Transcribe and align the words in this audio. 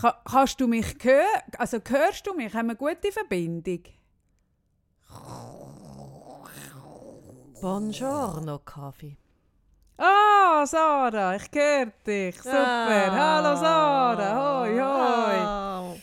Ka 0.00 0.20
kannst 0.30 0.60
du 0.60 0.66
mich 0.66 0.94
hören? 1.02 1.42
Also 1.56 1.78
hörst 1.88 2.26
du 2.26 2.34
mich? 2.34 2.52
Haben 2.52 2.68
wir 2.68 2.78
eine 2.78 2.94
gute 2.94 3.10
Verbindung? 3.10 3.82
Buongiorno, 7.62 8.58
Kaffee. 8.58 9.16
Ah, 9.96 10.66
Sarah, 10.66 11.36
ich 11.36 11.48
höre 11.54 11.86
dich. 12.06 12.36
Super. 12.36 13.10
Ah. 13.10 13.36
Hallo 13.36 13.56
Sarah. 13.56 14.60
Hoi, 14.60 14.74
hoi. 14.74 15.38
Ah. 15.40 15.94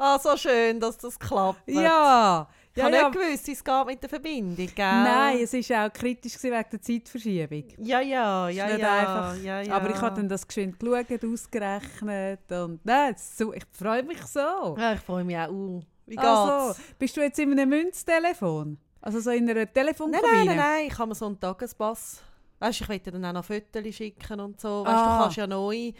ah, 0.00 0.18
so 0.18 0.36
schön, 0.36 0.80
dass 0.80 0.98
das 0.98 1.16
klappt. 1.16 1.68
Ja. 1.68 2.48
Ich 2.78 2.84
ja, 2.84 2.86
habe 2.86 2.96
ja. 2.96 3.08
nicht 3.08 3.20
gewusst, 3.20 3.46
wie 3.48 3.52
es 3.52 3.64
geht 3.64 3.86
mit 3.86 4.02
der 4.02 4.08
Verbindung, 4.08 4.56
gell? 4.56 4.74
Nein, 4.76 5.38
es 5.42 5.52
war 5.52 5.86
auch 5.86 5.92
kritisch 5.92 6.40
wegen 6.40 6.64
der 6.70 6.80
Zeitverschiebung. 6.80 7.64
Ja, 7.78 8.00
ja, 8.00 8.48
Ist 8.48 8.56
ja, 8.56 8.76
ja, 8.76 8.92
einfach. 8.98 9.42
ja, 9.42 9.60
ja. 9.62 9.74
Aber 9.74 9.90
ich 9.90 10.00
habe 10.00 10.14
dann 10.14 10.28
das 10.28 10.46
geschwind 10.46 10.78
geschaut, 10.78 11.24
ausgerechnet. 11.24 12.52
Und 12.52 12.78
nein, 12.84 13.16
so, 13.18 13.52
ich 13.52 13.64
freue 13.72 14.04
mich 14.04 14.22
so. 14.22 14.76
Ja, 14.78 14.92
ich 14.92 15.00
freue 15.00 15.24
mich 15.24 15.36
auch. 15.36 15.48
Uh, 15.50 15.80
wie 16.06 16.14
geht's? 16.14 16.28
Also, 16.28 16.80
bist 17.00 17.16
du 17.16 17.20
jetzt 17.20 17.40
in 17.40 17.50
einem 17.50 17.68
Münztelefon? 17.68 18.78
Also 19.00 19.18
so 19.18 19.30
in 19.30 19.42
einer 19.50 19.54
nein, 19.54 19.72
Telefonkabine? 19.74 20.32
nein, 20.32 20.46
nein, 20.46 20.56
nein, 20.56 20.86
ich 20.86 20.96
habe 20.96 21.08
mir 21.08 21.14
so 21.16 21.26
einen 21.26 21.40
Tagespass. 21.40 22.22
Weißt 22.60 22.80
du, 22.80 22.92
ich 22.92 23.02
dir 23.02 23.10
dann 23.10 23.24
auch 23.24 23.32
noch 23.32 23.44
Fotos 23.44 23.92
schicken 23.92 24.38
und 24.38 24.60
so. 24.60 24.84
Weißt 24.84 24.94
du, 24.94 25.00
Ah. 25.00 25.16
du 25.16 25.22
kannst 25.24 25.36
ja 25.36 25.46
neu 25.48 25.92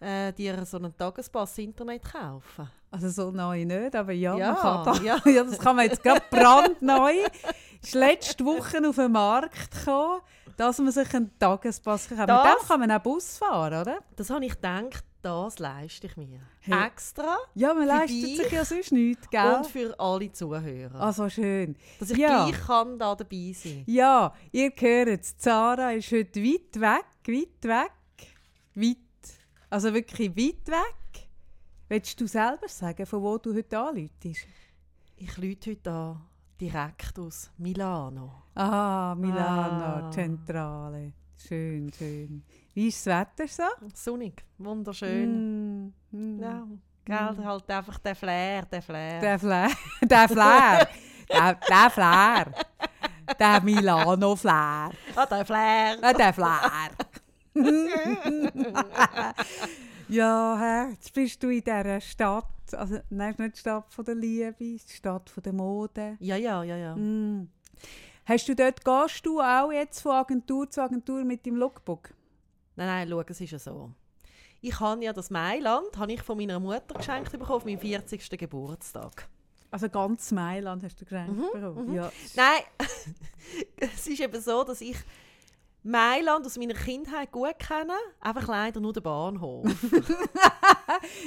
äh, 0.00 0.32
dir 0.34 0.66
so 0.66 0.76
einen 0.76 0.94
Tagespass 0.94 1.56
Internet 1.56 2.02
kaufen. 2.04 2.68
Also 2.90 3.08
so 3.10 3.30
neu 3.30 3.64
nicht, 3.64 3.94
aber 3.94 4.12
ja, 4.12 4.36
Ja, 4.36 4.52
man 4.52 4.60
kann 4.60 4.84
das. 4.84 5.02
ja. 5.02 5.18
Ja. 5.32 5.44
das 5.44 5.58
kann 5.58 5.76
man 5.76 5.86
jetzt 5.86 6.02
gerade 6.02 6.22
brandneu. 6.30 7.14
Ist 7.82 7.94
letzte 7.94 8.44
Woche 8.44 8.86
auf 8.88 8.96
den 8.96 9.12
Markt 9.12 9.70
gekommen, 9.70 10.20
dass 10.56 10.78
man 10.78 10.92
sich 10.92 11.12
einen 11.14 11.36
Tagespass 11.38 12.08
kann. 12.08 12.18
Mit 12.20 12.28
Das- 12.28 12.58
dem 12.60 12.68
kann 12.68 12.80
man 12.80 12.90
auch 12.92 13.00
Bus 13.02 13.38
fahren, 13.38 13.80
oder? 13.82 13.98
Das 14.16 14.30
habe 14.30 14.44
ich 14.46 14.52
gedacht, 14.54 15.04
das 15.20 15.58
leiste 15.58 16.06
ich 16.06 16.16
mir. 16.16 16.40
Hey. 16.60 16.86
Extra 16.86 17.36
Ja, 17.54 17.74
man 17.74 17.86
leistet 17.86 18.22
dich 18.22 18.36
sich 18.38 18.52
ja 18.52 18.64
sonst 18.64 18.92
nichts, 18.92 19.28
gell? 19.28 19.54
und 19.56 19.66
für 19.66 19.94
alle 19.98 20.32
Zuhörer. 20.32 21.00
Also 21.00 21.28
schön. 21.28 21.76
Dass 21.98 22.10
ich 22.10 22.18
ja. 22.18 22.46
gleich 22.48 22.60
kann 22.66 22.98
da 22.98 23.14
dabei 23.14 23.52
sein 23.54 23.82
Ja, 23.86 24.32
ihr 24.52 24.72
hört 24.76 25.08
es. 25.20 25.36
Zara 25.36 25.92
ist 25.92 26.10
heute 26.12 26.40
weit 26.42 26.80
weg, 26.80 27.04
weit 27.26 27.64
weg, 27.64 27.92
weit. 28.74 28.96
Also 29.68 29.92
wirklich 29.92 30.30
weit 30.36 30.66
weg. 30.68 30.94
Willst 31.88 32.20
du 32.20 32.26
selber 32.26 32.68
sagen, 32.68 33.06
von 33.06 33.22
wo 33.22 33.38
du 33.38 33.54
heute 33.54 33.78
anläutest? 33.78 34.46
Ich 35.16 35.36
lüte 35.38 35.70
heute 35.70 35.90
an, 35.90 36.20
direkt 36.60 37.18
aus 37.18 37.50
Milano. 37.58 38.42
Ah, 38.54 39.14
Milano, 39.16 40.06
Ah. 40.06 40.10
Zentrale. 40.10 41.12
Schön, 41.36 41.90
schön. 41.96 42.42
Wie 42.74 42.88
ist 42.88 43.06
das 43.06 43.28
Wetter 43.38 43.46
so? 43.48 43.86
Sonnig, 43.94 44.44
wunderschön. 44.58 45.84
Mm, 45.86 45.92
mm. 46.10 46.40
Ja, 46.40 46.66
gell, 47.04 47.44
halt 47.44 47.70
einfach 47.70 47.98
der 47.98 48.16
Flair, 48.16 48.62
der 48.66 48.82
Flair. 48.82 49.20
Der 49.20 49.38
Flair. 49.38 49.70
Der 50.02 50.28
Flair. 50.28 50.88
der, 51.30 51.54
der 51.68 51.90
Flair. 51.90 52.52
Der 53.38 53.60
Milano 53.62 54.34
Flair. 54.36 54.90
Ah, 55.14 55.26
der 55.26 55.44
Flair. 55.44 55.98
Ah, 56.02 56.12
der 56.12 56.32
Flair. 56.32 56.90
ja, 60.08 60.56
hä, 60.58 60.92
jetzt 60.92 61.12
bist 61.12 61.42
du 61.42 61.48
in 61.48 61.62
dieser 61.62 62.00
Stadt. 62.00 62.44
Also, 62.72 62.98
nein, 63.10 63.32
ist 63.32 63.38
nicht 63.38 63.56
die 63.56 63.60
Stadt 63.60 63.92
von 63.92 64.04
der 64.04 64.14
Liebe, 64.14 64.54
die 64.58 64.78
Stadt 64.78 65.30
von 65.30 65.42
der 65.42 65.52
Mode. 65.52 66.16
Ja, 66.20 66.36
ja, 66.36 66.62
ja, 66.62 66.76
ja. 66.76 66.96
Mm. 66.96 67.48
Hast 68.24 68.48
du 68.48 68.56
dort, 68.56 68.84
gehst 68.84 69.24
du 69.24 69.40
auch 69.40 69.70
jetzt 69.70 70.00
von 70.00 70.12
Agentur 70.12 70.68
zu 70.68 70.82
Agentur 70.82 71.24
mit 71.24 71.46
dem 71.46 71.56
Lookbook? 71.56 72.12
Nein, 72.74 72.86
nein, 72.86 73.08
schau, 73.08 73.20
es 73.20 73.40
ist 73.40 73.52
ja 73.52 73.58
so. 73.58 73.92
Ich 74.60 74.80
habe 74.80 75.04
ja 75.04 75.12
das 75.12 75.30
Mailand 75.30 75.96
habe 75.96 76.12
ich 76.12 76.22
von 76.22 76.36
meiner 76.36 76.58
Mutter 76.58 76.94
geschenkt 76.96 77.30
bekommen 77.30 77.52
auf 77.52 77.64
meinem 77.64 77.78
40. 77.78 78.28
Geburtstag. 78.30 79.28
Also 79.70 79.88
ganz 79.88 80.32
Mailand 80.32 80.82
hast 80.82 81.00
du 81.00 81.04
geschenkt 81.04 81.36
bekommen? 81.52 81.94
Ja. 81.94 82.10
Nein, 82.34 82.62
es 83.76 84.06
ist 84.06 84.20
eben 84.20 84.40
so, 84.40 84.64
dass 84.64 84.80
ich 84.80 84.96
Mailand 85.86 86.44
aus 86.44 86.58
meiner 86.58 86.74
Kindheit 86.74 87.30
gut 87.30 87.58
kenne, 87.58 87.92
einfach 88.20 88.48
leider 88.48 88.80
nur 88.80 88.92
den 88.92 89.02
Bahnhof. 89.02 89.64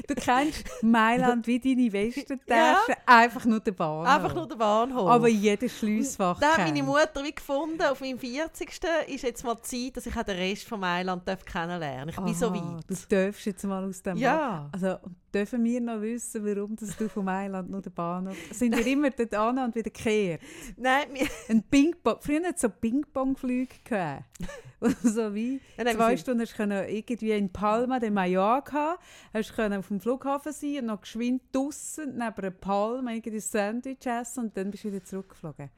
Du 0.07 0.15
kennst 0.15 0.63
Mailand 0.81 1.45
wie 1.45 1.59
deine 1.59 1.91
Westentasche, 1.91 2.95
einfach 3.05 3.45
nur 3.45 3.59
den 3.59 3.75
Bahnhof. 3.75 4.07
einfach 4.07 4.33
nur 4.33 4.47
den 4.47 4.57
Bahnhof. 4.57 5.09
Aber 5.09 5.27
jedes 5.27 5.77
Schliessfach 5.77 6.39
da 6.39 6.57
hat 6.57 6.59
meine. 6.59 6.83
Mutter 6.83 7.23
wie 7.23 7.33
gefunden, 7.33 7.81
auf 7.83 8.01
meinem 8.01 8.17
40. 8.17 8.69
ist 9.07 9.23
jetzt 9.23 9.43
mal 9.43 9.61
Zeit, 9.61 9.97
dass 9.97 10.05
ich 10.05 10.13
den 10.13 10.35
Rest 10.37 10.63
von 10.63 10.79
Mailand 10.79 11.23
kennenlernen 11.45 12.13
darf. 12.15 12.17
Ich 12.17 12.23
bin 12.23 12.33
so 12.33 12.53
weit. 12.53 12.83
Du 12.87 12.95
darfst 13.15 13.45
jetzt 13.45 13.63
mal 13.65 13.83
aus 13.87 14.01
dem 14.01 14.17
Ja. 14.17 14.69
Also, 14.71 14.97
dürfen 15.33 15.63
wir 15.63 15.81
noch 15.81 16.01
wissen, 16.01 16.45
warum 16.45 16.75
dass 16.75 16.95
du 16.97 17.07
von 17.09 17.25
Mailand 17.25 17.69
nur 17.69 17.81
den 17.81 17.93
Bahnhof... 17.93 18.37
Sind 18.51 18.75
wir 18.75 18.85
immer 18.85 19.09
dort 19.09 19.33
an 19.33 19.59
und 19.59 19.75
wieder 19.75 19.89
gekehrt? 19.89 20.41
Nein, 20.77 21.07
wir, 21.13 21.27
Ein 21.49 21.63
Ping-Pong... 21.63 22.17
Früher 22.19 22.43
hat 22.45 22.55
es 22.55 22.61
so 22.61 22.69
Ping-Pong-Flüge 22.69 23.67
gegeben. 23.83 24.25
Und 24.79 24.97
so 25.01 25.35
wie 25.35 25.59
Ja, 25.77 25.83
nein, 25.83 25.95
zwei 25.95 26.15
Stunden 26.15 26.41
hast 26.41 26.53
du 26.53 26.57
können 26.57 26.87
irgendwie 26.87 27.31
in 27.31 27.51
Palma 27.51 27.99
de 27.99 28.09
Mallorca 28.09 28.97
hast 29.33 29.49
du 29.49 29.53
können 29.53 29.79
auf 29.79 29.89
dem 29.89 29.99
Flughafen 29.99 30.53
sein 30.53 30.77
und 30.77 30.85
noch 30.85 31.01
geschwind 31.01 31.41
draussen 31.51 32.13
neben 32.13 32.21
einer 32.21 32.51
Palme 32.51 33.15
irgendwie 33.15 33.39
ein 33.39 33.41
Sandwich 33.41 34.05
essen 34.05 34.45
und 34.45 34.55
dann 34.55 34.71
bist 34.71 34.85
du 34.85 34.87
wieder 34.93 35.03
zurückgeflogen. 35.03 35.69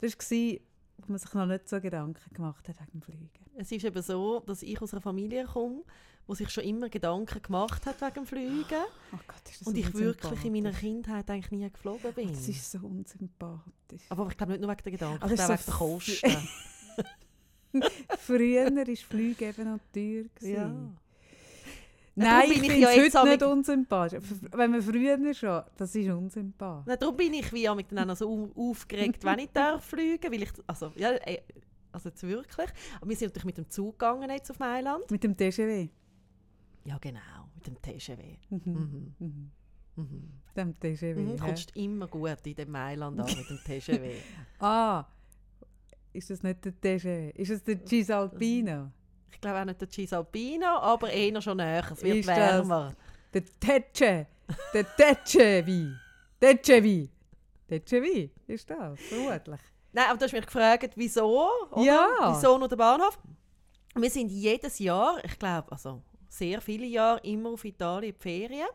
Das 0.00 0.12
war, 0.12 0.58
wo 0.98 1.12
man 1.12 1.18
sich 1.18 1.34
noch 1.34 1.46
nicht 1.46 1.68
so 1.68 1.80
Gedanken 1.80 2.34
gemacht 2.34 2.68
hat 2.68 2.78
wegen 2.78 2.92
dem 2.92 3.02
Fliegen. 3.02 3.30
es 3.56 3.72
ist 3.72 3.84
eben 3.84 4.02
so, 4.02 4.40
dass 4.40 4.62
ich 4.62 4.80
aus 4.80 4.92
einer 4.92 5.00
Familie 5.00 5.44
komme, 5.44 5.82
wo 6.26 6.34
sich 6.34 6.50
schon 6.50 6.64
immer 6.64 6.88
Gedanken 6.88 7.40
gemacht 7.42 7.86
hat 7.86 8.00
wegen 8.00 8.14
dem 8.14 8.26
Fliegen. 8.26 8.84
Oh 9.12 9.18
Gott, 9.28 9.66
Und 9.66 9.76
ich 9.76 9.94
wirklich 9.94 10.44
in 10.44 10.52
meiner. 10.52 10.72
Kindheit 10.72 11.30
eigentlich 11.30 11.50
nie 11.52 11.70
geflogen 11.70 12.12
bin. 12.14 12.28
Das 12.28 12.48
ist 12.48 12.70
so 12.70 12.78
unsympathisch. 12.78 14.02
Aber 14.08 14.28
ich 14.28 14.36
glaube 14.36 14.52
nicht 14.52 14.60
nur 14.62 14.70
wegen 14.70 14.82
der 14.82 14.92
Gedanken, 14.92 15.22
Aber 15.22 15.32
es 15.32 15.38
glaube 15.46 15.54
ist 15.60 15.66
wegen 15.68 15.78
so 15.78 16.20
der 16.22 16.32
Kosten. 16.32 16.48
Früher 18.18 18.64
war 18.74 18.96
Flüge 18.96 19.46
eben 19.46 19.64
noch 19.72 19.78
teuer. 19.92 20.24
ja. 20.40 20.72
Nein, 22.18 22.50
ich 22.50 22.60
finde 22.60 22.76
ja 22.78 22.88
es 22.92 22.96
jetzt 22.96 23.14
heute 23.14 23.28
nicht 23.28 23.42
unsympathisch. 23.42 24.22
Wenn 24.52 24.70
man 24.70 24.80
früher 24.80 25.34
schon, 25.34 25.62
das 25.76 25.94
ist 25.94 26.08
unsympathisch. 26.08 26.84
Na, 26.86 26.96
darum 26.96 27.14
bin 27.14 27.34
ich 27.34 27.52
wie 27.52 27.68
mit 27.74 27.92
dann 27.92 28.08
auch 28.08 28.16
so 28.16 28.26
au- 28.56 28.70
aufgeregt, 28.70 29.22
wenn 29.22 29.38
ich 29.40 29.50
darf 29.52 29.84
fliegen, 29.84 30.32
weil 30.32 30.42
ich 30.44 30.50
also 30.66 30.92
ja, 30.96 31.10
also 31.92 32.08
jetzt 32.08 32.22
wirklich. 32.22 32.70
Aber 33.02 33.10
wir 33.10 33.16
sind 33.16 33.28
natürlich 33.28 33.44
mit 33.44 33.58
dem 33.58 33.68
Zug 33.68 33.98
gegangen 33.98 34.30
jetzt 34.30 34.50
auf 34.50 34.58
Mailand. 34.58 35.10
Mit 35.10 35.24
dem 35.24 35.36
TGW. 35.36 35.90
Ja 36.86 36.98
genau, 36.98 37.20
mit 37.54 37.66
dem 37.66 37.80
TGW. 37.82 38.36
Mhm. 38.50 38.60
Mhm. 38.64 39.14
Mhm. 39.18 39.50
Mhm. 39.96 40.32
Dem 40.56 40.78
TGW. 40.78 41.14
Mhm. 41.20 41.38
Kommst 41.38 41.74
immer 41.76 42.06
gut 42.06 42.46
in 42.46 42.54
dem 42.54 42.70
Mailand 42.70 43.18
an 43.20 43.26
mit 43.26 43.48
dem 43.50 43.58
TGW. 43.64 44.14
Ah, 44.60 45.04
ist 46.12 46.30
das 46.30 46.42
nicht 46.42 46.64
der 46.64 46.80
TGW? 46.80 47.30
Ist 47.30 47.50
es 47.50 47.62
der 47.64 47.84
Cisalpino? 47.84 48.90
ich 49.32 49.40
glaube 49.40 49.60
auch 49.60 49.64
nicht 49.66 49.80
der 49.80 49.90
Cisalpino, 49.90 50.66
aber 50.66 51.10
eher 51.10 51.42
schon 51.42 51.58
näher. 51.58 51.84
Es 51.92 52.02
wird 52.02 52.16
Ist 52.18 52.28
das- 52.28 52.36
wärmer. 52.38 52.94
Der 53.34 53.44
Tetsche. 53.60 54.26
Der 54.72 54.96
Tetschewi. 54.96 55.92
Tetschewi. 56.40 57.10
Tetschewi 57.68 58.30
ist 58.46 58.70
das, 58.70 58.98
vermutlich. 59.00 59.60
Nein, 59.92 60.04
aber 60.08 60.18
du 60.18 60.24
hast 60.24 60.32
mich 60.32 60.46
gefragt, 60.46 60.92
wieso? 60.94 61.50
Oder? 61.72 61.82
Ja. 61.82 62.08
Wieso 62.34 62.56
nur 62.56 62.68
der 62.68 62.76
Bahnhof? 62.76 63.18
Wir 63.94 64.08
sind 64.10 64.30
jedes 64.30 64.78
Jahr, 64.78 65.22
ich 65.24 65.38
glaube, 65.38 65.70
also 65.72 66.00
sehr 66.38 66.60
viele 66.60 66.86
Jahre, 66.86 67.20
immer 67.20 67.50
auf 67.50 67.64
Italien 67.64 68.12
in 68.12 68.18
die 68.18 68.22
Ferien. 68.22 68.68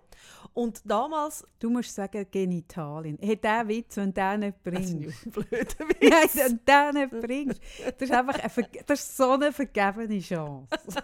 Und 0.54 0.82
damals... 0.84 1.46
Du 1.60 1.70
musst 1.70 1.94
sagen 1.94 2.26
Genitalien. 2.30 3.18
Hey, 3.22 3.38
der 3.38 3.68
Witz, 3.68 3.98
wenn 3.98 4.14
du 4.14 4.22
den 4.22 4.40
nicht 4.42 4.58
Das 4.64 4.80
ist 4.84 4.94
ein 4.94 5.32
blöder 5.32 5.86
Nein, 6.02 6.24
Witz. 6.24 6.36
wenn 6.36 6.58
du 6.58 6.64
den 6.66 6.94
nicht 6.96 7.28
bringst. 7.28 7.62
Das 7.98 8.10
ist 8.10 8.12
einfach 8.12 8.40
eine, 8.40 8.68
das 8.86 9.00
ist 9.00 9.18
so 9.18 9.32
eine 9.32 9.52
vergebene 9.52 10.20
Chance. 10.20 10.68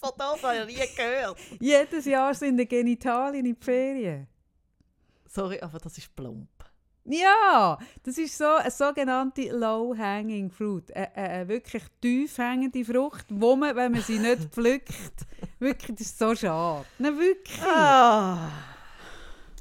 Von 0.00 0.12
das 0.16 0.42
habe 0.42 0.70
ich 0.70 0.78
nie 0.78 0.96
gehört. 0.96 1.36
Jedes 1.58 2.04
Jahr 2.04 2.32
sind 2.32 2.56
die 2.56 2.68
Genitalien 2.68 3.44
in 3.44 3.54
die 3.54 3.64
Ferien. 3.64 4.28
Sorry, 5.26 5.60
aber 5.60 5.78
das 5.78 5.98
ist 5.98 6.14
plump. 6.14 6.48
Ja, 7.10 7.78
das 8.02 8.18
ist 8.18 8.36
so 8.36 8.44
eine 8.44 8.70
sogenannte 8.70 9.50
Low-Hanging 9.50 10.50
Fruit. 10.50 10.94
Eine, 10.94 11.14
eine, 11.16 11.48
wirklich 11.48 11.82
tief 12.00 12.36
hängende 12.38 12.84
Frucht, 12.84 13.26
wo 13.30 13.56
man, 13.56 13.74
wenn 13.76 13.92
man 13.92 14.02
sie 14.02 14.18
nicht 14.18 14.44
pflückt, 14.52 14.92
wirklich, 15.58 15.96
das 15.96 16.06
ist 16.08 16.18
so 16.18 16.34
schade. 16.34 16.84
Nein, 16.98 17.18
wirklich. 17.18 17.62
Ah. 17.62 18.50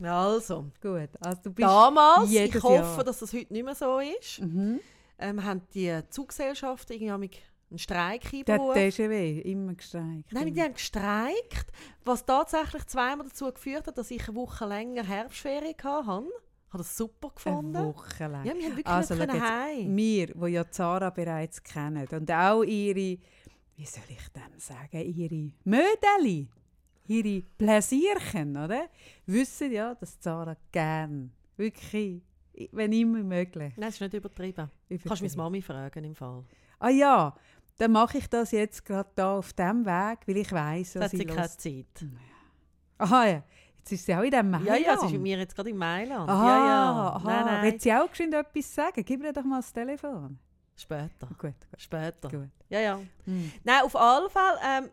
Also, 0.03 0.65
Gut, 0.81 1.09
also 1.19 1.41
du 1.43 1.51
bist... 1.53 1.67
damals, 1.67 2.29
ich 2.31 2.53
hoffe, 2.61 2.73
Jahr. 2.73 3.03
dass 3.03 3.19
das 3.19 3.33
heute 3.33 3.51
nicht 3.51 3.65
mehr 3.65 3.73
so 3.75 3.99
ist, 3.99 4.39
Mhm. 4.41 4.79
ähm, 5.17 5.43
haben 5.43 5.61
die 5.73 5.99
Zuggesellschaften 6.09 7.01
irgendwie 7.01 7.31
einen 7.71 7.79
Streik 7.79 8.29
Der 8.45 8.55
einberufen. 8.55 8.91
TGW, 8.91 9.39
immer 9.41 9.73
gestreikt. 9.73 10.31
Nein, 10.31 10.53
die 10.53 10.61
haben 10.61 10.73
gestreikt, 10.73 11.71
was 12.05 12.25
tatsächlich 12.25 12.85
zweimal 12.85 13.25
dazu 13.27 13.51
geführt 13.51 13.87
hat, 13.87 13.97
dass 13.97 14.11
ich 14.11 14.27
eine 14.27 14.35
Woche 14.37 14.65
länger 14.65 15.03
Herbstferien 15.03 15.75
hatte. 15.83 16.27
Habe 16.69 16.79
das 16.79 16.97
super 16.97 17.29
gefunden. 17.33 17.75
Eine 17.75 17.87
Woche 17.87 18.27
lang. 18.27 18.45
Ja, 18.45 18.53
wir 18.55 18.63
haben 18.65 18.71
wirklich 18.75 18.87
Also, 18.87 19.15
nicht 19.15 19.33
jetzt, 19.33 19.41
heim. 19.41 19.95
Wir, 19.95 20.27
die 20.27 20.47
ja 20.47 20.69
Zara 20.69 21.09
bereits 21.09 21.63
kennen 21.63 22.05
und 22.11 22.29
auch 22.31 22.63
ihre, 22.63 22.95
wie 23.75 23.85
soll 23.85 24.03
ich 24.09 24.27
dem 24.29 24.59
sagen, 24.59 25.01
ihre 25.01 25.51
Mödeli, 25.63 26.47
ihre 27.07 27.41
Pläsierchen, 27.57 28.57
oder? 28.57 28.89
Wissen 29.25 29.71
ja, 29.71 29.95
dass 29.95 30.17
Sarah 30.19 30.57
gern, 30.71 31.31
wirklich, 31.55 32.21
wenn 32.71 32.91
immer 32.91 33.23
möglich. 33.23 33.73
Nein, 33.77 33.87
das 33.87 33.95
ist 33.95 34.01
nicht 34.01 34.13
übertrieben. 34.15 34.69
übertrieben. 34.89 35.03
Kannst 35.07 35.21
du 35.21 35.25
meine 35.25 35.37
Mami 35.37 35.61
fragen 35.61 36.03
im 36.03 36.15
Fall. 36.15 36.43
Ah 36.79 36.89
ja, 36.89 37.33
dann 37.77 37.91
mache 37.91 38.17
ich 38.17 38.27
das 38.27 38.51
jetzt 38.51 38.83
gerade 38.83 39.09
da 39.15 39.37
auf 39.37 39.53
dem 39.53 39.85
Weg, 39.85 40.19
weil 40.27 40.37
ich 40.37 40.51
weiß, 40.51 40.93
Das 40.93 41.03
was 41.03 41.11
hat 41.13 41.19
sie 41.19 41.25
keine. 41.25 41.49
Zeit. 41.49 42.05
Aha, 42.97 43.25
ja. 43.27 43.43
Jetzt 43.87 44.01
ist 44.01 44.05
sie 44.05 44.15
auch 44.15 44.21
in 44.21 44.31
dem 44.31 44.49
Mailand. 44.49 44.67
Ja, 44.67 44.75
ja, 44.75 44.97
sie 44.97 45.05
ist 45.05 45.11
mit 45.13 45.21
mir 45.21 45.37
jetzt 45.37 45.55
gerade 45.55 45.69
in 45.69 45.77
Mailand. 45.77 46.29
Aha, 46.29 46.47
ja, 46.47 46.65
ja. 46.65 47.13
aha. 47.15 47.21
Nein, 47.23 47.45
nein. 47.45 47.63
Will 47.63 47.79
sie 47.79 47.93
auch 47.93 48.09
geschwind 48.09 48.33
etwas 48.33 48.75
sagen? 48.75 49.03
Gib 49.05 49.23
ihr 49.23 49.31
doch 49.31 49.43
mal 49.43 49.61
das 49.61 49.71
Telefon. 49.71 50.37
Später. 50.75 51.27
Gut, 51.27 51.39
gut. 51.39 51.53
Später. 51.77 52.29
gut. 52.29 52.49
Ja, 52.67 52.79
ja. 52.81 52.99
Hm. 53.23 53.51
Nein, 53.63 53.81
auf 53.83 53.95
alle 53.95 54.29
Fälle 54.29 54.59
ähm, 54.61 54.89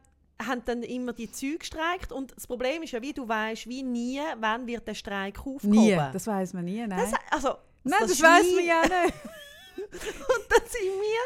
haben 0.47 0.63
dann 0.65 0.83
immer 0.85 1.13
die 1.13 1.31
Züge 1.31 1.59
gestreikt 1.59 2.13
und 2.13 2.37
das 2.37 2.47
Problem 2.47 2.85
ist 2.85 2.93
ja, 2.93 3.03
wie 3.03 3.13
du 3.13 3.27
weißt, 3.27 3.69
wie 3.69 3.83
nie, 3.83 4.21
wann 4.39 4.65
wird 4.67 4.87
der 4.87 4.95
Streik 4.95 5.39
aufgehoben. 5.41 5.71
Nie, 5.71 5.99
das 6.13 6.27
weiß 6.29 6.53
man 6.53 6.65
nie, 6.65 6.87
nein. 6.87 6.91
Das, 6.91 7.13
also, 7.31 7.59
nein, 7.83 7.99
das, 8.01 8.13
ist 8.13 8.23
weiß 8.23 8.47
man 8.55 8.65
ja 8.65 8.81
nicht. 8.83 9.15
Und 9.77 10.45
dann 10.49 10.63
sind 10.69 10.83
wir 10.85 11.21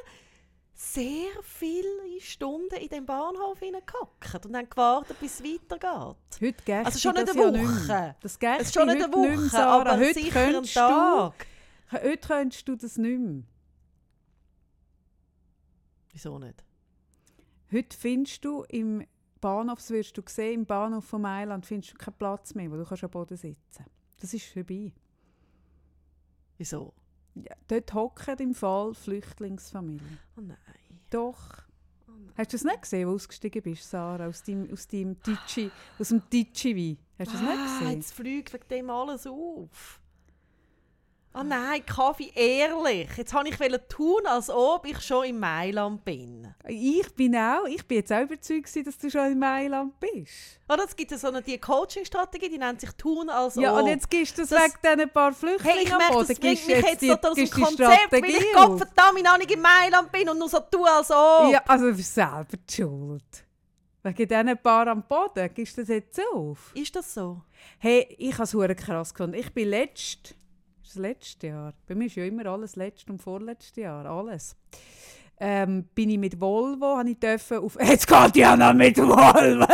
sehr 0.81 1.27
viele 1.43 2.21
Stunden 2.21 2.77
in 2.77 2.89
dem 2.89 3.05
Bahnhof 3.05 3.59
hineingehockt 3.59 4.47
und 4.47 4.57
haben 4.57 4.71
gewartet, 4.71 5.19
bis 5.19 5.41
es 5.41 5.45
weitergeht. 5.45 6.17
Heute 6.41 6.63
gäbe 6.65 6.87
Also 6.87 6.99
schon 7.01 7.15
nicht 7.15 7.29
das 7.29 7.37
eine 7.37 7.45
ja 7.45 7.51
nicht 7.51 7.65
Woche. 7.81 7.87
mehr. 7.89 8.17
Das 8.21 8.39
gäbe 8.39 8.57
Es 8.61 8.63
ist 8.69 8.75
schon 8.75 8.87
nicht 8.87 9.03
eine 9.03 9.05
heute 9.13 9.19
nicht 9.19 9.29
mehr, 9.31 9.39
Woche, 9.41 9.49
Sarah. 9.49 9.81
aber 9.81 9.97
heute 9.99 10.15
sicher 10.15 10.41
ein 10.41 10.53
könntest 10.53 10.75
Tag. 10.75 11.35
Du, 11.91 11.97
heute 12.01 12.29
könntest 12.29 12.69
du 12.69 12.77
das 12.77 12.97
nicht 12.97 13.19
mehr. 13.19 13.43
Wieso 16.13 16.39
nicht? 16.39 16.65
Heute 17.73 17.97
findest 17.97 18.45
du 18.45 18.63
im 18.69 19.05
Bahnhof, 19.41 19.79
das 19.81 19.91
wirst 19.91 20.17
du 20.17 20.23
sehen, 20.29 20.61
im 20.61 20.67
Bahnhof 20.67 21.05
von 21.05 21.23
Mailand 21.23 21.67
findest 21.67 21.95
du 21.95 21.97
keinen 21.99 22.15
Platz 22.19 22.55
mehr, 22.55 22.71
wo 22.71 22.77
du 22.77 22.85
kannst 22.85 23.03
am 23.03 23.11
Boden 23.11 23.37
sitzen 23.37 23.85
Das 24.21 24.33
ist 24.33 24.47
vorbei. 24.47 24.93
Wieso? 26.57 26.95
Ja, 27.45 27.55
dort 27.69 27.95
hocken 27.95 28.37
im 28.39 28.55
Fall 28.55 28.95
Flüchtlingsfamilien. 28.95 30.19
Oh 30.37 30.41
nein. 30.41 30.57
Doch. 31.11 31.63
Oh 32.07 32.13
nein. 32.13 32.33
Hast 32.37 32.53
du 32.53 32.57
das 32.57 32.65
nicht 32.65 32.83
gesehen, 32.83 33.07
wo 33.07 33.13
du 33.13 33.17
ausgestiegen 33.17 33.63
bist, 33.63 33.89
Sarah, 33.89 34.27
aus 34.27 34.43
deinem, 34.43 34.73
aus 34.73 34.87
deinem 34.87 35.21
Titschi, 35.23 35.71
aus 35.99 36.09
dem 36.09 36.29
Titschi-Wein? 36.29 36.99
Hast 37.19 37.33
du 37.33 37.39
das 37.39 37.43
ah, 37.43 37.55
nicht 37.55 37.79
gesehen? 37.79 37.97
Jetzt 37.97 38.15
fliegt 38.15 38.53
wegen 38.53 38.69
dem 38.69 38.91
alles 38.91 39.27
auf. 39.27 39.98
Ah 41.39 41.45
nein, 41.45 41.87
Kaffee, 41.87 42.33
ehrlich. 42.35 43.09
Jetzt 43.17 43.33
wollte 43.33 43.51
ich 43.51 43.81
tun, 43.89 44.27
als 44.27 44.51
ob 44.51 44.85
ich 44.85 45.01
schon 45.01 45.25
in 45.25 45.39
Mailand 45.39 46.05
bin. 46.05 46.53
Ich 46.67 47.15
bin 47.15 47.37
auch, 47.37 47.65
ich 47.65 47.87
bin 47.87 47.99
jetzt 47.99 48.13
auch 48.13 48.23
überzeugt, 48.23 48.85
dass 48.85 48.99
du 48.99 49.09
schon 49.09 49.31
in 49.31 49.39
Mailand 49.39 50.01
bist. 50.01 50.59
Oder 50.69 50.83
es 50.85 50.97
gibt 50.97 51.13
ja 51.13 51.17
so 51.17 51.29
eine 51.29 51.41
die 51.41 51.57
Coaching-Strategie, 51.57 52.49
die 52.49 52.59
nennt 52.59 52.81
sich 52.81 52.91
«Tun 52.95 53.31
als 53.31 53.55
Ja, 53.55 53.73
ob». 53.73 53.83
und 53.83 53.87
jetzt 53.87 54.11
gibst 54.11 54.37
du 54.37 54.43
es 54.43 54.51
wegen 54.51 54.73
diesen 54.83 55.11
paar 55.11 55.33
Flüchtlingen 55.33 55.77
Hey, 55.77 55.85
ich 55.85 55.93
am 55.93 55.99
merke, 55.99 56.13
Boden. 56.15 56.27
das 56.27 56.41
bringt 56.41 56.67
mich 56.67 56.77
jetzt 56.77 57.07
total 57.07 57.31
aus 57.31 57.37
dem 57.37 57.51
Konzept, 57.51 57.81
weil 57.89 58.19
Strategie 58.19 58.37
ich 58.37 58.57
auf. 58.57 58.67
Gottverdammt 58.71 59.23
noch 59.23 59.39
nicht 59.39 59.51
in 59.53 59.61
Mailand 59.61 60.11
bin 60.11 60.29
und 60.29 60.39
nur 60.41 60.49
so 60.49 60.59
tue, 60.59 60.91
als 60.91 61.09
ob. 61.13 61.53
Ja, 61.53 61.63
also 61.69 61.89
du 61.89 61.95
bist 61.97 62.15
selber 62.15 62.49
die 62.53 62.75
schuld. 62.75 63.45
Wegen 64.03 64.29
diesen 64.29 64.59
paar 64.59 64.89
am 64.89 65.05
Boden 65.07 65.51
gibst 65.55 65.77
du 65.77 65.83
das 65.83 65.89
jetzt 65.89 66.21
auf. 66.35 66.73
Ist 66.75 66.97
das 66.97 67.15
so? 67.15 67.43
Hey, 67.79 68.13
ich 68.19 68.37
habe 68.39 68.43
es 68.75 68.77
krass 68.85 69.15
gefunden. 69.15 69.35
Ich 69.35 69.53
bin 69.53 69.69
letzt, 69.69 70.35
das 70.89 70.97
letzte 70.97 71.49
Jahr, 71.49 71.75
bei 71.87 71.95
mir 71.95 72.07
ist 72.07 72.17
ja 72.17 72.25
immer 72.25 72.47
alles 72.47 72.77
letztes 72.77 73.11
und 73.11 73.21
vorletztes 73.21 73.77
Jahr, 73.77 74.07
alles. 74.07 74.57
Ähm, 75.41 75.85
bin 75.95 76.11
ich 76.11 76.19
mit 76.19 76.41
Volvo, 76.41 76.97
habe 76.97 77.11
ich 77.11 77.19
dürfen 77.19 77.59
auf, 77.59 77.77
jetzt 77.81 78.09
geht 78.09 78.37
ja 78.37 78.57
noch 78.57 78.75
mit 78.75 78.97
Volvo, 78.97 79.67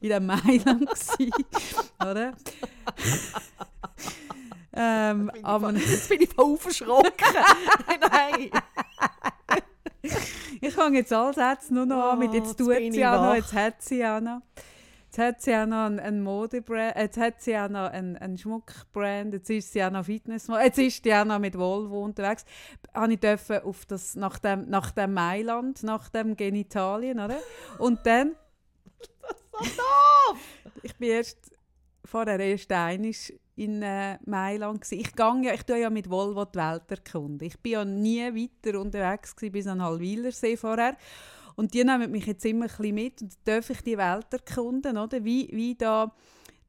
in 0.00 0.08
der 0.08 0.20
Mailand 0.20 0.88
gsi, 0.88 1.30
oder? 2.00 2.32
ähm, 4.72 5.30
aber 5.42 5.72
Jetzt 5.72 6.08
bin 6.08 6.22
ich 6.22 6.30
voll 6.30 6.56
verschrocken. 6.56 7.10
Nein. 8.00 8.50
ich 10.60 10.74
fange 10.74 10.98
jetzt 10.98 11.12
alle 11.12 11.34
Sätze 11.34 11.74
nur 11.74 11.84
noch 11.84 12.12
an 12.12 12.20
mit 12.20 12.30
Oh, 12.30 12.34
jetzt 12.34 12.46
jetzt 12.46 12.58
tut 12.58 12.68
bin 12.68 12.92
sie 12.92 13.04
auch 13.04 13.20
noch, 13.20 13.34
jetzt 13.34 13.52
hat 13.52 13.82
sie 13.82 14.06
auch 14.06 14.20
noch. 14.20 14.40
Jetzt 15.08 15.18
hat 15.18 15.40
sie 15.40 15.56
auch 15.56 15.64
noch 15.64 15.86
einen, 15.86 15.98
einen 15.98 16.22
Modebrand, 16.22 16.94
jetzt 16.96 17.16
hat 17.16 17.40
sie 17.40 17.56
auch 17.56 17.70
noch 17.70 17.90
einen, 17.90 18.18
einen 18.18 18.36
Schmuckbrand, 18.36 19.32
jetzt 19.32 19.48
ist 19.48 19.72
sie 19.72 19.82
auch 19.82 19.90
noch 19.90 20.04
Fitness, 20.04 20.48
jetzt 20.48 20.78
ist 20.78 21.02
sie 21.02 21.14
auch 21.14 21.24
noch 21.24 21.38
mit 21.38 21.56
Volvo 21.56 22.04
unterwegs. 22.04 22.44
Habe 22.92 23.14
ich 23.14 23.20
dürfen 23.20 23.62
auf 23.62 23.86
das, 23.86 24.16
nach 24.16 24.38
dem, 24.38 24.68
nach 24.68 24.90
dem 24.90 25.14
Mailand, 25.14 25.82
nach 25.82 26.10
dem 26.10 26.36
Genitalien, 26.36 27.20
oder? 27.20 27.38
Und 27.78 28.00
dann... 28.04 28.36
Ich 30.84 30.94
bin 30.94 31.08
erst 31.08 31.50
vorher 32.04 32.38
erst 32.38 32.70
einmal 32.70 33.10
in 33.56 33.82
äh, 33.82 34.18
Mailand 34.24 34.80
gsi. 34.80 34.96
Ich 34.96 35.14
gang 35.16 35.44
ja, 35.44 35.52
ich 35.52 35.64
tue 35.64 35.80
ja 35.80 35.90
mit 35.90 36.08
Volvo 36.08 36.44
die 36.44 36.58
Welt 36.58 36.88
erkunden. 36.90 37.46
Ich 37.46 37.58
bin 37.58 37.72
ja 37.72 37.84
nie 37.84 38.22
weiter 38.22 38.78
unterwegs 38.78 39.34
gsi 39.34 39.50
bis 39.50 39.66
an 39.66 39.82
Halwilersee 39.82 40.56
vorher. 40.56 40.96
Und 41.58 41.74
die 41.74 41.82
nehmen 41.82 42.12
mich 42.12 42.24
jetzt 42.24 42.44
immer 42.44 42.66
ein 42.66 42.68
bisschen 42.68 42.94
mit 42.94 43.20
und 43.20 43.32
darf 43.42 43.68
ich 43.68 43.80
die 43.80 43.98
Welt 43.98 44.26
erkunden, 44.30 44.96
oder? 44.96 45.24
Wie, 45.24 45.48
wie 45.50 45.74
da 45.74 46.14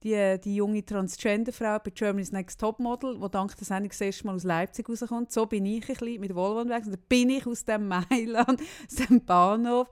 die, 0.02 0.42
die 0.44 0.56
junge 0.56 0.84
Transgender-Frau 0.84 1.78
bei 1.78 1.92
Germany's 1.92 2.32
Next 2.32 2.60
Topmodel, 2.60 3.20
die 3.20 3.30
dank 3.30 3.56
der 3.56 3.68
Sendung 3.68 3.90
das 3.90 4.02
erste 4.02 4.26
Mal 4.26 4.34
aus 4.34 4.46
Leipzig 4.46 4.90
rauskommt. 4.90 5.32
So 5.32 5.46
bin 5.46 5.68
ich 5.68 5.88
ein 5.88 5.96
bisschen 5.96 6.20
mit 6.20 6.34
Volvo. 6.34 6.62
Und 6.62 6.70
dann 6.70 6.98
bin 7.08 7.30
ich 7.30 7.46
aus 7.46 7.64
dem 7.66 7.88
Mailand, 7.88 8.64
aus 8.88 9.08
dem 9.08 9.24
Bahnhof, 9.24 9.92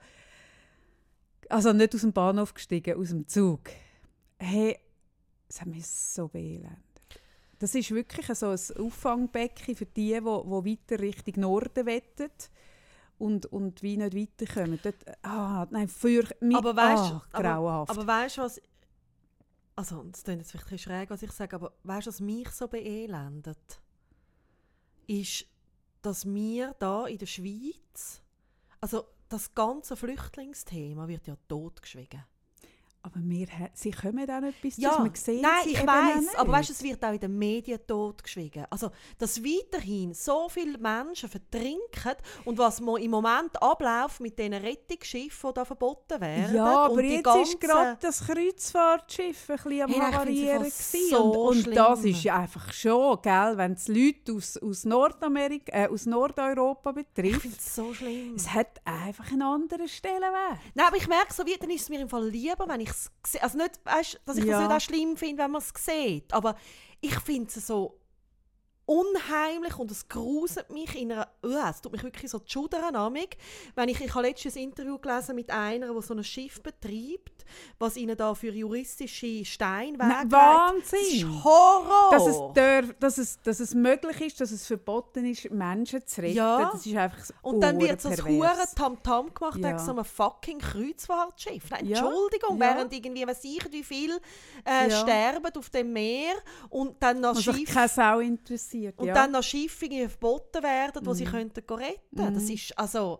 also 1.47 1.73
nicht 1.73 1.93
aus 1.93 2.01
dem 2.01 2.13
Bahnhof 2.13 2.55
gestiegen, 2.55 2.99
aus 2.99 3.09
dem 3.09 3.27
Zug. 3.27 3.69
Hey, 4.39 4.79
es 5.47 5.61
hat 5.61 5.67
mich 5.67 5.85
so 5.85 6.27
beelendet. 6.27 6.73
Das 7.59 7.75
ist 7.75 7.91
wirklich 7.91 8.25
so 8.35 8.47
ein 8.47 8.83
Auffangbecken 8.83 9.75
für 9.75 9.85
die, 9.85 10.13
die, 10.13 10.19
die 10.19 10.23
weiter 10.23 10.99
Richtung 10.99 11.41
Norden 11.41 11.85
wettet 11.85 12.49
und, 13.17 13.45
und 13.47 13.83
wie 13.83 13.97
nicht 13.97 14.15
weiterkommen. 14.15 14.79
Dort, 14.81 14.95
ah, 15.23 15.65
nein, 15.69 15.87
für 15.87 16.23
mich 16.39 16.57
Aber 16.57 16.75
weißt 16.75 17.03
ah, 17.03 17.25
aber, 17.31 17.43
grauenhaft. 17.43 17.91
aber 17.91 18.07
weißt 18.07 18.37
du 18.37 18.41
was? 18.41 18.61
Also, 19.75 20.03
das 20.03 20.23
klingt 20.23 20.41
jetzt 20.41 20.51
vielleicht 20.51 20.83
schräg, 20.83 21.09
was 21.09 21.21
ich 21.21 21.31
sage, 21.31 21.55
aber 21.55 21.73
weißt 21.83 22.07
du, 22.07 22.09
was 22.09 22.19
mich 22.19 22.49
so 22.49 22.67
beelendet? 22.67 23.81
Ist, 25.05 25.45
dass 26.01 26.25
wir 26.25 26.75
da 26.79 27.05
in 27.05 27.17
der 27.17 27.27
Schweiz, 27.27 28.21
also 28.81 29.05
das 29.29 29.53
ganze 29.53 29.95
Flüchtlingsthema 29.95 31.07
wird 31.07 31.27
ja 31.27 31.35
totgeschwiegen. 31.47 32.23
Aber 33.03 33.19
wir, 33.21 33.47
sie 33.73 33.91
kommen 33.91 34.29
auch 34.29 34.41
bis 34.61 34.75
zu 34.75 34.81
Ja, 34.81 34.97
uns. 34.97 35.25
Wir 35.27 35.33
sehen 35.35 35.41
nein, 35.41 35.51
sie 35.63 35.71
ich 35.71 35.87
weiß, 35.87 36.35
aber 36.35 36.51
weißt, 36.51 36.69
es 36.71 36.83
wird 36.83 37.03
auch 37.05 37.13
in 37.13 37.19
den 37.19 37.37
Medien 37.37 37.79
totgeschwiegen. 37.87 38.65
Also, 38.69 38.91
dass 39.17 39.41
weiterhin 39.41 40.13
so 40.13 40.49
viele 40.49 40.77
Menschen 40.77 41.29
vertrinken 41.29 42.15
und 42.43 42.57
was 42.57 42.79
im 42.79 43.09
Moment 43.11 43.61
abläuft 43.61 44.19
mit 44.19 44.37
diesen 44.37 44.55
Rettungsschiffen, 44.55 45.49
die 45.51 45.53
da 45.53 45.63
verboten 45.65 46.19
werden. 46.19 46.55
Ja, 46.55 46.65
aber 46.85 47.01
jetzt 47.01 47.23
ganzen- 47.23 47.43
ist 47.43 47.61
gerade 47.61 47.97
das 48.01 48.19
Kreuzfahrtschiff 48.27 49.49
ein 49.49 49.55
bisschen 49.55 49.81
am 49.83 49.89
Hey, 49.89 49.97
ich 49.97 50.03
Havarieren 50.03 50.71
so 51.09 51.23
und, 51.47 51.67
und 51.67 51.75
das 51.75 52.03
ist 52.03 52.23
ja 52.23 52.37
einfach 52.39 52.73
schon, 52.73 53.21
gell, 53.21 53.53
wenn 53.57 53.73
es 53.73 53.87
Leute 53.87 54.33
aus, 54.33 54.57
aus 54.57 54.83
Nordamerika, 54.85 55.71
äh, 55.71 55.87
aus 55.87 56.05
Nordeuropa 56.05 56.89
Ich 56.91 56.95
betrifft. 57.07 57.41
finde 57.41 57.57
es 57.57 57.75
so 57.75 57.93
schlimm. 57.93 58.35
Es 58.35 58.53
hat 58.53 58.81
einfach 58.83 59.31
einen 59.31 59.41
anderen 59.43 59.87
Stellenwert. 59.87 60.59
Nein, 60.75 60.87
aber 60.87 60.97
ich 60.97 61.07
merke 61.07 61.33
so, 61.33 61.45
wie, 61.45 61.55
dann 61.57 61.69
ist 61.69 61.83
es 61.83 61.89
mir 61.89 62.01
im 62.01 62.09
Fall 62.09 62.27
lieber, 62.27 62.67
wenn 62.67 62.81
ich 62.81 62.86
es 62.89 63.11
sehe. 63.25 63.41
Also 63.43 63.57
nicht, 63.57 63.79
weißt, 63.83 64.19
dass 64.25 64.37
ich 64.37 64.45
Ja. 64.45 64.59
das 64.59 64.67
nicht 64.67 64.75
auch 64.75 64.81
schlimm 64.95 65.17
finde, 65.17 65.43
wenn 65.43 65.51
man 65.51 65.61
es 65.61 65.71
sieht. 65.83 66.33
Aber 66.33 66.55
ich 67.01 67.17
finde 67.19 67.47
es 67.55 67.67
so 67.67 67.96
unheimlich 68.87 69.77
und 69.77 69.91
es 69.91 70.07
gruselt 70.07 70.71
mich 70.71 70.95
in 70.95 71.11
einer... 71.11 71.27
Uh, 71.45 71.69
es 71.69 71.81
tut 71.81 71.91
mich 71.91 72.03
wirklich 72.03 72.31
so 72.31 72.41
schudern 72.45 72.95
amig, 72.95 73.37
wenn 73.75 73.89
ich... 73.89 73.99
Ich 73.99 74.15
habe 74.15 74.25
letztens 74.25 74.55
ein 74.55 74.63
Interview 74.63 74.97
gelesen 74.97 75.35
mit 75.35 75.51
einer, 75.51 75.93
die 75.93 76.01
so 76.01 76.13
ein 76.13 76.23
Schiff 76.23 76.61
betreibt, 76.63 77.45
was 77.77 77.97
ihnen 77.97 78.15
da 78.15 78.33
für 78.33 78.53
juristische 78.53 79.43
Steinwege... 79.43 80.07
Gibt. 80.21 80.31
Das 80.31 80.39
Wahnsinn! 80.39 80.99
ist 81.11 81.43
Horror! 81.43 82.11
Dass 82.11 82.27
es, 82.27 82.37
darf, 82.53 82.95
dass, 82.99 83.17
es, 83.17 83.41
dass 83.41 83.59
es 83.59 83.75
möglich 83.75 84.21
ist, 84.21 84.39
dass 84.39 84.51
es 84.51 84.65
verboten 84.65 85.25
ist, 85.25 85.51
Menschen 85.51 86.07
zu 86.07 86.21
retten. 86.21 86.35
Ja. 86.35 86.71
Das 86.71 86.85
ist 86.85 86.95
einfach 86.95 87.25
so 87.25 87.33
Und 87.41 87.59
dann 87.59 87.79
wird 87.81 88.01
so 88.01 88.07
ein 88.07 88.25
hure 88.25 88.55
Tamtam 88.73 89.33
gemacht 89.33 89.59
Ja. 89.59 89.67
wegen 89.67 89.79
so 89.79 89.91
einem 89.91 90.05
fucking 90.05 90.59
Kreuzfahrtschiff. 90.59 91.71
Nein. 91.71 91.87
Entschuldigung, 91.87 92.57
Ja. 92.57 92.75
während 92.75 92.93
irgendwie, 92.93 93.27
was 93.27 93.43
ich, 93.43 93.69
wie 93.69 93.83
viel 93.83 94.17
äh, 94.63 94.89
sterben 94.89 95.51
auf 95.57 95.69
dem 95.71 95.91
Meer 95.91 96.35
und 96.69 96.95
dann 97.03 97.19
noch 97.19 97.37
Schiff 97.37 97.73
keine 97.73 97.89
Sau 97.89 98.19
interessiert. 98.19 98.76
Und 98.97 99.05
ja. 99.07 99.13
dann 99.13 99.31
noch 99.31 99.43
Schiffe 99.43 99.87
verboten 100.09 100.63
werden, 100.63 101.05
wo 101.05 101.13
sie 101.13 101.25
Mhm. 101.25 101.29
könnten 101.29 101.65
go 101.65 101.75
retten. 101.75 102.33
Das 102.33 102.49
ist 102.49 102.77
also 102.77 103.19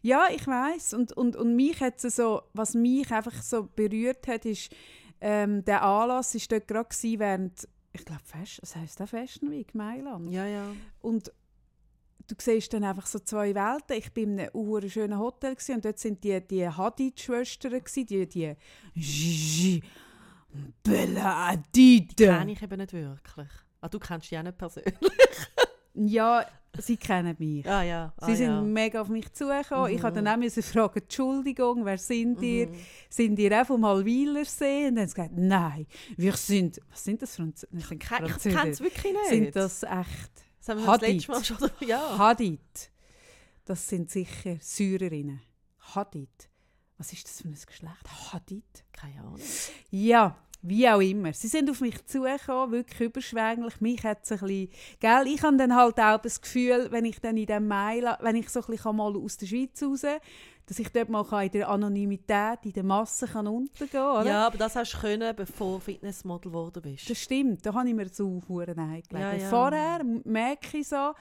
Ja, 0.00 0.26
ich 0.30 0.46
weiß 0.46 0.94
und, 0.94 1.12
und, 1.12 1.34
und 1.36 1.56
mich 1.56 1.80
hat 1.80 2.00
so, 2.00 2.42
was 2.54 2.74
mich 2.74 3.10
einfach 3.10 3.42
so 3.42 3.68
berührt 3.74 4.26
hat, 4.28 4.44
ist, 4.44 4.70
ähm, 5.20 5.64
der 5.64 5.82
Anlass 5.82 6.34
ist 6.34 6.50
dort 6.52 6.68
gerade 6.68 6.88
während, 7.18 7.68
ich 7.92 8.04
glaube, 8.04 8.22
Fashion, 8.24 8.60
was 8.62 8.76
heisst 8.76 9.00
das 9.00 9.10
Fashion 9.10 9.50
Week, 9.50 9.74
Mailand. 9.74 10.30
ja 10.30 10.46
ja. 10.46 10.66
Und 11.00 11.32
du 12.28 12.34
siehst 12.38 12.72
dann 12.72 12.84
einfach 12.84 13.06
so 13.06 13.18
zwei 13.18 13.54
Welten. 13.54 13.96
Ich 13.96 14.12
bin 14.12 14.38
in 14.38 14.50
einem 14.54 14.88
schönen 14.88 15.18
Hotel 15.18 15.54
gewesen, 15.54 15.74
und 15.76 15.84
dort 15.84 15.98
sind 15.98 16.22
die, 16.24 16.40
die 16.40 16.68
Hadid-Schwestern, 16.68 17.82
die, 17.96 18.26
die 18.26 18.54
Gigi, 18.94 19.82
Bella 20.82 21.48
Hadid. 21.48 22.16
Kenne 22.16 22.52
ich 22.52 22.62
eben 22.62 22.78
nicht 22.78 22.92
wirklich. 22.92 23.48
Ah, 23.82 23.88
du 23.88 23.98
kennst 23.98 24.30
die 24.30 24.38
auch 24.38 24.42
nicht 24.42 24.56
persönlich. 24.56 24.94
Ja, 25.94 26.46
sie 26.78 26.96
kennen 26.96 27.36
mich. 27.38 27.68
Ah 27.68 27.82
ja. 27.82 28.14
Ah, 28.16 28.26
Sie 28.26 28.34
sind 28.36 28.46
ja. 28.46 28.60
mega 28.62 29.02
auf 29.02 29.08
mich 29.08 29.30
zugekommen. 29.34 29.90
Ich 29.92 29.98
Mhm. 29.98 30.02
habe 30.04 30.14
dann 30.22 30.28
auch 30.28 30.36
müssen 30.38 30.62
fragen, 30.62 31.00
Entschuldigung, 31.00 31.84
wer 31.84 31.98
sind 31.98 32.40
ihr? 32.40 32.68
Mhm. 32.68 32.76
Sind 33.10 33.38
ihr 33.38 33.60
auch 33.60 33.66
vom 33.66 33.84
Halwilersee? 33.84 34.88
Und 34.88 34.94
dann 34.96 35.02
haben 35.02 35.08
sie 35.08 35.14
gesagt, 35.14 35.32
nein, 35.36 35.86
wir 36.16 36.32
sind, 36.34 36.80
was 36.88 37.04
sind 37.04 37.20
das 37.20 37.36
Franz 37.36 37.66
das 37.70 37.88
sind 37.88 37.98
Ke- 38.02 38.24
Ich 38.24 38.42
kenne 38.42 38.70
es 38.70 38.80
wirklich 38.80 39.12
nicht. 39.12 39.28
Sind 39.28 39.54
das 39.56 39.82
echt 39.82 40.32
das 40.60 40.68
haben 40.68 40.78
wir 40.80 40.86
das 40.86 41.02
Hadid? 41.02 41.28
Mal 41.28 41.44
schon... 41.44 41.70
Ja. 41.80 42.18
Hadid? 42.18 42.90
Das 43.66 43.86
sind 43.88 44.10
sicher 44.10 44.56
Syrerinnen. 44.60 45.42
Hadid. 45.94 46.30
Was 46.96 47.12
ist 47.12 47.24
das 47.26 47.42
für 47.42 47.48
ein 47.48 47.52
Geschlecht? 47.66 48.32
Hadid? 48.32 48.84
Keine 48.92 49.20
Ahnung. 49.20 49.40
Ja, 49.90 50.38
wie 50.62 50.88
auch 50.88 51.00
immer. 51.00 51.32
Sie 51.32 51.48
sind 51.48 51.68
auf 51.68 51.80
mich 51.80 52.04
zugekommen, 52.06 52.72
wirklich 52.72 53.00
überschwänglich. 53.00 53.80
Mich 53.80 54.02
hat 54.04 54.20
es 54.22 54.32
ein 54.32 54.38
bisschen... 54.38 54.70
Gell, 55.00 55.26
ich 55.26 55.42
habe 55.42 55.56
dann 55.56 55.74
halt 55.74 55.98
auch 55.98 56.20
das 56.20 56.40
Gefühl, 56.40 56.88
wenn 56.90 57.04
ich 57.04 57.20
dann 57.20 57.36
in 57.36 57.46
dem 57.46 57.68
Mail, 57.68 58.16
wenn 58.20 58.36
ich 58.36 58.48
so 58.48 58.60
ein 58.60 58.66
bisschen 58.66 58.96
mal 58.96 59.16
aus 59.16 59.36
der 59.36 59.46
Schweiz 59.46 59.82
raus 59.82 60.04
dass 60.66 60.78
ich 60.78 60.88
dort 60.90 61.08
mal 61.08 61.44
in 61.44 61.50
der 61.50 61.68
Anonymität, 61.68 62.60
in 62.62 62.72
der 62.72 62.84
Masse 62.84 63.26
kann 63.26 63.46
untergehen 63.46 63.88
kann. 63.90 64.26
Ja, 64.26 64.46
aber 64.46 64.58
das 64.58 64.76
hast 64.76 64.94
du 64.94 64.98
können, 64.98 65.34
bevor 65.34 65.78
du 65.78 65.80
Fitnessmodel 65.80 66.50
geworden 66.50 66.82
bist. 66.82 67.10
Das 67.10 67.18
stimmt, 67.18 67.66
da 67.66 67.74
habe 67.74 67.88
ich 67.88 67.94
mir 67.94 68.08
so 68.08 68.40
Huren 68.48 68.78
eingelegt. 68.78 69.12
Ja, 69.12 69.32
ja. 69.32 69.48
Vorher 69.48 70.02
merke 70.24 70.78
ich 70.78 70.88
so, 70.88 71.14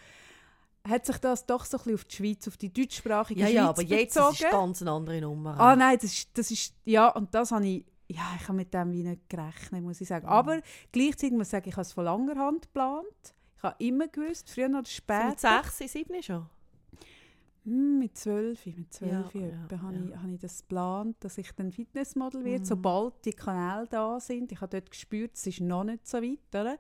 hat 0.88 1.06
sich 1.06 1.18
das 1.18 1.46
doch 1.46 1.66
so 1.66 1.78
ein 1.78 1.84
bisschen 1.84 1.96
auf 1.96 2.04
die 2.06 2.16
Schweiz, 2.16 2.48
auf 2.48 2.58
die 2.58 2.72
deutschsprachige 2.72 3.42
ja, 3.42 3.48
Schweiz 3.48 3.56
ja, 3.56 3.70
aber 3.70 3.82
jetzt 3.82 4.18
ist 4.18 4.42
es 4.44 4.50
ganz 4.50 4.82
eine 4.82 4.92
andere 4.92 5.22
Nummer. 5.22 5.60
Ah 5.60 5.76
nein, 5.76 5.98
das 6.02 6.12
ist, 6.12 6.30
das 6.38 6.52
ist, 6.52 6.74
ja, 6.86 7.10
und 7.10 7.34
das 7.34 7.52
habe 7.52 7.68
ich, 7.68 7.86
ja, 8.12 8.36
ich 8.40 8.44
habe 8.48 8.54
mit 8.58 8.74
dem 8.74 8.92
wie 8.92 9.04
nicht 9.04 9.30
gerechnet, 9.30 9.84
muss 9.84 10.02
ich 10.02 10.08
sagen. 10.08 10.26
Mhm. 10.26 10.32
Aber 10.32 10.62
gleichzeitig 10.92 11.32
muss 11.38 11.48
ich 11.48 11.52
sagen, 11.52 11.70
ich 11.70 11.76
habe 11.76 11.82
es 11.84 11.94
von 11.94 12.06
langer 12.06 12.36
Hand 12.36 12.64
geplant. 12.64 13.36
Ich 13.58 13.64
habe 13.64 13.76
immer 13.84 14.08
gewusst, 14.08 14.50
früher 14.50 14.70
oder 14.70 14.84
so 14.84 14.92
später. 14.92 15.30
mit 15.30 15.40
6, 15.72 15.78
7 15.94 16.24
schon? 16.24 16.46
Hm, 17.64 18.00
mit 18.00 18.18
zwölf, 18.18 18.66
mit 18.66 18.92
zwölf 18.92 19.36
Ja, 19.36 19.42
ja, 19.42 19.48
ja, 19.70 19.82
habe, 19.82 19.94
ja. 19.96 20.02
Ich, 20.10 20.16
habe 20.18 20.32
ich 20.34 20.40
das 20.40 20.62
geplant, 20.62 21.16
dass 21.20 21.38
ich 21.38 21.52
dann 21.52 21.72
Fitnessmodel 21.72 22.44
werde, 22.44 22.62
Mhm. 22.62 22.66
sobald 22.66 23.24
die 23.24 23.34
Kanäle 23.34 23.86
da 23.88 24.20
sind. 24.20 24.52
Ich 24.52 24.60
habe 24.62 24.80
dort 24.80 24.90
gespürt, 24.90 25.36
es 25.36 25.46
ist 25.46 25.60
noch 25.62 25.84
nicht 25.84 26.08
so 26.08 26.18
weit. 26.22 26.40
Oder? 26.50 26.78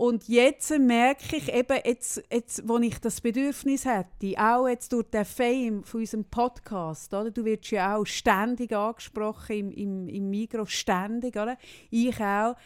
Und 0.00 0.28
jetzt 0.28 0.70
merke 0.78 1.36
ich 1.36 1.52
eben, 1.52 1.78
jetzt, 1.84 2.22
jetzt, 2.32 2.66
wo 2.66 2.78
ich 2.78 2.98
das 3.00 3.20
Bedürfnis 3.20 3.84
hätte, 3.84 4.32
auch 4.38 4.66
jetzt 4.66 4.94
durch 4.94 5.10
den 5.10 5.26
Fame 5.26 5.84
von 5.84 6.00
unserem 6.00 6.24
Podcast, 6.24 7.12
oder? 7.12 7.30
du 7.30 7.44
wirst 7.44 7.70
ja 7.70 7.96
auch 7.96 8.06
ständig 8.06 8.74
angesprochen 8.74 9.56
im, 9.56 9.70
im, 9.72 10.08
im 10.08 10.30
Migro, 10.30 10.64
ständig, 10.64 11.36
oder? 11.36 11.58
ich 11.90 12.18
auch. 12.18 12.56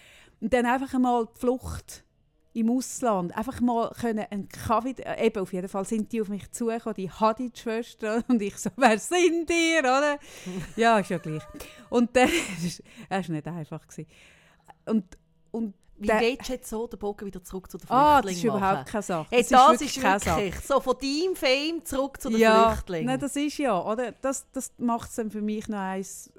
Und 0.40 0.52
dann 0.52 0.64
einfach 0.64 0.94
einmal 0.94 1.26
die 1.26 1.40
Flucht 1.40 2.04
im 2.52 2.70
Ausland, 2.70 3.36
einfach 3.36 3.60
mal 3.60 3.90
können 4.00 4.26
einen 4.30 4.46
Kaffee, 4.46 4.94
äh, 5.02 5.26
eben 5.26 5.42
auf 5.42 5.52
jeden 5.52 5.68
Fall 5.68 5.84
sind 5.84 6.12
die 6.12 6.20
auf 6.20 6.28
mich 6.28 6.52
zugekommen, 6.52 6.94
die 6.94 7.10
Hadid-Schwestern 7.10 8.22
und 8.28 8.42
ich 8.42 8.56
so, 8.56 8.70
wer 8.76 8.96
sind 8.96 9.50
ihr, 9.50 9.80
oder? 9.80 10.20
ja, 10.76 11.00
ist 11.00 11.10
ja 11.10 11.18
gleich. 11.18 11.42
Und 11.90 12.14
dann, 12.14 12.30
es 12.62 12.80
war 13.10 13.28
nicht 13.28 13.48
einfach. 13.48 13.88
Gewesen. 13.88 14.06
Und, 14.86 15.18
und 15.50 15.74
Wie 16.04 16.08
Der- 16.08 16.20
willst 16.20 16.48
du 16.48 16.52
jetzt 16.52 16.68
so 16.68 16.86
den 16.86 16.98
Bogen 16.98 17.26
wieder 17.26 17.42
zurück 17.42 17.70
zu 17.70 17.78
den 17.78 17.90
Ah, 17.90 18.20
Flüchtlingen 18.20 18.22
das 18.22 18.36
ist 18.36 18.44
überhaupt 18.44 18.78
machen? 18.78 18.84
keine 18.92 19.02
Sache. 19.02 19.26
Hey, 19.30 19.46
das, 19.48 19.80
ist 19.80 20.00
keine 20.00 20.20
Sache. 20.20 20.42
wirklich 20.42 20.64
so 20.64 20.80
von 20.80 20.96
deinem 21.00 21.34
Fame 21.36 21.84
zurück 21.84 22.20
zu 22.20 22.28
den 22.28 22.38
ja, 22.38 22.72
Flüchtlingen. 22.72 23.06
Nein, 23.06 23.20
das 23.20 23.36
ist 23.36 23.58
ja, 23.58 23.82
oder? 23.82 24.12
Das, 24.12 24.46
das 24.52 24.72
macht 24.78 25.08
es 25.08 25.16
dann 25.16 25.30
für 25.30 25.40
mich 25.40 25.66
noch 25.68 25.78
eins, 25.78 26.30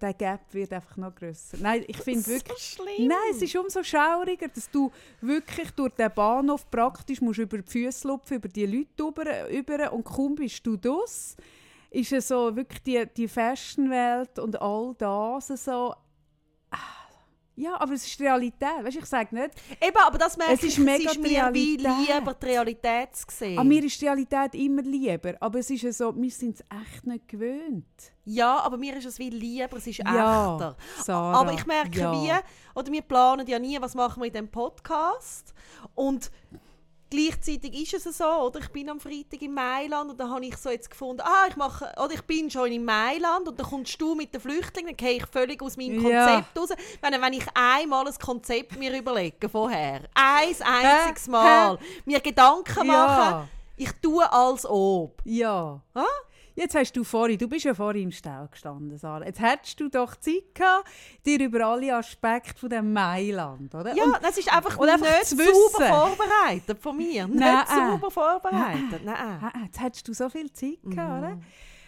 der 0.00 0.14
Gap 0.14 0.40
wird 0.52 0.72
einfach 0.72 0.96
noch 0.96 1.14
grösser. 1.14 1.56
Nein, 1.60 1.84
ich 1.86 1.96
finde 1.98 2.26
wirklich... 2.26 2.58
so 2.58 2.82
schlimm. 2.82 3.06
Nein, 3.06 3.16
es 3.30 3.40
ist 3.40 3.54
umso 3.54 3.82
schauriger, 3.82 4.48
dass 4.48 4.68
du 4.70 4.90
wirklich 5.20 5.70
durch 5.70 5.92
den 5.94 6.10
Bahnhof 6.12 6.68
praktisch 6.70 7.20
musst 7.20 7.38
über 7.38 7.58
die 7.58 7.70
Füße 7.70 8.08
lupfen, 8.08 8.38
über 8.38 8.48
die 8.48 8.66
Leute 8.66 8.88
über, 9.08 9.48
über 9.50 9.92
und 9.92 10.04
kaum 10.04 10.34
bist 10.34 10.66
du 10.66 10.76
das. 10.76 11.36
Ist 11.90 12.12
es 12.12 12.26
so 12.26 12.56
wirklich 12.56 12.82
die, 12.82 13.06
die 13.16 13.28
Fashionwelt 13.28 14.40
und 14.40 14.60
all 14.60 14.94
das 14.98 15.46
so... 15.46 15.94
ah, 16.72 16.76
Ja, 17.56 17.80
aber 17.80 17.92
es 17.92 18.04
ist 18.04 18.18
die 18.18 18.24
Realität. 18.24 18.82
Weißt, 18.82 18.96
du, 18.96 19.00
ich 19.00 19.06
sage 19.06 19.34
nicht, 19.34 19.50
Eben, 19.80 19.96
aber 20.04 20.18
das 20.18 20.36
merke 20.36 20.54
Es 20.54 20.62
ist 20.64 20.78
ich, 20.78 20.84
mega 20.84 21.10
es 21.10 21.16
ist 21.16 21.22
mir 21.22 21.50
wie 21.52 21.76
lieber 21.76 22.34
die 22.34 22.46
Realität 22.46 23.14
zu 23.14 23.26
sehen. 23.28 23.58
an 23.58 23.68
mir 23.68 23.84
ist 23.84 24.00
die 24.00 24.06
Realität 24.06 24.54
immer 24.54 24.82
lieber, 24.82 25.34
aber 25.40 25.60
es 25.60 25.70
ist 25.70 25.82
ja 25.82 25.92
so, 25.92 26.14
wir 26.16 26.30
sind 26.30 26.56
es 26.56 26.64
echt 26.92 27.06
nicht 27.06 27.28
gewöhnt. 27.28 27.84
Ja, 28.24 28.58
aber 28.58 28.76
mir 28.76 28.96
ist 28.96 29.04
es 29.06 29.18
wie 29.18 29.30
lieber, 29.30 29.76
es 29.76 29.86
ist 29.86 29.98
Ja, 29.98 30.54
echter. 30.54 30.76
Sarah, 31.04 31.40
aber 31.40 31.52
ich 31.52 31.64
merke 31.66 31.98
ja. 32.00 32.12
wie, 32.12 32.32
oder 32.78 32.90
wir 32.90 33.02
planen 33.02 33.46
ja 33.46 33.58
nie, 33.58 33.80
was 33.80 33.94
machen 33.94 34.20
wir 34.20 34.26
in 34.26 34.32
diesem 34.32 34.50
Podcast. 34.50 35.54
Und 35.94 36.30
gleichzeitig 37.14 37.94
ist 37.94 38.06
es 38.06 38.18
so, 38.18 38.24
oder 38.24 38.60
ich 38.60 38.68
bin 38.70 38.88
am 38.90 38.98
Freitag 39.00 39.40
in 39.42 39.54
Mailand 39.54 40.10
und 40.10 40.18
dann 40.20 40.30
habe 40.30 40.44
ich 40.44 40.56
so 40.56 40.70
jetzt 40.70 40.90
gefunden, 40.90 41.22
ah, 41.22 41.46
ich 41.48 41.56
mache, 41.56 41.92
oder 42.02 42.12
ich 42.14 42.22
bin 42.22 42.50
schon 42.50 42.70
in 42.72 42.84
Mailand 42.84 43.48
und 43.48 43.58
dann 43.58 43.66
kommst 43.66 44.00
du 44.00 44.14
mit 44.14 44.32
den 44.34 44.40
Flüchtlingen, 44.40 44.96
dann 44.96 44.96
gehe 44.96 45.16
ich 45.18 45.26
völlig 45.26 45.62
aus 45.62 45.76
meinem 45.76 46.04
Ja. 46.06 46.24
Konzept 46.26 46.58
raus. 46.58 46.68
Wenn, 47.00 47.20
wenn 47.22 47.32
ich 47.32 47.44
einmal 47.54 48.06
ein 48.06 48.14
Konzept 48.14 48.76
mir 48.78 48.96
überlege 48.98 49.48
vorher, 49.48 50.02
ein 50.14 50.54
einziges 50.64 51.28
Mal, 51.28 51.78
mir 52.04 52.20
Gedanken 52.20 52.86
machen, 52.86 53.30
Ja, 53.30 53.48
ich 53.76 53.92
tue 54.02 54.30
als 54.32 54.66
ob. 54.66 55.20
ja. 55.24 55.80
Ah? 55.94 56.04
Jetzt 56.56 56.74
hast 56.76 56.92
du 56.96 57.02
vorhin, 57.04 57.36
du 57.38 57.48
bist 57.48 57.64
ja 57.64 57.74
vorhin 57.74 58.04
im 58.04 58.12
Stau 58.12 58.46
gestanden, 58.50 58.96
Sarah. 58.96 59.24
Jetzt 59.26 59.40
hättest 59.40 59.80
du 59.80 59.88
doch 59.88 60.14
Zeit 60.16 60.54
gehabt, 60.54 60.88
dir 61.26 61.40
über 61.40 61.66
alle 61.66 61.96
Aspekte 61.96 62.58
von 62.58 62.68
dem 62.70 62.92
Mailand, 62.92 63.74
oder? 63.74 63.94
Ja, 63.94 64.04
Und- 64.04 64.18
das 64.22 64.38
ist 64.38 64.52
einfach 64.54 64.76
und 64.78 64.88
einfach 64.88 65.04
nicht 65.10 65.26
zu 65.26 65.36
sauber 65.36 65.86
vorbereitet 65.86 66.78
von 66.78 66.96
mir. 66.96 67.26
Nein. 67.26 67.54
Nicht 67.58 67.68
sauber 67.68 68.10
vorbereitet. 68.10 69.04
Nein. 69.04 69.16
Ah, 69.42 69.52
jetzt 69.64 69.80
hättest 69.80 70.06
du 70.06 70.12
so 70.14 70.28
viel 70.28 70.52
Zeit 70.52 70.78
gehabt, 70.84 71.18
oder? 71.24 71.38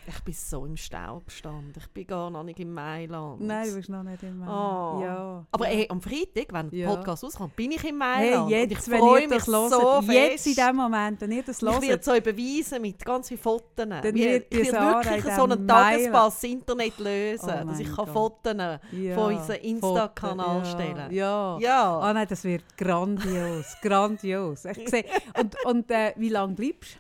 Ich 0.09 0.21
bin 0.23 0.35
so 0.35 0.65
im 0.65 0.77
Stau 0.77 1.21
gestanden. 1.27 1.73
Ich 1.77 1.89
bin 1.89 2.07
gar 2.07 2.31
noch 2.31 2.45
nicht 2.45 2.61
in 2.61 2.73
Mailand. 2.73 3.41
Nein, 3.41 3.69
du 3.69 3.75
bist 3.75 3.89
noch 3.89 4.05
nicht 4.05 4.23
im 4.23 4.41
Oh. 4.43 5.01
Ja. 5.03 5.47
Aber 5.51 5.69
ey, 5.69 5.87
am 5.91 6.01
Freitag, 6.01 6.53
wenn 6.53 6.71
der 6.71 6.79
Ja. 6.79 6.95
Podcast 6.95 7.25
rauskommt, 7.25 7.57
bin 7.57 7.73
ich 7.73 7.79
in 7.83 7.83
Hey, 7.83 7.93
Mailand. 7.93 8.51
jetzt, 8.51 8.71
und 8.71 8.73
ich 8.73 8.89
wenn 8.91 8.99
freue 9.01 9.23
ihr 9.23 9.29
mich 9.29 9.39
das 9.39 9.47
hört, 9.49 9.71
so 9.73 10.13
jetzt 10.13 10.47
in 10.47 10.55
dem 10.55 10.77
Moment, 10.77 11.21
wenn 11.21 11.33
ihr 11.33 11.43
das 11.43 11.61
Ich 11.61 11.67
werde 11.67 11.87
hört, 11.89 12.05
so 12.05 12.15
überweisen 12.15 12.83
mit 12.83 13.05
ganz 13.05 13.27
vielen 13.29 13.41
Fotos. 13.41 13.67
Dann 13.75 13.91
wird 14.03 14.15
ich 14.55 14.73
werde 14.73 14.95
wirklich 14.95 15.25
in 15.25 15.35
so 15.37 15.43
einen 15.45 15.67
Tagespass 15.69 16.45
Internet 16.45 16.99
lösen, 16.99 17.51
Oh 17.65 17.67
dass 17.67 17.81
ich 17.81 17.95
kann. 17.95 18.07
Fotos 18.07 18.55
ja, 18.93 19.15
von 19.15 19.35
unserem 19.35 19.61
Insta-Kanal 19.63 20.65
Foto, 20.65 20.65
stellen 20.71 21.13
Ja. 21.13 21.59
Ja. 21.59 21.99
Ah 21.99 22.13
nein, 22.13 22.27
das 22.29 22.45
wird 22.45 22.63
grandios, 22.77 23.77
grandios. 23.83 24.65
Ich 24.67 24.89
sehe. 24.89 25.05
Und, 25.39 25.57
und 25.65 25.91
äh, 25.91 26.13
wie 26.17 26.29
lange 26.29 26.55
bleibst 26.55 26.95
du? 26.95 26.99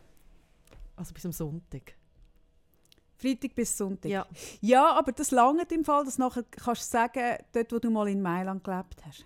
Also 0.96 1.14
bis 1.14 1.24
am 1.24 1.32
Sonntag. 1.32 1.94
Freitag 3.26 3.54
bis 3.54 3.76
Sonntag. 3.76 4.10
Ja. 4.10 4.26
Ja, 4.60 4.92
aber 4.92 5.12
das 5.12 5.30
lange 5.30 5.64
im 5.70 5.84
Fall, 5.84 6.04
dass 6.04 6.18
nachher 6.18 6.44
kannst 6.44 6.82
du 6.82 6.90
sagen, 6.90 7.36
dort, 7.52 7.72
wo 7.72 7.78
du 7.78 7.90
mal 7.90 8.08
in 8.08 8.22
Mailand 8.22 8.62
gelebt 8.62 9.04
hast. 9.06 9.24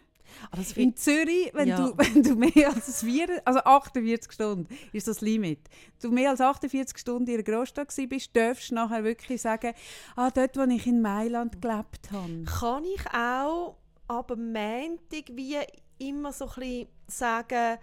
Aber 0.51 0.63
In 0.77 0.97
Zürich, 0.97 1.51
wenn, 1.55 1.69
Ja. 1.69 1.77
du, 1.77 1.93
wenn 1.99 2.23
du 2.23 2.35
mehr 2.37 2.69
als 2.73 3.03
vier, 3.03 3.43
also 3.45 3.61
48 3.61 4.31
Stunden 4.33 4.69
ist 4.93 5.09
das 5.09 5.21
Limit. 5.21 5.59
Du 6.01 6.11
mehr 6.11 6.31
als 6.31 6.41
48 6.41 6.97
Stunden 6.99 7.29
in 7.29 7.35
einer 7.35 7.43
Großstadt 7.43 7.93
bist, 8.09 8.35
darfst 8.35 8.71
du 8.71 8.75
nachher 8.77 9.05
wirklich 9.05 9.43
sagen, 9.43 9.75
ah, 10.17 10.31
dort, 10.31 10.57
wo 10.57 10.63
ich 10.63 10.87
in 10.87 11.03
Mailand 11.03 11.61
gelebt 11.61 12.11
habe. 12.13 12.45
kann 12.45 12.85
ich 12.85 13.05
auch 13.13 13.77
ab 14.09 14.29
dem 14.29 14.53
Montag 14.53 15.25
wie 15.33 15.57
immer 15.99 16.33
so 16.33 16.47
ein 16.47 16.55
bisschen 16.55 16.89
sagen, 17.09 17.79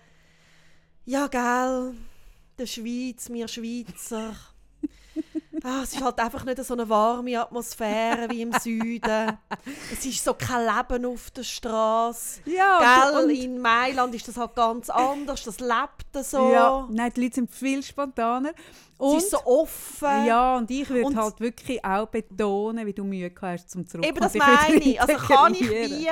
ja, 1.05 1.27
gell, 1.27 1.95
der 2.57 2.65
Schweiz, 2.65 3.29
wir 3.29 3.47
Schweizer. 3.47 4.35
Ah, 5.63 5.81
es 5.83 5.93
ist 5.93 6.01
halt 6.03 6.19
einfach 6.19 6.45
nicht 6.45 6.63
so 6.63 6.73
eine 6.73 6.87
warme 6.87 7.39
Atmosphäre 7.41 8.29
wie 8.29 8.41
im 8.43 8.51
Süden. 8.53 9.37
Es 9.91 10.05
ist 10.05 10.23
so 10.23 10.33
kein 10.33 10.65
Leben 10.65 11.05
auf 11.05 11.31
der 11.31 11.43
Straße. 11.43 12.41
Ja, 12.45 13.09
Gell, 13.11 13.23
und- 13.23 13.29
in 13.31 13.59
Mailand 13.61 14.13
ist 14.15 14.27
das 14.27 14.37
halt 14.37 14.55
ganz 14.55 14.89
anders. 14.89 15.43
Das 15.43 15.59
lebt 15.59 16.25
so. 16.25 16.51
Ja, 16.51 16.87
nein, 16.91 17.11
die 17.15 17.21
Leute 17.23 17.35
sind 17.35 17.51
viel 17.51 17.81
spontaner. 17.83 18.51
Und, 18.97 19.17
es 19.17 19.23
ist 19.25 19.31
so 19.31 19.45
offen. 19.45 20.25
ja, 20.25 20.57
und 20.57 20.69
ich 20.71 20.89
würde 20.89 21.15
halt 21.15 21.39
wirklich 21.39 21.83
auch 21.85 22.07
betonen, 22.07 22.85
wie 22.87 22.93
du 22.93 23.03
Mühe 23.03 23.31
hast 23.41 23.69
zum 23.69 23.87
Zurück. 23.87 24.05
Eben 24.07 24.19
das 24.19 24.33
wieder 24.33 24.45
meine 24.45 24.75
ich. 24.77 24.99
Also 25.01 25.13
kann 25.15 25.53
ich 25.53 25.69
wie 25.69 26.07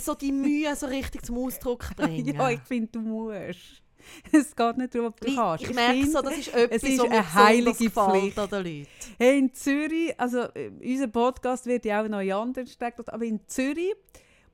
so 0.00 0.14
die 0.14 0.32
Mühe 0.32 0.74
so 0.76 0.86
richtig 0.86 1.24
zum 1.24 1.38
Ausdruck 1.38 1.84
bringen. 1.96 2.34
Ja, 2.34 2.50
ich 2.50 2.60
finde, 2.60 2.88
du 2.92 3.00
musst. 3.00 3.81
Es 4.32 4.54
geht 4.56 4.76
nicht 4.78 4.94
darum, 4.94 5.08
ob 5.08 5.20
du 5.20 5.28
ich, 5.28 5.36
kannst. 5.36 5.64
ich 5.64 5.74
merke 5.74 6.06
so, 6.06 6.22
das 6.22 6.38
ist 6.38 6.54
etwas, 6.54 6.82
es 6.82 6.88
ist 6.88 7.00
eine 7.00 7.34
heilige 7.34 7.90
Pflicht. 7.90 8.38
an 8.38 8.48
den 8.50 8.64
Leuten. 8.64 8.86
Hey, 9.18 9.38
in 9.38 9.52
Zürich, 9.54 10.14
also 10.18 10.40
äh, 10.54 10.70
unser 10.82 11.08
Podcast 11.08 11.66
wird 11.66 11.84
ja 11.84 12.02
auch 12.02 12.08
noch 12.08 12.20
in 12.20 12.32
anderen 12.32 12.66
Städten, 12.66 13.04
aber 13.08 13.24
in 13.24 13.40
Zürich 13.46 13.94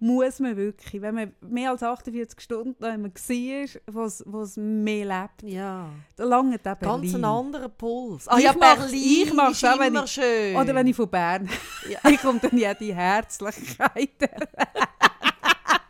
muss 0.01 0.39
man 0.39 0.57
wirklich, 0.57 1.03
wenn 1.03 1.13
man 1.17 1.33
mehr 1.41 1.73
als 1.73 1.83
48 1.83 2.41
Stunden 2.41 2.77
noch 2.79 2.89
einmal 2.89 3.11
war, 3.11 4.11
wo 4.27 4.41
es 4.43 4.57
mehr 4.57 5.05
lebt, 5.07 5.43
Ja. 5.53 5.89
da 6.15 6.23
langt 6.25 6.61
auch 6.69 6.77
Berlin. 6.77 7.03
Ganz 7.03 7.15
ein 7.17 7.25
anderer 7.25 7.69
Puls. 7.69 8.29
Ich 8.37 8.45
ja, 8.45 8.55
mach's- 8.57 8.79
Berlin 8.93 9.23
ich 9.27 9.33
mach's 9.35 9.65
auch, 9.65 9.77
wenn 9.81 9.89
immer 9.89 10.05
ich- 10.05 10.11
schön. 10.13 10.55
Oder 10.55 10.73
wenn 10.77 10.87
ich 10.87 10.95
von 10.95 11.09
Bern 11.11 11.49
Ja. 11.91 11.99
ich 12.11 12.21
komme 12.21 12.39
dann 12.41 12.57
ja 12.57 12.75
die 12.75 12.95
Herzlichkeit. 12.95 14.11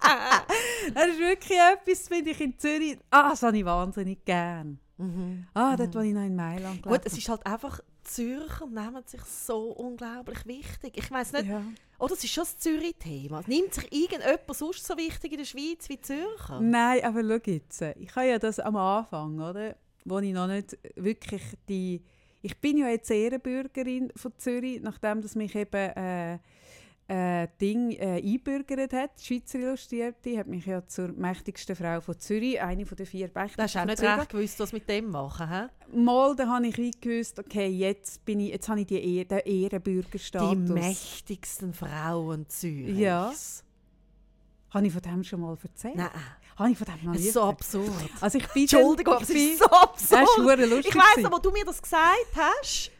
das 0.94 1.06
ist 1.08 1.18
wirklich 1.18 1.58
etwas, 1.58 2.08
finde 2.08 2.30
ich 2.30 2.40
in 2.40 2.58
Zürich. 2.58 2.98
Ah, 3.10 3.30
das 3.30 3.42
habe 3.42 3.56
ich 3.58 3.64
wahnsinnig 3.64 4.24
gern. 4.24 4.78
Mhm. 4.98 5.46
Ah, 5.54 5.76
dort, 5.76 5.94
wo 5.94 6.00
ich 6.00 6.12
noch 6.12 6.24
in 6.24 6.34
Mailand 6.34 6.82
Gut, 6.82 7.00
es 7.04 7.16
ist 7.16 7.28
halt 7.28 7.46
einfach, 7.46 7.80
Zürcher 8.02 8.66
nehmen 8.66 9.02
sich 9.06 9.20
so 9.22 9.70
unglaublich 9.72 10.44
wichtig. 10.46 10.96
Ich 10.96 11.10
weiß 11.10 11.32
nicht, 11.32 11.46
ja. 11.46 11.62
oder 11.98 12.14
es 12.14 12.24
ist 12.24 12.32
schon 12.32 12.44
das 12.44 12.58
Zürich-Thema. 12.58 13.42
Nimmt 13.46 13.74
sich 13.74 13.92
irgendjemand 13.92 14.54
sonst 14.54 14.84
so 14.84 14.96
wichtig 14.96 15.32
in 15.32 15.38
der 15.38 15.44
Schweiz 15.44 15.88
wie 15.88 16.00
Zürcher? 16.00 16.60
Nein, 16.60 17.04
aber 17.04 17.22
schau 17.22 17.50
jetzt. 17.50 17.82
Ich 17.82 18.16
habe 18.16 18.28
ja 18.28 18.38
das 18.38 18.58
am 18.58 18.76
Anfang, 18.76 19.38
oder? 19.40 19.76
Wo 20.04 20.18
ich 20.18 20.32
noch 20.32 20.46
nicht 20.46 20.76
wirklich 20.96 21.42
die... 21.68 22.02
Ich 22.40 22.56
bin 22.60 22.78
ja 22.78 22.88
jetzt 22.88 23.10
Ehrenbürgerin 23.10 24.12
von 24.16 24.32
Zürich, 24.38 24.80
nachdem 24.80 25.20
das 25.20 25.34
mich 25.34 25.54
eben 25.54 25.90
äh, 25.90 26.38
äh, 27.08 27.48
Ding 27.60 27.92
äh, 27.92 28.20
einbürgert 28.22 28.92
hat. 28.92 29.12
Die 29.18 29.24
Schweizer 29.24 29.58
Illustrierte 29.58 30.38
hat 30.38 30.46
mich 30.46 30.66
ja 30.66 30.86
zur 30.86 31.08
mächtigsten 31.08 31.74
Frau 31.74 32.00
von 32.02 32.18
Zürich, 32.18 32.60
eine 32.60 32.84
von 32.84 32.96
den 32.96 33.06
vier 33.06 33.30
mächtigsten 33.34 33.56
Du 33.56 33.62
hast 33.62 33.76
auch 33.76 33.80
von 33.80 33.86
nicht 33.88 33.98
Zürich. 33.98 34.18
recht 34.18 34.28
gewusst, 34.30 34.60
was 34.60 34.72
mit 34.72 34.88
dem 34.88 35.10
machen. 35.10 35.48
He? 35.50 35.96
Mal, 35.96 36.36
da 36.36 36.46
habe 36.48 36.66
ich 36.66 36.76
wie 36.76 36.90
gewusst, 36.90 37.38
okay, 37.38 37.66
jetzt, 37.68 38.24
bin 38.26 38.40
ich, 38.40 38.50
jetzt 38.50 38.68
habe 38.68 38.80
ich 38.80 38.86
die 38.86 39.24
den 39.26 39.40
Die 39.46 39.62
Ehrenbürgerstatus. 39.64 40.68
mächtigsten 40.68 41.72
Frauen 41.72 42.46
Zürichs. 42.48 42.98
Ja. 42.98 43.32
Habe 44.70 44.86
ich 44.86 44.92
von 44.92 45.00
dem 45.02 45.24
schon 45.24 45.40
mal 45.40 45.56
erzählt? 45.62 45.96
Nein, 45.96 46.10
Habe 46.56 46.70
ich 46.72 46.76
von 46.76 46.86
dem 46.88 47.06
noch 47.06 47.14
nie 47.14 47.20
ist 47.26 47.32
so 47.32 47.42
absurd. 47.44 47.86
Also 48.20 48.36
ich 48.36 48.46
bin 48.48 48.62
Entschuldigung, 48.64 49.14
aber 49.14 49.22
ich 49.22 49.28
es 49.30 49.34
bin- 49.34 49.48
ist 49.52 49.58
so 49.60 49.64
absurd. 49.64 50.20
Das 50.20 50.58
ist 50.60 50.70
lustig 50.70 50.86
Ich 50.88 50.94
weiss 50.94 51.24
aber, 51.24 51.40
du 51.40 51.50
mir 51.52 51.64
das 51.64 51.80
gesagt 51.80 52.36
hast. 52.36 52.90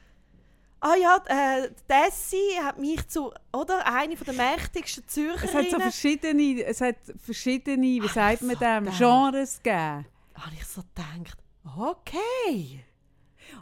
Ah 0.80 0.94
ja, 0.94 1.16
äh, 1.26 1.70
Dessi 1.88 2.56
hat 2.62 2.78
mich 2.78 3.06
zu, 3.08 3.32
oder? 3.52 3.84
Eine 3.84 4.16
von 4.16 4.26
der 4.26 4.34
mächtigsten 4.34 5.02
Es 5.04 5.16
hat 5.16 5.42
so 5.42 5.48
Zürcherinnen. 5.50 5.80
verschiedene, 5.80 6.62
es 6.64 6.80
hat 6.80 6.96
verschiedene, 7.24 7.82
wie 7.82 8.02
Ach, 8.06 8.14
sagt 8.14 8.42
man 8.42 8.50
dem, 8.50 8.58
verdammt. 8.58 8.96
Genres 8.98 9.56
gegeben. 9.62 10.06
habe 10.34 10.54
ich 10.54 10.64
so 10.66 10.82
gedacht, 10.82 11.38
okay. 11.76 12.84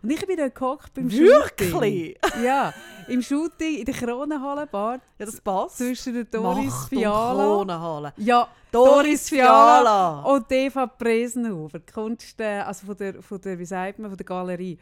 Und 0.03 0.11
ich 0.11 0.27
bin 0.27 0.37
dort 0.37 0.55
gehockt 0.55 0.93
beim 0.95 1.11
Wirklich? 1.11 1.71
Shooting. 1.71 2.15
Ja, 2.45 2.75
im 3.09 3.23
Shooting 3.23 3.79
in 3.79 3.85
der 3.85 3.95
Kronenhallenbar 3.95 5.01
Ja, 5.19 5.25
das 5.27 5.41
passt. 5.41 5.79
zwischen 5.79 6.13
der 6.13 6.25
Doris 6.25 6.67
Macht 6.67 6.93
und 6.93 6.99
Fiala. 6.99 7.45
Kronenhalle. 7.45 8.13
Ja, 8.19 8.49
Doris 8.73 8.93
Doris 8.93 9.29
Fiala 9.31 10.21
und 10.23 10.53
Eva 10.53 10.87
Presenhofer, 10.87 11.79
die 11.79 11.93
Kunst, 11.93 12.39
äh, 12.41 12.59
also 12.61 12.85
von 12.87 12.97
der, 12.97 13.23
von 13.23 13.41
der, 13.41 13.59
wie 13.59 13.65
sagt 13.65 13.99
man, 14.01 14.11
von 14.11 14.19
der 14.19 14.27
Galerie. 14.27 14.77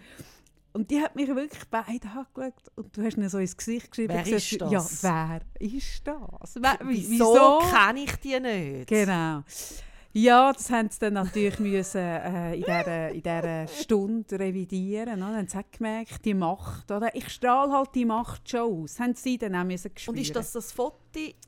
Und 0.76 0.90
die 0.90 1.00
hat 1.00 1.14
mich 1.14 1.28
wirklich 1.28 1.62
beide 1.71 2.09
angeschaut 2.09 2.54
und 2.75 2.97
du 2.97 3.04
hast 3.04 3.16
mir 3.16 3.31
so 3.31 3.38
ins 3.38 3.57
Gesicht 3.57 3.90
geschrieben. 3.93 4.12
Wer 4.12 4.25
gesagt, 4.25 4.43
ist 4.52 4.61
das? 4.61 5.02
Ja, 5.02 5.40
wer 5.61 5.69
ist 5.69 6.02
das? 6.07 6.54
Wer, 6.57 6.78
wie- 6.88 7.11
Wieso, 7.11 7.61
kenne 7.71 8.00
ich 8.02 8.16
die 8.16 8.40
nicht? 8.40 8.88
Genau. 8.88 9.43
Ja, 10.16 10.52
das 10.52 10.71
haben 10.71 10.90
sie 10.90 10.99
dann 10.99 11.14
natürlich 11.14 11.59
müssen, 11.61 11.99
äh, 12.00 12.54
in, 12.54 12.62
dieser, 12.62 13.09
in 13.11 13.23
dieser 13.23 13.66
Stunde 13.69 14.38
revidieren. 14.38 15.14
Oder? 15.23 15.26
Dann 15.33 15.37
haben 15.37 15.49
sie 15.49 15.61
gemerkt, 15.76 16.25
die 16.25 16.35
Macht. 16.35 16.90
Oder? 16.90 17.14
Ich 17.14 17.28
strahle 17.28 17.73
halt 17.73 17.90
die 17.95 18.04
Macht 18.04 18.49
schon 18.50 18.83
aus. 18.83 18.99
Haben 18.99 19.14
sie 19.14 19.38
dann 19.38 19.54
auch 19.54 19.64
müssen 19.64 19.88
Und 19.88 19.95
gespürt. 19.95 20.19
ist 20.19 20.35
das 20.37 20.52
das 20.52 20.73
Foto, 20.73 20.97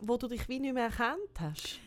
wo 0.03 0.17
du 0.17 0.29
dich 0.29 0.49
wie 0.49 0.61
nicht 0.61 0.75
mehr 0.75 0.85
erkannt 0.85 1.19
hast? 1.41 1.81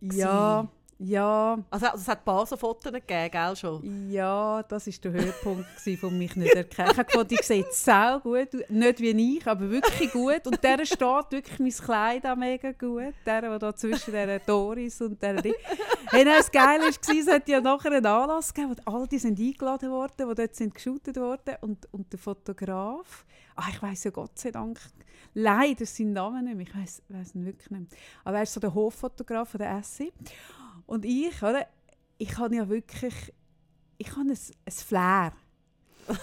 Ja, 0.00 0.66
ja, 1.04 1.58
Also, 1.70 1.86
also 1.86 1.98
es 1.98 2.08
hat 2.08 2.18
ein 2.18 2.24
paar 2.24 2.46
so 2.46 2.56
Fotos 2.56 2.92
gegeben, 2.92 3.30
gell, 3.30 3.56
schon? 3.56 4.10
ja, 4.10 4.62
das 4.62 4.86
war 4.86 4.94
der 5.02 5.12
Höhepunkt 5.12 5.66
von 6.00 6.18
mich 6.18 6.36
nicht 6.36 6.54
erkennen. 6.54 6.90
Ich 6.92 6.98
habe 6.98 7.10
gefunden, 7.10 7.34
ich 7.34 7.42
sehe 7.42 7.64
sau 7.70 8.20
gut, 8.20 8.54
aus. 8.54 8.60
nicht 8.68 9.00
wie 9.00 9.36
ich, 9.36 9.46
aber 9.46 9.68
wirklich 9.68 10.12
gut. 10.12 10.46
Und 10.46 10.62
der 10.62 10.84
steht 10.84 11.30
wirklich 11.30 11.58
mein 11.58 11.70
Kleid 11.70 12.26
auch 12.26 12.36
mega 12.36 12.72
gut. 12.72 13.14
Der, 13.26 13.40
der 13.40 13.58
da 13.58 13.74
zwischen 13.74 14.12
der 14.12 14.38
Doris 14.40 15.00
und 15.00 15.20
der 15.20 15.42
Ding. 15.42 15.54
Hey, 16.10 16.24
nein, 16.24 16.34
das 16.38 16.50
Geile 16.50 16.82
war, 16.82 16.88
es 16.88 17.26
hat 17.28 17.48
ja 17.48 17.60
nachher 17.60 17.92
einen 17.92 18.06
Anlass 18.06 18.52
gegeben, 18.52 18.76
wo 18.84 18.92
all 18.92 19.06
die 19.06 19.18
sind 19.18 19.38
eingeladen 19.38 19.90
worden, 19.90 20.28
die 20.28 20.34
dort 20.34 20.54
sind 20.54 20.74
geshootet 20.74 21.16
worden. 21.16 21.56
Und, 21.62 21.88
und 21.92 22.12
der 22.12 22.18
Fotograf, 22.18 23.24
ah, 23.56 23.66
ich 23.70 23.82
weiß 23.82 24.04
ja 24.04 24.10
Gott 24.10 24.38
sei 24.38 24.50
Dank, 24.50 24.78
leider 25.34 25.86
seinen 25.86 26.12
Namen 26.12 26.44
nicht 26.44 26.56
mehr, 26.56 26.66
ich 26.66 26.74
weiß 26.74 27.02
weiss 27.08 27.34
ihn 27.34 27.46
wirklich 27.46 27.70
nicht 27.70 27.90
mehr. 27.90 27.98
Aber 28.24 28.36
er 28.36 28.42
ist 28.42 28.52
so 28.52 28.60
der 28.60 28.74
Hoffotograf 28.74 29.48
von 29.48 29.58
der 29.58 29.78
Essi. 29.78 30.12
Und 30.92 31.06
ich, 31.06 31.42
oder, 31.42 31.66
ich 32.18 32.36
habe 32.36 32.54
ja 32.54 32.68
wirklich, 32.68 33.32
ich 33.96 34.10
habe 34.10 34.28
ein, 34.28 34.38
ein 34.66 34.72
Flair. 34.72 35.32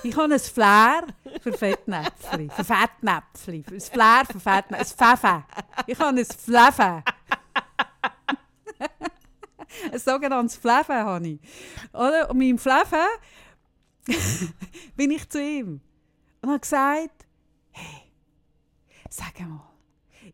Ich 0.04 0.16
habe 0.16 0.32
ein 0.32 0.40
Flair 0.40 1.08
für 1.42 1.54
Fettnäpfchen, 1.54 2.52
für 2.52 2.64
Fettnäpfchen, 2.64 3.66
ein 3.68 3.82
Flair 3.82 4.26
für 4.28 4.40
Fettnäpfchen, 4.40 4.76
ein 4.76 4.86
Pfeffe. 4.86 5.44
Ich 5.88 5.98
habe 5.98 6.20
ein 6.20 6.24
Flefe. 6.24 7.04
ein 9.92 10.00
sogenanntes 10.00 10.58
Flefe 10.58 10.94
habe 10.94 11.28
ich. 11.28 11.40
Oder? 11.92 12.30
Und 12.30 12.38
mit 12.38 12.50
dem 12.50 12.60
Flefe 12.60 13.08
bin 14.96 15.10
ich 15.10 15.28
zu 15.30 15.42
ihm 15.42 15.82
und 16.44 16.50
habe 16.50 16.60
gesagt, 16.60 17.26
hey, 17.72 18.04
sag 19.10 19.40
mal, 19.40 19.68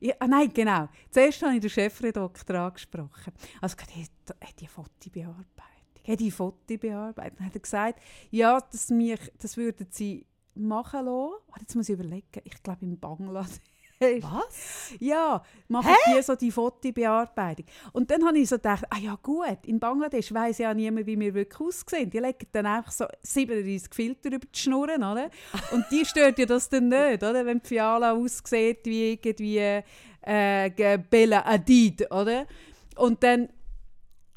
ja, 0.05 0.13
ah, 0.19 0.27
nein, 0.27 0.51
genau. 0.53 0.87
Zuerst 1.11 1.41
habe 1.41 1.55
ich 1.55 1.61
den 1.61 1.69
Chefredakteur 1.69 2.59
angesprochen. 2.59 3.33
Also 3.61 3.75
gesagt, 3.75 4.11
da- 4.25 4.35
hey, 4.41 4.53
die 4.59 4.67
Fotobearbeitung, 4.67 6.01
hey, 6.03 6.15
die 6.17 6.31
Fotobearbeitung. 6.31 7.37
Dann 7.37 7.47
hat 7.47 7.55
er 7.55 7.59
gesagt, 7.61 7.99
ja, 8.31 8.59
das, 8.71 8.89
mich, 8.89 9.19
das 9.39 9.57
würden 9.57 9.87
sie 9.89 10.25
machen 10.55 11.05
lassen. 11.05 11.33
Warte, 11.47 11.61
Jetzt 11.61 11.75
muss 11.75 11.89
ich 11.89 11.93
überlegen, 11.93 12.27
ich 12.43 12.63
glaube 12.63 12.85
in 12.85 12.99
Bangladesch. 12.99 13.59
Was? 14.21 14.93
Ja, 14.99 15.41
machen 15.67 15.93
die 16.07 16.21
so 16.21 16.35
die 16.35 16.51
Fotobearbeitung. 16.51 17.65
Und 17.93 18.11
dann 18.11 18.25
habe 18.25 18.37
ich 18.37 18.49
so 18.49 18.57
gedacht, 18.57 18.83
ah 18.89 18.97
ja 18.97 19.17
gut, 19.21 19.59
in 19.65 19.79
Bangladesch 19.79 20.33
weiss 20.33 20.57
ja 20.57 20.73
niemand, 20.73 21.07
wie 21.07 21.19
wir 21.19 21.33
wirklich 21.33 21.59
aussehen. 21.59 22.09
Die 22.09 22.19
legen 22.19 22.47
dann 22.51 22.65
einfach 22.65 22.91
so 22.91 23.05
37 23.21 23.93
Filter 23.93 24.29
über 24.29 24.45
die 24.45 24.59
Schnurren, 24.59 25.03
oder? 25.03 25.29
Und 25.71 25.85
die 25.91 26.05
stört 26.05 26.37
ja 26.39 26.45
das 26.45 26.69
dann 26.69 26.89
nicht, 26.89 27.23
oder? 27.23 27.45
Wenn 27.45 27.61
die 27.61 27.67
Fiala 27.67 28.13
aussieht 28.13 28.79
wie 28.85 29.13
irgendwie 29.13 29.81
äh, 30.21 30.97
Bella 31.09 31.45
Hadid, 31.45 32.11
oder? 32.11 32.45
Und 32.97 33.23
dann 33.23 33.49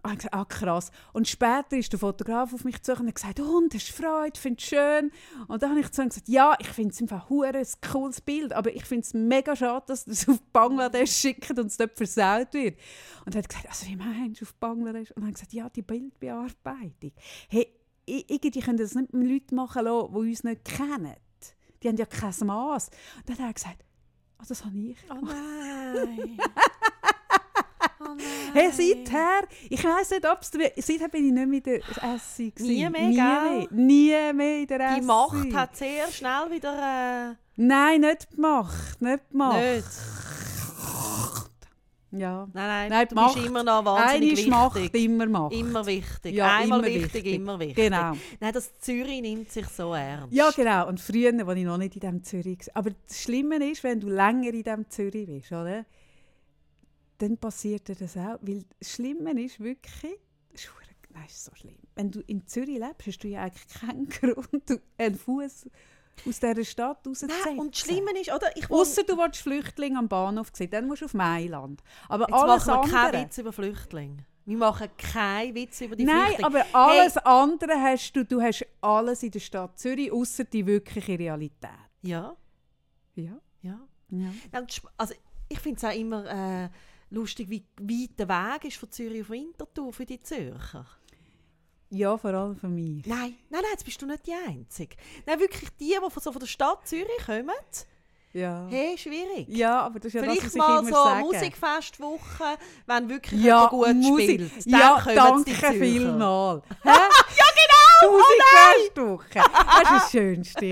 habe 0.08 0.14
ich 0.14 0.24
gesagt, 0.24 0.34
ah 0.34 0.44
krass. 0.44 0.90
Und 1.12 1.28
später 1.28 1.76
ist 1.76 1.92
der 1.92 1.98
Fotograf 1.98 2.52
auf 2.52 2.64
mich 2.64 2.82
zu 2.82 2.92
und 2.92 3.06
hat 3.06 3.14
gesagt, 3.14 3.40
oh, 3.40 3.58
und 3.58 3.74
hast 3.74 3.90
Freude, 3.90 4.38
findest 4.38 4.72
du 4.72 4.76
schön? 4.76 5.10
Und 5.46 5.62
dann 5.62 5.70
habe 5.70 5.80
ich 5.80 5.90
zu 5.90 6.02
ihm 6.02 6.08
gesagt, 6.08 6.28
ja, 6.28 6.56
ich 6.58 6.68
finde 6.68 6.90
es 6.90 7.00
einfach 7.00 7.30
ein 7.30 7.66
cooles 7.90 8.20
Bild, 8.20 8.52
aber 8.52 8.74
ich 8.74 8.84
finde 8.84 9.04
es 9.04 9.14
mega 9.14 9.54
schade, 9.54 9.84
dass 9.88 10.04
das 10.04 10.28
auf 10.28 10.40
Bangladesch 10.52 11.12
schickt 11.12 11.58
und 11.58 11.66
es 11.66 11.76
dort 11.76 11.96
versaut 11.96 12.52
wird. 12.54 12.78
Und 13.24 13.34
er 13.34 13.42
hat 13.42 13.48
gesagt, 13.48 13.68
also 13.68 13.86
wie 13.86 13.96
meinst 13.96 14.40
du 14.40 14.44
auf 14.44 14.54
Bangladesch? 14.54 15.10
Und 15.10 15.18
dann 15.18 15.24
habe 15.24 15.30
ich 15.30 15.36
gesagt, 15.36 15.52
ja, 15.52 15.68
die 15.68 15.82
Bildbearbeitung. 15.82 17.12
Hey, 17.48 17.74
irgendwie 18.06 18.60
können 18.60 18.78
das 18.78 18.94
nicht 18.94 19.12
mit 19.12 19.28
Leuten 19.28 19.54
machen 19.54 19.84
lassen, 19.84 20.12
die 20.12 20.18
uns 20.18 20.44
nicht 20.44 20.64
kennen. 20.64 21.14
Die 21.82 21.88
haben 21.88 21.96
ja 21.96 22.06
kein 22.06 22.34
Maß. 22.44 22.90
Und 23.18 23.28
dann 23.28 23.38
hat 23.38 23.46
er 23.46 23.52
gesagt, 23.52 23.84
ah, 24.38 24.44
das 24.48 24.64
habe 24.64 24.76
ich 24.78 24.96
Oh 25.10 25.24
nein. 25.24 26.38
Oh. 28.00 28.04
Hey, 28.54 28.70
seither, 28.70 29.40
ich 29.68 29.82
weiss 29.82 30.10
nicht, 30.10 30.24
ob 30.24 30.38
es, 30.40 30.50
seither 30.86 31.08
bin 31.08 31.26
ich 31.26 31.32
nicht 31.32 31.46
mehr 31.64 31.76
in 31.76 31.82
der 31.82 32.14
Essi. 32.14 32.50
gewesen. 32.50 32.68
Nie 32.72 32.88
mehr, 32.90 33.08
Nie 33.08 33.16
mehr, 33.16 33.66
nie 33.70 34.32
mehr 34.34 34.58
in 34.60 34.66
der 34.68 34.80
Essi. 34.80 35.00
Die 35.00 35.06
Macht 35.06 35.54
hat 35.54 35.76
sehr 35.76 36.06
schnell 36.12 36.50
wieder... 36.50 37.36
Nein, 37.56 38.00
nicht 38.02 38.30
gemacht, 38.30 39.00
nicht 39.02 39.14
Äh, 39.14 39.32
gemacht. 39.32 39.56
nicht. 39.60 39.86
Ja. 42.10 42.48
Nein, 42.54 42.66
nein, 42.66 42.88
Nein, 42.88 43.02
du 43.02 43.08
die 43.08 43.14
Macht- 43.16 43.34
bist 43.34 43.46
immer 43.46 43.62
noch 43.64 43.84
wahnsinnig 43.84 44.30
wichtig. 44.30 44.48
Macht, 44.48 44.94
immer 44.94 45.26
Macht. 45.26 45.52
Immer 45.52 45.84
wichtig. 45.86 46.34
Ja, 46.34 46.56
Einmal 46.56 46.78
immer 46.80 46.88
wichtig, 46.88 47.14
wichtig. 47.14 47.34
immer 47.34 47.58
wichtig. 47.60 47.76
Genau. 47.76 48.12
Nein, 48.40 48.52
das 48.54 48.78
Zürich 48.78 49.20
nimmt 49.20 49.50
sich 49.52 49.66
so 49.68 49.92
ernst. 49.92 50.32
Ja, 50.32 50.50
genau. 50.52 50.88
Und 50.88 51.00
früher, 51.00 51.32
als 51.46 51.58
ich 51.58 51.64
noch 51.64 51.76
nicht 51.76 51.94
in 51.96 52.00
diesem 52.00 52.24
Zürich 52.24 52.60
war. 52.68 52.76
Aber 52.76 52.90
das 53.06 53.20
Schlimme 53.20 53.56
ist, 53.70 53.84
wenn 53.84 54.00
du 54.00 54.08
länger 54.08 54.48
in 54.54 54.62
diesem 54.62 54.88
Zürich 54.88 55.26
bist, 55.26 55.52
oder? 55.52 55.84
Dann 57.18 57.36
passiert 57.38 57.88
dir 57.88 57.94
das 57.94 58.16
auch. 58.16 58.38
Weil 58.40 58.64
das 58.78 58.92
Schlimme 58.92 59.40
ist 59.42 59.60
wirklich, 59.60 60.18
das 60.52 60.62
ist, 60.62 60.70
nein, 61.10 61.26
ist 61.26 61.44
so 61.44 61.54
schlimm. 61.54 61.78
Wenn 61.94 62.10
du 62.10 62.20
in 62.20 62.46
Zürich 62.46 62.78
lebst, 62.78 63.06
hast 63.06 63.18
du 63.18 63.28
ja 63.28 63.42
eigentlich 63.42 63.66
keinen 63.68 64.08
Grund, 64.08 64.80
einen 64.96 65.14
Fuß 65.16 65.66
aus 66.26 66.40
dieser 66.40 66.64
Stadt 66.64 67.06
rauszusetzen. 67.06 67.36
Nein, 67.44 67.58
und 67.58 67.74
das 67.74 67.80
Schlimme 67.80 68.10
ist, 68.18 68.32
oder? 68.32 68.56
Ich 68.56 68.70
Ausser 68.70 69.04
du 69.04 69.16
willst 69.16 69.40
Flüchtlinge 69.40 69.98
am 69.98 70.08
Bahnhof 70.08 70.50
sehen, 70.52 70.70
dann 70.70 70.86
musst 70.86 71.02
du 71.02 71.06
auf 71.06 71.14
Mailand. 71.14 71.82
Aber 72.08 72.24
Jetzt 72.28 72.34
alles 72.34 72.66
machen 72.66 72.82
wir 72.82 72.90
keinen 72.90 73.06
andere... 73.06 73.22
Witz 73.22 73.38
über 73.38 73.52
Flüchtlinge. 73.52 74.26
Wir 74.44 74.56
machen 74.56 74.88
keinen 74.96 75.54
Witz 75.54 75.80
über 75.80 75.94
die 75.94 76.04
Nein, 76.04 76.34
Flüchtlinge. 76.34 76.64
aber 76.72 76.90
alles 76.90 77.16
andere 77.18 77.74
hast 77.74 78.12
du, 78.12 78.24
du 78.24 78.40
hast 78.40 78.66
alles 78.80 79.22
in 79.22 79.30
der 79.30 79.40
Stadt 79.40 79.78
Zürich, 79.78 80.10
außer 80.10 80.44
die 80.44 80.66
wirkliche 80.66 81.18
Realität. 81.18 81.70
Ja, 82.02 82.36
Ja, 83.14 83.40
ja. 83.62 83.78
ja. 84.10 84.32
Also, 84.96 85.14
ich 85.48 85.60
finde 85.60 85.76
es 85.78 85.84
auch 85.84 85.94
immer 85.94 86.64
äh, 86.64 86.68
lustig, 87.10 87.48
wie 87.50 87.64
weit 87.80 88.18
der 88.18 88.28
Weg 88.28 88.64
ist 88.64 88.76
von 88.76 88.90
Zürich 88.90 89.22
auf 89.22 89.30
Winterthur 89.30 89.92
für 89.92 90.06
die 90.06 90.20
Zürcher. 90.20 90.86
Ja, 91.90 92.18
vor 92.18 92.34
allem 92.34 92.54
für 92.56 92.68
mich. 92.68 93.06
Nein, 93.06 93.36
nein, 93.48 93.62
nein, 93.62 93.62
jetzt 93.72 93.84
bist 93.84 94.00
du 94.02 94.06
nicht 94.06 94.26
die 94.26 94.34
Einzige. 94.34 94.94
Nein, 95.26 95.40
wirklich 95.40 95.70
die, 95.80 95.86
die 95.94 96.10
von, 96.10 96.22
so 96.22 96.32
von 96.32 96.40
der 96.40 96.46
Stadt 96.46 96.86
Zürich 96.86 97.08
kommen, 97.24 97.48
Ja. 98.34 98.66
hey, 98.68 98.98
schwierig. 98.98 99.48
Ja, 99.48 99.80
aber 99.80 99.98
das 99.98 100.08
ist 100.08 100.14
ja 100.14 100.20
das, 100.20 100.28
was 100.28 100.36
Vielleicht 100.38 100.54
ich 100.54 100.58
mal 100.58 100.78
immer 100.80 100.88
so 100.90 100.94
sage. 101.04 101.20
Musikfestwoche, 101.24 102.58
wenn 102.86 103.08
wirklich 103.08 103.42
Ja, 103.42 103.66
gut 103.68 103.94
Musik. 103.94 104.30
spielt. 104.42 104.66
Dann 104.66 104.80
Ja, 104.80 105.02
danke 105.14 105.50
vielmals. 105.54 106.62
Ja, 106.84 107.08
genau! 108.04 108.18
Musikfestwoche. 108.18 109.34
Das 109.34 109.82
ist 109.82 109.90
das 109.90 110.10
schönste. 110.10 110.66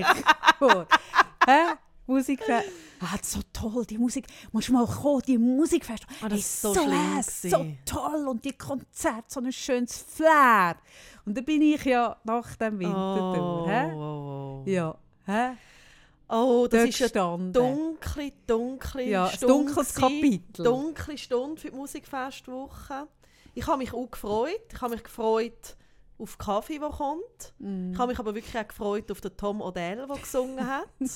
Hä? 1.47 1.61
Musikfest. 2.05 2.69
Ah, 2.99 3.17
so 3.21 3.39
toll, 3.53 3.85
die 3.85 3.97
Musik. 3.97 4.25
Musst 4.51 4.69
mal 4.69 4.85
kommen, 4.85 5.21
die 5.27 5.37
Musikfest. 5.37 6.05
Ah, 6.21 6.29
das 6.29 6.39
ist 6.39 6.61
so 6.61 6.73
schlimm 6.73 7.17
es, 7.19 7.41
so 7.43 7.65
toll 7.85 8.27
und 8.27 8.43
die 8.43 8.53
Konzerte, 8.53 9.25
so 9.27 9.39
ein 9.39 9.51
schönes 9.51 9.97
Flair. 9.97 10.77
Und 11.25 11.37
da 11.37 11.41
bin 11.41 11.61
ich 11.61 11.83
ja 11.85 12.17
nach 12.23 12.55
dem 12.55 12.79
Winterthur. 12.79 13.63
Oh, 13.63 13.67
hä? 13.67 13.93
oh, 13.93 14.63
oh. 14.65 14.69
Ja. 14.69 14.97
Hä? 15.25 15.57
oh, 16.29 16.67
das 16.69 16.85
ist 16.85 17.17
eine 17.17 17.51
dunkle, 17.51 18.31
dunkle 18.47 19.03
Ja, 19.03 19.25
ein 19.27 19.35
Stunde. 19.35 19.53
dunkles 19.53 19.93
gewesen. 19.93 20.21
Kapitel. 20.21 20.63
Dunkle 20.63 21.17
Stunde 21.17 21.61
für 21.61 21.69
die 21.69 21.75
Musikfestwoche. 21.75 23.07
Ich 23.53 23.67
habe 23.67 23.77
mich 23.77 23.93
auch 23.93 24.09
gefreut. 24.09 24.61
Ich 24.71 24.81
habe 24.81 24.93
mich 24.93 25.03
gefreut 25.03 25.77
auf 26.17 26.35
den 26.35 26.45
Kaffee, 26.45 26.79
der 26.79 26.89
kommt. 26.89 27.53
Mm. 27.59 27.91
Ich 27.91 27.99
habe 27.99 28.11
mich 28.11 28.19
aber 28.19 28.33
wirklich 28.33 28.57
auch 28.57 28.67
gefreut 28.67 29.11
auf 29.11 29.21
den 29.21 29.37
Tom 29.37 29.61
Odell, 29.61 30.07
der 30.07 30.17
gesungen 30.17 30.65
hat. 30.65 30.87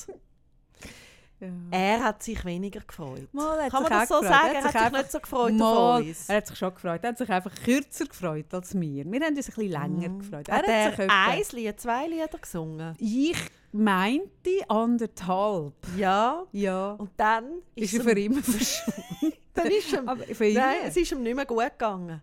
Ja. 1.42 1.48
er 1.78 2.04
hat 2.04 2.22
sich 2.22 2.44
weniger 2.44 2.80
gefreut. 2.80 3.28
Mal, 3.32 3.62
hat 3.64 3.70
Kann 3.72 3.82
man 3.82 3.90
das 3.92 4.08
so 4.08 4.20
gefreut. 4.20 4.32
sagen? 4.32 4.54
Er 4.54 4.64
hat 4.64 4.64
hat 4.64 4.72
sich 4.72 4.82
sich 4.82 4.92
nicht 4.92 5.12
so 5.12 5.20
gefreut 5.20 5.52
Mal, 5.54 6.04
er 6.28 6.36
hat 6.36 6.46
sich 6.46 6.58
schon 6.58 6.74
gefreut. 6.74 7.00
Er 7.02 7.08
hat 7.10 7.18
sich 7.18 7.28
einfach 7.30 7.54
kürzer 7.64 8.04
gefreut 8.06 8.54
als 8.54 8.74
wir. 8.80 9.04
Wir 9.10 9.20
haben 9.20 9.36
uns 9.36 9.48
ein 9.48 9.54
bisschen 9.54 9.68
länger 9.70 10.08
gefreut. 10.18 10.48
Er 10.48 10.56
Hat 10.58 10.66
hat 10.66 10.90
sich 10.96 10.98
er 11.06 11.10
ein 11.10 11.42
Lied, 11.52 11.80
zwei 11.80 12.06
Lieder 12.06 12.38
gesungen? 12.40 12.94
Ich 12.98 13.36
meinte 13.72 14.50
anderthalb. 14.68 15.74
Ja. 15.96 16.44
Ja. 16.52 16.92
Und 16.92 17.10
dann 17.16 17.44
Ist 17.74 17.92
ist, 17.94 17.98
er 17.98 18.04
für 18.04 18.18
immer 18.20 18.42
verschwunden. 18.42 19.36
dann 19.54 19.66
ist 19.66 19.92
ihm, 19.92 20.08
Aber 20.08 20.22
für 20.24 20.52
nein, 20.52 20.76
es 20.84 20.96
ist 20.96 21.12
ihm 21.12 21.22
nicht 21.22 21.34
mehr 21.36 21.46
gut 21.46 21.58
gegangen. 21.70 22.22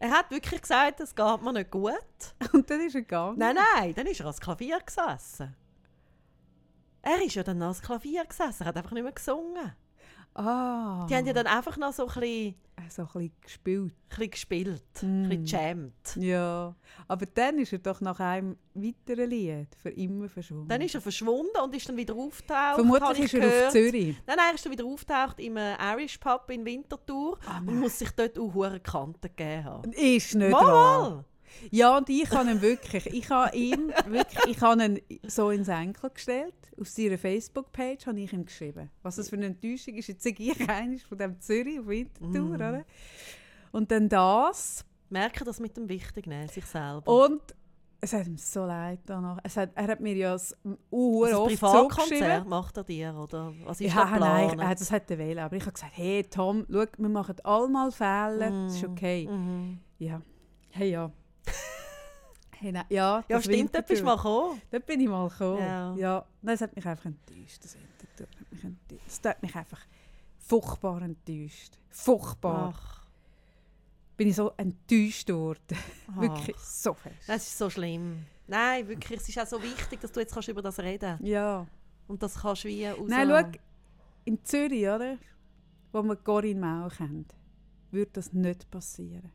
Er 0.00 0.10
hat 0.10 0.30
wirklich 0.30 0.62
gesagt, 0.62 1.00
es 1.00 1.14
geht 1.14 1.42
mir 1.42 1.52
nicht 1.52 1.70
gut. 1.72 1.92
Und 2.52 2.70
dann 2.70 2.80
ist 2.80 2.94
er 2.94 3.00
gegangen. 3.02 3.36
Nein, 3.38 3.56
nein, 3.74 3.94
dann 3.94 4.06
ist 4.06 4.20
er 4.20 4.26
ans 4.26 4.40
Klavier 4.40 4.78
gesessen. 4.78 5.54
Er 7.10 7.24
ist 7.24 7.34
ja 7.34 7.42
dann 7.42 7.62
ans 7.62 7.80
Klavier 7.80 8.24
gesessen, 8.24 8.62
er 8.64 8.66
hat 8.68 8.76
einfach 8.76 8.92
nicht 8.92 9.02
mehr 9.04 9.12
gesungen. 9.12 9.72
Ah. 10.34 11.06
Die 11.08 11.16
haben 11.16 11.26
ja 11.26 11.32
dann 11.32 11.46
einfach 11.46 11.76
noch 11.78 11.92
so 11.92 12.06
ein 12.06 12.20
bisschen, 12.20 12.54
so 12.90 13.02
ein 13.02 13.08
bisschen 13.08 13.32
gespielt. 13.42 13.92
ein 13.92 14.08
bisschen 14.08 14.30
gespielt, 14.30 14.82
Mm. 15.02 15.06
ein 15.06 15.28
bisschen 15.28 15.44
gejammt. 15.44 16.16
Ja. 16.16 16.76
Aber 17.08 17.26
dann 17.26 17.58
ist 17.58 17.72
er 17.72 17.80
doch 17.80 18.00
nach 18.00 18.20
einem 18.20 18.56
weiteren 18.74 19.30
Lied 19.30 19.68
für 19.82 19.88
immer 19.90 20.28
verschwunden. 20.28 20.68
Dann 20.68 20.80
ist 20.82 20.94
er 20.94 21.00
verschwunden 21.00 21.58
und 21.64 21.74
ist 21.74 21.88
dann 21.88 21.96
wieder 21.96 22.14
aufgetaucht. 22.14 22.74
Vermutlich 22.76 23.18
ich 23.18 23.24
ist 23.24 23.34
er 23.34 23.40
gehört. 23.40 23.66
auf 23.66 23.72
Zürich. 23.72 24.16
Nein, 24.26 24.36
nein, 24.36 24.46
er 24.50 24.54
ist 24.54 24.64
dann 24.64 24.72
wieder 24.72 24.84
aufgetaucht 24.84 25.40
im 25.40 25.56
äh, 25.56 25.74
Irish 25.94 26.18
Pub 26.18 26.48
in 26.50 26.64
Winterthur 26.64 27.38
Ah, 27.46 27.58
und 27.58 27.80
muss 27.80 27.98
sich 27.98 28.10
dort 28.12 28.38
auch 28.38 28.54
hure 28.54 28.78
Kanten 28.78 29.20
gegeben 29.22 29.64
haben. 29.64 29.92
Ist 29.92 30.34
nicht 30.36 30.50
Mal, 30.50 30.62
wahr. 30.64 31.24
Ja, 31.70 31.96
und 31.98 32.08
ich 32.08 32.30
habe 32.30 32.50
ihn 32.50 32.60
wirklich, 32.62 33.06
ich 33.06 33.28
habe 33.30 33.56
ihm 33.56 33.88
wirklich, 34.06 34.46
ich 34.46 34.60
habe 34.60 34.84
ihn 34.84 35.00
so 35.26 35.50
ins 35.50 35.68
Enkel 35.68 36.10
gestellt. 36.10 36.54
Auf 36.80 36.88
seiner 36.88 37.18
Facebook-Page 37.18 38.06
habe 38.06 38.20
ich 38.20 38.32
ihm 38.32 38.44
geschrieben. 38.44 38.90
Was 39.02 39.16
das 39.16 39.28
für 39.30 39.36
eine 39.36 39.46
Enttäuschung 39.46 39.94
ist. 39.94 40.06
Jetzt 40.08 40.22
sage 40.24 40.36
ich 40.42 40.68
eines 40.68 41.02
von 41.02 41.18
dem 41.18 41.40
Zürich 41.40 41.80
auf 41.80 41.86
Winterthur, 41.88 42.40
Mm. 42.48 42.54
oder? 42.54 42.84
Und 43.72 43.90
dann 43.90 44.08
das. 44.08 44.84
Merken 45.10 45.44
das 45.46 45.58
mit 45.58 45.76
dem 45.76 45.88
Wichtig 45.88 46.26
nehmen, 46.26 46.48
sich 46.48 46.66
selber. 46.66 47.06
Und 47.24 47.40
es 48.00 48.12
hat 48.12 48.26
ihm 48.26 48.36
so 48.36 48.64
leid 48.66 49.00
danach. 49.06 49.38
Es 49.42 49.56
hat, 49.56 49.70
er 49.74 49.88
hat 49.88 50.00
mir 50.00 50.14
ja 50.14 50.32
das 50.32 50.54
uh, 50.90 51.24
Also 51.24 51.42
oft. 51.44 51.54
Privatkonzert 51.58 52.46
macht 52.46 52.76
er 52.76 52.84
dir, 52.84 53.14
oder? 53.16 53.52
Was 53.64 53.80
ist 53.80 53.92
Ja, 53.94 54.04
der 54.04 54.20
nein, 54.20 54.48
Plan? 54.52 54.68
er, 54.68 54.74
das 54.74 54.90
hätte 54.92 55.14
er 55.14 55.18
wählen. 55.18 55.38
Aber 55.40 55.56
ich 55.56 55.62
habe 55.62 55.72
gesagt, 55.72 55.92
hey 55.96 56.22
Tom, 56.24 56.64
schau, 56.70 56.84
wir 56.98 57.08
machen 57.08 57.34
alle 57.42 57.68
mal 57.68 57.90
Fehler, 57.90 58.50
das 58.66 58.76
ist 58.76 58.82
Mm. 58.86 58.90
okay. 58.92 59.28
Mhm. 59.28 59.78
Ja. 59.98 60.20
Hey, 60.70 60.90
ja. 60.92 61.10
hey, 62.58 62.72
nein, 62.72 62.84
ja, 62.88 63.24
Ja, 63.28 63.36
das 63.36 63.44
stimmt, 63.44 63.74
dort 63.74 63.86
bist 63.86 64.00
du 64.00 64.04
mal 64.06 64.16
gekommen. 64.16 64.62
Dort 64.70 64.86
bin 64.86 65.00
ich 65.00 65.08
mal 65.08 65.28
gekommen. 65.28 65.60
Ja. 65.60 65.94
Ja. 65.96 66.26
Nein, 66.42 66.54
es 66.54 66.60
hat 66.60 66.74
mich 66.74 66.86
einfach 66.86 67.06
enttäuscht. 67.06 67.64
Das 67.64 67.76
Winterthur 67.76 68.26
hat 68.40 68.52
mich 68.52 68.64
enttäuscht. 68.64 69.04
Es 69.06 69.20
hat 69.24 69.42
mich 69.42 69.54
einfach 69.54 69.80
furchtbar 70.38 71.02
enttäuscht. 71.02 71.78
Furchtbar. 71.90 72.74
Ach, 72.74 73.06
Bin 74.16 74.28
ich 74.28 74.36
so 74.36 74.52
enttäuscht 74.56 75.28
worden. 75.30 75.78
Wirklich 76.14 76.56
so 76.56 76.94
fest. 76.94 77.28
Das 77.28 77.46
ist 77.46 77.58
so 77.58 77.70
schlimm. 77.70 78.24
Nein, 78.48 78.88
wirklich, 78.88 79.20
es 79.20 79.28
ist 79.28 79.38
auch 79.38 79.46
so 79.46 79.62
wichtig, 79.62 80.00
dass 80.00 80.10
du 80.10 80.20
jetzt 80.20 80.32
kannst 80.32 80.48
über 80.48 80.62
das 80.62 80.78
reden 80.78 81.18
Ja. 81.22 81.66
Und 82.06 82.22
das 82.22 82.34
kannst 82.40 82.64
du 82.64 82.68
wie 82.68 82.86
raus... 82.86 83.06
Nein, 83.06 83.28
schau, 83.28 83.58
in 84.24 84.42
Zürich, 84.42 84.88
oder? 84.88 85.18
Wo 85.92 86.02
wir 86.02 86.16
Corinne 86.16 86.60
Mau 86.60 86.88
kennen, 86.88 87.26
würde 87.90 88.10
das 88.12 88.32
nicht 88.32 88.70
passieren. 88.70 89.30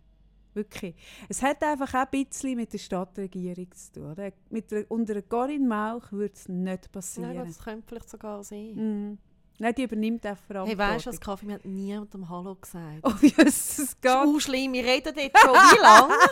Wirklich. 0.53 0.95
Es 1.29 1.41
hat 1.41 1.63
einfach 1.63 1.93
auch 1.93 2.07
ein 2.11 2.25
bisschen 2.25 2.55
mit 2.57 2.71
der 2.73 2.77
Stadtregierung 2.77 3.71
zu 3.71 3.91
tun. 3.93 4.11
Oder? 4.11 4.31
Mit 4.49 4.69
der, 4.71 4.89
unter 4.91 5.21
Corinne 5.23 5.67
Mauch 5.67 6.11
würde 6.11 6.33
es 6.35 6.47
nicht 6.47 6.91
passieren. 6.91 7.35
Nein, 7.35 7.47
das 7.47 7.59
könnte 7.63 7.83
vielleicht 7.87 8.09
sogar 8.09 8.43
sein. 8.43 8.73
Mhm. 8.75 9.17
Nein, 9.59 9.73
die 9.75 9.83
übernimmt 9.83 10.25
auch 10.25 10.29
Hey, 10.31 10.35
Verantwortung. 10.47 10.79
weißt 10.79 11.05
du 11.05 11.09
was, 11.11 11.19
Kaffee? 11.21 11.51
Haben 11.53 11.59
niemandem 11.73 12.27
Hallo 12.29 12.55
gesagt. 12.55 12.83
Oh, 13.03 13.11
wie 13.21 13.33
es 13.37 13.95
geht. 14.01 14.11
auch 14.11 14.39
schlimm. 14.39 14.73
Wir 14.73 14.83
reden 14.83 15.13
jetzt 15.15 15.39
schon. 15.39 15.53
Wie 15.53 15.81
lange? 15.81 16.13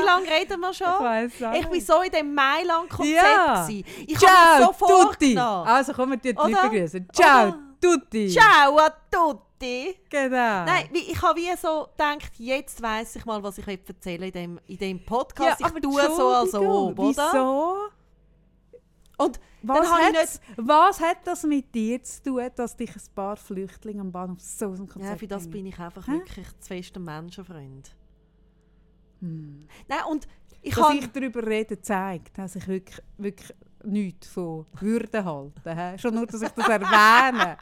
Wie 0.00 0.04
lange 0.04 0.26
reden 0.30 0.60
wir 0.60 0.70
Ich 0.70 0.76
schon? 0.78 0.86
weiss 0.86 1.42
auch 1.42 1.52
Ich 1.54 1.68
nicht. 1.68 1.86
so 1.86 2.00
in 2.02 2.10
dem 2.10 2.34
Mailand-Konzept. 2.34 3.14
Ja. 3.16 3.66
gewesen. 3.66 3.84
Ich 4.06 4.18
Ciao, 4.18 4.30
habe 4.30 4.60
mir 4.60 4.66
so 4.78 4.86
Tutti. 4.86 5.34
vorgenommen. 5.34 5.66
Also 5.68 5.92
kommen 5.92 6.12
wir 6.12 6.18
die 6.18 6.32
Leute 6.32 6.50
Oder? 6.52 6.68
begrüßen. 6.68 7.08
Ciao, 7.12 7.48
Oder? 7.48 7.58
Tutti. 7.80 8.28
Ciao 8.28 8.78
a 8.78 8.90
tutti. 9.10 9.42
Genau. 9.60 10.64
Nein, 10.64 10.88
ich 10.92 11.20
habe 11.22 11.38
wie 11.40 11.56
so 11.56 11.88
gedacht, 11.96 12.32
jetzt 12.38 12.80
weiss 12.82 13.16
ich 13.16 13.24
mal, 13.24 13.42
was 13.42 13.58
ich 13.58 13.66
erzählen 13.66 14.20
will 14.20 14.26
in 14.28 14.32
dem, 14.32 14.60
in 14.66 14.78
dem 14.78 15.04
Podcast. 15.04 15.60
ich 15.60 15.66
tue 15.82 16.02
so 16.16 16.28
als 16.28 16.54
ob, 16.54 16.98
oder? 16.98 17.08
Wieso? 17.08 17.76
Und 19.20 19.40
Was 19.62 19.86
ich 19.86 19.92
hat's- 20.18 20.40
was 20.56 21.00
hat 21.00 21.18
das 21.24 21.42
mit 21.42 21.74
dir 21.74 22.00
zu 22.04 22.22
tun, 22.22 22.48
dass 22.54 22.76
dich 22.76 22.94
ein 22.94 23.02
paar 23.16 23.36
Flüchtlinge 23.36 24.00
am 24.00 24.12
Bahnhof 24.12 24.40
so 24.40 24.66
aus 24.66 24.76
dem 24.76 24.86
Konzept 24.86 25.10
Ja, 25.10 25.16
für 25.18 25.26
das 25.26 25.42
bringen? 25.42 25.52
bin 25.52 25.66
ich 25.66 25.78
einfach 25.80 26.06
Hä? 26.06 26.12
wirklich 26.12 26.46
zu 26.60 26.68
fest 26.68 26.96
ein 26.96 27.02
Menschenfreund. 27.04 27.96
Hm. 29.20 29.66
Nein, 29.88 29.98
und 30.08 30.28
ich 30.62 30.74
Dass 30.74 30.94
ich 30.94 31.06
darüber 31.10 31.44
rede, 31.44 31.80
zeigt, 31.80 32.38
dass 32.38 32.54
ich 32.54 32.68
wirklich, 32.68 33.00
wirklich 33.16 33.52
nichts 33.84 34.28
von 34.28 34.66
Würde 34.80 35.24
halte. 35.24 35.98
Schon 35.98 36.14
nur, 36.14 36.26
dass 36.26 36.42
ich 36.42 36.48
das 36.50 36.68
erwähne. 36.68 37.56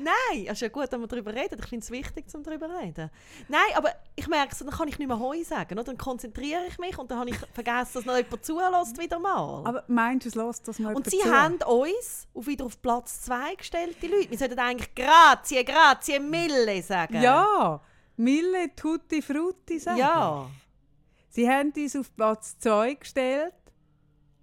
Nein, 0.00 0.46
es 0.46 0.52
ist 0.52 0.60
ja 0.60 0.68
gut, 0.68 0.90
wenn 0.90 1.00
wir 1.00 1.06
darüber 1.06 1.34
reden. 1.34 1.58
Ich 1.58 1.66
finde 1.66 1.84
es 1.84 1.90
wichtig, 1.90 2.26
um 2.34 2.42
darüber 2.42 2.68
zu 2.68 2.76
reden. 2.76 3.10
Nein, 3.48 3.60
aber 3.74 3.90
ich 4.16 4.26
merke 4.28 4.54
so, 4.54 4.64
dann 4.64 4.74
kann 4.74 4.88
ich 4.88 4.98
nicht 4.98 5.08
mehr 5.08 5.18
Heu 5.18 5.42
sagen. 5.44 5.74
Oder? 5.74 5.84
Dann 5.84 5.98
konzentriere 5.98 6.66
ich 6.66 6.78
mich 6.78 6.98
und 6.98 7.10
dann 7.10 7.18
habe 7.18 7.30
ich 7.30 7.36
vergessen, 7.52 7.90
dass 7.94 8.04
noch 8.04 8.16
jemand 8.16 8.44
zulässt 8.44 8.98
wieder 8.98 9.18
mal. 9.18 9.62
Aber 9.64 9.84
meinst 9.88 10.26
du, 10.26 10.28
es 10.28 10.34
lässt 10.34 10.68
das 10.68 10.78
mal 10.78 10.94
und 10.94 11.08
sie 11.08 11.18
zu? 11.18 11.32
haben 11.32 11.58
uns 11.66 12.26
auf 12.34 12.46
wieder 12.46 12.64
auf 12.64 12.80
Platz 12.80 13.22
2 13.22 13.54
gestellt, 13.54 13.96
die 14.02 14.08
Leute. 14.08 14.30
Wir 14.30 14.38
sollten 14.38 14.58
eigentlich 14.58 14.94
«Grazie, 14.94 15.64
grazie 15.64 16.18
mille» 16.18 16.82
sagen. 16.82 17.20
Ja, 17.20 17.80
Mille 18.16 18.74
Tutti 18.76 19.22
Frutti 19.22 19.78
sagen. 19.78 19.98
Ja, 19.98 20.46
Sie 21.30 21.48
haben 21.48 21.72
uns 21.74 21.96
auf 21.96 22.14
Platz 22.14 22.58
2 22.58 22.94
gestellt. 22.94 23.54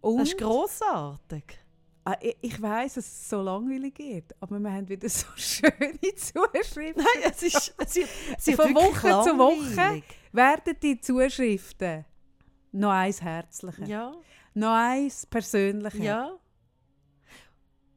Und 0.02 0.20
das 0.20 0.30
ist 0.30 0.38
grossartig. 0.38 1.60
Ah, 2.10 2.17
ich, 2.41 2.62
weiss, 2.62 2.93
dass 2.93 3.06
es 3.06 3.30
so 3.30 3.41
langweilig 3.41 3.96
geht, 3.96 4.34
aber 4.39 4.60
wir 4.60 4.72
haben 4.72 4.88
wieder 4.88 5.10
so 5.10 5.28
schöne 5.36 6.00
Zuschriften. 6.15 7.04
Nein, 7.04 7.32
es 7.32 7.43
ist, 7.43 7.74
es 7.80 7.98
ist, 7.98 8.10
es 8.38 8.48
ist 8.48 8.56
Von 8.56 8.74
Woche 8.76 9.10
zu 9.30 9.38
Woche 9.38 9.76
langweilig. 9.76 10.04
werden 10.32 10.76
die 10.82 11.02
Zuschriften 11.02 12.06
noch 12.72 12.91
eins 12.91 13.22
herzlicher, 13.22 13.86
Ja, 13.86 14.13
noch 14.54 14.74
eins 14.74 15.26
persönlicher. 15.26 16.02
ja. 16.04 16.32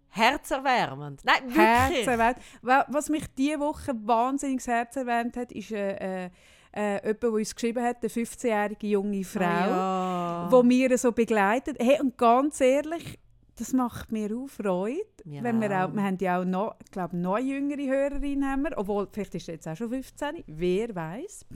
Herzerwärmend. 0.08 1.24
Nein, 1.24 1.42
wirklich. 1.46 1.64
Herzerwärmend. 2.04 2.38
Wa- 2.62 2.86
Was 2.88 3.08
mich 3.10 3.24
diese 3.38 3.60
Woche 3.60 3.92
wahnsinnig 4.04 4.56
das 4.58 4.66
Herz 4.66 4.96
erwärmt 4.96 5.36
hat, 5.36 5.52
ist 5.52 5.70
äh, 5.70 6.24
äh, 6.26 6.30
äh, 6.72 6.94
jemand, 7.06 7.22
der 7.22 7.30
uns 7.30 7.54
geschrieben 7.54 7.84
hat, 7.84 7.98
eine 8.02 8.08
15-jährige 8.10 8.88
junge 8.88 9.22
Frau, 9.22 9.40
Ah, 9.44 10.48
ja. 10.50 10.62
mir 10.64 10.98
so 10.98 11.12
begleitet. 11.12 11.76
Hey, 11.80 12.00
und 12.00 12.18
ganz 12.18 12.60
ehrlich, 12.60 13.19
das 13.60 13.72
macht 13.72 14.10
mir 14.12 14.34
auch 14.36 14.48
Freude. 14.48 15.04
Mir 15.24 15.42
wenn 15.42 15.60
wir, 15.60 15.68
auch. 15.68 15.92
wir 15.94 16.02
haben 16.02 16.16
ja 16.20 16.40
auch 16.40 16.44
noch, 16.44 16.76
ich 16.84 16.90
glaube, 16.90 17.16
noch 17.16 17.38
jüngere 17.38 17.86
Hörerin, 17.86 18.44
haben 18.44 18.62
wir, 18.62 18.76
obwohl 18.78 19.06
vielleicht 19.12 19.34
ist 19.34 19.46
jetzt 19.48 19.68
auch 19.68 19.76
schon 19.76 19.90
15, 19.90 20.44
wer 20.46 20.94
weiß. 20.94 21.46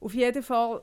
Auf 0.00 0.14
jeden 0.14 0.42
Fall, 0.42 0.82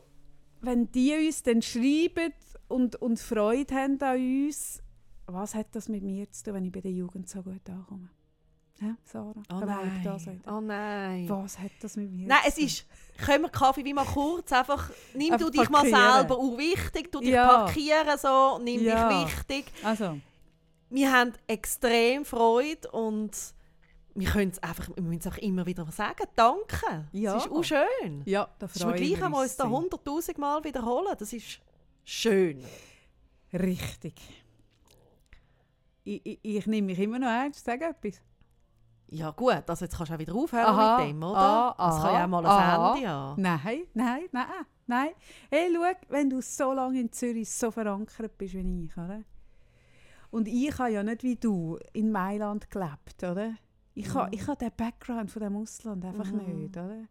wenn 0.62 0.92
die 0.92 1.14
uns 1.28 1.44
dann 1.44 1.62
schreiben 1.62 2.34
und, 2.68 2.96
und 2.98 3.20
Freude 3.20 3.74
haben 3.76 4.00
an 4.02 4.18
uns, 4.46 4.82
was 5.26 5.56
hat 5.56 5.68
das 5.74 5.90
mit 5.90 6.04
mir 6.04 6.30
zu 6.32 6.44
tun, 6.46 6.54
wenn 6.56 6.66
ich 6.66 6.72
bei 6.72 6.82
der 6.82 6.92
Jugend 6.92 7.28
so 7.30 7.42
gut 7.42 7.68
ankomme? 7.70 8.10
Ja, 8.82 8.96
Sarah. 9.06 9.34
Oh 9.54 9.60
da 9.60 9.66
da 9.66 9.66
nein. 9.66 10.20
sagt. 10.20 10.48
Oh 10.48 10.60
nein. 10.60 11.30
Was 11.30 11.60
hat 11.60 11.72
das 11.82 11.96
mit 11.98 12.12
mir 12.12 12.28
Nein, 12.28 12.40
es 12.48 12.58
ist, 12.58 12.86
können 13.24 13.44
wir 13.44 13.50
Kaffee 13.50 13.86
wie 13.86 13.94
mal 13.94 14.06
kurz, 14.06 14.52
einfach, 14.52 14.90
nimm 15.14 15.34
Einfach 15.34 15.46
du 15.46 15.52
dich 15.52 15.70
mal 15.70 15.82
parkieren. 15.84 16.18
selber 16.18 16.38
auch 16.38 16.58
wichtig, 16.58 17.12
du 17.12 17.20
dich 17.20 17.30
Ja. 17.30 17.48
parkieren 17.66 18.18
so, 18.18 18.60
nimm 18.64 18.82
Ja. 18.84 19.08
dich 19.08 19.28
wichtig. 19.38 19.66
Also, 19.84 20.18
Wir 20.92 21.12
haben 21.12 21.34
extrem 21.48 22.26
Freude 22.26 22.92
und 22.92 23.32
wir 24.14 24.28
können 24.30 24.52
es 24.52 24.62
einfach, 24.62 24.90
wir 24.94 25.02
müssen 25.02 25.20
es 25.20 25.28
auch 25.28 25.38
immer 25.38 25.66
wieder 25.66 25.90
sagen, 25.90 26.28
danke. 26.36 27.08
Ja. 27.14 27.38
Es 27.38 27.46
ist 27.46 27.52
auch 27.52 27.64
schön. 27.64 28.24
ja, 28.26 28.44
da 28.60 28.68
Das 28.68 28.76
ist 28.76 28.82
freuen 28.84 29.00
mir 29.00 29.08
gleich 29.08 29.24
einmal 29.24 29.44
uns 29.44 29.56
da 29.56 29.70
sehr. 29.70 29.78
100'000 29.78 30.40
Mal 30.40 30.64
wiederholen, 30.66 31.16
das 31.18 31.32
ist 31.32 31.62
schön. 32.04 32.62
Richtig. 33.54 34.16
Ich, 36.04 36.26
ich, 36.26 36.40
ich 36.44 36.68
nehme 36.68 36.88
mich 36.88 37.00
immer 37.00 37.20
noch 37.20 37.28
ernst, 37.28 37.64
sag 37.64 37.82
etwas. 37.82 38.22
Ja 39.08 39.32
gut, 39.32 39.64
also 39.68 39.86
jetzt 39.86 39.96
kannst 39.96 40.10
du 40.10 40.16
auch 40.16 40.20
wieder 40.20 40.36
aufhören 40.36 40.66
Aha. 40.66 41.00
mit 41.00 41.10
dem, 41.10 41.24
oder? 41.24 41.38
Ah, 41.38 41.76
das 41.78 42.02
kann 42.02 42.14
ja 42.14 42.24
auch 42.24 42.30
mal 42.30 42.40
ein 42.40 42.46
aha. 42.46 42.96
Ende 42.96 43.10
haben. 43.10 43.42
Nein, 43.42 43.82
nein, 43.94 44.24
nein, 44.32 44.46
nein. 44.88 45.10
Hey, 45.50 45.70
schau, 45.74 46.08
wenn 46.10 46.30
du 46.30 46.42
so 46.42 46.74
lange 46.74 47.00
in 47.00 47.12
Zürich 47.12 47.50
so 47.50 47.72
verankert 47.72 48.38
bist 48.38 48.54
wie 48.56 48.86
ich, 48.86 48.98
oder? 48.98 49.22
Und 50.32 50.48
ich 50.48 50.78
habe 50.80 50.90
ja 50.92 51.04
nicht 51.04 51.24
wie 51.24 51.36
du 51.36 51.78
in 51.94 52.12
Mailand 52.12 52.70
gelebt, 52.72 53.22
oder? 53.24 53.54
Ich 53.94 54.08
Mhm. 54.08 54.14
habe 54.16 54.36
ich 54.36 54.48
ha 54.48 54.56
den 54.56 54.72
Background 54.76 55.30
von 55.30 55.42
dem 55.42 55.56
Ausland 55.58 56.06
einfach 56.06 56.32
Mhm. 56.32 56.62
nicht, 56.64 56.78
oder? 56.78 57.04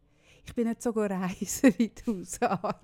Ich 0.47 0.55
bin 0.55 0.67
nicht 0.69 0.83
so 0.83 0.91
reisen 0.91 1.75
wie 1.79 1.93
du, 2.05 2.25
Sarah. 2.25 2.81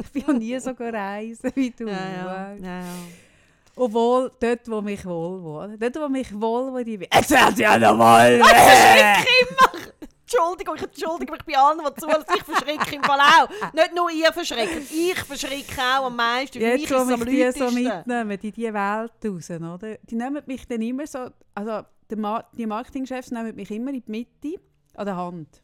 Ich 0.00 0.10
bin 0.12 0.24
ja 0.26 0.32
nie 0.32 0.58
so 0.58 0.70
reisen 0.78 1.52
wie 1.54 1.70
du. 1.70 1.86
Ja, 1.90 2.08
ja, 2.08 2.54
ja, 2.54 2.80
ja. 2.80 2.92
Obwohl, 3.78 4.32
dort, 4.40 4.66
wo 4.70 4.80
mich 4.80 5.04
wohl 5.04 5.42
wohl. 5.42 5.76
Dort, 5.76 5.96
wo 5.96 6.08
mich 6.08 6.32
wohl 6.32 6.72
wohl 6.72 6.82
die 6.82 7.06
Erzählt 7.10 7.58
ja 7.58 7.78
nochmal! 7.78 8.40
Entschuldigung, 10.28 10.74
ich 10.74 10.82
entschuldige 10.82 11.30
mich 11.30 11.44
bei 11.44 11.56
allen, 11.56 11.78
die 11.78 12.00
zuhören. 12.00 12.24
Ich 12.34 12.42
verschrecke 12.42 12.96
im 12.96 13.02
Fall 13.04 13.20
auch. 13.20 13.48
Nicht 13.72 13.94
nur 13.94 14.10
ihr 14.10 14.32
verschreckt, 14.32 14.90
ich 14.90 15.18
verschrecke 15.18 15.80
auch 15.80 16.06
am 16.06 16.16
meisten. 16.16 16.58
Für 16.58 16.64
mich 16.64 16.80
Jetzt, 16.80 16.90
ist 16.90 16.98
wo 16.98 17.02
es 17.02 17.12
am 17.12 17.20
mich 17.20 17.28
die 17.28 17.52
so 17.52 17.70
mitnehmen, 17.70 18.30
in 18.32 18.52
diese 18.52 18.74
Welt 18.74 19.12
raus, 19.24 19.50
oder? 19.50 19.98
Die 20.02 20.16
nehmen 20.16 20.42
mich 20.46 20.66
dann 20.66 20.82
immer 20.82 21.06
so, 21.06 21.28
also 21.54 21.82
die 22.10 22.66
Marketingchefs 22.66 23.30
nehmen 23.30 23.54
mich 23.54 23.70
immer 23.70 23.92
in 23.92 24.02
die 24.04 24.10
Mitte 24.10 24.60
an 24.94 25.06
der 25.06 25.16
Hand. 25.16 25.62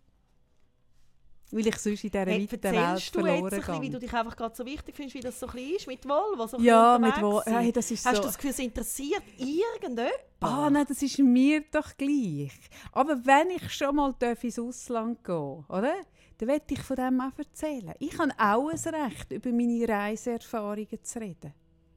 Weil 1.55 1.67
ich 1.67 1.77
sonst 1.77 2.03
in 2.03 2.11
dieser 2.11 2.25
Hey, 2.25 2.43
weiten 2.51 2.63
Welt 2.63 2.75
erzählst 2.75 3.15
du 3.15 3.19
jetzt 3.21 3.29
verloren 3.29 3.45
ein 3.53 3.61
bisschen, 3.61 3.83
wie 3.83 3.91
du 3.91 3.99
dich 3.99 4.13
einfach 4.15 4.37
gerade 4.37 4.57
so 4.57 4.65
wichtig 4.65 4.97
findest, 4.97 5.15
wie 5.17 5.21
das 5.21 5.39
so 5.39 5.47
ein 5.47 5.53
bisschen 5.53 5.77
ist 5.77 5.87
mit 5.87 6.09
Volvo? 6.09 6.47
So 6.47 6.59
Ja, 6.59 6.99
mit 6.99 7.15
sein? 7.15 7.59
hey, 7.59 7.73
das 7.73 7.91
ist 7.91 8.07
Hast 8.07 8.17
so... 8.17 8.23
du 8.23 8.27
das 8.29 8.37
Gefühl, 8.39 8.51
es 8.53 8.59
interessiert 8.59 9.23
irgendjemand? 9.37 10.13
Ah, 10.41 10.71
nein, 10.71 10.87
das 10.89 11.03
ist 11.03 11.19
mir 11.19 11.63
doch 11.71 11.95
gleich. 11.97 12.53
Aber 12.93 13.25
wenn 13.27 13.51
ich 13.51 13.71
schon 13.71 13.95
mal 13.95 14.15
ins 14.19 14.59
Ausland 14.59 15.23
gehen 15.23 15.65
oder? 15.69 15.95
Dann 16.39 16.49
will 16.49 16.63
ich 16.71 16.83
von 16.83 16.97
dem 16.97 17.21
auch 17.21 17.39
erzählen. 17.39 17.93
Ich 18.01 18.19
habe 18.19 18.33
auch 18.39 18.69
ein 18.71 18.95
Recht, 18.95 19.31
über 19.31 19.53
meine 19.53 19.87
Reiseerfahrungen 19.87 21.03
zu 21.03 21.21
reden. 21.21 21.53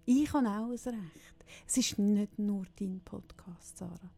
Ich 0.05 0.31
habe 0.33 0.47
auch 0.47 0.67
ein 0.67 0.71
Recht. 0.71 1.45
Es 1.65 1.77
ist 1.77 1.97
nicht 1.97 2.37
nur 2.37 2.65
dein 2.77 3.01
Podcast, 3.03 3.77
Sarah. 3.77 4.11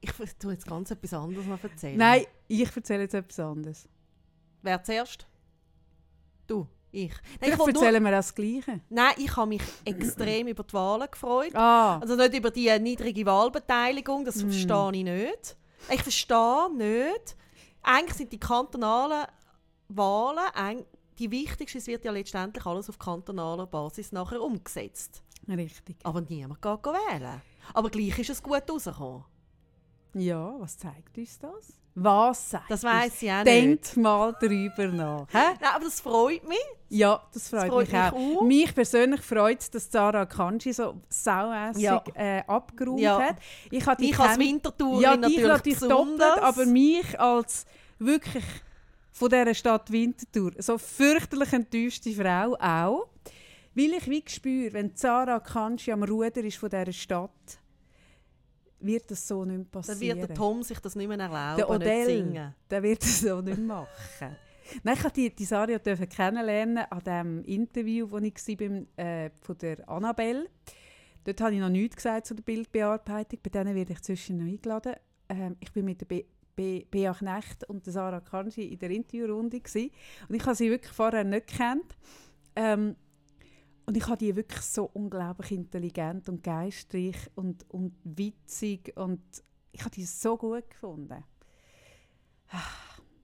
Ich 0.00 0.12
tue 0.38 0.52
jetzt 0.52 0.66
ganz 0.66 0.90
etwas 0.90 1.12
anderes 1.14 1.46
noch 1.46 1.62
erzählen. 1.62 1.96
Nein, 1.96 2.24
ich 2.46 2.74
erzähle 2.76 3.02
jetzt 3.02 3.14
etwas 3.14 3.40
anderes. 3.40 3.88
Wer 4.62 4.82
zuerst? 4.82 5.26
Du, 6.46 6.66
ich. 6.90 7.12
Nein, 7.40 7.52
ich 7.52 7.58
erzählen 7.58 8.02
wir 8.02 8.10
das 8.10 8.34
Gleiche. 8.34 8.80
nein, 8.88 9.14
ich 9.18 9.36
habe 9.36 9.48
mich 9.48 9.62
extrem 9.84 10.48
über 10.48 10.62
die 10.62 10.72
Wahlen 10.72 11.08
gefreut. 11.10 11.54
Ah, 11.54 11.98
Also 11.98 12.14
nicht 12.16 12.34
über 12.34 12.50
die 12.50 12.78
niedrige 12.78 13.26
Wahlbeteiligung, 13.26 14.24
das 14.24 14.36
Mm. 14.36 14.50
verstehe 14.50 14.90
ich 14.94 15.04
nicht. 15.04 15.56
Ich 15.90 16.02
verstehe 16.02 16.70
nicht. 16.74 17.36
Eigentlich 17.82 18.16
sind 18.16 18.32
die 18.32 18.40
kantonalen 18.40 19.26
Wahlen 19.88 20.84
die 21.18 21.30
wichtigsten. 21.30 21.78
Es 21.78 21.86
wird 21.86 22.04
ja 22.04 22.12
letztendlich 22.12 22.64
alles 22.66 22.88
auf 22.88 22.98
kantonaler 22.98 23.66
Basis 23.66 24.12
nachher 24.12 24.40
umgesetzt. 24.40 25.22
richtig. 25.48 25.96
Aber 26.04 26.20
niemand 26.20 26.60
geht 26.62 26.84
wählen. 26.86 27.42
Aber 27.74 27.90
gleich 27.90 28.18
ist 28.18 28.30
es 28.30 28.42
gut 28.42 28.62
rausgekommen. 28.70 29.24
Ja, 30.20 30.54
was 30.58 30.76
zeigt 30.78 31.16
uns 31.16 31.38
das? 31.38 31.74
Was 32.00 32.50
sagt 32.50 32.70
Das 32.70 32.84
weiss 32.84 33.20
ich 33.22 33.30
auch 33.30 33.42
nicht. 33.42 33.46
Denkt 33.46 33.96
mal 33.96 34.36
darüber 34.40 34.86
nach. 34.86 35.26
Hä? 35.32 35.38
Nein, 35.60 35.70
aber 35.74 35.84
das 35.84 36.00
freut 36.00 36.46
mich. 36.48 36.58
Ja, 36.90 37.20
das 37.34 37.48
freut, 37.48 37.68
freut 37.68 37.86
mich, 37.86 37.92
mich 37.92 38.00
auch. 38.00 38.12
auch. 38.12 38.42
Mich 38.42 38.74
persönlich 38.74 39.20
freut 39.20 39.60
es, 39.60 39.70
dass 39.70 39.90
Sarah 39.90 40.24
Kanji 40.26 40.72
so 40.72 40.94
sauässig 41.08 41.82
Ja. 41.82 42.02
äh, 42.14 42.42
abgeräumt 42.46 43.00
Ja. 43.00 43.20
hat. 43.20 43.36
Ich 43.70 43.84
habe 43.84 44.00
die 44.00 44.10
Ich 44.10 44.18
als 44.18 44.38
Wintertourin 44.38 45.00
ja, 45.02 45.16
dich 45.16 45.20
natürlich 45.42 45.46
natürlich 45.48 45.78
doppelt, 45.80 46.22
aber 46.40 46.66
mich 46.66 47.18
als 47.18 47.66
wirklich 47.98 48.44
von 49.10 49.28
dieser 49.30 49.54
Stadt 49.54 49.90
Winterthur 49.90 50.52
so 50.58 50.78
fürchterlich 50.78 51.52
enttäuschte 51.52 52.12
Frau 52.12 52.54
auch. 52.60 53.08
Weil 53.74 53.94
ich 53.94 54.08
wie 54.08 54.22
spüre, 54.26 54.72
wenn 54.72 54.92
Sarah 54.94 55.40
Kanji 55.40 55.90
am 55.92 56.04
Ruder 56.04 56.44
ist 56.44 56.56
von 56.58 56.70
dieser 56.70 56.92
Stadt, 56.92 57.58
wird 58.80 59.10
das 59.10 59.26
so 59.26 59.44
nicht 59.44 59.56
mehr 59.56 59.64
Dann 59.64 59.70
passieren. 59.70 60.18
wird 60.18 60.28
der 60.30 60.36
Tom 60.36 60.62
sich 60.62 60.78
das 60.78 60.94
nicht 60.94 61.08
mehr 61.08 61.18
erlauben, 61.18 61.56
Der 61.56 61.66
nicht 61.66 61.70
Odell, 61.70 62.06
singen. 62.06 62.54
der 62.70 62.82
wird 62.82 63.02
das 63.02 63.20
so 63.20 63.40
nicht 63.40 63.58
machen. 63.58 63.88
Nein, 64.82 64.94
ich 64.94 65.00
durfte 65.02 65.20
die, 65.20 65.34
die 65.34 65.44
Saria 65.44 65.78
kennenlernen 65.78 66.84
an 66.90 67.02
dem 67.04 67.44
Interview, 67.44 68.06
das 68.06 68.22
ich 68.46 68.60
war 68.60 69.04
äh, 69.04 69.30
von 69.40 69.58
der 69.58 69.88
Annabelle. 69.88 70.46
Dort 71.24 71.40
habe 71.40 71.54
ich 71.54 71.60
noch 71.60 71.68
nichts 71.68 71.96
gesagt 71.96 72.26
zu 72.26 72.34
der 72.34 72.42
Bildbearbeitung. 72.42 73.40
Bei 73.42 73.50
denen 73.50 73.74
werde 73.74 73.92
ich 73.92 74.00
zwischen 74.02 74.38
noch 74.38 74.46
eingeladen. 74.46 74.94
Ähm, 75.28 75.56
ich 75.60 75.72
bin 75.72 75.84
mit 75.84 76.00
der 76.00 76.06
Be 76.06 76.24
Be 76.54 76.84
Bea 76.90 77.14
Knecht 77.14 77.68
und 77.68 77.86
der 77.86 77.92
Sarah 77.92 78.20
Kanji 78.20 78.64
in 78.72 78.78
der 78.80 78.90
Interviewrunde 78.90 79.60
gewesen. 79.60 79.90
und 80.28 80.34
ich 80.34 80.44
habe 80.44 80.56
sie 80.56 80.70
wirklich 80.70 80.92
vorher 80.92 81.22
nicht 81.22 81.46
gekannt. 81.46 81.96
Ähm, 82.56 82.96
und 83.88 83.96
ich 83.96 84.06
habe 84.06 84.18
die 84.18 84.36
wirklich 84.36 84.60
so 84.60 84.90
unglaublich 84.92 85.50
intelligent 85.50 86.28
und 86.28 86.42
geistreich 86.42 87.16
und, 87.36 87.64
und 87.70 87.94
witzig 88.04 88.92
und 88.98 89.22
ich 89.72 89.80
habe 89.80 89.90
die 89.90 90.04
so 90.04 90.36
gut 90.36 90.68
gefunden. 90.68 91.24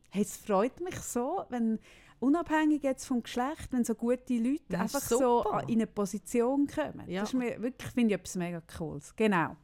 Hey, 0.08 0.22
es 0.22 0.38
freut 0.38 0.80
mich 0.80 0.98
so, 1.00 1.44
wenn 1.50 1.78
unabhängig 2.18 2.82
jetzt 2.82 3.04
vom 3.04 3.22
Geschlecht, 3.22 3.72
wenn 3.72 3.84
so 3.84 3.94
gute 3.94 4.38
Leute 4.38 4.64
Das 4.70 4.80
einfach 4.80 5.00
so 5.02 5.44
in 5.66 5.74
eine 5.74 5.86
Position 5.86 6.66
kommen. 6.66 7.10
Ja. 7.10 7.20
Das 7.20 7.34
ist 7.34 7.38
mir 7.38 7.60
wirklich, 7.60 7.90
finde 7.92 8.14
ich, 8.14 8.20
etwas 8.20 8.36
mega 8.36 8.62
Cooles. 8.78 9.14
Genau. 9.16 9.56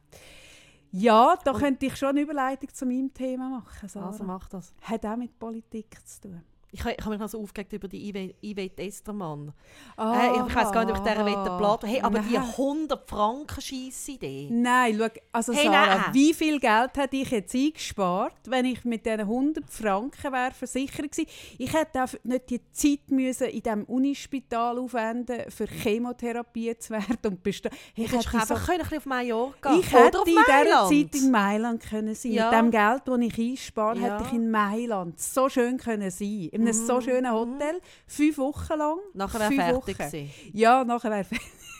Ja, 0.91 1.35
da 1.43 1.53
könnte 1.53 1.87
ich 1.87 1.95
schon 1.95 2.09
eine 2.09 2.21
Überleitung 2.21 2.71
zu 2.71 2.85
meinem 2.85 3.11
Thema 3.11 3.49
machen. 3.49 3.89
Sarah. 3.89 4.05
Also 4.05 4.23
mach 4.23 4.47
das. 4.49 4.71
Hat 4.83 5.03
auch 5.07 5.17
mit 5.17 5.39
Politik 5.39 5.97
zu 6.07 6.21
tun. 6.21 6.43
Ich, 6.73 6.79
ich 6.79 6.85
habe 6.99 7.09
mich 7.09 7.19
noch 7.19 7.27
so 7.27 7.41
aufgeregt 7.41 7.73
über 7.73 7.87
die 7.89 8.11
Ive- 8.13 8.33
Yvette 8.41 8.83
Estermann. 8.83 9.51
Ah, 9.97 10.13
Äh, 10.27 10.47
ich 10.47 10.55
weiß 10.55 10.71
gar 10.71 10.85
nicht, 10.85 10.97
ob 10.97 11.05
ich 11.05 11.11
dieser 11.11 11.25
Wette 11.25 11.57
Blatt. 11.57 11.83
Hey, 11.83 11.99
aber 12.01 12.19
die 12.19 12.33
Nein. 12.35 12.43
100 12.57 13.09
Franken 13.09 13.59
Scheissidee. 13.61 14.47
Nein, 14.51 14.95
schau, 14.97 15.07
also 15.33 15.51
Hey, 15.53 15.65
Sarah, 15.65 15.95
nein. 15.97 16.13
wie 16.13 16.33
viel 16.33 16.59
Geld 16.61 16.91
hätte 16.95 17.15
ich 17.17 17.29
jetzt 17.29 17.53
eingespart, 17.53 18.35
wenn 18.47 18.65
ich 18.65 18.85
mit 18.85 19.05
diesen 19.05 19.19
100 19.21 19.69
Franken 19.69 20.31
wäre 20.31 20.51
versichert 20.51 21.11
gewesen? 21.11 21.29
Ich 21.57 21.73
hätte 21.73 22.03
auch 22.05 22.07
nicht 22.23 22.49
die 22.49 22.61
Zeit 22.71 23.09
müssen 23.11 23.47
in 23.47 23.61
diesem 23.61 23.83
Unispital 23.83 24.79
aufwenden 24.79 25.51
für 25.51 25.65
Chemotherapie 25.67 26.77
zu 26.77 26.93
werden 26.93 27.17
und 27.25 27.43
bestehen. 27.43 27.71
Ich 27.95 28.05
Ich 28.05 28.11
hätte 28.13 28.33
einfach 28.37 28.47
so- 28.47 28.65
können, 28.65 28.79
ein 28.79 28.83
bisschen 28.83 28.97
auf 28.99 29.05
Mallorca 29.05 29.75
ich 29.77 29.93
oder 29.93 30.03
hätte 30.05 30.17
in 30.19 30.25
dieser. 30.25 30.87
Zeit 31.11 31.21
in 31.21 31.31
Mailand 31.31 31.81
können 31.83 32.15
sein. 32.15 32.31
Ja. 32.31 32.49
Mit 32.49 32.59
dem 32.59 32.71
Geld, 32.71 33.01
das 33.05 33.19
ich 33.19 33.39
einspare, 33.51 33.99
Ja. 33.99 34.03
hätte 34.17 34.23
ich 34.27 34.33
in 34.33 34.49
Mailand 34.51 35.19
so 35.19 35.49
schön 35.49 35.77
können 35.77 36.09
sein. 36.11 36.49
In 36.61 36.67
einem 36.67 36.85
so 36.87 37.01
schönen 37.01 37.31
Hotel, 37.31 37.81
fünf 38.07 38.37
Wochen 38.37 38.77
lang. 38.77 38.97
Nachher 39.13 39.39
wäre 39.39 39.53
fertig 39.53 39.97
gewesen. 39.97 40.31
Ja, 40.53 40.83
nachher 40.83 41.09
wäre 41.11 41.25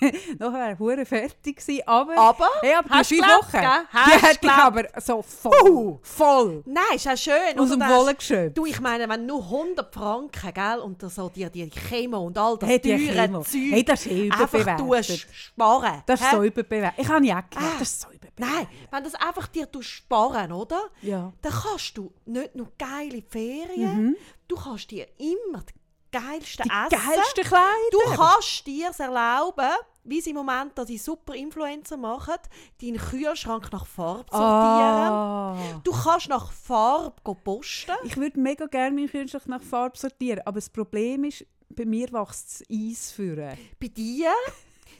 nachher 0.40 0.80
wäre 0.80 1.06
fertig 1.06 1.58
gewesen, 1.58 1.84
aber... 1.86 2.18
Aber, 2.18 2.48
Hey, 2.62 2.74
aber 2.74 2.90
hast 2.90 3.12
du 3.12 3.16
fünf 3.16 3.28
Wochen, 3.28 3.62
du 3.62 4.28
hätte 4.28 4.46
ich 4.48 4.52
aber 4.52 4.84
so 5.00 5.22
voll, 5.22 6.00
voll 6.02 6.64
nein, 6.66 6.84
ist 6.96 7.06
ja 7.06 7.16
schön. 7.16 7.60
aus 7.60 7.70
dem 7.70 7.80
Wollen 7.82 8.18
geschöpft. 8.18 8.58
Du, 8.58 8.66
ich 8.66 8.80
meine, 8.80 9.08
wenn 9.08 9.28
nur 9.28 9.44
100 9.44 9.94
Franken, 9.94 10.54
gell, 10.54 10.80
und 10.80 11.00
so 11.12 11.30
die, 11.30 11.48
die 11.52 11.70
Chemo 11.70 12.26
und 12.26 12.36
all 12.38 12.58
das 12.58 12.68
Hey, 12.70 12.80
teure. 12.80 13.44
Zeug 13.44 13.62
Hey, 13.70 13.84
das 13.86 14.06
ist 14.08 14.12
eh 14.12 14.32
einfach 14.32 14.54
überbewertet. 14.54 14.88
tust 15.08 15.28
sparen. 15.36 16.04
Das 16.08 16.20
ist 16.20 16.32
hä? 16.32 16.36
so 16.36 16.44
überbewertet. 16.44 17.00
Ich 17.00 17.08
habe 17.08 17.26
ja 17.26 17.42
gemerkt, 17.42 17.58
Ah. 17.58 17.78
das 17.78 17.82
ist 17.92 18.02
so 18.02 18.08
überbewertet. 18.08 18.21
Nein, 18.38 18.68
wenn 18.92 19.04
das 19.04 19.16
einfach 19.16 19.48
dir 19.48 19.68
sparen, 19.82 20.52
oder? 20.52 20.82
Ja. 21.02 21.32
Dann 21.42 21.52
kannst 21.52 21.98
du 21.98 22.12
nicht 22.26 22.56
nur 22.56 22.72
geile 22.78 23.22
Ferien, 23.22 24.06
Mhm. 24.08 24.16
du 24.48 24.56
kannst 24.56 24.90
dir 24.92 25.08
immer 25.18 25.62
die 25.64 25.74
geilsten 26.12 26.66
Die 26.66 26.96
Essen. 26.96 27.08
geilsten 27.08 27.44
Kleider. 27.44 27.90
Du 27.92 28.00
kannst 28.16 28.66
dir 28.68 28.90
es 28.90 29.00
erlauben, 29.00 29.70
wie 30.04 30.20
sie 30.20 30.32
im 30.32 30.38
Moment 30.38 30.72
da 30.76 30.84
die 30.84 30.98
super 30.98 31.36
Influencer 31.36 31.96
machen, 31.98 32.34
deinen 32.82 32.98
Kühlschrank 32.98 33.72
nach 33.72 33.86
Farbe 33.86 34.26
sortieren. 34.32 35.12
Ah. 35.12 35.58
Du 35.84 35.92
kannst 35.92 36.28
nach 36.30 36.52
Farbe 36.52 37.36
posten. 37.44 37.92
Ich 38.04 38.18
würde 38.18 38.40
mega 38.40 38.66
gerne 38.66 38.96
meinen 38.96 39.10
Kühlschrank 39.10 39.48
nach 39.48 39.62
Farbe 39.62 39.98
sortieren, 39.98 40.42
aber 40.46 40.56
das 40.56 40.70
Problem 40.70 41.24
ist, 41.26 41.46
bei 41.70 41.86
mir 41.86 42.12
wächst 42.12 42.62
das 42.62 42.64
Eis 42.70 43.12
führen. 43.12 43.58
Bei 43.80 43.88
dir, 43.88 44.32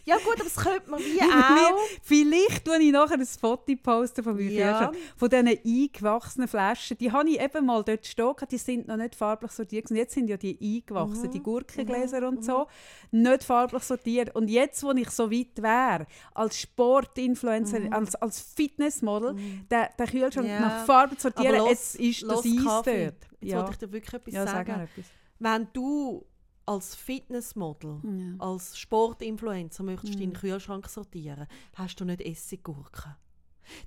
Ja 0.04 0.16
gut, 0.18 0.34
aber 0.36 0.44
das 0.44 0.56
könnte 0.56 0.90
man 0.90 1.00
wie 1.00 1.22
auch. 1.22 1.78
Vielleicht 2.02 2.66
tue 2.66 2.78
ich 2.82 2.92
nachher 2.92 3.16
ein 3.20 3.26
Foto 3.26 3.74
posten 3.82 4.24
von 4.24 4.36
meinem 4.36 4.50
Ja. 4.50 4.90
Kühlschrank. 4.90 4.98
Von 5.18 5.30
diesen 5.30 5.48
eingewachsenen 5.48 6.48
Flaschen. 6.48 6.98
Die 6.98 7.12
habe 7.12 7.30
ich 7.30 7.40
eben 7.40 7.66
mal 7.66 7.84
dort 7.84 8.06
stehen. 8.06 8.34
Die 8.50 8.58
sind 8.58 8.88
noch 8.88 8.98
nicht 8.98 9.16
farblich 9.16 9.52
sortiert. 9.52 9.90
Und 9.92 9.98
jetzt 9.98 10.14
sind 10.14 10.28
ja 10.30 10.38
die 10.38 10.58
eingewachsen, 10.62 11.28
Mhm. 11.28 11.32
die 11.32 11.40
Gurkengläser 11.44 12.28
und 12.28 12.44
so. 12.44 12.68
Nicht 13.12 13.44
farblich 13.44 13.84
sortiert. 13.84 14.36
Und 14.36 14.50
jetzt, 14.50 14.84
wo 14.84 14.92
ich 14.92 15.10
so 15.12 15.32
weit 15.32 15.62
wäre, 15.62 16.08
als 16.34 16.60
Sportinfluencer, 16.60 17.80
als, 17.92 18.16
als 18.16 18.40
Fitnessmodel, 18.42 19.34
den, 19.36 19.86
den 20.00 20.08
Kühlschrank 20.08 20.48
Mhm. 20.48 20.52
Ja. 20.54 20.60
nach 20.60 20.86
Farbe 20.86 21.16
sortieren, 21.18 21.58
los- 21.58 21.70
jetzt 21.70 21.96
ist 21.96 22.24
das 22.24 22.46
Eis 22.46 22.64
Kaffee. 22.64 23.04
dort. 23.06 23.16
Jetzt 23.42 23.52
Ja, 23.52 23.58
wollte 23.58 23.72
ich 23.72 23.78
dir 23.78 23.92
wirklich 23.92 24.14
etwas 24.14 24.34
ja 24.34 24.46
sag 24.46 24.54
sagen. 24.56 24.72
mal 24.72 24.84
etwas. 24.84 25.06
Wenn 25.40 25.68
du 25.74 26.26
als 26.72 26.96
Fitnessmodel, 26.96 28.00
Ja. 28.04 28.36
als 28.40 28.78
Sportinfluencer 28.78 29.84
möchtest 29.84 30.16
Mhm. 30.16 30.20
deinen 30.20 30.34
Kühlschrank 30.34 30.88
sortieren, 30.90 31.48
hast 31.76 32.00
du 32.00 32.06
nicht 32.06 32.22
Essiggurken. 32.22 33.16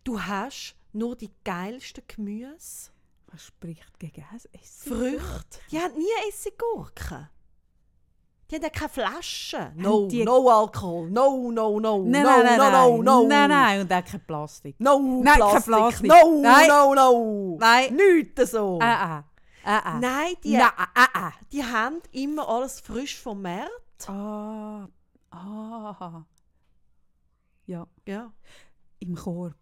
Du 0.05 0.21
hast 0.21 0.77
nur 0.93 1.17
die 1.17 1.31
geilsten 1.45 2.05
Gemüse, 2.07 2.91
Was 3.33 3.47
spricht 3.47 3.99
gegen 3.99 4.25
Essen? 4.33 4.93
Früchte. 4.93 5.59
Die 5.73 5.79
haben 5.81 5.95
nie 5.99 6.29
Essiggurken. 6.29 7.29
Die 8.49 8.55
haben 8.57 8.63
ja 8.63 8.69
keine 8.69 8.89
Flaschen. 8.91 9.73
No, 9.75 10.07
no 10.07 10.49
Alkohol. 10.51 11.11
No, 11.11 11.51
no, 11.51 11.81
no, 11.81 12.05
Nein, 12.05 12.23
no, 12.23 12.29
nein, 12.29 12.45
nein, 12.45 12.59
no, 12.59 12.71
no, 12.71 12.97
nein. 12.97 13.05
no. 13.05 13.27
Nein, 13.27 13.49
nein, 13.51 13.81
und 13.81 13.93
auch 13.93 14.05
kein 14.05 14.25
Plastik. 14.25 14.77
No, 14.79 14.99
Nein, 15.01 15.25
kein 15.25 15.63
Plastik. 15.63 15.65
Plastik. 15.75 16.07
No, 16.07 16.41
Nein. 16.43 16.69
no, 16.69 16.95
no. 16.95 17.57
Nein. 17.59 17.97
Nichts 17.97 18.51
so. 18.53 18.79
Ah, 18.81 19.19
ah. 19.19 19.25
Ah, 19.65 19.81
ah. 19.85 19.99
Nein, 19.99 20.35
die, 20.45 20.53
Nein, 20.57 20.71
ah, 20.77 21.09
ah. 21.15 21.33
die 21.53 21.65
haben 21.65 22.01
immer 22.13 22.49
alles 22.49 22.81
frisch 22.81 23.19
vom 23.19 23.43
Markt. 23.43 24.09
Ah, 24.09 24.89
ah. 25.31 26.25
Ja, 27.67 27.87
Ja, 28.07 28.33
im 28.99 29.15
Korb 29.15 29.57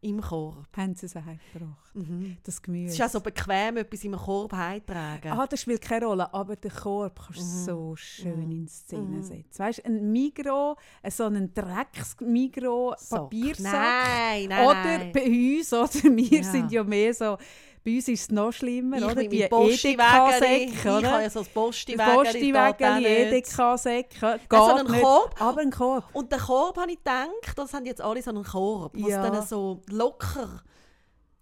im 0.00 0.20
Korb. 0.20 0.66
haben 0.76 0.94
sie 0.94 1.06
es 1.06 1.14
heimgebracht. 1.14 1.94
Mhm. 1.94 2.36
Das 2.42 2.56
Es 2.56 2.62
Gemüse. 2.62 2.92
ist 2.94 3.00
auch 3.00 3.08
so 3.08 3.20
bequem, 3.22 3.78
etwas 3.78 4.04
im 4.04 4.14
Korb 4.16 4.52
heimtragen. 4.52 5.32
Ah, 5.32 5.46
das 5.46 5.62
spielt 5.62 5.80
keine 5.80 6.04
Rolle, 6.04 6.34
aber 6.34 6.56
den 6.56 6.70
Korb 6.70 7.18
kannst 7.24 7.40
du 7.40 7.44
Mhm. 7.44 7.64
so 7.64 7.96
schön 7.96 8.44
Mhm. 8.44 8.52
in 8.52 8.68
Szene 8.68 9.02
Mhm. 9.02 9.22
setzen. 9.22 9.58
Weißt 9.58 9.78
du, 9.78 9.86
ein 9.86 10.12
Migro, 10.12 10.76
äh, 11.02 11.10
so 11.10 11.24
einen 11.24 11.46
Sock. 11.46 11.54
Drecks-Migro-Papiersack. 11.64 13.72
Nein, 13.72 14.48
nein, 14.48 14.66
Oder 14.66 15.04
bei 15.12 15.24
uns, 15.58 15.72
oder 15.72 16.16
wir 16.16 16.38
Ja. 16.38 16.42
sind 16.42 16.72
ja 16.72 16.84
mehr 16.84 17.14
so, 17.14 17.38
bei 17.84 17.96
uns 17.96 18.08
ist 18.08 18.22
es 18.22 18.30
noch 18.30 18.52
schlimmer, 18.52 18.96
ich 18.96 19.04
oder? 19.04 19.14
Die 19.24 19.46
Posti-Wägeli. 19.46 20.64
Ich 20.64 20.84
Edeka-Säcke, 20.84 21.10
habe 21.10 21.22
ja 21.22 21.30
so 21.30 21.40
ein 21.40 21.44
Die 21.44 21.50
Posti-Wägeli. 21.52 22.14
Posti-Wägeli. 22.14 23.06
Edeka-Säcke, 23.06 24.40
Also 24.48 24.74
einen 24.74 24.90
nicht. 24.90 25.02
Korb. 25.02 25.40
Aber 25.42 25.60
ein 25.60 25.70
Korb. 25.70 26.04
Und 26.14 26.32
den 26.32 26.38
Korb 26.38 26.78
habe 26.78 26.90
ich 26.90 26.98
gedacht, 26.98 27.28
das 27.56 27.74
haben 27.74 27.84
jetzt 27.84 28.00
alle 28.00 28.22
so 28.22 28.30
einen 28.30 28.42
Korb, 28.44 28.92
wo 28.96 29.08
Ja. 29.08 29.22
dann 29.28 29.46
so 29.46 29.82
locker 29.90 30.62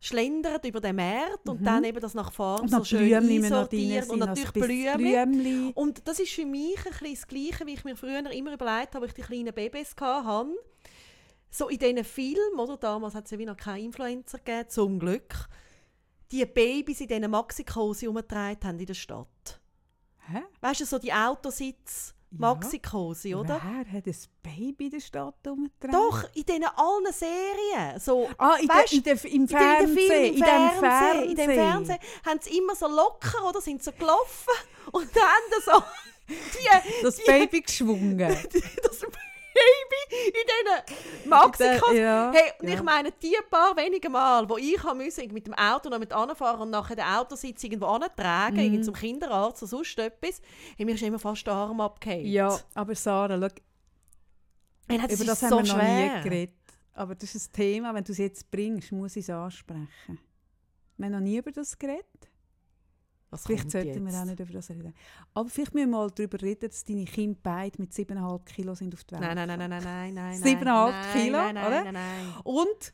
schlendert 0.00 0.64
über 0.66 0.80
den 0.80 0.96
Markt 0.96 1.48
und 1.48 1.60
Mhm. 1.60 1.64
dann 1.64 1.84
eben 1.84 2.00
das 2.00 2.14
nach 2.14 2.36
Und 2.36 2.68
so 2.70 2.82
schön 2.82 3.14
einsortiert 3.14 4.08
und 4.10 4.18
natürlich 4.18 4.50
bisschen 4.52 4.96
Blümchen. 4.98 5.72
Und 5.74 6.08
das 6.08 6.18
ist 6.18 6.32
für 6.32 6.44
mich 6.44 6.76
ein 6.78 6.90
bisschen 6.90 7.14
das 7.14 7.26
Gleiche, 7.28 7.66
wie 7.66 7.74
ich 7.74 7.84
mir 7.84 7.94
früher 7.94 8.18
immer 8.32 8.52
überlegt 8.52 8.96
habe, 8.96 9.04
als 9.06 9.10
ich 9.10 9.14
die 9.14 9.22
kleinen 9.22 9.54
Babys 9.54 9.94
hatte. 10.00 10.48
So 11.52 11.68
in 11.68 11.78
diesen 11.78 12.02
Filmen, 12.02 12.58
oder 12.58 12.76
damals 12.78 13.14
hat 13.14 13.26
es 13.26 13.30
ja 13.30 13.38
wie 13.38 13.46
noch 13.46 13.56
keine 13.56 13.80
Influencer 13.80 14.38
gegeben, 14.38 14.68
zum 14.70 14.98
Glück, 14.98 15.34
die 16.32 16.46
Babys 16.46 17.00
in 17.00 17.08
diesen 17.08 17.30
Maxikosi 17.30 18.06
herumgetragen 18.06 18.58
haben 18.68 18.78
in 18.80 18.86
der 18.86 18.94
Stadt. 18.94 19.60
Hä? 20.28 20.42
Weißt 20.60 20.80
du, 20.80 20.86
so 20.86 20.98
die 20.98 21.12
Autositz 21.12 22.14
Ja. 22.30 22.38
Maxikosi, 22.38 23.34
oder? 23.34 23.60
Wer 23.62 23.92
hat 23.98 24.06
ein 24.06 24.16
Baby 24.42 24.86
in 24.86 24.90
der 24.92 25.00
Stadt 25.00 25.46
umgetragen? 25.46 25.92
Doch, 25.92 26.24
in 26.34 26.44
diesen 26.44 26.64
allen 26.64 27.12
Serien. 27.12 28.00
So, 28.00 28.28
Ah, 28.38 28.56
in 28.60 28.68
Weißt, 28.68 28.92
der, 28.92 28.98
in 28.98 29.02
der, 29.02 29.24
im 29.32 29.48
Fernsehen. 29.48 30.34
In 30.34 30.40
dem 30.40 30.44
Fernsehen. 30.80 31.28
in 31.30 31.36
dem 31.36 31.50
Fernsehen 31.50 31.98
haben 32.24 32.40
sie 32.40 32.56
immer 32.56 32.74
so 32.74 32.86
locker, 32.88 33.46
oder? 33.48 33.60
Sind 33.60 33.82
so 33.82 33.92
gelaufen 33.92 34.54
und 34.92 35.08
dann 35.14 35.60
so 35.64 35.82
die, 36.28 37.02
Das 37.02 37.16
die, 37.16 37.24
Baby 37.26 37.60
geschwungen. 37.60 38.18
das 38.82 39.04
Baby 39.54 40.26
in 40.26 40.32
diesen 40.32 41.30
Maxikos. 41.30 41.92
Ja, 41.94 42.32
Hey, 42.34 42.52
und 42.60 42.68
ja. 42.68 42.74
ich 42.74 42.82
meine, 42.82 43.12
die 43.12 43.36
paar 43.50 43.76
wenige 43.76 44.08
Mal, 44.08 44.48
wo 44.48 44.56
ich 44.56 44.82
haben 44.82 44.98
müssen, 44.98 45.32
mit 45.32 45.46
dem 45.46 45.54
Auto 45.54 45.88
noch 45.88 45.98
mit 45.98 46.12
anfahren 46.12 46.60
und 46.60 46.70
nachher 46.70 46.96
den 46.96 47.04
Autositz 47.04 47.62
irgendwo 47.64 47.86
antragen, 47.86 48.56
Mhm. 48.56 48.62
irgendwie 48.62 48.82
zum 48.82 48.94
Kinderarzt 48.94 49.62
oder 49.62 49.70
sonst 49.70 49.98
etwas, 49.98 50.40
hey, 50.76 50.84
mir 50.86 50.94
ist 50.94 51.02
immer 51.02 51.18
fast 51.18 51.46
der 51.46 51.54
Arm 51.54 51.80
abgefallen. 51.80 52.26
Ja, 52.26 52.58
aber 52.74 52.94
Sarah, 52.94 53.38
schau, 53.40 53.54
Hey, 54.88 54.98
das 54.98 55.12
über 55.12 55.24
das 55.24 55.40
so 55.40 55.46
haben 55.46 55.64
wir 55.66 55.72
noch 55.74 55.80
schwer. 55.80 56.16
nie 56.18 56.22
geredet. 56.22 56.54
Aber 56.94 57.14
das 57.14 57.34
ist 57.34 57.48
ein 57.50 57.52
Thema, 57.52 57.94
wenn 57.94 58.04
du 58.04 58.12
es 58.12 58.18
jetzt 58.18 58.50
bringst, 58.50 58.92
muss 58.92 59.16
ich 59.16 59.22
es 59.24 59.30
ansprechen. 59.30 59.88
Wir 60.98 61.06
haben 61.06 61.12
noch 61.12 61.20
nie 61.20 61.38
über 61.38 61.50
das 61.50 61.78
geredet. 61.78 62.04
Was 63.32 63.44
Vielleicht 63.46 63.70
sollten 63.70 64.04
wir 64.04 64.12
jetzt? 64.12 64.20
auch 64.20 64.24
nicht 64.26 64.40
über 64.40 64.52
das 64.52 64.68
reden. 64.68 64.92
Aber 65.32 65.48
vielleicht 65.48 65.72
müssen 65.72 65.90
wir 65.90 65.96
mal 65.96 66.10
darüber 66.10 66.40
reden, 66.42 66.68
dass 66.68 66.84
deine 66.84 67.06
Kinder 67.06 67.38
beide 67.42 67.80
mit 67.80 67.90
7,5 67.90 68.44
Kilo 68.44 68.74
sind 68.74 68.92
auf 68.92 69.04
die 69.04 69.12
Welt. 69.12 69.22
Nein, 69.22 69.36
nein, 69.36 69.48
nein, 69.48 69.58
nein, 69.58 69.70
nein, 69.70 69.82
nein, 69.82 70.14
nein. 70.14 70.36
Siebeneinhalb 70.36 70.92
nein, 70.92 71.12
Kilo, 71.14 71.38
nein, 71.38 71.54
nein, 71.54 71.66
oder? 71.66 71.84
Nein, 71.84 71.94
nein, 71.94 72.34
Und 72.44 72.92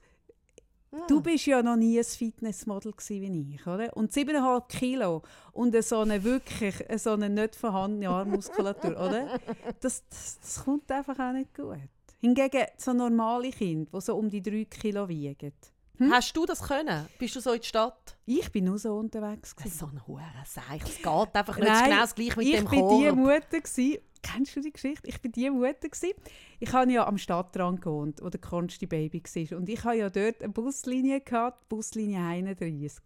nein. 0.92 1.02
Du 1.08 1.20
bist 1.20 1.44
ja 1.46 1.60
noch 1.60 1.74
nie 1.74 1.98
ein 1.98 2.04
Fitnessmodel 2.04 2.94
wie 3.08 3.54
ich, 3.56 3.66
oder? 3.66 3.94
Und 3.96 4.12
7,5 4.12 4.68
Kilo 4.68 5.22
und 5.52 5.82
so 5.82 5.98
eine 5.98 6.22
wirklich 6.22 6.76
so 6.98 7.10
eine 7.10 7.28
nicht 7.28 7.56
vorhandene 7.56 8.08
Armmuskulatur, 8.08 8.92
oder? 8.92 9.40
Das, 9.80 10.04
das, 10.08 10.38
das 10.40 10.64
kommt 10.64 10.88
einfach 10.92 11.18
auch 11.18 11.32
nicht 11.32 11.52
gut. 11.52 11.78
Hingegen 12.20 12.64
so 12.76 12.92
normale 12.92 13.50
Kinder, 13.50 13.90
die 13.92 14.00
so 14.00 14.14
um 14.16 14.30
die 14.30 14.40
3 14.40 14.66
Kilo 14.66 15.08
wiegen. 15.08 15.52
Hm? 15.98 16.12
Hast 16.12 16.36
du 16.36 16.46
das 16.46 16.62
können? 16.62 17.06
Bist 17.18 17.36
du 17.36 17.40
so 17.40 17.52
in 17.52 17.60
die 17.60 17.66
Stadt? 17.66 18.16
Ich 18.24 18.50
bin 18.52 18.64
nur 18.64 18.78
so 18.78 18.96
unterwegs. 18.96 19.54
Gewesen. 19.54 19.78
so 19.78 19.86
ein 19.86 20.06
hure 20.06 20.22
Seich. 20.44 20.82
Es 20.82 20.96
geht 20.98 21.06
einfach 21.34 21.56
nicht 21.56 21.68
Nein, 21.68 21.84
genau 21.90 22.00
das 22.02 22.14
gleiche 22.14 22.38
mit 22.38 22.46
ich 22.48 22.54
dem 22.56 22.64
bin 22.66 22.88
die 22.88 23.04
Korb. 23.06 23.16
Mutter 23.16 23.60
gsi. 23.60 24.00
Kennst 24.20 24.56
du 24.56 24.60
die 24.60 24.72
Geschichte? 24.72 25.06
Ich 25.08 25.20
bin 25.22 25.30
die 25.32 25.48
Mutter 25.48 25.88
gsi. 25.88 26.14
Ich 26.60 26.72
habe 26.72 26.92
ja 26.92 27.06
am 27.06 27.18
Stadtrand 27.18 27.80
gewohnt, 27.80 28.20
wo 28.22 28.28
der 28.28 28.40
Konsti 28.40 28.86
Baby 28.86 29.22
war. 29.22 29.58
Und 29.58 29.68
ich 29.68 29.82
habe 29.84 29.96
ja 29.96 30.10
dort 30.10 30.42
eine 30.42 30.52
Buslinie 30.52 31.20
gehabt, 31.20 31.62
die 31.62 31.74
Buslinie 31.74 32.20
31. 32.20 32.98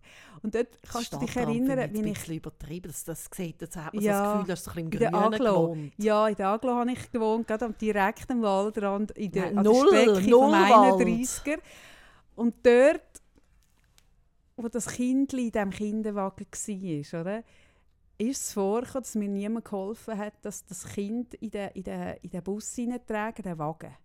Und 0.42 0.55
dort 0.55 0.68
kannst 0.90 1.12
du 1.12 1.18
dich 1.18 1.31
Stadtrand 1.31 1.57
erinnern, 1.57 1.78
ich 1.90 1.92
wie 1.92 1.98
ein 1.98 2.07
ich 2.07 2.14
bisschen 2.14 2.35
übertrieben. 2.37 2.88
Das, 2.90 3.05
das 3.05 3.28
sieht, 3.35 3.61
jetzt 3.61 3.76
hat 3.76 3.92
man 3.94 4.02
Ja, 4.02 4.16
so 4.18 4.22
das 4.24 4.33
Gefühl, 4.33 4.46
du 4.46 4.52
hast 4.52 4.64
so 4.64 4.70
ein 4.70 4.78
in 4.78 4.90
bisschen 4.90 5.02
im 5.02 5.11
der 5.11 5.11
Grünen 5.11 5.31
gewohnt. 5.55 5.92
Ja, 5.98 6.28
in 6.28 6.35
der 6.35 6.48
Aglo 6.48 6.74
habe 6.74 6.92
ich 6.92 7.12
gewohnt, 7.12 7.46
gerade 7.46 7.64
am 7.66 7.76
direkten 7.78 8.42
Waldrand, 8.42 9.11
in 9.12 9.31
der, 9.33 9.44
Nein, 9.46 9.59
an 9.59 9.64
null, 9.64 9.88
der 9.90 10.02
Strecke 10.02 10.31
null 10.31 10.50
vom 10.50 10.52
Wald. 10.52 11.62
31er. 12.37 12.37
Und 12.37 12.55
dort, 12.66 13.23
wo 14.57 14.68
das 14.68 14.87
Kind 14.87 15.33
in 15.35 15.51
diesem 15.51 15.71
Kinderwagen 15.71 16.47
war, 16.47 17.21
oder, 17.21 17.45
ist 18.18 18.42
es 18.42 18.53
vorgekommen, 18.53 19.03
dass 19.03 19.14
mir 19.14 19.29
niemand 19.29 19.64
geholfen 19.64 20.16
hat, 20.16 20.35
dass 20.42 20.64
das 20.64 20.85
Kind 20.85 21.35
in 21.35 21.51
den, 21.51 21.71
in 21.71 21.83
den, 21.83 22.16
in 22.23 22.31
den 22.31 22.42
Bus 22.42 22.75
hineintragen, 22.75 23.42
den 23.42 23.59
Wagen. 23.59 23.97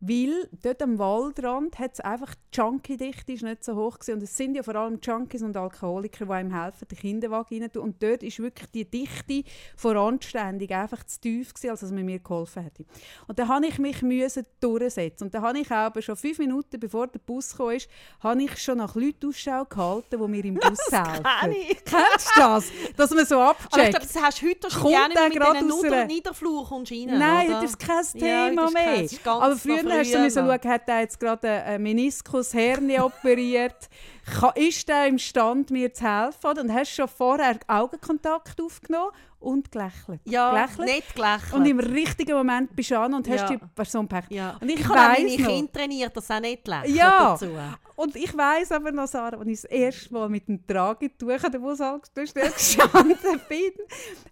Weil 0.00 0.48
dort 0.62 0.80
am 0.82 0.98
Waldrand 0.98 1.78
hat 1.78 1.94
es 1.94 2.00
einfach, 2.00 2.34
die 2.34 2.56
Junkie-Dichte 2.60 3.32
ist 3.32 3.42
nicht 3.42 3.64
so 3.64 3.74
hoch 3.74 3.98
gewesen. 3.98 4.14
Und 4.14 4.22
es 4.22 4.36
sind 4.36 4.54
ja 4.54 4.62
vor 4.62 4.76
allem 4.76 5.00
Junkies 5.02 5.42
und 5.42 5.56
Alkoholiker, 5.56 6.24
die 6.26 6.30
einem 6.32 6.52
helfen, 6.54 6.86
den 6.88 6.98
Kinderwagen 6.98 7.62
rein 7.62 7.70
Und 7.82 8.00
dort 8.02 8.22
ist 8.22 8.38
wirklich 8.38 8.70
die 8.70 8.84
Dichte 8.88 9.42
von 9.76 9.96
Anständig 9.96 10.70
einfach 10.72 11.02
zu 11.04 11.20
tief 11.20 11.52
gewesen, 11.52 11.70
als 11.70 11.80
dass 11.80 11.90
man 11.90 12.04
mir 12.04 12.20
geholfen 12.20 12.62
hätte. 12.62 12.84
Und 13.26 13.38
dann 13.40 13.48
habe 13.48 13.66
ich 13.66 13.78
mich 13.80 14.02
müssen 14.02 14.46
durchsetzen. 14.60 15.24
Und 15.24 15.34
dann 15.34 15.42
habe 15.42 15.58
ich 15.58 15.70
aber 15.70 16.00
schon 16.00 16.16
fünf 16.16 16.38
Minuten, 16.38 16.78
bevor 16.78 17.08
der 17.08 17.18
Bus 17.18 17.56
kam, 17.56 17.70
ist, 17.70 17.88
habe 18.20 18.40
ich 18.42 18.56
schon 18.58 18.78
nach 18.78 18.94
Leuten 18.94 19.28
Ausschau 19.28 19.64
gehalten, 19.64 20.20
die 20.22 20.28
mir 20.28 20.44
im 20.44 20.54
Bus 20.60 20.78
helfen. 20.90 21.24
Kenn 21.40 21.52
ich. 21.52 21.84
Kennst 21.84 22.30
du 22.36 22.40
das? 22.40 22.64
Dass 22.96 23.10
man 23.10 23.26
so 23.26 23.40
Aber 23.40 23.56
ich 23.58 23.64
abcheckt. 23.66 23.90
glaube, 23.90 24.06
das 24.12 24.22
hast 24.22 24.42
du 24.42 24.48
heute 24.48 24.70
schon 24.70 24.88
gerne 24.90 25.14
mit 25.28 25.34
diesen 25.34 25.84
einer- 25.92 26.04
Niederflur 26.06 26.66
kommst 26.68 26.92
rein, 26.92 27.06
Nein, 27.18 27.48
oder? 27.48 27.62
das 27.62 27.70
ist 27.70 27.78
kein 27.80 28.04
Ja, 28.14 28.48
Thema 28.48 28.62
das 28.62 28.70
ist 28.70 28.74
mehr. 28.74 29.02
das 29.02 29.12
ist 29.12 29.24
ganz 29.24 29.42
Aber 29.42 29.56
früher 29.90 29.98
hast 30.00 30.14
du 30.14 30.18
müssen 30.18 30.46
schauen, 30.46 30.70
hat 30.72 30.82
er 30.88 31.00
jetzt 31.00 31.18
gerade 31.20 31.48
einen 31.50 31.82
Meniskus 31.82 32.54
Hernie 32.54 33.00
operiert? 33.00 33.88
Ist 34.56 34.88
er 34.90 35.06
imstande, 35.06 35.72
mir 35.72 35.92
zu 35.94 36.04
helfen? 36.04 36.46
Oder? 36.50 36.60
Und 36.62 36.72
hast 36.72 36.90
schon 36.94 37.08
vorher 37.08 37.58
Augenkontakt 37.66 38.60
aufgenommen 38.60 39.10
und 39.40 39.72
gelächelt. 39.72 40.20
Ja, 40.24 40.50
gelächelt. 40.50 40.88
nicht 40.88 41.14
gelächelt. 41.14 41.52
Und 41.54 41.64
im 41.66 41.80
richtigen 41.80 42.36
Moment 42.36 42.74
bist 42.76 42.90
du 42.90 42.98
an 42.98 43.14
und 43.14 43.26
hast 43.28 43.40
Ja. 43.42 43.56
die 43.56 43.58
Person 43.74 44.02
gepackt. 44.06 44.30
ja. 44.30 44.56
Und 44.60 44.68
ich, 44.68 44.80
ich 44.80 44.88
habe 44.88 44.98
meine 44.98 45.36
noch, 45.36 45.46
Kinder 45.48 45.72
trainiert, 45.72 46.14
dass 46.16 46.26
sie 46.26 46.34
auch 46.34 46.40
nicht 46.40 46.66
lächeln 46.68 46.94
Ja. 46.94 47.30
dazu. 47.30 47.48
und 47.96 48.16
ich 48.16 48.36
weiss 48.36 48.70
aber 48.72 48.92
noch, 48.92 49.06
Sarah, 49.06 49.38
als 49.38 49.46
ich 49.48 49.60
das 49.62 49.70
erste 49.70 50.12
Mal 50.12 50.28
mit 50.28 50.46
dem 50.48 50.66
Tragetuch 50.66 51.42
an 51.44 51.52
der 51.52 51.58
Bushaltestelle 51.60 52.50
gestanden 52.56 53.16
bin, 53.48 53.72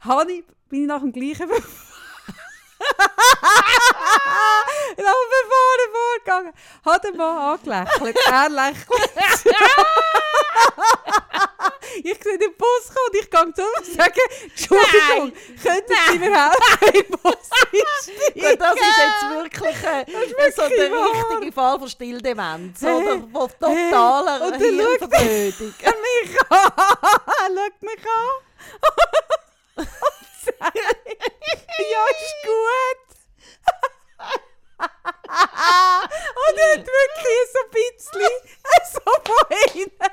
habe 0.01 0.33
ich, 0.33 0.45
bin 0.69 0.83
ich 0.83 0.87
nach 0.89 1.01
dem 1.01 1.13
gleichen 1.13 1.49
Habe 5.05 5.39
vorne 5.49 5.87
vorgegangen, 5.93 6.53
hat 6.85 7.05
den 7.05 7.17
Mann 7.17 7.37
angelächelt, 7.39 8.17
er 8.31 8.49
lächelt. 8.49 9.11
Ich 12.03 12.23
sehe 12.23 12.39
den 12.39 12.55
Bus 12.57 12.89
kommen 12.89 13.07
und 13.09 13.15
ich 13.15 13.31
gehe 13.31 13.55
zu 13.55 13.63
und 13.63 13.87
sage, 13.97 14.21
Entschuldigung, 14.45 15.33
könnten 15.63 15.95
Sie 16.11 16.19
mir 16.19 16.35
helfen, 16.51 16.95
im 16.95 17.11
Bus? 17.11 17.51
Gut, 18.35 18.61
das 18.61 18.75
ist 18.75 18.99
jetzt 18.99 19.23
wirklich, 19.31 19.77
äh, 19.85 20.07
wirklich 20.07 20.55
so 20.55 20.69
der 20.69 20.91
wahr. 20.91 21.31
richtige 21.31 21.53
Fall 21.53 21.79
von 21.79 21.89
Stilldemenz. 21.89 22.83
Hey. 22.83 22.95
Oder 22.95 23.15
von 23.33 23.51
totaler 23.61 24.47
Und 24.47 24.55
schaut 24.55 24.63
Hirnverblödung. 24.63 25.75
Er 25.81 25.95
mich 25.95 26.41
an, 26.51 26.73
schaut 27.57 27.83
mich 27.83 28.05
an 28.05 28.27
und 29.77 29.87
ja, 31.79 32.05
ist 32.11 32.37
gut. 32.45 33.06
Und 34.79 36.57
er 36.59 36.73
hat 36.73 36.87
wirklich 36.87 37.43
so 37.53 37.61
ein 37.65 37.71
bisschen, 37.71 38.33
so 38.93 39.01
von 39.25 39.47
hinten, 39.73 40.11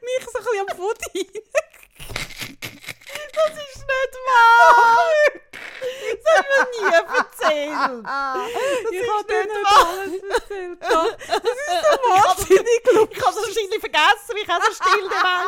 mich 0.00 0.24
so 0.24 0.38
ein 0.38 0.44
bisschen 0.44 0.60
am 0.60 0.68
Fuß 0.76 1.00
hinein. 1.12 1.42
Das 3.34 3.52
ist 3.52 3.78
nicht 3.78 4.14
wahr! 4.26 4.98
Das 5.84 6.26
hat 6.38 6.46
mir 6.48 6.64
nie 6.72 6.88
erzählt. 6.94 7.78
ich 8.90 9.02
habe 9.10 9.24
dir 9.28 9.44
nicht 9.44 9.66
alles 9.74 10.22
erzählt. 10.30 10.78
Das 10.80 10.92
ist 11.44 11.68
so 11.68 11.92
wahnsinnig 12.08 12.82
lustig. 12.92 13.16
Ich 13.16 13.22
habe 13.24 13.30
es 13.30 13.42
wahrscheinlich 13.42 13.80
vergessen, 13.80 14.30
wie 14.34 14.40
ich 14.40 14.48
auch 14.50 14.62
so 14.62 14.72
stilldement 14.72 15.22
war. 15.22 15.44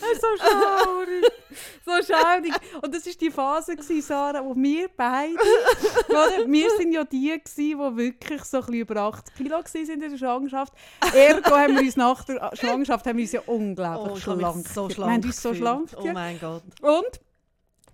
Das 0.00 0.10
ist 0.10 0.20
so 0.20 0.30
schaurig. 0.36 1.24
So 1.84 1.92
schaurig. 1.92 2.52
Und 2.80 2.94
das 2.94 3.06
war 3.06 3.12
die 3.12 3.30
Phase, 3.30 3.76
gewesen, 3.76 4.02
Sarah, 4.02 4.44
wo 4.44 4.54
wir 4.54 4.88
beide, 4.96 5.34
oder? 6.08 6.46
wir 6.46 6.70
sind 6.76 6.92
ja 6.92 7.04
die, 7.04 7.28
gewesen, 7.28 7.54
die 7.56 7.96
wirklich 7.96 8.44
so 8.44 8.58
ein 8.58 8.66
bisschen 8.66 8.80
über 8.80 8.96
80 8.96 9.34
Kilo 9.36 9.56
waren 9.56 9.90
in 9.90 10.00
der 10.00 10.18
Schwangerschaft. 10.18 10.72
Ergo 11.14 11.56
haben 11.56 11.74
wir 11.74 11.82
uns 11.82 11.96
nach 11.96 12.24
der 12.24 12.50
Schwangerschaft 12.54 13.06
haben 13.06 13.16
wir 13.16 13.24
uns 13.24 13.32
ja 13.32 13.40
unglaublich 13.46 14.26
Oh, 14.26 14.34
schlank 14.34 14.68
so 14.68 14.88
schlank 14.88 15.08
Wir 15.08 15.14
haben 15.14 15.24
uns 15.24 15.42
so 15.42 15.54
schlank 15.54 15.90
Oh 15.96 16.06
mein 16.12 16.38
Gott. 16.40 16.62
Und 16.80 17.20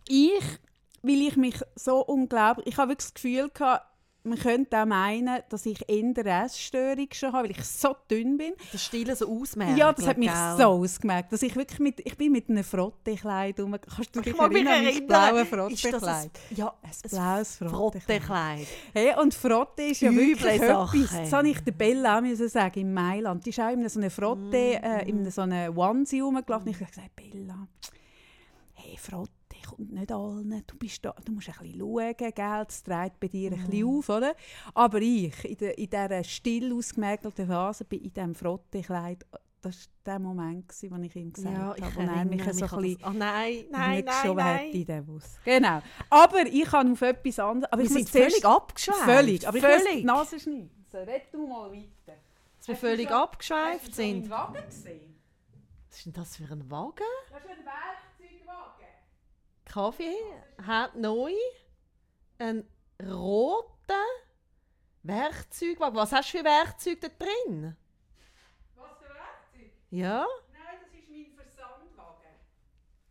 ich, 0.08 0.42
weil 1.02 1.22
ich 1.22 1.36
mich 1.36 1.60
so 1.74 2.00
unglaublich, 2.00 2.66
ich 2.66 2.76
habe 2.76 2.90
wirklich 2.90 3.08
das 3.08 3.14
Gefühl 3.14 3.50
gehabt, 3.50 3.87
man 4.28 4.38
könnte 4.38 4.80
auch 4.80 4.86
meinen, 4.86 5.40
dass 5.48 5.66
ich 5.66 5.88
eher 5.88 6.04
eine 6.04 6.44
Essstörung 6.44 7.08
schon 7.12 7.32
habe, 7.32 7.44
weil 7.48 7.52
ich 7.56 7.64
so 7.64 7.94
dünn 8.10 8.36
bin. 8.36 8.52
Das 8.72 8.84
Stille 8.84 9.14
so 9.16 9.28
ausmerken. 9.28 9.76
Ja, 9.76 9.92
das 9.92 10.06
hat 10.06 10.18
mich 10.18 10.28
gell? 10.30 10.54
so 10.56 10.64
ausgemerkt, 10.64 11.32
dass 11.32 11.42
ich 11.42 11.54
wirklich 11.56 11.78
mit, 11.80 12.00
ich 12.00 12.16
bin 12.16 12.32
mit 12.32 12.48
einem 12.48 12.64
Frottekleid 12.64 13.58
rum. 13.60 13.76
Kannst 13.94 14.14
du 14.14 14.20
dich 14.20 14.32
Ich 14.34 14.40
mich 14.40 14.66
erinnern, 14.66 14.84
Ist 14.86 15.02
das 15.08 15.48
Frottekleid? 15.48 16.30
ja, 16.50 16.74
Ein 16.82 17.10
blaues 17.10 17.56
Frottekleid. 17.56 18.22
Frottekleid. 18.22 18.66
Hey, 18.94 19.14
und 19.20 19.34
Frotte 19.34 19.82
ist 19.82 20.00
ja 20.00 20.10
Üble 20.10 20.26
wirklich 20.28 20.60
Sache. 20.60 20.96
etwas. 20.96 21.10
Das 21.12 21.32
habe 21.32 21.48
ich 21.48 21.60
der 21.60 21.72
Bella 21.72 22.20
müssen 22.20 22.48
sagen, 22.48 22.80
in 22.80 22.94
Mailand. 22.94 23.44
Die 23.46 23.50
ist 23.50 23.60
auch 23.60 23.70
in 23.70 23.88
so 23.88 23.98
einer 24.00 24.10
Frotte, 24.10 24.56
äh, 24.82 25.08
in 25.08 25.30
so 25.30 25.42
einer 25.42 25.76
Onesie 25.76 26.20
rumgelaufen. 26.20 26.68
Ich 26.68 26.76
habe 26.80 26.86
gesagt, 26.90 27.14
Bella, 27.16 27.66
hey, 28.74 28.96
Frotte 28.96 29.32
kommt 29.68 29.92
nicht 29.92 30.12
allen. 30.12 30.62
Du, 30.66 30.76
bist 30.76 31.04
da, 31.04 31.14
du 31.24 31.32
musst 31.32 31.48
ein 31.48 31.54
bisschen 31.58 31.80
schauen, 31.80 32.14
gell? 32.16 32.64
das 32.66 32.82
trägt 32.82 33.20
bei 33.20 33.28
dir 33.28 33.52
ein 33.52 33.66
bisschen 33.66 33.86
auf. 33.86 34.08
Oder? 34.08 34.34
Aber 34.74 35.00
ich, 35.00 35.44
in, 35.44 35.56
der, 35.56 35.78
in 35.78 35.90
dieser 35.90 36.24
still 36.24 36.72
ausgemergelten 36.72 37.46
Phase, 37.46 37.84
bin 37.84 38.00
in 38.00 38.12
diesem 38.12 38.34
Frottekleid, 38.34 39.24
das 39.60 39.74
war 39.74 39.92
der 40.06 40.18
Moment, 40.20 40.68
gewesen, 40.68 40.90
wo 40.90 41.02
ich 41.02 41.16
ihm 41.16 41.32
gesagt 41.32 41.56
Ja, 41.56 41.74
ich 41.76 41.82
habe, 41.82 41.96
wo 41.96 42.00
er 42.00 42.24
mich 42.24 42.42
so 42.42 42.48
ein 42.48 42.82
bisschen. 42.82 42.98
Oh 43.04 43.10
nein, 43.10 43.64
nein, 43.70 43.96
nicht 43.96 44.06
nein, 44.06 44.36
nein. 44.36 44.70
in 44.70 44.84
den 44.84 45.04
Bus. 45.04 45.24
Genau. 45.44 45.80
Aber 46.10 46.46
ich 46.46 46.64
kann 46.64 46.92
auf 46.92 47.02
etwas 47.02 47.38
anderes... 47.38 47.72
Aber 47.72 47.82
Wir 47.82 47.88
sind 47.88 48.08
völlig 48.08 48.44
abgeschweift. 48.44 49.00
Völlig. 49.00 49.48
Aber 49.48 49.56
ich 49.56 49.62
muss 49.62 49.72
die 49.72 49.88
völlig. 49.88 50.04
Nase 50.04 50.40
schneiden. 50.40 50.84
So, 50.90 50.98
red 50.98 51.22
du 51.32 51.46
mal 51.46 51.70
weiter. 51.72 52.18
Dass 52.58 52.68
wir 52.68 52.76
völlig 52.76 53.10
abgeschweift 53.10 53.80
Hast 53.80 53.88
du 53.88 53.92
sind. 53.94 54.26
schon 54.26 54.30
meinen 54.30 54.54
Wagen 54.54 54.66
gesehen? 54.68 55.14
Was 55.88 55.96
ist 55.98 56.06
denn 56.06 56.12
das 56.12 56.36
für 56.36 56.44
ein 56.44 56.70
Wagen? 56.70 56.94
Das 57.30 57.40
ist 57.40 57.50
ein 57.50 57.64
Werkzeugwagen. 57.64 58.07
Kaffee 59.78 60.16
hat 60.66 60.96
neu 60.96 61.32
einen 62.40 62.68
roten 63.00 63.92
Werkzeugwagen. 65.04 65.94
Was 65.94 66.10
hast 66.10 66.34
du 66.34 66.38
für 66.38 66.44
Werkzeuge 66.44 66.98
da 66.98 67.08
drin? 67.24 67.76
Was 68.74 68.98
für 68.98 69.04
Werkzeug? 69.04 69.72
Ja? 69.90 70.26
Nein, 70.52 70.78
das 70.82 70.98
ist 70.98 71.08
mein 71.08 71.26
Versandwagen. 71.32 72.26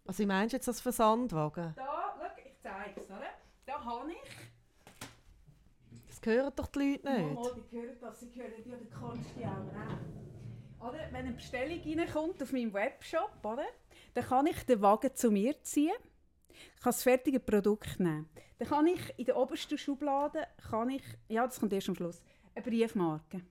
Also, 0.06 0.20
wie 0.20 0.26
meinst 0.26 0.52
du 0.52 0.58
jetzt 0.58 0.68
das 0.68 0.82
Versandwagen? 0.82 1.74
Da, 1.74 2.16
schau, 2.20 2.26
ich 2.46 2.60
zeige 2.60 3.00
es, 3.00 3.06
oder? 3.06 3.30
Da 3.66 3.86
habe 3.86 4.12
ich... 4.12 4.18
Das 6.10 6.20
hören 6.26 6.52
doch 6.54 6.68
die 6.68 6.80
Leute 6.80 7.14
nicht. 7.14 7.34
Mal, 7.34 7.56
die 7.72 7.78
hören 7.78 7.98
das, 8.02 8.20
sie 8.20 8.30
hören 8.36 8.52
ja 8.66 8.76
den 8.76 8.92
Konsti 8.92 9.46
auch. 9.46 10.86
Oder? 10.90 11.00
Wenn 11.12 11.16
eine 11.28 11.32
Bestellung 11.32 11.80
reinkommt 11.82 12.44
auf 12.44 12.52
meinem 12.52 12.74
Webshop, 12.74 13.32
oder? 13.44 13.68
dann 14.16 14.26
kann 14.26 14.48
ich 14.48 14.66
den 14.66 14.82
Wagen 14.82 15.16
zu 15.16 15.32
mir 15.32 15.64
ziehen. 15.64 15.96
Ich 16.76 16.82
kann 16.84 16.92
das 16.92 17.04
fertige 17.04 17.40
Produkt 17.40 18.00
nehmen. 18.00 18.28
Dann 18.60 18.68
kann 18.68 18.88
ich 18.88 19.00
in 19.18 19.26
der 19.26 19.38
obersten 19.38 19.78
Schublade, 19.78 20.48
kann 20.70 20.90
ich, 20.90 21.04
ja, 21.28 21.46
das 21.46 21.60
kommt 21.60 21.74
erst 21.74 21.90
am 21.90 21.96
Schluss, 21.96 22.22
eine 22.56 22.64
Briefmarke. 22.66 23.42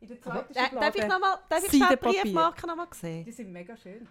In 0.00 0.08
der 0.08 0.20
zweiten 0.20 0.54
Äh, 0.54 0.80
darf 0.80 0.94
ich, 0.94 1.06
noch 1.06 1.18
mal, 1.20 1.38
darf 1.48 1.64
ich 1.64 1.70
die. 1.70 1.96
Briefmarken 1.96 2.66
noch 2.68 2.76
mal 2.76 2.86
sehen? 2.92 3.24
Die 3.24 3.32
sind 3.32 3.52
mega 3.52 3.76
schön. 3.76 4.06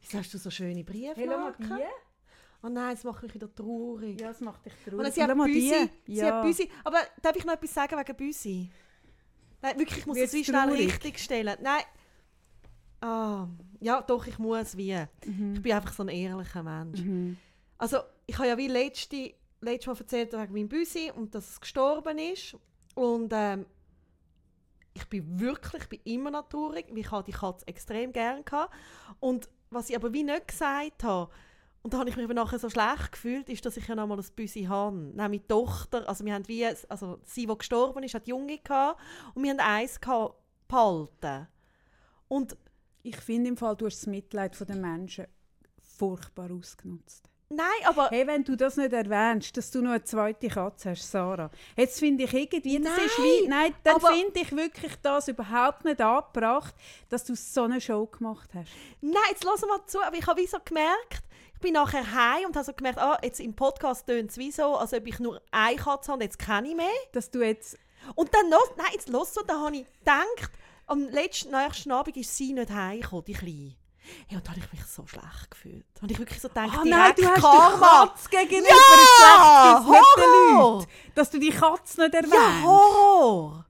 Wieso 0.00 0.18
hast 0.18 0.32
du 0.32 0.38
so 0.38 0.50
schöne 0.50 0.74
Hey, 0.74 0.82
Briefmarken? 0.84 1.66
die. 1.76 1.82
Oh 2.62 2.68
nein, 2.68 2.94
das 2.94 3.04
macht 3.04 3.22
mich 3.22 3.34
wieder 3.34 3.52
traurig. 3.54 4.20
Ja, 4.20 4.28
das 4.28 4.40
macht 4.40 4.64
dich 4.64 4.72
Und 4.86 4.92
traurig. 4.98 5.12
sie 5.14 5.22
hat 5.22 5.36
Büsi. 5.36 5.90
Sie 6.06 6.24
hat 6.24 6.42
Büsi. 6.42 6.70
Aber 6.84 6.98
darf 7.20 7.36
ich 7.36 7.44
noch 7.44 7.52
etwas 7.54 7.74
sagen 7.74 7.98
wegen 7.98 8.16
Büsi? 8.16 8.70
Nein, 9.62 9.78
wirklich, 9.78 9.98
ich 9.98 10.06
muss 10.06 10.18
das 10.18 10.32
wie 10.32 10.44
schnell 10.44 10.70
richtig 10.70 11.18
stellen. 11.18 11.56
Nein. 11.60 11.82
Ah, 13.00 13.46
ja, 13.80 14.00
doch, 14.02 14.26
ich 14.26 14.38
muss 14.38 14.76
wie. 14.76 14.92
Ich 15.20 15.62
bin 15.62 15.72
einfach 15.72 15.92
so 15.92 16.02
ein 16.02 16.08
ehrlicher 16.08 16.62
Mensch. 16.62 17.00
Mhm. 17.00 17.36
Also, 17.78 17.98
ich 18.26 18.36
habe 18.38 18.48
ja 18.48 18.56
wie 18.56 18.68
letzte, 18.68 19.34
letztes 19.60 19.86
Mal 19.86 19.98
erzählt 19.98 20.32
wegen 20.32 20.52
meinem 20.52 20.68
Büsi 20.68 21.12
und 21.14 21.34
dass 21.34 21.50
es 21.50 21.60
gestorben 21.60 22.18
ist. 22.18 22.56
Und 22.94 23.32
ähm, 23.34 23.66
ich 24.94 25.04
bin 25.08 25.38
wirklich, 25.38 25.82
ich 25.82 25.88
bin 25.88 26.00
immer 26.04 26.30
noch 26.30 26.48
traurig, 26.48 26.86
ich 26.94 27.10
habe 27.10 27.24
die 27.24 27.36
Katze 27.36 27.66
extrem 27.68 28.12
gerne. 28.12 28.42
Und 29.20 29.48
was 29.70 29.90
ich 29.90 29.96
aber 29.96 30.12
wie 30.12 30.24
nicht 30.24 30.48
gesagt 30.48 31.04
habe, 31.04 31.30
und 31.82 31.92
da 31.92 31.98
habe 31.98 32.10
ich 32.10 32.16
mich 32.16 32.26
nachher 32.26 32.58
so 32.58 32.68
schlecht 32.68 33.12
gefühlt, 33.12 33.48
ist, 33.48 33.64
dass 33.64 33.76
ich 33.76 33.86
ja 33.86 33.94
noch 33.94 34.08
mal 34.08 34.18
ein 34.18 34.26
Büsi 34.34 34.64
habe. 34.64 34.96
Nein, 34.96 35.30
meine 35.30 35.46
Tochter, 35.46 36.08
also 36.08 36.24
wir 36.24 36.34
haben 36.34 36.48
wie, 36.48 36.66
also 36.88 37.20
sie, 37.22 37.46
die 37.46 37.58
gestorben 37.58 38.02
ist, 38.02 38.14
hat 38.14 38.26
Junge 38.26 38.58
gehabt 38.58 39.00
und 39.34 39.44
wir 39.44 39.52
haben 39.52 39.60
eins 39.60 40.00
behalten. 40.66 41.46
Und 42.26 42.56
Ich 43.06 43.18
finde 43.18 43.50
im 43.50 43.56
Fall, 43.56 43.76
du 43.76 43.86
hast 43.86 43.98
das 44.00 44.06
Mitleid 44.08 44.68
der 44.68 44.74
Menschen 44.74 45.28
furchtbar 45.78 46.50
ausgenutzt. 46.50 47.30
Nein, 47.48 47.66
aber 47.84 48.08
Hey, 48.10 48.26
wenn 48.26 48.44
du 48.44 48.56
das 48.56 48.76
nicht 48.76 48.92
erwähnst, 48.92 49.56
dass 49.56 49.70
du 49.70 49.80
noch 49.82 49.90
eine 49.90 50.04
zweite 50.04 50.48
Katze 50.48 50.90
hast, 50.90 51.10
Sarah. 51.10 51.50
Jetzt 51.76 51.98
finde 51.98 52.24
ich 52.24 52.34
irgendwie, 52.34 52.78
das 52.80 52.92
ist 52.92 53.18
Nein, 53.18 53.26
wie, 53.26 53.48
nein, 53.48 53.74
dann 53.84 54.00
finde 54.00 54.40
ich 54.40 54.54
wirklich 54.54 54.92
das 55.02 55.28
überhaupt 55.28 55.84
nicht 55.84 56.00
angebracht, 56.00 56.74
dass 57.08 57.24
du 57.24 57.34
so 57.34 57.64
eine 57.64 57.80
Show 57.80 58.06
gemacht 58.06 58.50
hast. 58.54 58.70
Nein, 59.00 59.22
jetzt 59.30 59.44
lass 59.44 59.60
mal 59.62 59.80
zu. 59.86 60.00
Aber 60.02 60.16
ich 60.16 60.26
habe 60.26 60.40
wie 60.40 60.46
so 60.46 60.58
gemerkt, 60.64 61.22
ich 61.54 61.60
bin 61.60 61.72
nachher 61.72 62.12
heim 62.12 62.46
und 62.46 62.56
habe 62.56 62.64
so 62.66 62.72
gemerkt, 62.72 62.98
ah, 62.98 63.18
jetzt 63.22 63.40
im 63.40 63.54
Podcast 63.54 64.06
tönt 64.06 64.30
es 64.30 64.36
wie 64.36 64.50
so, 64.50 64.76
als 64.76 64.92
ob 64.92 65.06
ich 65.06 65.18
nur 65.18 65.40
eine 65.50 65.76
Katze 65.76 66.12
habe 66.12 66.14
und 66.14 66.22
jetzt 66.22 66.38
kenne 66.38 66.68
ich 66.68 66.76
mehr. 66.76 66.86
Dass 67.12 67.30
du 67.30 67.42
jetzt, 67.42 67.78
Und 68.14 68.32
dann 68.34 68.50
noch, 68.50 68.76
nein, 68.76 68.86
jetzt 68.92 69.08
lass 69.08 69.32
so, 69.34 69.42
da 69.42 69.60
habe 69.60 69.76
ich 69.76 69.86
gedacht, 70.00 70.50
am 70.86 71.08
letzten, 71.08 71.50
nächsten 71.50 71.90
Abend 71.92 72.16
ist 72.16 72.36
sie 72.36 72.52
nicht 72.52 72.70
heimgekommen, 72.70 73.24
die 73.24 73.32
Kleine. 73.32 73.74
Hey, 74.28 74.36
und 74.36 74.46
da 74.46 74.50
habe 74.52 74.60
ich 74.60 74.72
mich 74.72 74.84
so 74.86 75.06
schlecht 75.06 75.50
gefühlt. 75.50 75.84
Habe 76.02 76.12
ich 76.12 76.18
wirklich 76.18 76.40
so 76.40 76.48
gedacht, 76.48 76.70
ah 76.78 76.82
nein, 76.84 77.12
du 77.16 77.26
hast 77.26 77.40
Karma. 77.42 78.04
die 78.04 78.08
Katze 78.10 78.28
gegenüber 78.30 78.68
Ja, 78.68 79.78
Gewissen, 79.78 79.90
nicht 79.90 80.16
den. 80.16 80.58
Leuten. 80.58 80.86
Dass 81.14 81.30
du 81.30 81.38
die 81.38 81.50
Katze 81.50 82.00
nicht 82.02 82.14
erwähnst. 82.14 82.34
Ja, 82.34 82.62
Horror! 82.64 83.62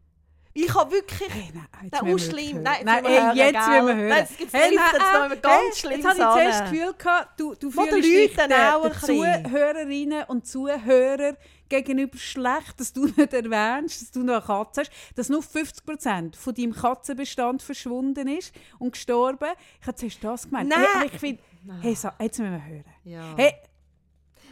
Ich 0.58 0.74
habe 0.74 0.90
wirklich... 0.90 1.28
Hey, 1.30 1.50
nein, 1.52 1.66
jetzt 1.82 1.92
Nein, 2.02 2.12
müssen 2.12 2.30
auch 2.30 2.36
wir 2.36 2.40
schlimm. 2.42 2.54
hören. 2.54 2.62
Nein, 2.62 2.74
jetzt 2.76 2.84
nein, 2.86 3.04
wir 3.04 3.10
hey, 3.10 3.20
hören, 3.20 3.36
jetzt 3.36 3.52
wir 3.68 3.82
hören. 3.82 4.08
Nein, 4.08 4.18
jetzt- 4.18 4.40
jetzt 4.40 4.52
trifft 4.52 4.72
jetzt 4.72 4.82
noch 4.82 4.98
nein, 4.98 5.12
jemand 5.22 5.32
äh, 5.32 5.40
ganz 5.40 5.62
hey, 5.62 5.72
Schlimmes 5.76 5.96
Jetzt 5.98 6.06
habe 6.06 6.18
ich 6.18 6.32
zuerst 6.42 6.60
das 6.60 6.70
Gefühl 6.70 6.94
gehabt, 6.94 7.40
du, 7.40 7.54
du 7.56 7.70
fühlst 7.70 7.92
dich 8.08 8.36
den, 8.36 8.48
den. 8.48 8.92
Zuhörerinnen 9.00 10.24
und 10.28 10.46
Zuhörern 10.46 11.36
gegenüber 11.68 12.16
schlecht, 12.18 12.78
dass 12.78 12.92
du 12.92 13.06
nicht 13.16 13.32
erwähnst, 13.32 14.02
dass 14.02 14.10
du 14.10 14.22
noch 14.22 14.34
eine 14.34 14.42
Katze 14.42 14.82
hast, 14.82 14.90
dass 15.14 15.28
nur 15.28 15.40
50% 15.42 16.36
von 16.36 16.54
deinem 16.54 16.72
Katzenbestand 16.72 17.62
verschwunden 17.62 18.28
ist 18.28 18.54
und 18.78 18.92
gestorben. 18.92 19.50
Ich 19.80 19.86
habe 19.86 19.96
zuerst 19.96 20.22
das 20.24 20.44
gemeint. 20.44 20.68
Nein. 20.70 20.84
Hey, 20.98 21.06
ich 21.12 21.18
finde, 21.18 21.42
hey, 21.80 21.94
so, 21.94 22.08
jetzt 22.20 22.38
müssen 22.38 22.52
wir 22.52 22.64
hören. 22.66 22.84
Ja. 23.04 23.34
Hey, 23.36 23.54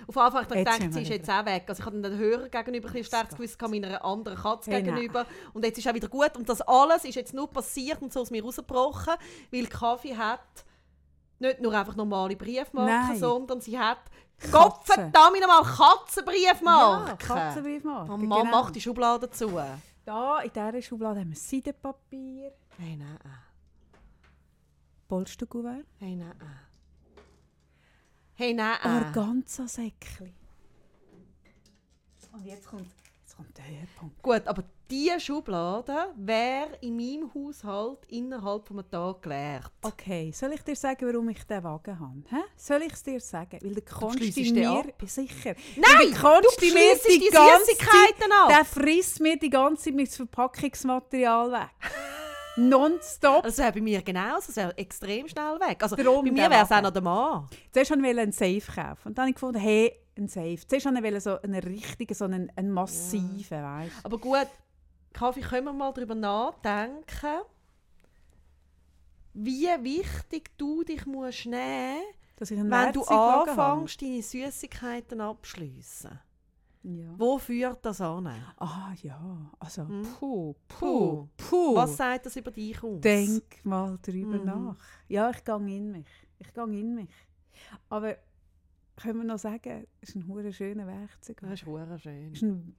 Auf 0.07 0.17
Anfang 0.17 0.45
habe 0.45 0.59
ich 0.59 0.65
gedacht, 0.65 0.93
sie 0.93 1.03
ist 1.03 1.09
jetzt 1.09 1.31
auch 1.31 1.45
weg. 1.47 1.65
Also 1.67 1.81
ich 1.81 1.87
hatte 1.87 2.01
den 2.01 2.19
Hörer 2.19 2.49
gegenüber 2.49 2.89
ein 2.89 2.95
bisschen 2.95 3.29
Gewissen, 3.29 3.59
gehabt, 3.59 3.73
meiner 3.73 4.05
anderen 4.05 4.39
Katze 4.39 4.71
Hey, 4.71 4.83
gegenüber. 4.83 5.27
Und 5.53 5.65
jetzt 5.65 5.79
ist 5.79 5.89
auch 5.89 5.95
wieder 5.95 6.09
gut. 6.09 6.37
Und 6.37 6.49
das 6.49 6.61
alles 6.63 7.05
ist 7.05 7.15
jetzt 7.15 7.33
nur 7.33 7.49
passiert 7.49 8.03
und 8.03 8.13
so 8.13 8.21
aus 8.21 8.31
mir 8.31 8.43
rausgebrochen, 8.43 9.15
weil 9.51 9.67
Kaffee 9.67 10.17
hat 10.17 10.41
nicht 11.39 11.61
nur 11.61 11.73
einfach 11.73 11.97
normale 11.97 12.37
Briefmarken, 12.37 13.09
Nein. 13.09 13.19
sondern 13.19 13.61
sie 13.61 13.79
hat. 13.79 13.99
Gottverdammt 14.51 15.41
nochmal 15.41 15.63
Katzenbriefmarken. 15.65 17.07
ja, 17.09 17.17
Katzenbriefmarke. 17.17 18.13
Oh 18.13 18.17
Mann, 18.17 18.43
genau. 18.45 18.51
mach 18.63 18.71
die 18.71 18.81
Schublade 18.81 19.31
zu. 19.31 19.49
Nein, 19.51 19.81
Da, 20.05 20.41
in 20.41 20.51
dieser 20.53 20.83
Schublade 20.83 21.21
haben 21.21 21.31
wir 21.31 21.37
Seidenpapier. 21.37 22.53
nein. 22.79 23.19
Polsterkuvert. 25.09 25.87
Hey, 25.99 26.17
nein. 26.17 26.35
Hey, 28.35 28.53
nein. 28.55 28.79
Organza-Säckchen. 28.85 30.35
Und 32.33 32.45
jetzt 32.45 32.67
kommt, 32.67 32.91
jetzt 33.23 33.37
kommt 33.37 33.57
der 33.57 33.65
Höhepunkt. 33.67 34.21
Gut, 34.23 34.47
aber 34.49 34.65
diese 34.91 35.19
Schublade 35.21 36.13
wäre 36.17 36.79
in 36.81 36.97
meinem 36.97 37.31
Haushalt 37.35 38.01
innerhalb 38.09 38.67
von 38.67 38.79
einem 38.79 38.91
Tag 38.91 39.23
geleert. 39.23 39.71
Okay, 39.83 40.31
soll 40.33 40.53
ich 40.53 40.63
dir 40.63 40.77
sagen, 40.77 41.07
warum 41.07 41.29
ich 41.31 41.45
diesen 41.45 41.65
Wagen 41.65 41.99
habe? 41.99 42.23
Hä? 42.29 42.43
Soll 42.57 42.83
ich 42.83 42.93
es 42.93 43.03
dir 43.03 43.21
sagen? 43.21 43.59
Weil 43.63 43.75
der 43.75 43.85
Konsti 43.85 44.53
mir... 44.53 44.85
Sicher. 45.07 45.55
Nein, 45.77 45.85
Weil 45.99 46.11
der 46.11 46.21
Konsti 46.21 46.69
du 46.69 46.75
mir 46.75 46.95
die 46.95 47.19
die 47.19 47.27
Süßigkeiten 47.27 48.33
ab. 48.33 48.49
Der 48.49 48.65
frisst 48.65 49.21
mir 49.21 49.39
die 49.39 49.51
ganze 49.51 49.85
Zeit 49.85 49.95
mein 49.95 50.07
Verpackungsmaterial 50.07 51.53
weg. 51.53 51.71
Nonstop. 52.57 53.43
Das 53.43 53.59
wäre 53.59 53.73
bei 53.73 53.81
mir 53.81 54.03
genauso, 54.03 54.51
es 54.51 54.57
wäre 54.57 54.77
extrem 54.79 55.27
schnell 55.29 55.59
weg. 55.61 55.83
Also 55.83 55.97
Darum 55.97 56.25
bei 56.25 56.31
mir 56.31 56.51
wäre 56.51 56.65
es 56.65 56.71
auch 56.71 56.83
noch 56.83 56.91
der 56.91 57.03
Mann. 57.03 57.49
Zuerst 57.73 57.91
wollte 57.91 58.07
ich 58.07 58.19
einen 58.19 58.33
Safe 58.33 58.61
kaufen. 58.61 59.09
Und 59.09 59.19
dann 59.19 59.25
habe 59.25 59.31
ich 59.31 59.35
gefunden, 59.35 59.59
hey, 59.59 59.93
ein 60.17 60.29
Safe. 60.29 60.59
Zuerst 60.67 60.87
wollte 60.87 61.09
ich 61.09 61.23
so 61.23 61.41
einen 61.41 61.61
richtigen, 61.63 62.15
so 62.15 62.25
einen, 62.25 62.53
einen 62.55 62.71
massiven, 62.71 63.63
weißt 63.63 63.93
du. 64.03 64.05
Aber 64.05 64.19
gut, 64.19 64.47
Kaffee, 65.15 65.41
können 65.41 65.65
wir 65.67 65.73
mal 65.73 65.93
darüber 65.93 66.15
nachdenken, 66.15 67.41
wie 69.33 69.67
wichtig 69.81 70.51
du 70.59 70.85
dich 70.85 71.07
musst 71.07 71.47
nehmen 71.47 72.03
einen 72.41 72.71
wenn 72.71 72.93
du 72.93 73.03
anfängst, 73.05 74.03
deine 74.03 74.23
Süßigkeiten 74.23 75.21
abschließen. 75.21 76.11
habe. 76.11 76.21
Ja. 76.83 77.15
Wo 77.17 77.39
führt 77.39 77.85
das 77.87 78.01
an? 78.03 78.27
Ah 78.59 78.93
ja, 79.03 79.51
also 79.59 79.89
Hm. 79.89 80.03
puh, 80.03 80.55
Puh. 80.69 81.29
puh. 81.37 81.75
Was 81.77 81.97
sagt 81.97 82.27
das 82.27 82.37
über 82.37 82.51
dich 82.51 82.83
aus? 82.83 83.01
Denk 83.01 83.65
mal 83.65 83.99
drüber 84.03 84.37
Mhm. 84.39 84.45
nach. 84.45 84.77
Ja, 85.09 85.31
ich 85.31 85.43
gehe 85.43 85.57
in 85.57 85.93
mich. 85.93 86.07
Ich 86.39 86.53
gehe 86.53 86.65
in 86.65 86.95
mich. 86.95 87.09
Aber 87.89 88.17
können 88.97 89.19
wir 89.21 89.25
noch 89.25 89.39
sagen, 89.39 89.87
es 90.03 90.11
ist 90.11 90.17
ein 90.17 90.27
hure 90.29 90.53
schöner 90.53 90.87
Werkzeug. 90.87 91.39
Das 91.41 91.53
ist 91.55 91.65
hure 91.67 91.99
schön. 91.99 92.33
Ist 92.33 92.43
ein, 92.43 92.77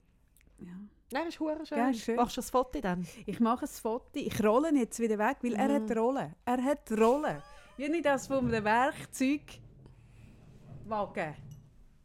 ja. 0.59 0.73
Nein, 1.11 1.27
ist 1.27 1.39
hure 1.39 1.65
schön. 1.65 1.77
Ja, 1.77 1.93
schön. 1.93 2.15
Machst 2.15 2.37
du 2.37 2.41
ein 2.41 2.45
Foto 2.45 2.81
dann? 2.81 3.07
Ich 3.25 3.39
mache 3.39 3.65
ein 3.65 3.69
Foto, 3.69 4.09
ich 4.15 4.43
rolle 4.43 4.73
jetzt 4.75 4.99
wieder 4.99 5.17
weg, 5.17 5.37
weil 5.41 5.53
er 5.53 5.79
Mhm. 5.79 5.89
hat 5.89 5.97
Rollen. 5.97 6.35
Er 6.45 6.63
hat 6.63 6.91
Rollen. 6.91 7.41
Wie 7.77 7.83
ich 7.85 8.01
das 8.01 8.27
von 8.27 8.47
einem 8.47 8.63
Werkzeugwagen 8.63 11.35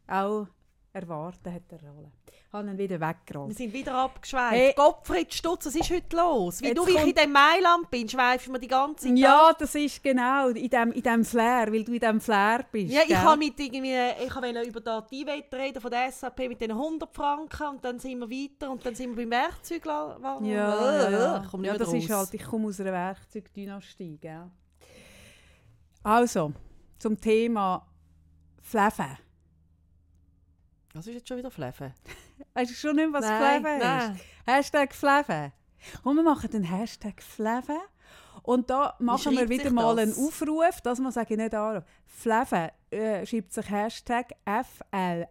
auch 0.07 0.47
erwarten 0.93 1.53
hat 1.53 1.71
er 1.71 1.81
Rollen. 1.89 2.11
Habe 2.53 2.67
ihn 2.67 2.77
wieder 2.77 2.99
Wir 2.99 3.07
weggerollt. 3.07 3.57
sind 3.57 3.71
wieder 3.71 3.95
abgeschweift. 3.95 4.53
Hey. 4.55 4.73
Gottfried 4.75 5.33
Stutz, 5.33 5.67
was 5.67 5.75
ist 5.75 5.89
heute 5.89 6.17
los? 6.17 6.61
Wie 6.61 6.65
Jetzt 6.67 6.77
du 6.79 6.85
wie 6.85 6.97
ich 6.97 7.07
in 7.07 7.15
dem 7.15 7.31
Mailand 7.31 7.89
bin, 7.89 8.09
schweifen 8.09 8.51
wir 8.53 8.59
die 8.59 8.67
ganze 8.67 9.07
Zeit. 9.07 9.17
Ja, 9.17 9.53
das 9.57 9.73
ist 9.73 10.03
genau 10.03 10.49
in 10.49 10.69
dem, 10.69 10.91
in 10.91 11.01
dem 11.01 11.23
Flair, 11.23 11.71
weil 11.71 11.85
du 11.85 11.93
in 11.93 11.99
dem 12.01 12.19
Flair 12.19 12.65
bist. 12.69 12.93
Ja, 12.93 13.03
ich 13.07 13.15
habe 13.15 13.37
mit 13.37 13.57
irgendwie, 13.57 13.95
ich 14.25 14.35
wollte 14.35 14.61
über 14.63 15.01
die 15.09 15.25
Wette 15.25 15.57
reden 15.57 15.79
von 15.81 15.91
der 15.91 16.11
SAP 16.11 16.39
mit 16.49 16.59
den 16.59 16.71
100 16.71 17.15
Franken 17.15 17.67
und 17.67 17.85
dann 17.85 17.99
sind 17.99 18.19
wir 18.19 18.29
weiter 18.29 18.69
und 18.69 18.85
dann 18.85 18.95
sind 18.95 19.15
wir 19.15 19.23
beim 19.23 19.31
Werkzeug. 19.31 19.85
Ja, 19.85 20.17
ja, 20.41 21.09
ja. 21.09 21.41
Ich 21.43 21.49
komme 21.49 21.67
ja 21.67 21.77
das 21.77 21.87
raus. 21.87 21.95
ist 21.95 22.09
halt, 22.09 22.33
ich 22.33 22.43
komme 22.43 22.67
aus 22.67 22.81
einer 22.81 22.91
Werkzeugdynastie, 22.91 24.17
gell? 24.17 24.51
Also, 26.03 26.51
zum 26.99 27.19
Thema 27.21 27.87
Fleven. 28.61 29.17
Was 30.93 31.07
ist 31.07 31.13
jetzt 31.13 31.27
schon 31.27 31.37
wieder 31.37 31.51
Fleffen? 31.51 31.93
Weißt 32.53 32.71
du 32.71 32.75
schon 32.75 32.95
nicht, 32.95 33.11
was 33.13 33.25
Nein, 33.25 33.61
Fleven 33.61 33.79
nein. 33.79 34.15
ist? 34.15 34.23
Hashtag 34.45 34.93
Fleven. 34.93 35.51
Und 36.03 36.15
wir 36.15 36.23
machen 36.23 36.49
den 36.49 36.63
Hashtag 36.63 37.21
Fleven. 37.21 37.79
Und 38.43 38.69
da 38.69 38.95
machen 38.99 39.37
wir 39.37 39.47
wieder 39.49 39.69
mal 39.71 39.95
das? 39.95 40.03
einen 40.17 40.27
Aufruf, 40.27 40.81
das 40.81 40.97
sage 40.97 41.33
ich 41.33 41.39
nicht 41.39 41.53
an. 41.53 41.83
Fleven 42.05 42.69
äh, 42.89 43.25
schreibt 43.25 43.53
sich 43.53 43.69
Hashtag 43.69 44.31
F-L-E 44.45 45.27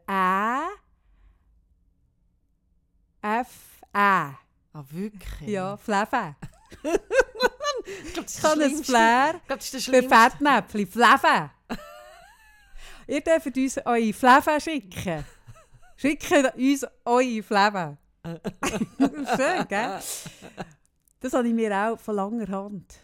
F-E. 3.23 3.89
Ah, 3.93 4.35
wirklich? 4.73 5.49
Ja, 5.51 5.77
Fleven. 5.77 6.37
Ich 8.05 8.13
glaube, 8.13 8.25
das 8.25 8.35
ist 8.35 8.43
der 8.43 8.53
ein 8.53 8.85
Flair. 8.85 9.41
Für. 9.47 10.03
Fettnäpfchen, 10.03 10.87
Fleven. 10.87 11.51
Ihr 13.09 13.21
dürft 13.21 13.57
uns 13.57 13.79
eure 13.79 14.13
Fleven 14.13 14.61
schicken. 14.61 15.25
Schickt 16.01 16.33
uns 16.33 16.87
eure 17.05 17.43
Fleven. 17.43 17.99
Schön, 18.25 19.69
gell? 19.69 19.99
Das 21.21 21.33
habe 21.35 21.47
ich 21.47 21.53
mir 21.53 21.77
auch 21.77 21.99
von 21.99 22.17
langer 22.17 22.49
Hand. 22.49 22.95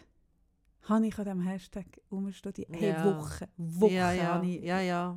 Habe 0.81 1.05
ich 1.05 1.15
an 1.19 1.25
diesem 1.25 1.41
Hashtag 1.41 1.85
umstudiert. 2.09 2.69
Hey, 2.71 2.89
Ja. 2.89 3.05
Wochen. 3.05 3.45
Wochen 3.57 3.93
ja, 3.93 4.11
ja, 4.13 4.23
habe 4.33 4.47
ich. 4.47 4.63
ja, 4.63 4.79
ja. 4.79 5.15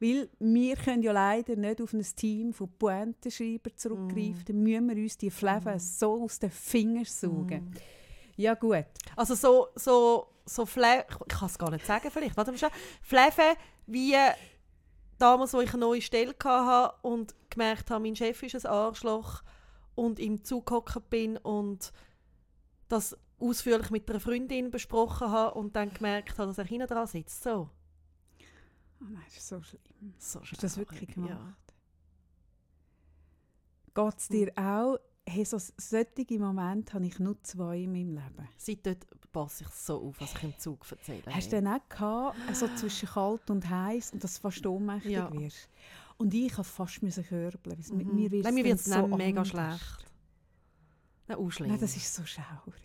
Weil 0.00 0.30
wir 0.38 0.76
können 0.76 1.02
ja 1.02 1.12
leider 1.12 1.56
nicht 1.56 1.82
auf 1.82 1.92
ein 1.92 2.06
Team 2.16 2.54
von 2.54 2.70
Pointenschreiber 2.78 3.76
zurückgreifen. 3.76 4.44
Dann 4.46 4.62
müssen 4.62 4.88
wir 4.88 5.02
uns 5.02 5.18
die 5.18 5.30
Fleven 5.30 5.78
so 5.78 6.22
aus 6.22 6.38
den 6.38 6.50
Fingern 6.50 7.04
saugen. 7.04 7.74
Ja 8.36 8.54
gut. 8.54 8.86
Also 9.14 9.34
so, 9.34 9.68
so, 9.74 10.28
so 10.46 10.64
Fle 10.64 11.04
ich 11.10 11.28
kann 11.28 11.48
es 11.48 11.58
gar 11.58 11.70
nicht 11.70 11.84
sagen 11.84 12.10
vielleicht, 12.10 12.34
warte 12.34 12.52
mal. 12.52 12.70
Fleven 13.02 13.56
wie 13.88 14.14
damals, 15.18 15.52
wo 15.52 15.60
ich 15.60 15.70
eine 15.70 15.80
neue 15.80 16.02
Stelle 16.02 16.34
hatte 16.42 16.94
und 17.02 17.34
gemerkt 17.50 17.90
habe, 17.90 18.02
mein 18.02 18.16
Chef 18.16 18.42
ist 18.42 18.64
ein 18.64 18.72
Arschloch 18.72 19.42
und 19.94 20.18
ihm 20.18 20.44
zugehockt 20.44 21.10
bin 21.10 21.36
und 21.36 21.92
das 22.88 23.16
ausführlich 23.38 23.90
mit 23.90 24.08
einer 24.08 24.20
Freundin 24.20 24.70
besprochen 24.70 25.30
habe 25.30 25.58
und 25.58 25.76
dann 25.76 25.92
gemerkt 25.92 26.38
habe, 26.38 26.48
dass 26.48 26.58
er 26.58 26.64
hinten 26.64 26.86
dran 26.86 27.06
sitzt. 27.06 27.42
So. 27.42 27.70
Oh 29.00 29.04
nein, 29.04 29.22
das 29.26 29.36
ist 29.36 29.48
so 29.48 29.62
schlimm. 29.62 30.14
so 30.18 30.40
Hast 30.40 30.52
du 30.52 30.56
das 30.56 30.76
wirklich 30.76 31.14
gemacht? 31.14 31.30
Ja. 31.30 31.54
Geht 33.94 34.18
es 34.18 34.28
dir 34.28 34.52
auch? 34.56 34.98
Hey, 35.30 35.44
so 35.44 35.58
solche 35.58 36.38
Momente 36.38 36.94
habe 36.94 37.04
ich 37.06 37.18
nur 37.18 37.36
zwei 37.42 37.80
in 37.82 37.92
meinem 37.92 38.14
Leben. 38.14 38.48
Seit 38.56 38.86
dort 38.86 39.06
passe 39.30 39.64
ich 39.64 39.68
so 39.70 40.08
auf, 40.08 40.20
was 40.22 40.32
ich 40.34 40.42
im 40.42 40.58
Zug 40.58 40.90
erzähle. 40.90 41.22
Hast 41.30 41.52
du 41.52 41.60
dann 41.60 41.66
auch 41.66 41.86
gehabt, 41.86 42.56
so 42.56 42.66
zwischen 42.68 43.08
kalt 43.10 43.50
und 43.50 43.68
heiß 43.68 44.12
und 44.14 44.24
dass 44.24 44.36
du 44.36 44.40
fast 44.40 44.64
ohnmächtig 44.66 45.12
Ja. 45.12 45.30
wirst? 45.32 45.68
Und 46.16 46.32
ich 46.32 46.52
habe 46.54 46.64
fast 46.64 47.02
müssen 47.02 47.24
körbeln. 47.24 47.78
weil 47.90 48.04
Mhm. 48.04 48.14
Mir 48.14 48.30
wird 48.30 48.46
es 48.80 48.84
so 48.86 49.06
mega 49.08 49.42
anders. 49.42 49.48
schlecht. 49.48 50.04
Nein. 51.26 51.38
Nein, 51.60 51.78
das 51.80 51.94
ist 51.96 52.14
so 52.14 52.24
schaurig. 52.24 52.84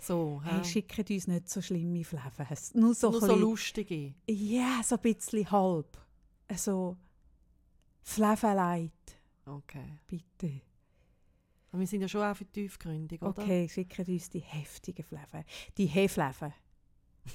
so, 0.00 0.42
hä? 0.44 0.50
Hey, 0.56 0.64
schickt 0.64 1.08
uns 1.10 1.28
nicht 1.28 1.48
so 1.48 1.62
schlimme 1.62 2.04
Flevens. 2.04 2.74
Nur 2.74 2.94
so, 2.94 3.10
Nur 3.12 3.20
so 3.20 3.36
lustige. 3.36 4.14
Ja, 4.28 4.80
so 4.82 4.96
ein 4.96 5.02
bisschen 5.02 5.50
halb. 5.50 5.96
So 6.56 6.96
Fleveleit, 8.02 8.90
Okay. 9.46 9.98
bitte. 10.06 10.60
Aber 11.74 11.80
wir 11.80 11.88
sind 11.88 12.02
ja 12.02 12.08
schon 12.08 12.22
auch 12.22 12.36
für 12.36 12.44
tiefgründig, 12.44 13.20
oder? 13.20 13.42
Okay, 13.42 13.68
schickt 13.68 13.98
uns 13.98 14.30
die 14.30 14.38
heftigen 14.38 15.02
Fleven. 15.02 15.42
Die 15.76 15.86
Hefleven. 15.86 16.54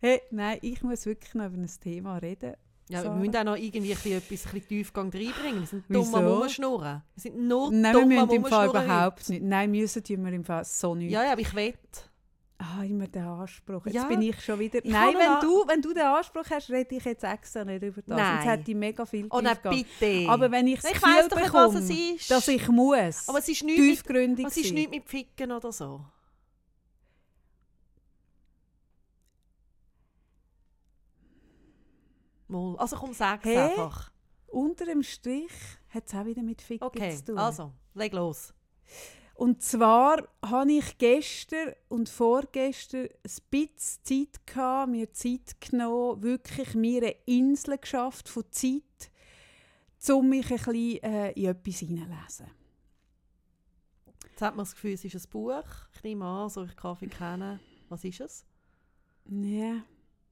hey, 0.00 0.22
nein, 0.30 0.58
ich 0.62 0.84
muss 0.84 1.04
wirklich 1.04 1.34
noch 1.34 1.46
über 1.46 1.56
ein 1.56 1.66
Thema 1.80 2.18
reden. 2.18 2.54
Ja, 2.88 3.02
So. 3.02 3.08
wir 3.08 3.16
müssen 3.16 3.36
auch 3.38 3.42
noch 3.42 3.56
irgendwie 3.56 3.90
etwas 3.90 4.54
ein 4.54 4.68
Tiefgang 4.68 5.10
reinbringen. 5.10 5.62
Wir 5.62 5.66
sind 5.66 5.84
dumm 5.88 6.02
Wieso? 6.06 6.16
am 6.16 6.26
Rumschnurren. 6.26 7.02
Wir 7.16 7.20
sind 7.20 7.36
nur 7.36 7.72
Nein, 7.72 7.92
wir 7.96 8.06
müssen 8.06 8.30
im 8.30 8.44
Fall 8.44 8.68
überhaupt 8.68 9.18
heute. 9.22 9.32
nicht. 9.32 9.42
Nein, 9.42 9.72
müssen 9.72 10.02
wir 10.06 10.32
im 10.32 10.44
Fall 10.44 10.64
so 10.64 10.94
nicht. 10.94 11.10
Ja, 11.10 11.24
ja, 11.24 11.32
aber 11.32 11.40
ich 11.40 11.52
will. 11.56 11.74
Ah, 12.66 12.82
immer 12.82 13.06
der 13.08 13.26
Anspruch. 13.26 13.84
Jetzt 13.84 13.94
Ja, 13.94 14.04
bin 14.04 14.22
ich 14.22 14.42
schon 14.42 14.58
wieder... 14.58 14.82
ich 14.82 14.90
Nein, 14.90 15.14
wenn 15.18 15.40
du, 15.40 15.66
wenn 15.68 15.82
du 15.82 15.92
den 15.92 16.04
Anspruch 16.04 16.44
hast, 16.48 16.70
rede 16.70 16.94
ich 16.94 17.04
jetzt 17.04 17.22
extra 17.22 17.62
nicht 17.64 17.82
über 17.82 18.00
das. 18.00 18.16
Nein. 18.16 18.36
Sonst 18.36 18.46
hätte 18.50 18.70
ich 18.70 18.76
mega 18.76 19.04
viel 19.04 19.26
Oh 19.30 19.40
nein, 19.40 19.58
bitte. 19.62 20.30
Aber 20.30 20.50
wenn 20.50 20.66
ich 20.68 20.80
das 20.80 20.90
ich 20.92 21.00
Gefühl 21.00 21.28
doch 21.28 21.36
nicht, 21.36 21.52
was 21.52 21.72
bekomme, 21.72 21.78
es 21.80 21.90
ist. 21.90 22.30
dass 22.30 22.48
ich 22.48 22.68
muss, 22.68 23.28
aber 23.28 23.38
es 23.38 23.48
ist 23.48 23.64
nichts 23.64 23.80
mit, 23.80 23.90
tiefgründig 23.90 24.46
es 24.46 24.56
ist 24.56 24.72
nichts 24.72 24.90
mit 24.92 25.08
Ficken 25.08 25.52
oder 25.52 25.72
so. 25.72 26.00
Mal. 32.48 32.76
Also 32.78 32.96
komm, 32.96 33.12
sag's 33.12 33.44
Hä? 33.44 33.58
einfach. 33.58 34.10
Unter 34.48 34.84
dem 34.86 35.02
Strich 35.02 35.50
hat 35.88 36.04
es 36.06 36.14
auch 36.14 36.24
wieder 36.24 36.42
mit 36.42 36.62
Ficken 36.62 36.86
Okay, 36.86 37.16
zu 37.16 37.24
tun. 37.26 37.38
also, 37.38 37.72
leg 37.94 38.12
los. 38.12 38.54
Und 39.34 39.62
zwar 39.62 40.28
habe 40.44 40.72
ich 40.72 40.96
gestern 40.96 41.74
und 41.88 42.08
vorgestern 42.08 43.08
ein 43.08 43.40
bisschen 43.50 44.04
Zeit 44.04 44.46
gehabt, 44.46 44.90
mir 44.90 45.12
Zeit 45.12 45.60
genommen, 45.60 46.22
wirklich 46.22 46.74
mir 46.74 47.02
eine 47.02 47.16
Insel 47.26 47.78
geschafft 47.78 48.28
von 48.28 48.44
Zeit, 48.50 49.10
um 50.08 50.28
mich 50.28 50.50
ein 50.50 50.56
bisschen 50.56 51.02
äh, 51.02 51.32
in 51.32 51.46
etwas 51.46 51.78
hineinzulesen. 51.78 52.46
Jetzt 54.30 54.42
hat 54.42 54.54
man 54.54 54.64
das 54.64 54.74
Gefühl, 54.74 54.94
es 54.94 55.04
ist 55.04 55.14
ein 55.14 55.30
Buch. 55.30 55.64
Ich 55.94 56.02
nehme 56.04 56.24
an, 56.24 56.48
so 56.48 56.64
ich 56.64 56.76
Kaffee 56.76 57.08
kenne. 57.08 57.58
Was 57.88 58.04
ist 58.04 58.20
es? 58.20 58.44
Ja, 59.26 59.82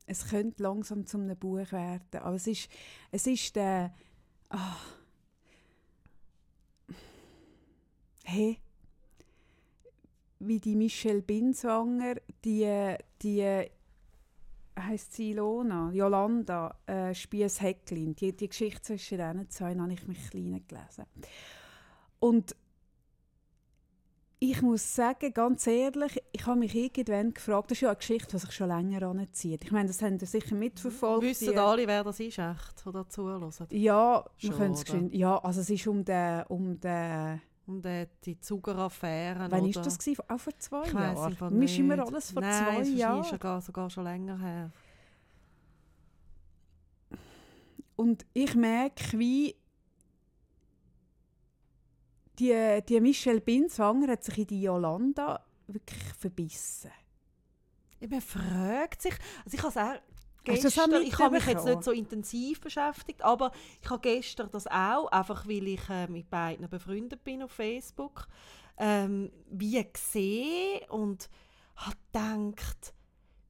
es 0.07 0.29
könnte 0.29 0.63
langsam 0.63 1.07
zu 1.07 1.19
einem 1.19 1.37
Buch 1.37 1.73
werden, 1.73 2.21
aber 2.21 2.37
es 2.37 2.47
ist, 2.47 2.69
es 3.11 3.27
ist 3.27 3.57
der... 3.57 3.95
ah. 4.51 4.77
Hey, 8.25 8.61
wie 10.47 10.61
die 10.61 10.77
Michelle 10.77 11.23
Binswanger, 11.23 12.17
die, 12.45 12.97
die 13.23 13.67
heißt 14.79 15.15
sie 15.15 15.31
Ilona, 15.31 15.91
Jolanda 15.93 16.75
äh, 16.87 17.15
Spies 17.15 17.61
Hecklin, 17.61 18.15
die, 18.15 18.35
die 18.35 18.49
Geschichte 18.49 18.83
zwischen 18.83 19.19
diesen 19.19 19.51
zwei 19.51 19.75
habe 19.75 19.93
ich 19.93 20.07
mich 20.07 20.31
klein 20.31 20.65
gelesen. 20.67 21.05
Und 22.21 22.57
ich 24.39 24.61
muss 24.61 24.97
sagen, 24.97 25.33
ganz 25.33 25.69
ehrlich, 25.69 26.21
ich 26.33 26.47
habe 26.47 26.59
mich 26.59 26.75
irgendwann 26.75 27.33
gefragt, 27.33 27.71
das 27.71 27.79
ist 27.79 27.83
ja 27.83 27.91
eine 27.91 27.97
Geschichte, 27.97 28.33
die 28.33 28.39
sich 28.39 28.51
schon 28.51 28.69
länger 28.69 29.03
anzieht. 29.03 29.63
Ich 29.63 29.71
meine, 29.71 29.87
das 29.87 30.03
haben 30.03 30.19
Sie 30.19 30.27
sicher 30.27 30.57
mitverfolgt. 30.57 31.23
Wissen 31.23 31.53
die, 31.53 31.59
alle, 31.59 31.87
wer 31.87 32.03
das 32.03 32.19
ist, 32.19 32.39
echt, 32.39 32.87
oder 32.87 33.09
zuhören? 33.09 33.53
Ja, 33.71 34.25
man 34.43 34.53
könnte 34.57 34.79
es 34.79 34.85
geschwind, 34.85 35.15
Ja, 35.15 35.39
also 35.39 35.61
es 35.61 35.71
ist 35.71 35.87
um 35.87 36.05
den... 36.05 36.43
Um 36.49 36.81
den 36.81 37.41
um 37.67 37.81
die, 37.81 38.07
die 38.25 38.39
Zuckeraffäre. 38.39 39.51
Wann 39.51 39.75
war 39.75 39.83
das? 39.83 39.99
Gewesen? 39.99 40.23
Auch 40.29 40.39
vor 40.39 40.59
zwei 40.59 40.83
ich 40.85 40.93
Jahren? 40.93 41.41
Weiss 41.41 41.51
nicht. 41.51 41.79
immer 41.79 41.99
alles 41.99 42.31
vor 42.33 42.43
Nein, 42.43 42.85
zwei 42.85 42.91
Jahren? 42.91 43.25
sogar, 43.25 43.61
sogar 43.61 43.91
schon 43.91 44.05
länger 44.05 44.39
her. 44.39 44.71
Und 47.97 48.27
ich 48.33 48.55
merke, 48.55 49.19
wie 49.19 49.55
die, 52.39 52.83
die 52.89 53.01
Michelle 53.01 53.41
Binswanger 53.41 54.13
hat 54.13 54.25
sich 54.25 54.39
in 54.39 54.47
die 54.47 54.63
Yolanda 54.63 55.45
wirklich 55.67 56.03
verbissen. 56.19 56.91
Man 58.01 58.21
fragt 58.21 59.03
sich, 59.03 59.15
also 59.45 59.57
ich 59.57 59.63
habe 59.63 59.81
auch 59.81 60.12
gestern, 60.45 61.03
ich 61.03 61.19
habe 61.19 61.35
mich 61.37 61.47
jetzt 61.47 61.65
nicht 61.65 61.85
so 61.85 61.91
intensiv 61.91 62.61
beschäftigt, 62.61 63.23
aber 63.23 63.53
ich 63.81 63.91
habe 63.91 64.01
gestern 64.01 64.51
das 64.51 64.67
auch, 64.67 65.09
einfach 65.11 65.47
weil 65.47 65.69
ich 65.69 65.89
äh, 65.89 66.07
mit 66.09 66.31
beiden 66.31 66.69
befreundet 66.69 67.25
bin 67.25 67.43
auf 67.43 67.53
Facebook, 67.53 68.27
ähm, 68.79 69.31
wie 69.51 69.83
gesehen 69.93 70.81
und 70.91 71.29
habe 71.77 71.97
gedacht, 72.13 72.95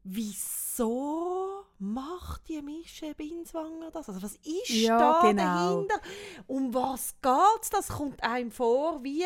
wieso 0.05 1.65
macht 1.79 2.49
die 2.49 2.61
Michelle 2.63 3.15
Binswanger 3.15 3.91
das? 3.91 4.09
Also 4.09 4.23
was 4.23 4.37
ist 4.37 4.71
ja, 4.71 4.99
da 4.99 5.29
genau. 5.29 5.85
dahinter? 5.85 6.01
Um 6.47 6.75
was 6.75 7.15
geht 7.21 7.63
es? 7.63 7.71
Das 7.71 7.89
kommt 7.89 8.23
einem 8.23 8.51
vor 8.51 9.03
wie 9.03 9.25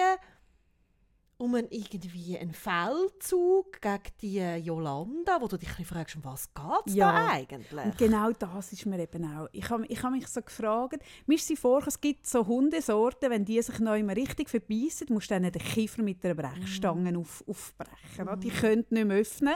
um 1.38 1.54
einen, 1.54 1.68
irgendwie 1.70 2.38
einen 2.38 2.52
Feldzug 2.54 3.80
gegen 3.82 4.02
die 4.22 4.40
Jolanda, 4.64 5.38
wo 5.40 5.46
du 5.48 5.58
dich 5.58 5.68
fragst, 5.86 6.16
um 6.16 6.24
was 6.24 6.52
geht 6.54 6.64
es 6.86 6.94
Ja. 6.94 7.12
da 7.12 7.28
eigentlich? 7.32 7.84
Und 7.84 7.98
genau 7.98 8.32
das 8.32 8.72
ist 8.72 8.86
mir 8.86 8.98
eben 8.98 9.24
auch. 9.36 9.48
Ich 9.52 9.68
habe 9.68 9.84
ich 9.86 10.02
hab 10.02 10.12
mich 10.12 10.26
so 10.28 10.40
gefragt, 10.40 11.02
mir 11.26 11.34
ist 11.34 11.46
sie 11.46 11.56
vor, 11.56 11.86
es 11.86 12.00
gibt 12.00 12.26
so 12.26 12.46
Hundesorten, 12.46 13.30
wenn 13.30 13.44
die 13.44 13.60
sich 13.60 13.78
noch 13.80 13.94
immer 13.94 14.16
richtig 14.16 14.48
verbeissen, 14.48 15.08
musst 15.10 15.30
du 15.30 15.34
dann 15.34 15.42
den 15.50 15.52
Kiefer 15.62 16.02
mit 16.02 16.24
einer 16.24 16.34
Brechstange 16.34 17.18
auf, 17.18 17.44
aufbrechen. 17.46 18.22
oder? 18.28 18.36
Die 18.36 18.50
können 18.50 18.86
nicht 18.88 19.04
mehr 19.06 19.18
öffnen. 19.18 19.54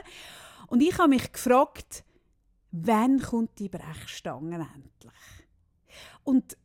Und 0.66 0.82
ich 0.82 0.96
habe 0.98 1.08
mich 1.08 1.32
gefragt, 1.32 2.04
wann 2.72 3.20
kommt 3.22 3.58
die 3.58 3.68
Brechstange 3.70 4.56
endlich? 4.74 5.14
Und 6.24 6.56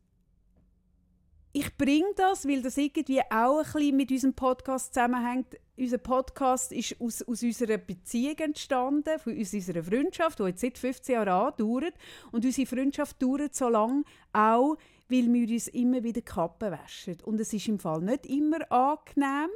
ich 1.57 1.77
bringe 1.77 2.11
das, 2.17 2.45
weil 2.45 2.61
das 2.61 2.75
irgendwie 2.75 3.21
auch 3.29 3.59
ein 3.59 3.63
bisschen 3.63 3.95
mit 3.95 4.11
unserem 4.11 4.33
Podcast 4.33 4.93
zusammenhängt. 4.93 5.55
Unser 5.77 5.99
Podcast 5.99 6.73
ist 6.73 6.99
aus, 6.99 7.21
aus 7.21 7.43
unserer 7.43 7.77
Beziehung 7.77 8.37
entstanden, 8.39 9.17
von 9.17 9.39
aus 9.39 9.53
unserer 9.53 9.81
Freundschaft, 9.81 10.39
die 10.39 10.43
jetzt 10.43 10.59
seit 10.59 10.77
15 10.77 11.13
Jahren 11.13 11.29
andauert. 11.29 11.93
Und 12.33 12.43
unsere 12.43 12.67
Freundschaft 12.67 13.23
dauert 13.23 13.55
so 13.55 13.69
lange 13.69 14.03
auch, 14.33 14.75
weil 15.07 15.31
wir 15.31 15.47
uns 15.47 15.69
immer 15.69 16.03
wieder 16.03 16.19
die 16.19 16.23
Kappe 16.23 16.71
waschen. 16.71 17.19
Und 17.23 17.39
es 17.39 17.53
ist 17.53 17.69
im 17.69 17.79
Fall 17.79 18.01
nicht 18.01 18.25
immer 18.25 18.69
angenehm. 18.69 19.49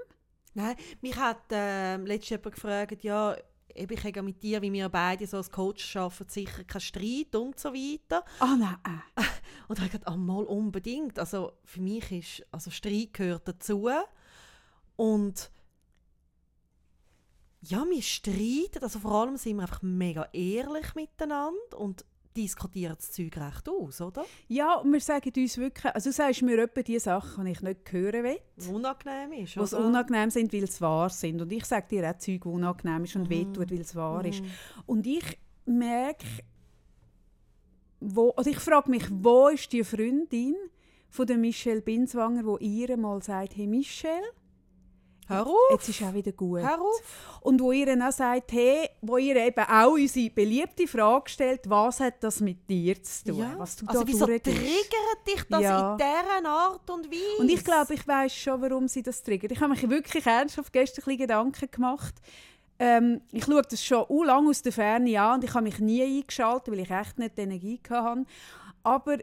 Nein, 0.54 0.78
mich 1.02 1.18
hat 1.18 1.52
äh, 1.52 1.98
letztens 1.98 2.30
jemand 2.30 2.56
gefragt, 2.56 3.04
ja, 3.04 3.36
eben, 3.76 3.94
ich 3.94 4.04
habe 4.04 4.22
mit 4.22 4.42
dir, 4.42 4.62
wie 4.62 4.72
wir 4.72 4.90
beide 4.90 5.26
so 5.28 5.38
als 5.38 5.52
Coach 5.52 5.96
arbeiten, 5.96 6.30
sicher 6.30 6.64
keinen 6.64 6.82
Streit 6.82 7.36
und 7.36 7.60
so 7.60 7.74
weiter. 7.74 8.24
Ah 8.40 8.56
nein, 8.58 8.78
Und 9.68 9.78
da 9.78 9.84
habe 9.84 9.86
ich 9.86 9.92
gedacht, 9.92 10.08
ah, 10.08 10.18
mal 10.18 10.44
unbedingt. 10.44 11.20
Also 11.20 11.54
für 11.64 11.82
mich 11.82 12.12
ist, 12.12 12.48
also 12.52 12.72
Streit 12.72 13.14
gehört 13.14 13.48
dazu. 13.48 13.90
Und 14.96 15.52
ja, 17.62 17.86
wir 17.90 18.02
streiten, 18.02 18.84
also 18.84 19.00
vor 19.00 19.14
allem 19.22 19.38
sind 19.38 19.58
wir 19.58 19.64
einfach 19.64 19.82
mega 19.82 20.28
ehrlich 20.32 20.96
miteinander 20.96 21.78
und 21.78 22.06
diskutieren 22.36 22.96
das 22.96 23.12
Zeug 23.12 23.36
recht 23.38 23.68
aus, 23.68 24.02
oder? 24.02 24.26
Ja, 24.48 24.76
und 24.76 24.92
wir 24.94 25.00
sagen 25.02 25.32
uns 25.36 25.58
wirklich, 25.58 25.94
also 25.94 26.10
du 26.10 26.14
sagst 26.14 26.42
mir 26.42 26.60
etwa 26.64 26.82
die 26.82 27.00
Sachen, 27.00 27.46
die 27.46 27.52
ich 27.52 27.62
nicht 27.62 27.92
hören 27.92 28.24
will. 28.24 28.40
Was 28.56 28.68
unangenehm 28.68 29.32
ist, 29.44 29.56
die 29.56 29.60
oder? 29.60 29.80
unangenehm 29.86 30.30
sind, 30.30 30.54
weil 30.54 30.68
sie 30.70 30.82
wahr 30.82 31.10
sind. 31.10 31.42
Und 31.42 31.52
ich 31.52 31.66
sage 31.66 31.88
dir 31.90 32.10
auch 32.10 32.18
Zeug, 32.18 32.42
die 32.44 32.48
unangenehm 32.48 33.04
ist 33.04 33.16
und 33.16 33.24
Mhm. 33.24 33.30
wehtut, 33.30 33.72
weil 33.72 33.82
es 33.82 33.96
wahr 33.96 34.24
ist. 34.26 34.42
Und 34.86 35.06
ich 35.08 35.38
merke, 35.66 36.26
wo, 38.00 38.30
also 38.32 38.50
ich 38.50 38.60
frage 38.60 38.90
mich, 38.90 39.06
wo 39.12 39.50
ist 39.50 39.72
die 39.74 39.84
Freundin 39.84 40.56
von 41.10 41.28
der 41.28 41.38
Michelle 41.38 41.82
Binswanger, 41.82 42.46
wo 42.46 42.58
ihr 42.58 42.96
mal 42.98 43.22
sagt, 43.22 43.56
hey 43.58 43.68
Michelle, 43.68 44.24
Hör 45.30 45.46
auf! 45.46 45.54
jetzt 45.72 45.90
ist 45.90 46.02
auch 46.02 46.14
wieder 46.14 46.32
gut. 46.32 46.62
Hör 46.62 46.82
auf! 46.82 47.40
Und 47.42 47.62
wo 47.62 47.72
ihr 47.72 47.86
dann 47.86 48.02
auch 48.02 48.12
sagt, 48.12 48.52
hey, 48.52 48.90
wo 49.02 49.18
ihr 49.18 49.36
eben 49.36 49.64
auch 49.64 49.92
unsere 49.92 50.30
beliebte 50.32 50.88
Frage 50.88 51.30
stellt, 51.30 51.70
was 51.70 52.00
hat 52.00 52.16
das 52.24 52.42
mit 52.42 52.68
dir 52.68 53.02
zu 53.04 53.26
tun, 53.26 53.54
was 53.58 53.76
du 53.76 53.86
also 53.86 54.02
da 54.02 54.08
wieso 54.08 54.26
triggert 54.26 55.28
dich 55.28 55.44
das 55.48 55.62
Ja. 55.62 55.92
in 55.92 55.98
dieser 55.98 56.50
Art 56.50 56.90
und 56.90 57.12
Weise? 57.12 57.42
Und 57.42 57.50
ich 57.50 57.64
glaube, 57.64 57.94
ich 57.94 58.08
weiß 58.08 58.34
schon, 58.34 58.62
warum 58.62 58.88
sie 58.88 59.04
das 59.04 59.22
triggert. 59.22 59.52
Ich 59.52 59.62
habe 59.62 59.72
mich 59.72 59.88
wirklich 59.88 60.26
ernsthaft 60.26 60.74
gestern 60.74 61.04
ein 61.04 61.06
bisschen 61.06 61.20
Gedanken 61.20 61.72
gemacht. 61.72 62.16
Ähm, 62.80 63.22
ich 63.32 63.44
schaue 63.44 63.62
das 63.62 63.84
schon 63.84 64.06
u 64.10 64.24
lang 64.24 64.48
aus 64.48 64.62
der 64.62 64.72
Ferne 64.72 65.22
an 65.22 65.36
und 65.36 65.44
ich 65.44 65.54
habe 65.54 65.64
mich 65.66 65.80
nie 65.80 66.02
eingeschaltet, 66.02 66.72
weil 66.74 66.80
ich 66.80 66.90
echt 66.90 67.20
nicht 67.20 67.38
die 67.38 67.42
Energie 67.42 67.80
hatte. 67.90 68.26
Aber 68.84 69.18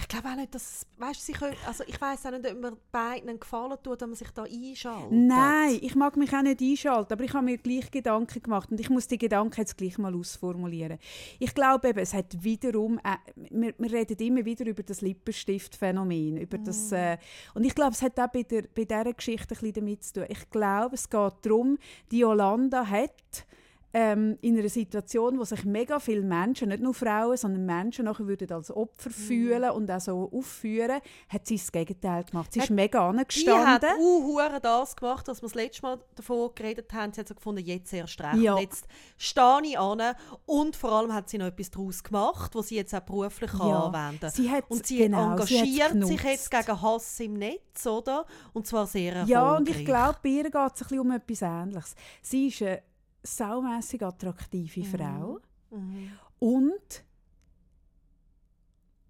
Ich 0.00 0.08
glaube 0.08 0.28
auch 0.28 0.36
nicht, 0.36 0.54
dass, 0.54 0.86
weißt, 0.96 1.26
sie 1.26 1.32
können, 1.32 1.56
also 1.66 1.82
ich 1.86 2.00
weiß 2.00 2.26
auch 2.26 2.30
nicht, 2.30 2.46
ob 2.46 2.60
man 2.60 2.76
beiden 2.92 3.28
einen 3.28 3.40
Gefallen 3.40 3.76
tut, 3.82 4.00
wenn 4.00 4.10
man 4.10 4.16
sich 4.16 4.30
da 4.30 4.44
einschaltet. 4.44 5.10
nein, 5.10 5.78
ich 5.82 5.94
mag 5.94 6.16
mich 6.16 6.32
auch 6.32 6.42
nicht 6.42 6.60
einschalten, 6.60 7.12
aber 7.12 7.24
ich 7.24 7.32
habe 7.34 7.44
mir 7.44 7.58
gleich 7.58 7.90
Gedanken 7.90 8.42
gemacht 8.42 8.70
und 8.70 8.78
ich 8.78 8.90
muss 8.90 9.08
die 9.08 9.18
Gedanken 9.18 9.60
jetzt 9.60 9.76
gleich 9.76 9.98
mal 9.98 10.14
ausformulieren. 10.14 10.98
Ich 11.38 11.54
glaube 11.54 11.88
eben, 11.88 11.98
es 11.98 12.14
hat 12.14 12.42
wiederum, 12.42 12.98
äh, 12.98 13.16
wir, 13.50 13.74
wir 13.76 13.92
reden 13.92 14.16
immer 14.18 14.44
wieder 14.44 14.66
über 14.66 14.82
das 14.82 15.00
Lippenstift-Phänomen, 15.00 16.36
über 16.38 16.58
das, 16.58 16.92
äh, 16.92 17.18
und 17.54 17.64
ich 17.64 17.74
glaube, 17.74 17.92
es 17.92 18.02
hat 18.02 18.18
auch 18.20 18.28
bei, 18.28 18.44
der, 18.44 18.62
bei 18.74 18.84
dieser 18.84 19.12
Geschichte 19.12 19.54
ein 19.54 19.60
bisschen 19.60 19.72
damit 19.72 20.04
zu 20.04 20.12
tun. 20.14 20.24
Ich 20.28 20.50
glaube, 20.50 20.94
es 20.94 21.10
geht 21.10 21.32
darum, 21.42 21.78
die 22.10 22.18
Yolanda 22.18 22.86
hat 22.86 23.46
ähm, 23.94 24.36
in 24.42 24.58
einer 24.58 24.68
Situation, 24.68 25.38
wo 25.38 25.44
sich 25.44 25.64
mega 25.64 25.98
viele 25.98 26.20
Menschen, 26.22 26.68
nicht 26.68 26.82
nur 26.82 26.92
Frauen, 26.92 27.36
sondern 27.38 27.64
Menschen 27.64 28.04
nachher 28.04 28.26
würden 28.26 28.52
als 28.52 28.70
Opfer 28.70 29.08
fühlen 29.10 29.70
und 29.70 29.90
auch 29.90 30.00
so 30.00 30.30
aufführen, 30.30 31.00
hat 31.28 31.46
sie 31.46 31.56
das 31.56 31.72
Gegenteil 31.72 32.24
gemacht. 32.24 32.52
Sie 32.52 32.58
ist 32.58 32.64
Hat- 32.64 32.70
mega 32.76 32.98
Die 33.12 33.18
hat 33.18 33.20
angestanden. 33.20 33.90
uh, 33.98 34.38
das 34.60 34.94
gemacht, 34.94 35.26
was 35.28 35.40
wir 35.40 35.46
das 35.48 35.54
letzte 35.54 35.82
Mal 35.82 35.98
davon 36.14 36.50
geredet 36.54 36.92
haben. 36.92 37.12
Sie 37.14 37.20
hat 37.20 37.28
so 37.28 37.34
gefunden, 37.34 37.64
jetzt 37.64 37.92
erst 37.92 38.20
recht. 38.20 38.36
Ja. 38.36 38.58
Jetzt 38.58 38.86
stehe 39.16 39.60
ich 39.64 39.78
an. 39.78 40.02
Und 40.44 40.76
vor 40.76 40.92
allem 40.92 41.14
hat 41.14 41.28
sie 41.30 41.38
noch 41.38 41.46
etwas 41.46 41.70
daraus 41.70 42.02
gemacht, 42.04 42.54
was 42.54 42.68
sie 42.68 42.76
jetzt 42.76 42.94
auch 42.94 43.00
beruflich 43.00 43.50
Ja. 43.58 43.84
anwenden 43.84 44.20
kann. 44.20 44.30
Sie 44.30 44.50
hat 44.50 44.64
Und 44.68 44.86
sie 44.86 44.98
genau, 44.98 45.36
sie 45.44 45.56
engagiert 45.56 45.66
sich 45.66 45.88
genutzt. 45.92 46.24
jetzt 46.24 46.50
gegen 46.50 46.82
Hass 46.82 47.20
im 47.20 47.32
Netz, 47.34 47.86
oder? 47.86 48.26
Und 48.52 48.66
zwar 48.66 48.86
sehr 48.86 49.12
erfolgreich. 49.14 49.30
Ja, 49.30 49.56
und 49.56 49.68
ich 49.68 49.84
glaube, 49.84 50.18
bei 50.22 50.28
ihr 50.28 50.44
geht 50.44 50.54
es 50.54 50.60
ein 50.60 50.72
bisschen 50.72 51.00
um 51.00 51.10
etwas 51.12 51.42
Ähnliches. 51.42 51.94
Sie 52.20 52.48
ist 52.48 52.62
eine 52.62 52.82
saumässig 53.22 54.02
attraktive 54.02 54.84
Frau 54.84 55.40
Mhm. 55.70 56.12
und 56.38 57.04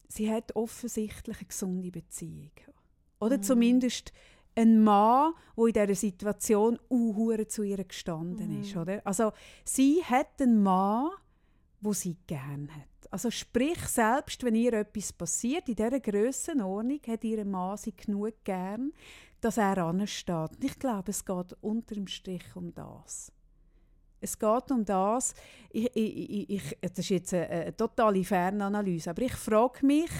sie 0.08 0.30
hat 0.30 0.54
offensichtlich 0.56 1.38
eine 1.38 1.46
gesunde 1.46 1.90
Beziehung. 1.90 2.50
Oder 3.20 3.40
zumindest 3.40 4.12
ein 4.56 4.82
Mann, 4.82 5.34
der 5.56 5.66
in 5.66 5.72
dieser 5.72 5.94
Situation 5.94 6.78
uhure 6.90 7.46
zu 7.46 7.62
ihr 7.62 7.84
gestanden 7.84 8.60
ist. 8.60 8.76
Oder? 8.76 9.06
Also 9.06 9.32
sie 9.64 10.02
hat 10.04 10.40
einen 10.40 10.62
Mann, 10.62 11.10
wo 11.80 11.92
sie 11.92 12.16
gern 12.26 12.68
hat. 12.74 12.88
Also 13.12 13.30
sprich, 13.30 13.78
selbst 13.86 14.42
wenn 14.42 14.54
ihr 14.56 14.72
etwas 14.72 15.12
passiert, 15.12 15.68
in 15.68 15.76
dieser 15.76 16.00
Grössenordnung 16.00 17.00
hat 17.06 17.22
ihr 17.24 17.44
Mann 17.44 17.76
sie 17.76 17.94
genug 17.94 18.34
gern, 18.44 18.92
dass 19.40 19.58
er 19.58 19.78
ansteht. 19.78 20.50
Ich 20.62 20.76
glaube, 20.78 21.10
es 21.12 21.24
geht 21.24 21.56
unter 21.60 21.94
dem 21.94 22.08
Strich 22.08 22.56
um 22.56 22.74
das. 22.74 23.32
Es 24.20 24.38
geht 24.38 24.70
um 24.70 24.84
das, 24.84 25.34
ich, 25.70 25.90
ich, 25.94 26.30
ich, 26.30 26.50
ich, 26.50 26.78
das 26.80 26.98
ist 26.98 27.08
jetzt 27.10 27.34
eine, 27.34 27.48
eine 27.48 27.76
totale 27.76 28.24
Fernanalyse, 28.24 29.10
aber 29.10 29.22
ich 29.22 29.34
frage 29.34 29.84
mich, 29.86 30.10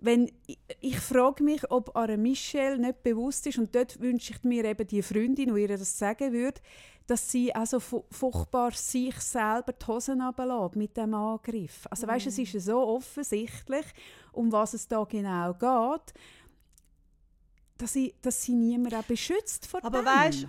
wenn, 0.00 0.30
ich, 0.46 0.58
ich 0.80 0.98
frage 1.00 1.42
mich, 1.42 1.68
ob 1.70 1.94
Ara 1.96 2.16
Michelle 2.16 2.78
nicht 2.78 3.02
bewusst 3.02 3.46
ist, 3.46 3.58
und 3.58 3.74
dort 3.74 4.00
wünsche 4.00 4.32
ich 4.32 4.44
mir 4.44 4.64
eben 4.64 4.86
die 4.86 5.02
Freundin, 5.02 5.54
die 5.54 5.60
ihr 5.62 5.76
das 5.76 5.98
sagen 5.98 6.32
würde, 6.32 6.60
dass 7.06 7.30
sie 7.30 7.54
also 7.54 7.80
fu- 7.80 8.04
furchtbar 8.10 8.70
sich 8.72 9.18
selber 9.20 9.72
die 9.72 9.86
Hosen 9.86 10.20
runterlässt 10.20 10.76
mit 10.76 10.96
dem 10.96 11.14
Angriff. 11.14 11.86
Also 11.90 12.06
weißt, 12.06 12.26
es 12.28 12.38
ist 12.38 12.52
so 12.64 12.78
offensichtlich, 12.80 13.86
um 14.32 14.52
was 14.52 14.74
es 14.74 14.86
da 14.86 15.02
genau 15.04 15.52
geht, 15.54 16.14
dass 17.78 17.92
sie, 17.92 18.14
dass 18.22 18.42
sie 18.42 18.52
niemand 18.54 18.94
auch 18.94 19.04
beschützt 19.04 19.66
vor 19.66 19.82
Aber 19.84 20.00
dem. 20.02 20.06
weisst- 20.06 20.46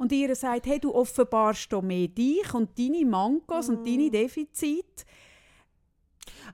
und 0.00 0.12
ihr 0.12 0.34
sagt, 0.34 0.66
hey, 0.66 0.78
du 0.80 0.94
offenbarst 0.94 1.68
hier 1.68 1.82
mehr 1.82 2.08
dich 2.08 2.54
und 2.54 2.78
deine 2.78 3.04
Mankos 3.04 3.68
und 3.68 3.86
deine 3.86 4.04
Mhm. 4.04 4.10
Defizite. 4.12 5.04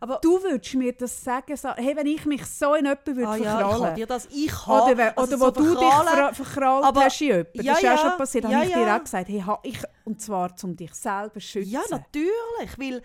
Aber 0.00 0.18
Du 0.20 0.42
würdest 0.42 0.74
mir 0.74 0.92
das 0.92 1.22
sagen, 1.24 1.56
so, 1.56 1.70
hey, 1.74 1.94
wenn 1.96 2.06
ich 2.06 2.24
mich 2.26 2.44
so 2.44 2.74
in 2.74 2.84
jemanden 2.86 3.16
würde 3.16 3.28
ah, 3.28 3.36
ja, 3.36 3.60
ich 3.60 3.66
verkrallen 3.66 3.94
dir 3.94 4.06
das, 4.06 4.26
ich 4.30 4.66
habe, 4.66 4.82
oder, 4.90 4.96
wenn, 4.98 5.16
also 5.16 5.36
oder 5.36 5.40
wo 5.40 5.44
so 5.46 5.50
du 5.52 5.74
dich 5.74 5.88
verkrallen- 5.88 6.34
verkrallt 6.34 6.84
aber- 6.84 7.04
hast 7.04 7.20
in 7.20 7.26
jemanden. 7.28 7.62
Ja, 7.62 7.72
das 7.72 7.82
ist 7.82 7.88
auch 7.88 7.90
ja, 7.92 7.98
schon 7.98 8.18
passiert. 8.18 8.44
Ja, 8.44 8.50
habe 8.56 8.66
ich 8.66 8.72
dir 8.74 8.94
auch 8.96 9.00
gesagt, 9.00 9.28
hey, 9.28 9.44
ich, 9.62 9.78
und 10.04 10.20
zwar, 10.20 10.54
um 10.62 10.76
dich 10.76 10.92
selber 10.94 11.34
zu 11.34 11.40
schützen. 11.40 11.70
Ja, 11.70 11.80
natürlich, 11.90 12.78
weil 12.78 13.02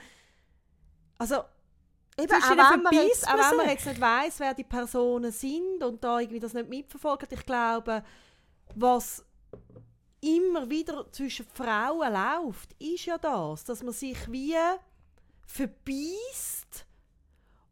also 1.17 1.35
eben, 2.19 2.31
auch, 2.33 2.71
wenn 2.73 2.81
man 2.83 2.93
jetzt, 2.93 3.27
auch 3.27 3.51
wenn 3.51 3.57
man 3.57 3.69
jetzt 3.69 3.85
nicht 3.85 4.01
weiss, 4.01 4.39
wer 4.39 4.53
die 4.53 4.63
Personen 4.63 5.31
sind 5.31 5.83
und 5.83 6.03
da 6.03 6.19
irgendwie 6.19 6.39
das 6.39 6.53
nicht 6.53 6.67
mitverfolgt, 6.67 7.31
ich 7.31 7.45
glaube, 7.45 8.03
was 8.75 9.23
immer 10.21 10.69
wieder 10.69 11.11
zwischen 11.11 11.45
Frauen 11.53 12.13
läuft, 12.13 12.73
ist 12.79 13.05
ja 13.05 13.17
das, 13.17 13.63
dass 13.63 13.83
man 13.83 13.93
sich 13.93 14.17
wie 14.31 14.55
verbeißt 15.45 16.85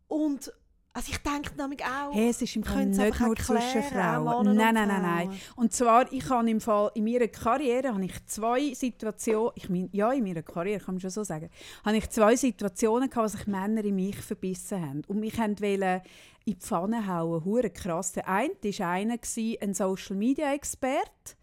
und 0.07 0.51
also 0.91 1.11
ich 1.11 1.19
denke 1.19 1.55
nämlich 1.55 1.85
auch, 1.85 2.13
Hey, 2.13 2.29
es 2.29 2.41
ist 2.41 2.55
im 2.55 2.63
Fall 2.63 2.87
nicht 2.87 3.19
nur 3.19 3.35
zwischen 3.35 3.77
erklären, 3.77 4.27
auch 4.27 4.43
Frauen. 4.43 4.55
Nein, 4.55 4.73
nein, 4.73 4.87
nein, 4.87 5.01
nein. 5.01 5.39
Und 5.55 5.71
zwar, 5.71 6.11
ich 6.11 6.27
habe 6.29 6.49
im 6.49 6.59
Fall 6.59 6.91
in 6.95 7.05
meiner 7.05 7.27
Karriere 7.27 7.93
habe 7.93 8.03
ich 8.03 8.25
zwei 8.25 8.73
Situationen, 8.73 9.51
ich 9.55 9.69
mein, 9.69 9.87
ja, 9.91 10.11
in 10.11 10.23
meiner 10.23 10.41
Karriere 10.41 10.83
kann 10.83 10.95
man 10.95 10.99
schon 10.99 11.11
so 11.11 11.23
sagen, 11.23 11.49
habe 11.85 11.95
ich 11.95 12.09
zwei 12.09 12.35
Situationen 12.35 13.09
gehabt, 13.09 13.33
wo 13.33 13.37
sich 13.37 13.47
Männer 13.47 13.85
in 13.85 13.95
mich 13.95 14.17
verbissen 14.17 14.81
haben 14.81 15.01
und 15.07 15.19
mich 15.19 15.39
haben 15.39 15.59
wollen 15.61 16.01
in 16.45 16.53
die 16.53 16.59
Pfanne 16.59 17.05
hauen, 17.05 17.45
hure 17.45 17.69
krass. 17.69 18.13
Der 18.13 18.27
eine 18.27 18.55
war 18.55 18.89
einer, 18.89 19.17
ein 19.61 19.73
Social 19.75 20.15
Media 20.15 20.53
Experte. 20.53 21.38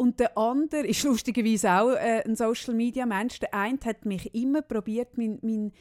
Und 0.00 0.18
der 0.18 0.38
andere 0.38 0.86
ist 0.86 1.02
lustigerweise 1.02 1.70
auch 1.72 1.90
äh, 1.90 2.22
ein 2.24 2.34
Social 2.34 2.72
Media 2.72 3.04
Mensch. 3.04 3.38
Der 3.38 3.52
eine 3.52 3.78
hat 3.84 4.06
mich 4.06 4.34
immer 4.34 4.62
probiert, 4.62 5.18
mein, 5.18 5.38
mein, 5.42 5.72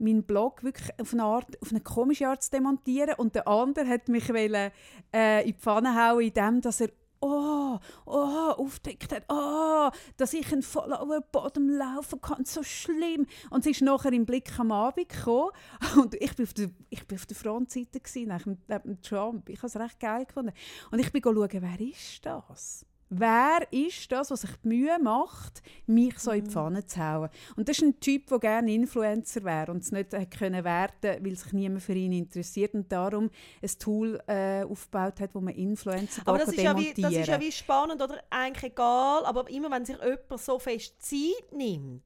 mein 0.00 0.24
Blog 0.24 0.64
wirklich 0.64 0.90
auf 1.00 1.12
eine, 1.12 1.22
Art, 1.22 1.46
auf 1.62 1.70
eine 1.70 1.80
komische 1.80 2.26
Art 2.26 2.42
zu 2.42 2.50
demontieren. 2.50 3.14
Und 3.18 3.36
der 3.36 3.46
andere 3.46 3.86
hat 3.86 4.08
mich 4.08 4.28
wollen, 4.30 4.72
äh, 5.14 5.42
in 5.42 5.52
die 5.52 5.52
Pfanne 5.52 5.94
hauen, 5.94 6.22
indem 6.22 6.60
dass 6.60 6.80
er 6.80 6.88
oh, 7.20 7.78
oh, 8.04 8.50
aufdeckt 8.56 9.12
hat, 9.12 9.22
oh, 9.28 9.90
dass 10.16 10.32
ich 10.32 10.52
einen 10.52 10.62
Follower 10.62 11.20
Bottom 11.30 11.68
laufen 11.68 12.20
kann, 12.20 12.44
so 12.44 12.64
schlimm. 12.64 13.26
Und 13.50 13.62
sie 13.62 13.70
ist 13.70 13.82
nachher 13.82 14.12
im 14.12 14.26
Blick 14.26 14.58
am 14.58 14.72
Abend 14.72 15.08
gekommen 15.08 15.50
und 15.96 16.16
ich 16.16 16.34
bin 16.34 16.46
auf 16.46 16.54
der, 16.54 16.70
ich 16.90 17.06
bin 17.06 17.16
auf 17.16 17.26
der 17.26 17.36
Frontseite 17.36 18.00
gewesen, 18.00 18.28
neben, 18.28 18.56
dem- 18.56 18.58
neben 18.66 18.82
dem 18.94 19.02
Trump. 19.02 19.48
Ich 19.48 19.58
habe 19.58 19.68
es 19.68 19.76
recht 19.76 20.00
geil 20.00 20.26
gefunden. 20.26 20.52
Und 20.90 20.98
ich 20.98 21.12
bin 21.12 21.22
schauen, 21.22 21.48
wer 21.52 21.80
ist 21.80 22.26
das? 22.26 22.84
Wer 23.10 23.66
ist 23.70 24.12
das, 24.12 24.30
was 24.30 24.42
sich 24.42 24.50
die 24.62 24.68
Mühe 24.68 24.98
macht, 25.00 25.62
mich 25.86 26.18
so 26.18 26.30
in 26.30 26.44
die 26.44 26.50
Pfanne 26.50 26.84
zu 26.84 27.00
hauen? 27.00 27.30
Und 27.56 27.68
das 27.68 27.78
ist 27.78 27.84
ein 27.84 28.00
Typ, 28.00 28.26
der 28.26 28.38
gerne 28.38 28.72
Influencer 28.72 29.44
wäre 29.44 29.72
und 29.72 29.82
es 29.82 29.92
nicht 29.92 30.12
hat 30.12 30.30
können 30.30 30.64
werden, 30.64 31.24
weil 31.24 31.36
sich 31.36 31.52
niemand 31.52 31.82
für 31.82 31.94
ihn 31.94 32.12
interessiert 32.12 32.74
und 32.74 32.92
darum 32.92 33.30
ein 33.62 33.70
Tool 33.78 34.20
äh, 34.26 34.62
aufgebaut 34.64 35.20
hat, 35.20 35.34
wo 35.34 35.40
man 35.40 35.54
Influencer 35.54 36.22
Aber 36.26 36.38
das 36.38 36.48
ist, 36.48 36.62
ja 36.62 36.76
wie, 36.76 36.92
das 36.94 37.12
ist 37.12 37.28
ja 37.28 37.40
wie 37.40 37.52
spannend 37.52 38.02
oder? 38.02 38.22
Eigentlich 38.30 38.72
egal, 38.72 39.24
aber 39.24 39.48
immer 39.48 39.70
wenn 39.70 39.84
sich 39.84 39.96
jemand 39.96 40.40
so 40.40 40.58
fest 40.58 41.00
Zeit 41.00 41.52
nimmt, 41.52 42.02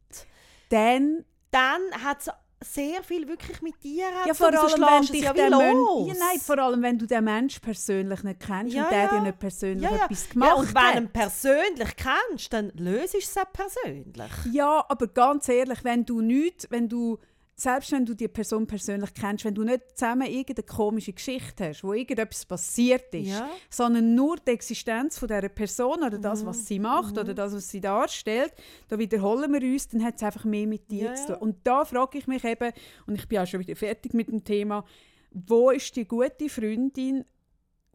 Dann 0.68 1.24
dann 1.52 1.82
hat 2.02 2.22
es 2.22 2.30
sehr 2.64 3.02
viel 3.02 3.26
wirklich 3.28 3.60
mit 3.62 3.82
dir 3.82 4.06
Ja, 4.26 4.34
vor 4.34 4.46
allem, 4.48 4.80
wenn 4.80 5.02
es 5.02 5.10
dich 5.10 5.22
ja 5.22 5.32
Mensch, 5.32 5.50
los. 5.74 6.08
ja, 6.08 6.14
nein, 6.18 6.40
vor 6.40 6.58
allem, 6.58 6.82
wenn 6.82 6.98
du 6.98 7.06
den 7.06 7.24
Mensch 7.24 7.58
persönlich 7.60 8.22
nicht 8.22 8.40
kennst 8.40 8.74
Ja, 8.74 8.84
und 8.84 8.90
der 8.92 9.02
ja. 9.02 9.08
dir 9.08 9.20
nicht 9.20 9.38
persönlich 9.38 9.82
ja, 9.90 9.96
ja. 9.96 10.04
etwas 10.04 10.28
gemacht 10.28 10.48
ja, 10.48 10.54
und 10.54 10.74
wenn 10.74 10.82
hat. 10.82 10.94
du 10.94 10.98
ihn 11.00 11.08
persönlich 11.10 11.96
kennst, 11.96 12.52
dann 12.52 12.72
löst 12.76 13.14
es 13.14 13.36
auch 13.36 13.52
persönlich. 13.52 14.32
Ja, 14.52 14.84
aber 14.88 15.06
ganz 15.08 15.48
ehrlich, 15.48 15.82
wenn 15.84 16.04
du 16.04 16.20
nicht, 16.20 16.66
wenn 16.70 16.88
du 16.88 17.18
selbst 17.54 17.92
wenn 17.92 18.04
du 18.04 18.14
die 18.14 18.28
Person 18.28 18.66
persönlich 18.66 19.12
kennst, 19.14 19.44
wenn 19.44 19.54
du 19.54 19.62
nicht 19.62 19.96
zusammen 19.96 20.26
irgendeine 20.26 20.66
komische 20.66 21.12
Geschichte 21.12 21.68
hast, 21.68 21.84
wo 21.84 21.92
irgendetwas 21.92 22.44
passiert 22.46 23.14
ist, 23.14 23.28
Ja. 23.28 23.48
sondern 23.70 24.14
nur 24.14 24.36
die 24.36 24.52
Existenz 24.52 25.18
von 25.18 25.28
dieser 25.28 25.48
Person 25.48 26.02
oder 26.02 26.18
das, 26.18 26.42
Mhm. 26.42 26.46
was 26.46 26.66
sie 26.66 26.78
macht 26.78 27.18
oder 27.18 27.34
das, 27.34 27.52
was 27.54 27.68
sie 27.68 27.80
darstellt, 27.80 28.52
da 28.88 28.98
wiederholen 28.98 29.52
wir 29.52 29.62
uns, 29.62 29.86
dann 29.88 30.02
hat 30.02 30.16
es 30.16 30.22
einfach 30.22 30.44
mehr 30.44 30.66
mit 30.66 30.90
dir 30.90 31.04
Ja, 31.06 31.14
zu 31.14 31.26
tun. 31.28 31.36
Und 31.36 31.56
da 31.66 31.84
frage 31.84 32.18
ich 32.18 32.26
mich 32.26 32.42
eben, 32.44 32.72
und 33.06 33.14
ich 33.16 33.28
bin 33.28 33.38
auch 33.38 33.46
schon 33.46 33.60
wieder 33.60 33.76
fertig 33.76 34.14
mit 34.14 34.28
dem 34.28 34.42
Thema, 34.42 34.84
wo 35.30 35.70
ist 35.70 35.94
die 35.96 36.06
gute 36.06 36.48
Freundin, 36.48 37.24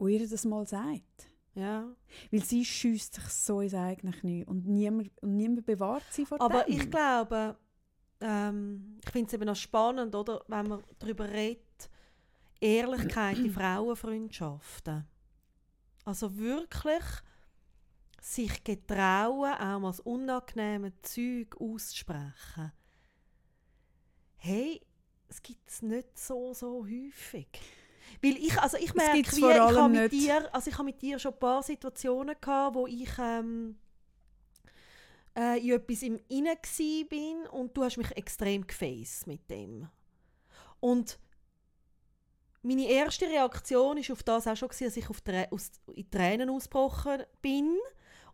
die 0.00 0.12
ihr 0.12 0.28
das 0.28 0.44
mal 0.44 0.66
sagt? 0.66 1.28
Ja. 1.54 1.88
Weil 2.30 2.44
sie 2.44 2.64
schießt 2.64 3.14
sich 3.14 3.24
so 3.24 3.60
ins 3.60 3.74
eigene 3.74 4.12
Knie 4.12 4.44
und 4.44 4.66
niemand, 4.68 5.10
und 5.20 5.36
niemand 5.36 5.66
bewahrt 5.66 6.04
sie 6.10 6.24
vor 6.24 6.40
Aber 6.40 6.62
dem. 6.62 6.74
ich 6.78 6.88
glaube, 6.90 7.56
ähm, 8.20 8.98
ich 9.04 9.10
finde 9.10 9.28
es 9.28 9.34
eben 9.34 9.44
noch 9.46 9.56
spannend, 9.56 10.14
oder, 10.14 10.42
wenn 10.48 10.68
man 10.68 10.84
darüber 10.98 11.28
redet, 11.28 11.90
Ehrlichkeit 12.60 13.38
in 13.38 13.50
Frauenfreundschaften. 13.52 15.06
Also 16.04 16.36
wirklich 16.36 17.04
sich 18.20 18.64
getrauen, 18.64 19.52
auch 19.54 19.78
mal 19.78 19.90
das 19.90 20.00
unangenehme 20.00 20.92
Zeug 21.02 21.56
auszusprechen. 21.60 22.72
Hey, 24.36 24.80
es 25.28 25.42
gibt 25.42 25.68
es 25.68 25.82
nicht 25.82 26.18
so, 26.18 26.52
so 26.54 26.84
häufig. 26.84 27.48
Weil 28.22 28.36
ich, 28.36 28.58
also 28.58 28.76
ich 28.78 28.94
merke, 28.94 29.18
wie, 29.18 29.20
ich 29.20 29.58
habe 29.58 29.88
mit 29.88 30.12
dir, 30.12 30.54
also 30.54 30.70
ich 30.70 30.76
habe 30.76 30.86
mit 30.86 31.00
dir 31.02 31.18
schon 31.18 31.34
ein 31.34 31.38
paar 31.38 31.62
Situationen 31.62 32.34
gehabt, 32.40 32.74
wo 32.74 32.86
ich 32.86 33.10
ähm, 33.18 33.76
äh, 35.38 35.58
in 35.58 35.70
etwas 35.72 36.02
im 36.02 36.18
Innen 36.28 36.56
bin 37.08 37.46
und 37.52 37.76
du 37.76 37.84
hast 37.84 37.96
mich 37.96 38.10
extrem 38.16 38.66
gefaced 38.66 39.26
mit 39.26 39.48
dem. 39.50 39.88
Und 40.80 41.18
meine 42.62 42.88
erste 42.88 43.26
Reaktion 43.26 43.98
ist 43.98 44.10
auf 44.10 44.22
das 44.22 44.46
auch 44.46 44.56
schon, 44.56 44.68
dass 44.68 44.96
ich 44.96 45.08
auf 45.08 45.20
Trä 45.20 45.46
aus, 45.50 45.70
in 45.94 46.10
Tränen 46.10 46.50
ausgebrochen 46.50 47.22
bin 47.40 47.76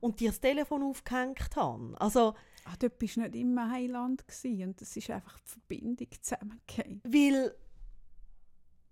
und 0.01 0.21
dir 0.21 0.31
das 0.31 0.41
Telefon 0.41 0.83
aufgehängt 0.83 1.57
habe. 1.57 1.95
Also, 2.01 2.35
Ah, 2.65 2.77
dort 2.79 2.99
bist 2.99 3.17
du 3.17 3.21
nicht 3.21 3.35
im 3.37 3.61
Heiland 3.71 4.23
und 4.23 4.81
es 4.81 4.97
ist 4.97 5.11
einfach 5.11 5.39
die 5.41 5.51
Verbindung 5.51 6.09
zusammengefallen. 6.21 7.01
weil, 7.05 7.55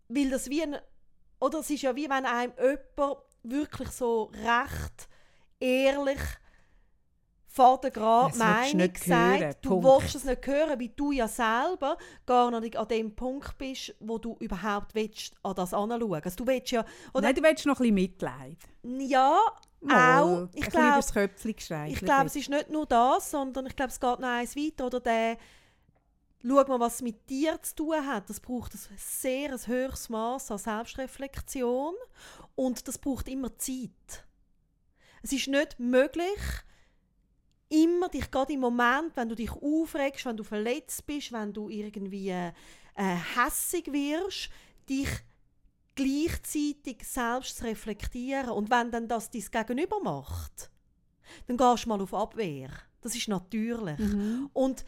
weil 0.09 0.31
das 0.31 0.51
wie 0.51 0.63
ein, 0.63 0.77
oder 1.41 1.61
es 1.61 1.71
ist 1.71 1.83
ja 1.83 1.97
wie 1.97 2.09
wenn 2.09 2.27
einem 2.27 2.53
jemand 2.59 3.19
wirklich 3.43 3.89
so 3.89 4.25
recht 4.25 5.09
ehrlich 5.59 6.21
Das 8.39 8.39
willst 8.39 8.73
du 8.73 8.79
Meinung 8.79 8.95
sagt, 8.97 9.65
du 9.65 9.69
Punkt. 9.69 10.03
willst 10.03 10.15
es 10.15 10.25
nicht 10.25 10.47
hören, 10.47 10.81
weil 10.81 10.89
du 10.89 11.13
ja 11.13 11.29
selber 11.29 11.99
gar 12.25 12.51
noch 12.51 12.61
nicht 12.61 12.77
an 12.77 12.89
dem 12.89 13.15
Punkt 13.15 13.59
bist, 13.59 13.95
wo 14.01 14.19
du 14.19 14.37
überhaupt 14.41 14.95
willst, 14.95 15.35
an 15.43 15.55
das 15.55 15.75
anschauen. 15.75 16.23
Also 16.25 16.37
du 16.37 16.47
willst 16.47 16.71
ja, 16.71 16.85
oder 17.13 17.23
Nein, 17.27 17.35
du 17.35 17.43
willst 17.43 17.67
noch 17.67 17.79
ein 17.81 17.83
bisschen 17.83 17.95
Mitleid. 17.95 18.59
ja, 18.83 19.39
Mal, 19.85 20.23
auch, 20.23 20.49
ich 20.55 20.71
glaube, 20.71 21.01
ich 21.89 22.01
glaube, 22.01 22.27
es 22.27 22.37
ist 22.37 22.49
nicht 22.49 22.71
nur 22.71 22.87
das, 22.87 23.33
sondern 23.33 23.67
ich 23.67 23.75
glaube, 23.75 23.91
es 23.91 23.99
geht 23.99 24.21
noch 24.21 24.29
eins 24.29 24.55
weiter. 24.55 24.87
Oder 24.87 25.01
der, 25.01 25.37
schau 26.41 26.65
mal, 26.69 26.79
was 26.79 26.97
es 26.97 27.03
mit 27.03 27.29
dir 27.29 27.61
zu 27.63 27.75
tun 27.75 28.07
hat. 28.07 28.31
Das 28.31 28.39
braucht 28.39 28.75
ein 28.75 28.81
sehr 28.97 29.51
ein 29.53 29.67
höheres 29.67 30.09
Maß 30.09 30.53
an 30.53 30.59
Selbstreflexion 30.59 31.95
und 32.55 32.87
das 32.87 32.99
braucht 32.99 33.29
immer 33.29 33.59
Zeit. 33.59 34.25
Es 35.23 35.33
ist 35.33 35.49
nicht 35.49 35.81
möglich, 35.81 36.39
immer 37.73 38.09
dich 38.09 38.31
gerade 38.31 38.53
im 38.53 38.61
Moment, 38.61 39.17
wenn 39.17 39.29
du 39.29 39.35
dich 39.35 39.51
aufregst, 39.51 40.27
wenn 40.27 40.37
du 40.37 40.45
verletzt 40.45 41.07
bist, 41.07 41.33
wenn 41.33 41.53
du 41.53 41.69
irgendwie 41.69 42.29
äh, 42.29 42.53
äh, 42.95 43.17
hässig 43.37 43.91
wirst, 43.93 44.51
dich 44.89 45.09
gleichzeitig 45.95 47.05
selbst 47.05 47.57
zu 47.57 47.65
reflektieren. 47.65 48.51
Und 48.51 48.71
wenn 48.71 48.91
dann 48.91 49.09
das 49.09 49.31
dein 49.31 49.45
Gegenüber 49.51 50.01
macht, 50.01 50.71
dann 51.47 51.57
gehst 51.57 51.85
du 51.85 51.89
mal 51.89 52.01
auf 52.01 52.15
Abwehr. 52.15 52.71
Das 53.01 53.15
ist 53.15 53.29
natürlich. 53.29 53.99
Mhm. 53.99 54.51
Und 54.53 54.85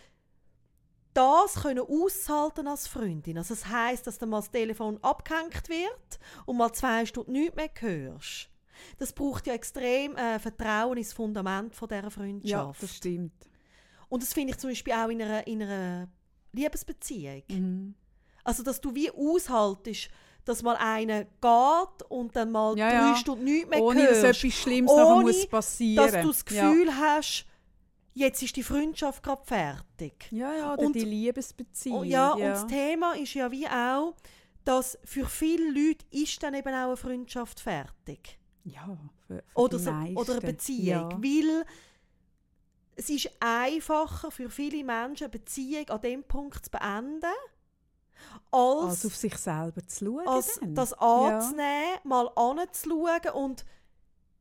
das 1.15 1.55
können 1.55 1.87
aushalten 1.87 2.67
als 2.67 2.87
Freundin. 2.87 3.39
Also 3.39 3.55
das 3.55 3.67
heißt, 3.67 4.07
dass 4.07 4.19
dann 4.19 4.31
mal 4.31 4.39
das 4.39 4.51
Telefon 4.51 4.99
abgehängt 5.03 5.69
wird 5.69 6.19
und 6.45 6.57
mal 6.57 6.73
zwei 6.73 7.07
Stunden 7.07 7.33
nichts 7.33 7.57
mehr 7.57 7.71
hörst. 7.79 8.51
Das 8.99 9.13
braucht 9.13 9.47
ja 9.47 9.55
extrem 9.55 10.17
äh, 10.17 10.39
Vertrauen 10.39 10.97
ins 10.99 11.13
Fundament 11.13 11.75
von 11.75 11.89
dieser 11.89 12.03
Ja, 12.05 12.11
Freundschaft. 12.11 12.83
das 12.83 12.97
stimmt. 12.97 13.33
und 14.09 14.23
das 14.23 14.33
finde 14.33 14.53
ich 14.53 14.59
zum 14.59 14.71
Beispiel 14.71 14.93
auch 14.93 15.09
in 15.09 15.21
einer, 15.23 15.47
in 15.47 15.63
einer 15.63 16.09
Liebesbeziehung. 16.53 17.43
Mhm. 17.49 17.95
Also, 18.45 18.63
dass 18.63 18.81
du 18.81 18.95
wie 18.95 19.11
aushaltest, 19.11 20.09
dass 20.45 20.63
mal 20.63 20.77
einer 20.77 21.25
geht 21.25 22.03
und 22.11 22.37
dann 22.37 22.53
mal 22.53 22.77
Ja, 22.79 22.89
drei 22.91 22.95
ja. 23.09 23.17
Stunden 23.17 23.45
nichts 23.45 23.71
mehr 23.71 23.83
Ohne 23.83 24.07
dass 24.07 24.19
hörst. 24.23 24.45
etwas 24.45 24.59
Schlimmes 24.59 24.93
ohne, 24.93 25.23
muss 25.23 25.47
passieren 25.49 26.13
dass 26.13 26.23
du 26.23 26.29
das 26.29 26.45
Gefühl 26.45 26.95
hast, 26.97 27.47
jetzt 28.13 28.43
ist 28.43 28.55
die 28.55 28.63
Freundschaft 28.63 29.23
gerade 29.23 29.43
fertig. 29.45 30.29
Ja, 30.31 30.53
ja, 30.53 30.59
ja 30.59 30.73
oder 30.75 30.83
Und- 30.87 30.95
die 30.95 31.01
Liebesbeziehung. 31.01 31.99
Oh, 32.01 32.03
ja, 32.05 32.33
und 32.33 32.41
das 32.43 32.67
Thema 32.67 33.15
ist 33.15 33.33
ja 33.35 33.51
wie 33.51 33.67
auch, 33.67 34.15
dass 34.65 34.99
für 35.05 35.27
viele 35.27 35.65
Leute 35.71 36.05
ist 36.11 36.43
dann 36.43 36.53
eben 36.55 36.69
auch 36.69 36.87
eine 36.89 36.97
Freundschaft 36.99 37.61
fertig. 37.61 38.39
Ja 38.65 38.99
für, 39.27 39.37
für 39.37 39.43
Oder, 39.55 39.79
so, 39.79 39.91
oder 39.91 40.33
eine 40.33 40.41
Beziehung. 40.41 41.11
Ja. 41.11 41.23
Weil 41.23 41.67
es 42.97 43.11
ist 43.11 43.31
einfacher 43.41 44.31
für 44.31 44.51
viele 44.51 44.85
Menschen, 44.85 45.25
eine 45.25 45.31
Beziehung 45.31 45.89
an 45.89 46.01
dem 46.01 46.25
Punkt 46.25 46.65
zu 46.65 46.71
beenden, 46.71 47.33
als, 48.51 48.85
als 48.85 49.07
auf 49.07 49.17
sich 49.17 49.37
selber 49.37 49.87
zu 49.87 50.05
schauen. 50.05 50.29
als 50.29 50.59
dann. 50.61 50.75
das 50.75 50.93
anzunehmen, 50.95 51.99
mal 52.05 52.29
anzuschauen. 52.37 53.35
Und 53.35 53.65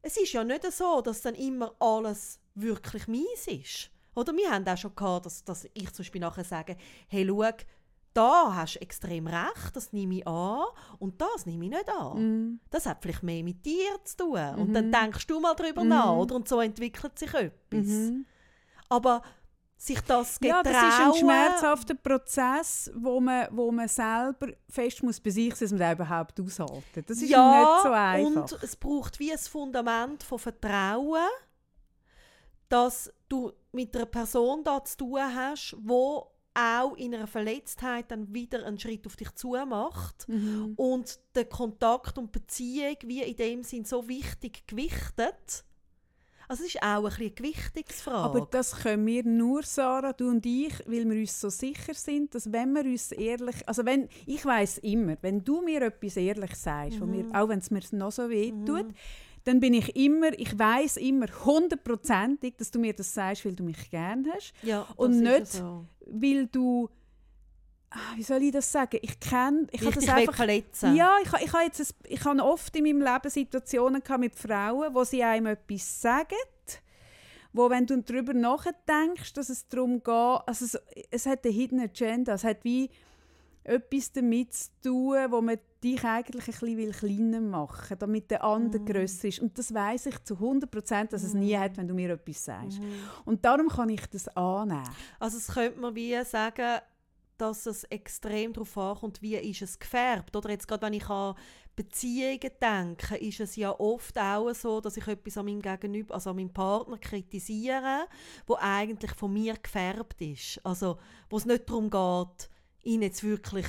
es 0.02 0.18
ist 0.18 0.34
ja 0.34 0.44
nicht 0.44 0.72
so, 0.72 1.02
dass 1.02 1.22
dann 1.22 1.36
immer 1.36 1.74
alles 1.80 2.40
wirklich 2.56 3.08
mies 3.08 3.48
ist. 3.48 3.90
Oder 4.16 4.34
wir 4.34 4.52
haben 4.52 4.68
auch 4.68 4.78
schon 4.78 4.96
gehabt, 4.96 5.26
dass, 5.26 5.44
dass 5.44 5.66
ich 5.74 5.92
zum 5.92 6.04
Beispiel 6.04 6.22
nachher 6.22 6.44
sage, 6.44 6.78
hey, 7.08 7.26
schau, 7.28 7.52
da 8.14 8.54
hast 8.56 8.76
du 8.76 8.82
extrem 8.82 9.28
recht, 9.28 9.76
das 9.76 9.92
nehme 9.94 10.16
ich 10.16 10.28
an 10.28 10.66
und 11.00 11.20
das 11.22 11.46
nehme 11.46 11.66
ich 11.66 11.72
nicht 11.72 11.90
an. 11.90 12.52
Mm. 12.54 12.60
Das 12.70 12.86
hat 12.86 13.00
vielleicht 13.02 13.24
mehr 13.24 13.44
mit 13.44 13.66
dir 13.66 13.90
zu 14.04 14.18
tun. 14.18 14.56
Und 14.56 14.74
dann 14.74 14.88
Mhm. 14.88 14.92
denkst 14.92 15.26
du 15.28 15.40
mal 15.40 15.56
darüber 15.56 15.84
Mhm. 15.84 15.90
nach, 15.90 16.16
oder? 16.16 16.36
Und 16.36 16.48
so 16.48 16.62
entwickelt 16.62 17.18
sich 17.18 17.34
etwas. 17.34 17.86
Mhm. 17.88 18.26
Aber 18.90 19.22
sich 19.78 20.00
das 20.02 20.40
Ja, 20.42 20.62
getrauen... 20.62 20.74
das 20.76 20.94
ist 20.94 21.00
ein 21.02 21.14
schmerzhafter 21.16 21.96
Prozess, 21.96 22.92
wo 22.96 23.20
man, 23.20 23.48
wo 23.52 23.72
man 23.72 23.88
selber 23.88 24.48
fest 24.70 25.04
muss 25.04 25.20
bei 25.20 25.30
sich 25.32 25.54
sein, 25.56 25.60
dass 25.66 25.72
man 25.72 25.80
den 25.80 25.92
überhaupt 25.94 26.40
aushalten. 26.40 27.04
Das 27.06 27.22
ist 27.22 27.30
ja, 27.30 27.60
nicht 27.60 27.84
so 27.84 27.90
einfach. 27.92 28.52
und 28.54 28.64
es 28.64 28.76
braucht 28.76 29.20
wie 29.20 29.32
ein 29.32 29.38
Fundament 29.40 30.24
von 30.24 30.40
Vertrauen, 30.40 31.28
dass 32.70 33.12
du 33.28 33.52
mit 33.72 33.96
einer 33.96 34.06
Person 34.06 34.64
da 34.64 34.84
zu 34.84 34.98
tun 34.98 35.20
hast, 35.36 35.76
wo 35.80 36.32
auch 36.54 36.96
in 36.96 37.16
einer 37.16 37.28
Verletztheit 37.28 38.12
dann 38.12 38.34
wieder 38.34 38.66
einen 38.66 38.80
Schritt 38.80 39.06
auf 39.08 39.16
dich 39.16 39.32
zu 39.36 39.56
macht 39.68 40.28
Mhm. 40.28 40.74
und 40.76 41.20
der 41.36 41.46
Kontakt 41.46 42.18
und 42.18 42.32
Beziehung 42.32 42.98
wie 43.06 43.22
in 43.24 43.36
dem 43.36 43.64
Sinn 43.64 43.86
so 43.86 44.08
wichtig 44.08 44.66
gewichtet. 44.68 45.66
Also 46.48 46.64
es 46.66 46.76
ist 46.76 46.84
auch 46.84 46.98
ein 46.98 47.04
bisschen 47.04 47.22
eine 47.22 47.32
Gewichtungsfrage. 47.32 48.18
Aber 48.18 48.48
das 48.52 48.76
können 48.76 49.06
wir 49.08 49.24
nur, 49.24 49.64
Sarah, 49.64 50.14
du 50.14 50.30
und 50.30 50.46
ich, 50.46 50.74
weil 50.86 51.10
wir 51.10 51.20
uns 51.20 51.40
so 51.40 51.50
sicher 51.50 51.94
sind, 51.94 52.36
dass 52.36 52.52
wenn 52.52 52.74
wir 52.74 52.84
uns 52.84 53.12
ehrlich, 53.14 53.68
also 53.68 53.86
wenn, 53.86 54.10
ich 54.26 54.46
weiß 54.46 54.80
immer, 54.80 55.16
wenn 55.22 55.44
du 55.44 55.62
mir 55.62 55.82
etwas 55.84 56.18
ehrlich 56.18 56.54
sagst, 56.56 57.00
wo 57.00 57.06
mir, 57.06 57.26
auch 57.34 57.48
wenn 57.48 57.60
es 57.60 57.72
mir 57.72 57.82
noch 57.94 58.12
so 58.12 58.30
weh 58.30 58.52
tut, 58.66 58.88
dann 59.46 59.60
bin 59.60 59.74
ich 59.74 59.96
immer, 59.96 60.38
ich 60.38 60.58
weiß 60.58 60.98
immer 60.98 61.26
hundertprozentig, 61.46 62.56
dass 62.58 62.72
du 62.72 62.80
mir 62.80 62.94
das 62.94 63.14
sagst, 63.14 63.46
weil 63.46 63.56
du 63.56 63.64
mich 63.64 63.90
gern 63.90 64.26
hast 64.34 64.54
ja, 64.64 64.86
und 64.96 65.24
das 65.24 65.40
nicht, 65.40 65.52
so. 65.54 65.86
Weil 66.08 66.48
du, 66.48 66.90
ah, 67.90 68.16
wie 68.16 68.24
soll 68.24 68.44
ich 68.44 68.52
das 68.52 68.72
sagen, 68.72 69.00
ich 69.02 69.20
kenne, 69.20 69.68
ich 69.72 69.82
Weil 69.82 69.92
habe 69.92 70.00
ich 70.00 70.06
das 70.06 70.16
einfach 70.16 70.36
verletzen. 70.36 70.96
Ja, 70.96 71.18
ich, 71.22 71.32
ich, 71.44 71.54
habe 71.54 71.64
jetzt 71.64 71.80
ein, 71.80 71.96
ich 72.08 72.24
habe 72.26 72.44
oft 72.44 72.76
in 72.76 72.84
meinem 72.84 73.02
Leben 73.02 73.30
Situationen 73.30 74.02
gehabt 74.04 74.20
mit 74.20 74.36
Frauen, 74.36 74.94
wo 74.94 75.04
sie 75.04 75.24
einem 75.24 75.48
etwas 75.48 76.02
sagen, 76.02 76.36
wo 77.54 77.70
wenn 77.70 77.86
du 77.86 78.02
darüber 78.02 78.34
nachdenkst, 78.34 79.34
dass 79.34 79.50
es 79.50 79.68
darum 79.68 80.02
geht, 80.04 80.08
also 80.08 80.66
es, 80.66 80.82
es 81.12 81.26
hat 81.26 81.46
eine 81.46 81.54
Hidden 81.54 81.80
Agenda, 81.80 82.34
es 82.34 82.44
hat 82.44 82.64
wie 82.64 82.90
etwas 83.64 84.12
damit 84.12 84.54
zu 84.54 84.70
tun, 84.82 85.18
wo 85.30 85.42
man 85.42 85.58
dich 85.84 86.04
eigentlich 86.04 86.48
ein 86.48 86.76
bisschen 86.76 86.92
kleiner 86.92 87.42
machen 87.42 87.90
will, 87.90 87.98
damit 87.98 88.32
der 88.32 88.44
andere 88.44 88.82
Mhm. 88.82 88.86
grösser 88.86 89.28
ist. 89.28 89.40
Und 89.40 89.58
das 89.58 89.74
weiß 89.74 90.06
ich 90.08 90.24
zu 90.24 90.40
100%, 90.40 91.12
dass 91.14 91.24
es 91.24 91.34
nie 91.34 91.58
hat, 91.58 91.78
wenn 91.78 91.88
du 91.88 91.94
mir 91.94 92.12
etwas 92.12 92.46
sagst. 92.46 92.82
Mhm. 92.82 92.94
Und 93.26 93.44
darum 93.46 93.68
kann 93.68 93.90
ich 93.90 94.06
das 94.08 94.28
annehmen. 94.30 94.84
Also 95.20 95.38
es 95.38 95.48
könnte 95.48 95.80
man 95.80 95.96
wie 95.96 96.22
sagen, 96.24 96.80
dass 97.38 97.66
es 97.66 97.84
extrem 97.86 98.54
darauf 98.54 98.78
ankommt, 98.78 99.22
wie 99.22 99.36
ist 99.36 99.62
es 99.62 99.80
gefärbt. 99.80 100.36
Oder 100.36 100.52
jetzt 100.52 100.68
gerade, 100.68 100.86
wenn 100.86 100.94
ich 100.94 101.10
an 101.10 101.36
Beziehungen 101.76 102.52
denke, 102.62 103.18
ist 103.18 103.40
es 103.40 103.56
ja 103.56 103.72
oft 103.78 104.18
auch 104.20 104.54
so, 104.54 104.80
dass 104.80 104.96
ich 104.96 105.08
etwas 105.08 105.38
an 105.38 105.46
meinem 105.46 105.62
Gegenüber, 105.62 106.14
also 106.14 106.30
an 106.30 106.36
meinem 106.36 106.54
Partner 106.54 106.98
kritisiere, 107.00 108.06
wo 108.46 108.56
eigentlich 108.60 109.12
von 109.16 109.34
mir 109.34 109.56
gefärbt 109.56 110.22
ist. 110.22 110.62
Also 110.64 110.98
wo 111.30 111.38
es 111.38 111.46
nicht 111.46 111.68
darum 111.68 111.90
geht, 111.90 112.50
ihn 112.84 113.02
jetzt 113.02 113.24
wirklich 113.24 113.66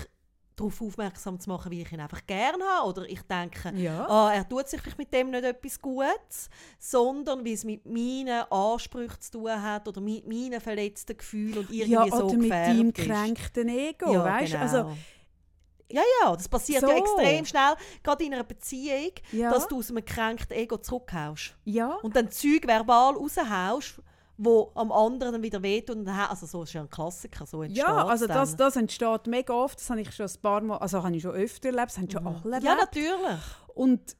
darauf 0.56 0.80
aufmerksam 0.80 1.40
zu 1.40 1.50
machen, 1.50 1.72
wie 1.72 1.82
ich 1.82 1.90
ihn 1.92 2.00
einfach 2.00 2.24
gerne 2.26 2.62
habe. 2.64 2.88
Oder 2.88 3.08
ich 3.08 3.22
denke, 3.22 3.72
Ja. 3.74 4.06
ah, 4.08 4.32
er 4.32 4.48
tut 4.48 4.68
sich 4.68 4.80
vielleicht 4.80 4.98
mit 4.98 5.12
dem 5.12 5.30
nicht 5.30 5.44
etwas 5.44 5.80
Gutes, 5.80 6.48
sondern 6.78 7.44
wie 7.44 7.54
es 7.54 7.64
mit 7.64 7.84
meinen 7.86 8.42
Ansprüchen 8.50 9.20
zu 9.20 9.32
tun 9.32 9.62
hat 9.62 9.88
oder 9.88 10.00
mit 10.00 10.26
meinen 10.28 10.60
verletzten 10.60 11.16
Gefühlen 11.16 11.58
und 11.58 11.70
irgendwie 11.70 11.92
ja, 11.92 12.06
so 12.08 12.24
oder 12.26 12.36
mit 12.36 12.50
deinem 12.52 12.92
kränkten 12.92 13.68
Ego, 13.68 14.12
Ja, 14.12 14.24
weißt? 14.24 14.52
genau. 14.52 14.62
Also, 14.62 14.96
ja, 15.90 16.02
ja, 16.22 16.34
das 16.36 16.48
passiert 16.48 16.80
So. 16.82 16.88
ja 16.88 16.96
extrem 16.96 17.44
schnell, 17.44 17.74
gerade 18.02 18.24
in 18.24 18.32
einer 18.34 18.44
Beziehung, 18.44 19.10
ja, 19.32 19.50
dass 19.50 19.66
du 19.68 19.78
aus 19.78 19.90
einem 19.90 20.04
gekränkten 20.04 20.56
Ego 20.56 20.78
zurückhaust 20.78 21.56
ja. 21.64 21.96
und 22.02 22.14
dann 22.16 22.30
Zeug 22.30 22.66
verbal 22.66 23.14
raushaust, 23.14 24.00
wo 24.36 24.72
am 24.74 24.90
anderen 24.90 25.42
wieder 25.42 25.62
wehtut. 25.62 25.96
Und 25.96 26.08
also 26.08 26.46
so 26.46 26.62
ist 26.64 26.72
ja 26.72 26.82
ein 26.82 26.90
Klassiker, 26.90 27.46
so 27.46 27.62
entsteht 27.62 27.84
Ja, 27.84 28.06
also 28.06 28.26
dann. 28.26 28.36
das, 28.36 28.56
das 28.56 28.76
entsteht 28.76 29.26
mega 29.26 29.54
oft, 29.54 29.78
das 29.78 29.90
habe 29.90 30.00
ich 30.00 30.12
schon 30.12 30.26
ein 30.26 30.42
paar 30.42 30.60
Mal, 30.60 30.78
also 30.78 31.02
habe 31.02 31.14
ich 31.16 31.22
schon 31.22 31.32
öfter 31.32 31.68
erlebt, 31.68 31.90
das 31.90 31.98
haben 31.98 32.10
schon 32.10 32.26
alle 32.26 32.36
erlebt. 32.44 32.62
Mhm. 32.62 32.66
Ja, 32.66 32.76
natürlich. 32.76 33.40
und, 33.74 34.16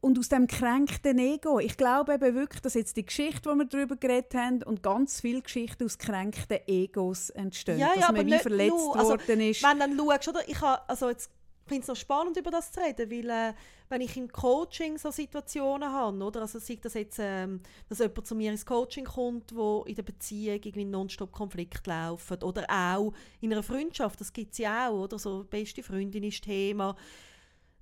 und 0.00 0.18
aus 0.18 0.28
dem 0.28 0.46
kränkten 0.46 1.18
Ego, 1.18 1.58
ich 1.58 1.76
glaube 1.76 2.14
eben 2.14 2.34
wirklich, 2.34 2.62
dass 2.62 2.74
jetzt 2.74 2.96
die 2.96 3.04
Geschichte, 3.04 3.50
die 3.50 3.58
wir 3.58 3.64
darüber 3.66 3.96
geredet 3.96 4.34
haben, 4.34 4.62
und 4.62 4.82
ganz 4.82 5.20
viele 5.20 5.42
Geschichten 5.42 5.84
aus 5.84 5.98
kränkten 5.98 6.60
Egos 6.66 7.30
entstehen, 7.30 7.78
Ja, 7.78 7.90
ja, 7.94 8.00
dass 8.00 8.12
man 8.12 8.26
wie 8.26 8.38
verletzt 8.38 8.70
nur. 8.70 8.96
Also, 8.96 9.10
worden 9.10 9.40
ist. 9.40 9.62
Wenn 9.62 9.78
dann 9.78 9.96
schaust, 9.98 10.28
oder? 10.28 10.48
Ich 10.48 10.60
habe, 10.60 10.88
also 10.88 11.10
jetzt 11.10 11.30
finde 11.68 11.82
es 11.82 11.88
noch 11.88 11.96
spannend, 11.96 12.36
über 12.36 12.50
das 12.50 12.72
zu 12.72 12.80
reden, 12.80 13.10
weil 13.10 13.30
äh, 13.30 13.54
wenn 13.88 14.00
ich 14.00 14.16
im 14.16 14.28
Coaching 14.30 14.98
so 14.98 15.10
Situationen 15.10 15.90
habe, 15.92 16.18
oder? 16.24 16.42
Also 16.42 16.58
sei 16.58 16.78
das 16.80 16.94
jetzt, 16.94 17.18
ähm, 17.20 17.60
dass 17.88 17.98
jemand 18.00 18.26
zu 18.26 18.34
mir 18.34 18.50
ins 18.50 18.66
Coaching 18.66 19.04
kommt, 19.04 19.54
wo 19.54 19.84
in 19.86 19.94
der 19.94 20.02
Beziehung 20.02 20.56
irgendwie 20.56 20.84
nonstop 20.84 21.32
Konflikt 21.32 21.86
laufen 21.86 22.42
oder 22.42 22.64
auch 22.68 23.12
in 23.40 23.52
einer 23.52 23.62
Freundschaft, 23.62 24.20
das 24.20 24.32
gibt 24.32 24.52
es 24.52 24.58
ja 24.58 24.88
auch, 24.88 25.04
oder? 25.04 25.18
So 25.18 25.44
beste 25.44 25.82
Freundin 25.82 26.24
ist 26.24 26.42
Thema. 26.42 26.96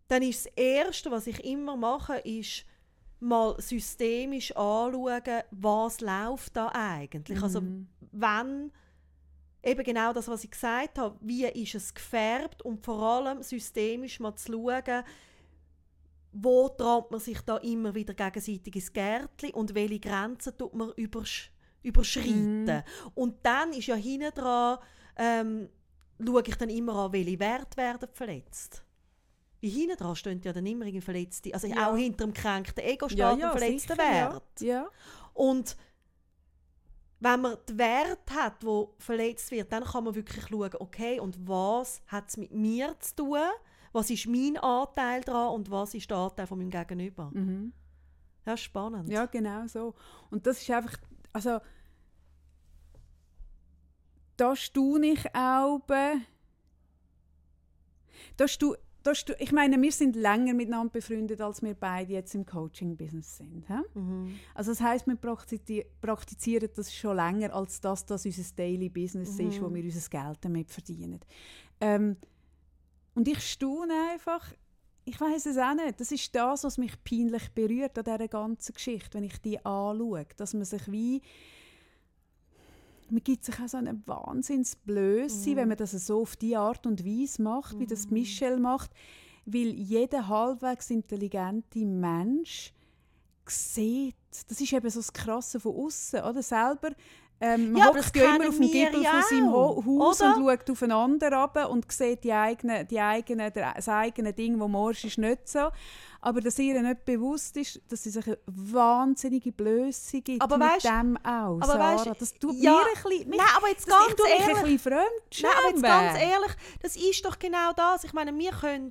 Dann 0.09 0.23
ist 0.23 0.47
das 0.47 0.53
Erste, 0.55 1.11
was 1.11 1.27
ich 1.27 1.45
immer 1.45 1.77
mache, 1.77 2.19
ist 2.19 2.65
mal 3.19 3.61
systemisch 3.61 4.55
anschauen, 4.55 5.43
was 5.51 6.01
läuft 6.01 6.57
da 6.57 6.71
eigentlich. 6.73 7.43
Also 7.43 7.63
Mhm. 7.63 7.89
wenn 8.13 8.73
eben 9.67 9.85
genau 9.85 10.13
das, 10.13 10.29
was 10.29 10.45
ich 10.45 10.51
gesagt 10.51 10.99
habe, 10.99 11.17
wie 11.21 11.45
ist 11.45 11.75
es 11.75 11.93
gefärbt 11.93 12.63
und 12.63 12.85
vor 12.85 13.03
allem 13.03 13.43
systemisch 13.43 14.21
mal 14.21 14.35
zu 14.37 14.53
schauen, 14.53 15.05
wo 16.33 16.69
traut 16.69 17.11
man 17.11 17.21
sich 17.21 17.41
da 17.41 17.57
immer 17.59 17.95
wieder 17.95 18.15
gegenseitig 18.15 18.77
ins 18.77 18.93
Gärtchen 18.93 19.51
und 19.51 19.75
welche 19.75 20.01
Grenzen 20.01 20.57
tut 20.57 20.75
man 20.75 20.93
übersch 20.97 21.51
überschreiten. 21.83 22.65
Mhm. 22.65 22.83
Und 23.15 23.37
dann 23.45 23.73
ist 23.73 23.87
ja 23.87 23.95
hinten 23.95 24.33
dran, 24.35 24.79
ähm, 25.17 25.69
schaue 26.25 26.43
ich 26.45 26.57
dann 26.57 26.69
immer 26.69 26.95
an, 26.97 27.13
welche 27.13 27.39
Werte 27.39 27.77
werden 27.77 28.09
verletzt. 28.13 28.83
Wie 29.61 29.69
hinten 29.71 29.97
dran 29.97 30.17
stehen 30.17 30.41
ja 30.43 30.53
dann 30.53 30.67
immer 30.67 30.85
irgendwie 30.85 31.01
verletzte, 31.01 31.55
also 31.55 31.69
Ja. 31.69 31.91
auch 31.91 31.97
hinter 31.97 32.27
dem 32.27 32.35
gekränkten 32.35 32.85
Ego 32.85 33.09
steht 33.09 33.19
ja, 33.21 33.33
ein 33.33 33.39
ja, 33.39 33.51
verletzter 33.53 33.95
sicher. 33.95 34.33
Wert. 34.33 34.61
Ja. 34.61 34.89
Und 35.33 35.77
wenn 37.21 37.41
man 37.41 37.57
den 37.69 37.79
Wert 37.79 38.31
hat, 38.31 38.65
wo 38.65 38.95
verletzt 38.99 39.51
wird, 39.51 39.73
dann 39.73 39.85
kann 39.85 40.05
man 40.05 40.15
wirklich 40.15 40.47
schauen, 40.47 40.71
okay, 40.79 41.19
und 41.19 41.49
was 41.49 42.03
hat 42.07 42.29
es 42.29 42.37
mit 42.37 42.53
mir 42.53 42.95
zu 43.01 43.17
tun? 43.17 43.39
Was 43.93 44.11
ist 44.11 44.27
mein 44.27 44.59
Anteil 44.59 45.23
daran 45.23 45.55
und 45.55 45.71
was 45.71 45.95
ist 45.95 46.11
der 46.11 46.19
Anteil 46.19 46.47
von 46.47 46.59
meinem 46.59 46.71
Gegenüber? 46.71 47.31
Mhm. 47.33 47.73
Ja, 48.45 48.57
spannend. 48.57 49.09
Ja, 49.09 49.27
genau 49.27 49.67
so. 49.67 49.95
Und 50.31 50.47
das 50.47 50.61
ist 50.61 50.71
einfach, 50.71 50.97
also 51.33 51.61
da 54.37 54.55
staune 54.55 55.07
ich 55.07 55.35
auch. 55.35 55.81
Da 58.37 58.47
stu, 58.47 58.75
da 59.07 59.15
stu, 59.15 59.33
ich 59.39 59.53
meine, 59.53 59.81
wir 59.81 59.93
sind 59.93 60.17
länger 60.17 60.55
miteinander 60.55 60.91
befreundet, 60.93 61.41
als 61.41 61.63
wir 61.63 61.75
beide 61.75 62.13
jetzt 62.13 62.35
im 62.35 62.45
Coaching-Business 62.45 63.37
sind. 63.39 63.65
Mhm. 63.95 64.35
Also 64.55 64.73
das 64.73 64.81
heißt, 64.81 65.07
wir 65.07 65.17
praktizi 65.17 65.85
praktizieren 66.01 66.69
das 66.75 66.95
schon 66.95 67.17
länger, 67.17 67.55
als 67.55 67.81
dass 67.81 68.05
das 68.05 68.25
unser 68.27 68.55
Daily 68.57 68.89
Business 68.89 69.39
ist, 69.39 69.61
wo 69.61 69.69
Mhm. 69.69 69.75
wir 69.77 69.85
unser 69.85 70.09
Geld 70.11 70.39
damit 70.41 70.71
verdienen. 70.71 71.21
Ähm, 71.81 72.17
und 73.15 73.29
ich 73.29 73.41
staune 73.41 73.95
einfach, 74.13 74.53
ich 75.05 75.21
weiß 75.21 75.47
es 75.47 75.57
auch 75.57 75.75
nicht, 75.75 76.01
das 76.01 76.11
ist 76.11 76.35
das, 76.35 76.65
was 76.65 76.79
mich 76.79 76.93
peinlich 77.05 77.49
berührt 77.55 77.97
an 77.99 78.05
dieser 78.05 78.29
ganzen 78.29 78.75
Geschichte, 78.75 79.15
wenn 79.19 79.25
ich 79.25 79.39
die 79.41 79.65
anschaue, 79.65 80.27
dass 80.37 80.53
man 80.53 80.65
sich 80.65 80.91
wie 80.91 81.23
man 83.11 83.23
gibt 83.23 83.45
sich 83.45 83.59
auch 83.61 83.69
so 83.69 83.77
eine 83.77 84.01
Wahnsinnsblöße, 84.07 85.51
Mhm. 85.51 85.57
wenn 85.57 85.69
man 85.69 85.77
das 85.77 85.93
so 85.93 86.23
auf 86.23 86.37
die 86.37 86.57
Art 86.57 86.87
und 86.87 87.05
Weise 87.05 87.43
macht, 87.43 87.79
wie 87.79 87.87
das 87.87 88.11
Michelle 88.11 88.59
macht, 88.59 88.91
weil 89.45 89.69
jeder 89.75 90.29
halbwegs 90.29 90.91
intelligente 90.91 91.85
Mensch 91.85 92.73
sieht, 93.49 94.17
das 94.49 94.61
ist 94.61 94.73
eben 94.73 94.91
so 94.91 94.99
das 94.99 95.13
Krasse 95.13 95.61
von 95.61 95.77
außen, 95.77 96.21
oder? 96.21 96.43
Selber 96.43 96.91
ähm, 97.41 97.77
Ja, 97.77 97.89
aber 97.91 97.99
hockt 98.01 98.17
ja 98.17 98.35
immer 98.37 98.49
auf 98.49 98.57
dem 98.57 98.63
ja 99.03 99.11
von 99.11 99.23
seinem 99.29 99.53
Ho 99.53 99.85
Haus 100.01 100.21
oder? 100.21 100.37
und 100.37 100.45
schaut 100.49 100.71
aufeinander 100.71 101.33
runter 101.33 101.71
und 101.71 101.91
sieht 101.93 102.25
die 102.25 102.33
eigene, 102.33 102.85
die 102.85 103.01
eigene, 103.01 103.51
der, 103.51 103.75
das 103.75 103.89
eigene 103.89 104.33
Ding, 104.33 104.59
das 104.59 104.69
morsch 104.69 105.05
ist, 105.05 105.19
nicht 105.19 105.49
so. 105.49 105.69
Aber 106.23 106.41
dass 106.41 106.59
ihr 106.59 106.81
nicht 106.83 107.05
bewusst 107.05 107.57
ist, 107.57 107.81
dass 107.89 108.03
sie 108.03 108.11
sich 108.11 108.27
eine 108.27 108.39
wahnsinnige 108.47 109.53
Blöße 109.53 110.23
gibt 110.23 110.43
Aber 110.43 110.57
mit 110.59 110.67
weisst- 110.69 110.87
dem 110.87 111.17
auch, 111.19 111.61
aber 111.61 111.67
Sarah. 111.67 111.97
weisst- 111.97 112.21
das 112.21 112.35
tut 112.35 112.55
ja, 112.57 112.73
mir 112.73 112.79
ein 112.79 113.03
bisschen... 113.11 113.29
mich- 113.29 113.39
Nein, 113.39 113.49
aber 113.57 113.69
jetzt 113.69 113.87
ganz 113.87 114.15
ehrlich. 114.29 114.49
ein 114.57 114.63
bisschen 114.63 114.79
fremd 114.79 115.43
Nein, 115.43 115.53
aber 115.59 115.69
jetzt 115.71 115.83
ganz 115.83 116.19
ehrlich, 116.19 116.53
das 116.83 116.97
ist 116.97 117.25
doch 117.25 117.39
genau 117.39 117.73
das. 117.77 118.03
Ich 118.05 118.13
meine, 118.13 118.37
wir 118.37 118.51
können 118.51 118.91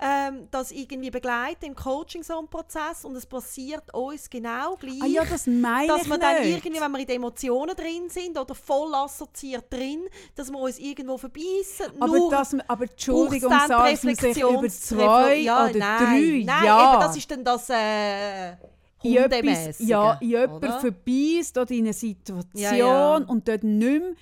ähm, 0.00 0.48
das 0.50 0.72
irgendwie 0.72 1.10
begleiten 1.10 1.66
im 1.66 1.74
Coaching 1.76 2.22
so 2.22 2.36
einen 2.36 2.48
Prozess 2.48 3.04
und 3.04 3.14
es 3.14 3.24
passiert 3.24 3.94
uns 3.94 4.28
genau 4.28 4.74
gleich. 4.76 5.00
Ah 5.00 5.06
ja, 5.06 5.24
das 5.24 5.46
meine 5.46 5.86
dass 5.86 6.08
wir 6.08 6.18
dann 6.18 6.40
nicht. 6.40 6.64
irgendwie, 6.64 6.80
wenn 6.80 6.90
wir 6.90 6.98
in 6.98 7.06
den 7.06 7.16
Emotionen 7.16 7.76
drin 7.76 8.08
sind 8.08 8.36
oder 8.36 8.54
voll 8.54 8.92
assoziiert 8.94 9.72
drin, 9.72 10.00
dass 10.34 10.50
wir 10.50 10.58
uns 10.58 10.78
irgendwo 10.78 11.18
verbeissen. 11.18 11.86
Aber, 12.00 12.18
Nur 12.18 12.30
das, 12.30 12.56
aber 12.66 12.84
Entschuldigung, 12.84 13.50
sagen 13.50 13.96
Sie 13.96 14.14
sich 14.14 14.42
über 14.42 14.68
zwei 14.68 15.36
ja, 15.36 15.66
oder 15.66 15.78
nein, 15.78 15.98
drei 15.98 16.42
Nein, 16.44 16.64
ja. 16.64 16.92
eben, 16.94 17.00
das 17.00 17.16
ist 17.16 17.30
dann 17.30 17.44
das 17.44 17.70
äh, 17.70 18.52
in 19.04 19.16
etwas, 19.16 19.78
ja, 19.80 20.14
in 20.14 20.30
jemanden 20.30 20.80
verbeißt 20.80 21.58
oder 21.58 21.70
in 21.70 21.84
eine 21.84 21.92
Situation 21.92 22.46
Ja, 22.60 22.74
ja. 22.74 23.16
und 23.16 23.46
dort 23.46 23.62
nicht 23.62 24.00
mehr 24.00 24.14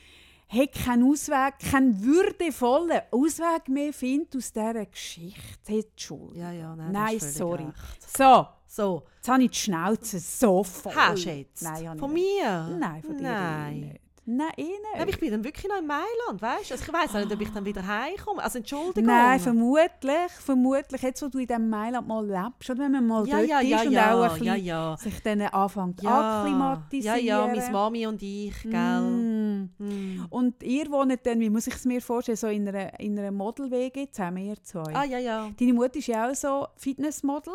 hat 0.53 0.73
keinen 0.73 1.05
Ausweg, 1.11 1.55
keinen 1.71 2.03
würdevollen 2.03 3.01
Ausweg 3.11 3.69
mehr 3.69 3.93
findet 3.93 4.35
aus 4.37 4.53
dieser 4.53 4.85
Geschichte. 4.87 5.41
Hey, 5.67 5.85
Entschuldigung. 5.89 6.37
Ja, 6.37 6.53
ja, 6.53 6.77
nein, 6.77 6.93
Nein, 6.93 7.21
sorry. 7.21 7.65
recht. 7.65 8.17
So, 8.17 8.47
So, 8.67 9.03
jetzt 9.17 9.29
habe 9.29 9.43
ich 9.45 9.51
die 9.53 9.57
Schnauze 9.59 10.19
so 10.21 10.63
voll. 10.65 10.95
hast 10.95 11.25
du 11.25 11.31
jetzt? 11.31 11.63
Nein, 11.63 11.99
Von 11.99 12.13
mir? 12.13 12.77
Nein, 12.79 13.03
von 13.03 13.17
dir 13.17 13.23
Nein. 13.25 13.81
nicht. 13.81 14.01
Nein, 14.27 14.53
eh 14.59 14.65
nicht. 14.65 15.09
Ich 15.09 15.19
bin 15.19 15.31
dann 15.31 15.43
wirklich 15.43 15.67
noch 15.67 15.79
in 15.79 15.87
Mailand, 15.87 16.41
weißt 16.41 16.71
du? 16.71 16.75
Also 16.75 16.85
ich 16.85 16.93
weiß 16.93 17.15
nicht, 17.15 17.33
ob 17.33 17.41
ich 17.41 17.51
dann 17.51 17.65
wieder 17.65 17.87
heimkomme. 17.87 18.43
Also 18.43 18.59
Entschuldigung. 18.59 19.07
Nein, 19.07 19.41
vermutlich, 19.41 20.31
vermutlich, 20.39 21.03
jetzt 21.03 21.23
wo 21.23 21.29
du 21.29 21.39
in 21.39 21.47
diesem 21.47 21.69
Mailand 21.69 22.07
mal 22.07 22.25
lebst, 22.25 22.71
oder 22.71 22.81
wenn 22.81 22.93
man 22.93 23.07
mal 23.07 23.27
ja, 23.27 23.39
dort 23.39 23.49
ja, 23.49 23.61
ist 23.61 23.69
ja, 23.71 23.83
und 23.83 23.93
ja, 23.93 24.15
auch 24.15 24.23
ein 24.23 24.31
bisschen 24.31 24.47
ja, 24.47 24.55
ja. 24.55 24.97
sich 24.99 25.23
dann 25.23 25.41
anfängt 25.41 26.03
ja, 26.03 26.41
akklimatisieren. 26.43 27.25
ja, 27.25 27.39
ja, 27.39 27.47
meine 27.47 27.71
Mami 27.71 28.07
und 28.07 28.23
ich, 28.23 28.63
gell? 28.63 29.01
Mm. 29.01 29.71
Mm. 29.79 30.27
Und 30.29 30.63
ihr 30.63 30.91
wohnt 30.91 31.27
dann, 31.27 31.41
wie 31.41 31.51
muss 31.51 31.67
ich 31.67 31.75
es 31.75 31.85
mir 31.87 32.03
vorstellen, 32.03 32.37
so 32.37 32.49
in 32.49 32.69
einer, 32.69 33.01
in 33.01 33.19
einer 33.19 33.33
Model-WG 33.33 34.11
zusammen, 34.11 34.39
ihr 34.39 34.63
zwei. 34.63 34.95
Ah, 34.95 35.05
ja, 35.05 35.19
ja. 35.19 35.51
Deine 35.59 35.73
Mutter 35.73 35.97
ist 35.97 36.07
ja 36.07 36.29
auch 36.29 36.35
so 36.35 36.69
Fitnessmodel. 36.77 37.55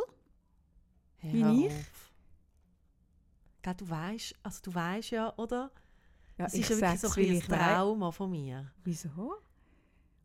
Wie 1.22 1.68
ich? 1.68 1.74
Gell, 3.62 3.74
du 3.78 3.90
weißt, 3.90 4.36
also 4.44 4.60
du 4.64 4.76
weißt 4.76 5.12
ja, 5.12 5.34
oder? 5.38 5.72
Ja, 6.38 6.46
Das 6.46 6.54
ist 6.54 6.70
ja 6.70 6.78
wirklich 6.82 7.00
so 7.02 7.54
ein, 7.54 7.60
ein. 7.60 7.76
Trauma 7.76 8.12
von 8.12 8.30
mir. 8.32 8.72
Wieso? 8.84 9.36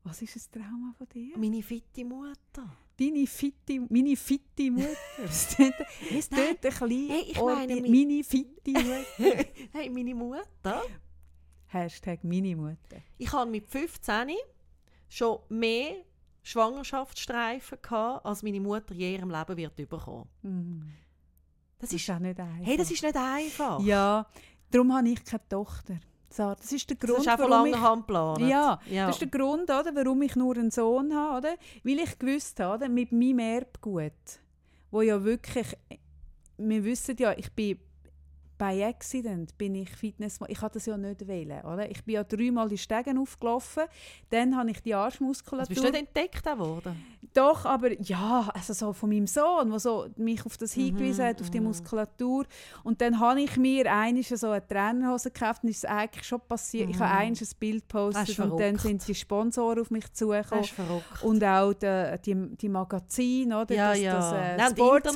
Was 0.03 0.23
ist 0.23 0.37
ein 0.37 0.61
Trauma 0.61 0.93
von 0.97 1.07
dir? 1.09 1.37
Meine 1.39 1.63
fitte 1.63 2.05
Mutter. 2.05 2.77
Deine 2.99 3.27
fitte, 3.27 3.81
meine 3.89 4.17
fitte 4.17 4.71
Mutter. 4.71 4.89
Es 5.23 5.49
tönt 5.49 5.75
ein 5.81 6.57
bisschen... 6.61 7.09
Hey, 7.09 7.23
ich 7.31 7.41
meine, 7.41 7.81
meine 7.81 8.25
fitte 8.25 8.71
Mutter. 8.73 9.45
hey, 9.73 9.89
meine 9.91 10.15
Mutter. 10.15 10.83
Hashtag 11.69 12.25
meine 12.25 12.57
Mutter. 12.57 13.01
Ich 13.19 13.33
hatte 13.33 13.51
mit 13.51 13.67
15 13.67 14.33
schon 15.09 15.39
mehr 15.49 15.97
Schwangerschaftsstreifen, 16.43 17.79
gehabt, 17.81 18.25
als 18.25 18.43
meine 18.43 18.61
Mutter 18.61 18.95
je 18.95 19.15
in 19.15 19.21
ihrem 19.21 19.31
Leben 19.31 19.57
wird 19.57 19.77
bekommen. 19.77 20.29
Mm. 20.43 20.81
Das 21.79 21.91
Das 21.91 21.93
ist 21.95 22.03
ist, 22.03 22.11
auch 22.15 22.19
nicht 22.19 22.39
einfach. 22.41 22.67
hey, 22.67 22.77
das 22.77 22.91
ist 22.91 23.03
nicht 23.03 23.17
einfach. 23.17 23.81
Ja, 23.83 24.27
darum 24.71 24.95
habe 24.95 25.09
ich 25.09 25.25
keine 25.25 25.49
Tochter. 25.49 25.99
Sarah, 26.33 26.55
Das 26.55 26.71
ist 26.71 26.89
der 26.89 26.97
das 26.97 27.11
Grund, 27.11 27.27
ist 27.27 27.29
auch 27.29 27.39
von 27.39 27.51
warum 27.51 27.66
ich. 27.66 27.75
Ja, 28.49 28.79
ja. 28.89 29.07
das 29.07 29.16
ist 29.16 29.21
der 29.21 29.29
Grund, 29.29 29.64
oder, 29.64 29.91
warum 29.95 30.23
ich 30.23 30.37
nur 30.37 30.57
einen 30.57 30.71
Sohn 30.71 31.14
habe. 31.14 31.39
Oder? 31.39 31.55
Weil 31.83 31.99
ich 31.99 32.18
gewusst 32.18 32.61
habe, 32.61 32.89
mit 32.89 33.11
meinem 33.11 33.41
Erbgut, 33.41 34.12
wo 34.93 35.03
ja 35.03 35.23
wirklich, 35.25 35.77
wir 36.57 36.85
wissen 36.85 37.16
ja, 37.18 37.33
ich 37.37 37.51
bin 37.53 37.79
bei 38.61 38.87
Accident 38.87 39.57
bin 39.57 39.75
ich 39.75 39.89
Fitness, 39.89 40.39
ich 40.47 40.61
hatte 40.61 40.75
das 40.75 40.85
ja 40.85 40.99
nicht 40.99 41.27
wählen, 41.27 41.65
oder? 41.65 41.91
Ich 41.91 42.05
bin 42.05 42.17
ja 42.17 42.25
dreimal 42.25 42.69
die 42.69 42.77
Stegen 42.77 43.17
aufgelaufen, 43.17 43.85
dann 44.29 44.55
habe 44.55 44.71
ich 44.71 44.83
die 44.83 44.95
also 44.95 45.07
Arschmuskulatur. 45.07 45.75
bist 45.75 45.83
du 45.83 45.91
nicht 45.91 46.15
entdeckt 46.15 46.45
worden? 46.59 47.03
Doch, 47.33 47.65
aber 47.65 47.99
ja, 48.03 48.51
also 48.53 48.75
so 48.75 48.93
von 48.93 49.09
meinem 49.09 49.27
Sohn, 49.27 49.71
der 49.71 49.79
so 49.79 50.09
mich 50.17 50.45
auf 50.45 50.59
das 50.59 50.75
hingewiesen 50.75 51.25
hat, 51.25 51.41
auf 51.41 51.49
die 51.49 51.59
mhm. 51.59 51.69
Muskulatur. 51.69 52.45
Und 52.83 53.01
dann 53.01 53.19
habe 53.19 53.41
ich 53.41 53.57
mir 53.57 53.91
einmal 53.91 54.23
so 54.25 54.51
eine 54.51 54.67
Trainerhose 54.67 55.31
gekauft 55.31 55.63
und 55.63 55.71
ist 55.71 55.79
es 55.79 55.85
eigentlich 55.87 56.27
schon 56.27 56.41
passiert. 56.41 56.91
Ich 56.91 56.99
habe 56.99 57.11
einmal 57.11 57.39
ein 57.41 57.49
Bild 57.59 57.89
gepostet 57.89 58.39
und 58.41 58.61
dann 58.61 58.77
sind 58.77 59.09
die 59.09 59.15
Sponsoren 59.15 59.81
auf 59.81 59.91
mich 59.91 60.13
zugekommen. 60.13 60.67
Und 61.23 61.43
auch 61.43 61.73
die, 61.73 62.17
die, 62.27 62.57
die 62.57 62.69
Magazine, 62.69 63.63
oder? 63.63 63.75
ja, 63.75 63.91
das, 63.91 64.01
ja. 64.01 64.13
Das, 64.13 64.33
äh, 64.33 64.57
Nein, 64.57 64.73
Sports, 64.73 65.11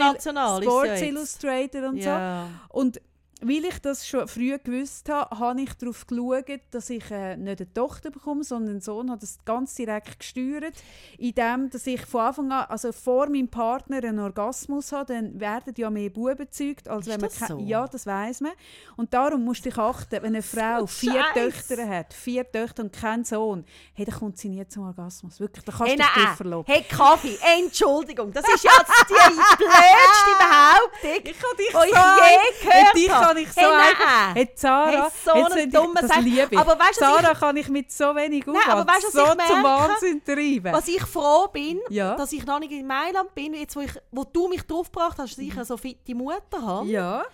Sports 0.62 1.00
ja. 1.00 1.06
Illustrated 1.06 1.84
und 1.84 2.00
so. 2.00 2.08
Ja. 2.08 2.46
Und 2.70 3.00
weil 3.46 3.64
ich 3.66 3.78
das 3.80 4.06
schon 4.06 4.26
früh 4.28 4.58
gewusst 4.58 5.08
habe, 5.08 5.38
habe 5.38 5.60
ich 5.60 5.72
darauf 5.74 6.06
geschaut, 6.06 6.60
dass 6.70 6.90
ich 6.90 7.10
äh, 7.10 7.36
nicht 7.36 7.60
eine 7.60 7.72
Tochter 7.72 8.10
bekomme, 8.10 8.42
sondern 8.44 8.72
einen 8.72 8.80
Sohn. 8.80 9.10
habe 9.10 9.20
das 9.20 9.38
ganz 9.44 9.74
direkt 9.74 10.18
gesteuert, 10.18 10.74
indem 11.18 11.70
dass 11.70 11.86
ich 11.86 12.00
von 12.06 12.20
Anfang 12.22 12.52
an, 12.52 12.66
also 12.68 12.92
vor 12.92 13.28
meinem 13.28 13.48
Partner 13.48 13.98
einen 13.98 14.18
Orgasmus 14.18 14.92
habe, 14.92 15.12
dann 15.14 15.38
werden 15.38 15.74
ja 15.76 15.90
mehr 15.90 16.10
Buben 16.10 16.36
gezeugt, 16.36 16.88
als 16.88 17.06
Ist 17.06 17.12
wenn 17.12 17.20
man 17.20 17.30
das 17.38 17.48
so? 17.48 17.58
Ja, 17.58 17.86
das 17.86 18.06
weiß 18.06 18.40
man. 18.40 18.52
Und 18.96 19.12
darum 19.12 19.44
musst 19.44 19.64
du 19.64 19.68
dich 19.70 19.78
achten, 19.78 20.10
wenn 20.22 20.24
eine 20.24 20.42
Frau 20.42 20.86
vier 20.86 21.12
Scheiß. 21.12 21.34
Töchter 21.34 21.88
hat, 21.88 22.12
vier 22.14 22.50
Töchter 22.50 22.82
und 22.84 22.92
keinen 22.92 23.24
Sohn, 23.24 23.64
hey, 23.94 24.04
dann 24.04 24.14
kommt 24.18 24.38
sie 24.38 24.48
nie 24.48 24.66
zum 24.68 24.84
Orgasmus. 24.86 25.38
Wirklich, 25.40 25.64
da 25.64 25.72
kannst 25.72 25.90
Hey, 25.92 25.96
du 25.96 26.02
dich 26.02 26.24
nein. 26.24 26.36
verloben. 26.36 26.72
Hey, 26.72 26.82
Kaffee, 26.88 27.36
Entschuldigung, 27.60 28.32
das 28.32 28.44
ist 28.48 28.64
jetzt 28.64 28.92
die 29.08 29.14
blödste 29.58 30.32
Behauptung, 30.38 31.10
Ich 31.24 31.38
kann 31.38 31.56
dich 31.58 31.68
die 31.68 31.88
ich 31.88 32.62
je 32.62 32.68
gehört 32.68 33.10
habe. 33.24 33.33
Kann 33.34 33.42
ich 33.42 33.52
so 33.52 33.60
hey, 33.60 33.68
einfach-. 33.70 34.34
Hey, 34.34 34.50
Sarah, 34.54 34.90
Hey, 34.90 35.10
so 35.24 35.34
jetzt 35.36 35.46
eine 35.52 35.60
sind 35.60 35.72
die- 35.72 35.76
dumme 35.76 35.94
das 36.00 36.08
Sache. 36.10 36.20
liebe 36.20 36.48
ich. 36.50 36.58
Aber 36.58 36.78
weißt 36.78 37.00
du, 37.00 37.04
was 37.04 37.22
Sarah 37.22 37.34
kann 37.34 37.56
ich 37.56 37.68
mit 37.68 37.92
so 37.92 38.04
wenig 38.16 38.46
Nein, 38.46 38.56
Aufwand 38.56 38.70
aber 38.78 38.92
weißt 38.92 39.02
du, 39.02 39.06
was 39.06 39.12
so 39.14 39.20
ich 39.22 39.46
zum 39.48 39.62
merke? 39.62 39.64
Wahnsinn 39.64 40.24
treiben. 40.24 40.72
Was 40.72 40.88
ich 40.88 41.02
froh 41.02 41.48
bin, 41.52 41.80
Ja. 41.90 42.16
dass 42.16 42.32
ich 42.32 42.44
noch 42.46 42.58
nicht 42.60 42.72
in 42.72 42.86
Mailand 42.86 43.34
bin, 43.34 43.54
jetzt 43.54 43.76
wo, 43.76 43.80
ich, 43.80 43.92
wo 44.10 44.24
du 44.24 44.48
mich 44.48 44.62
draufgebracht 44.62 45.18
hast, 45.18 45.32
dass 45.32 45.38
ich 45.38 45.52
eine 45.54 45.64
so 45.64 45.76
fitte 45.76 46.14
Mutter 46.14 46.62
habe. 46.62 46.88
ja. 46.88 47.24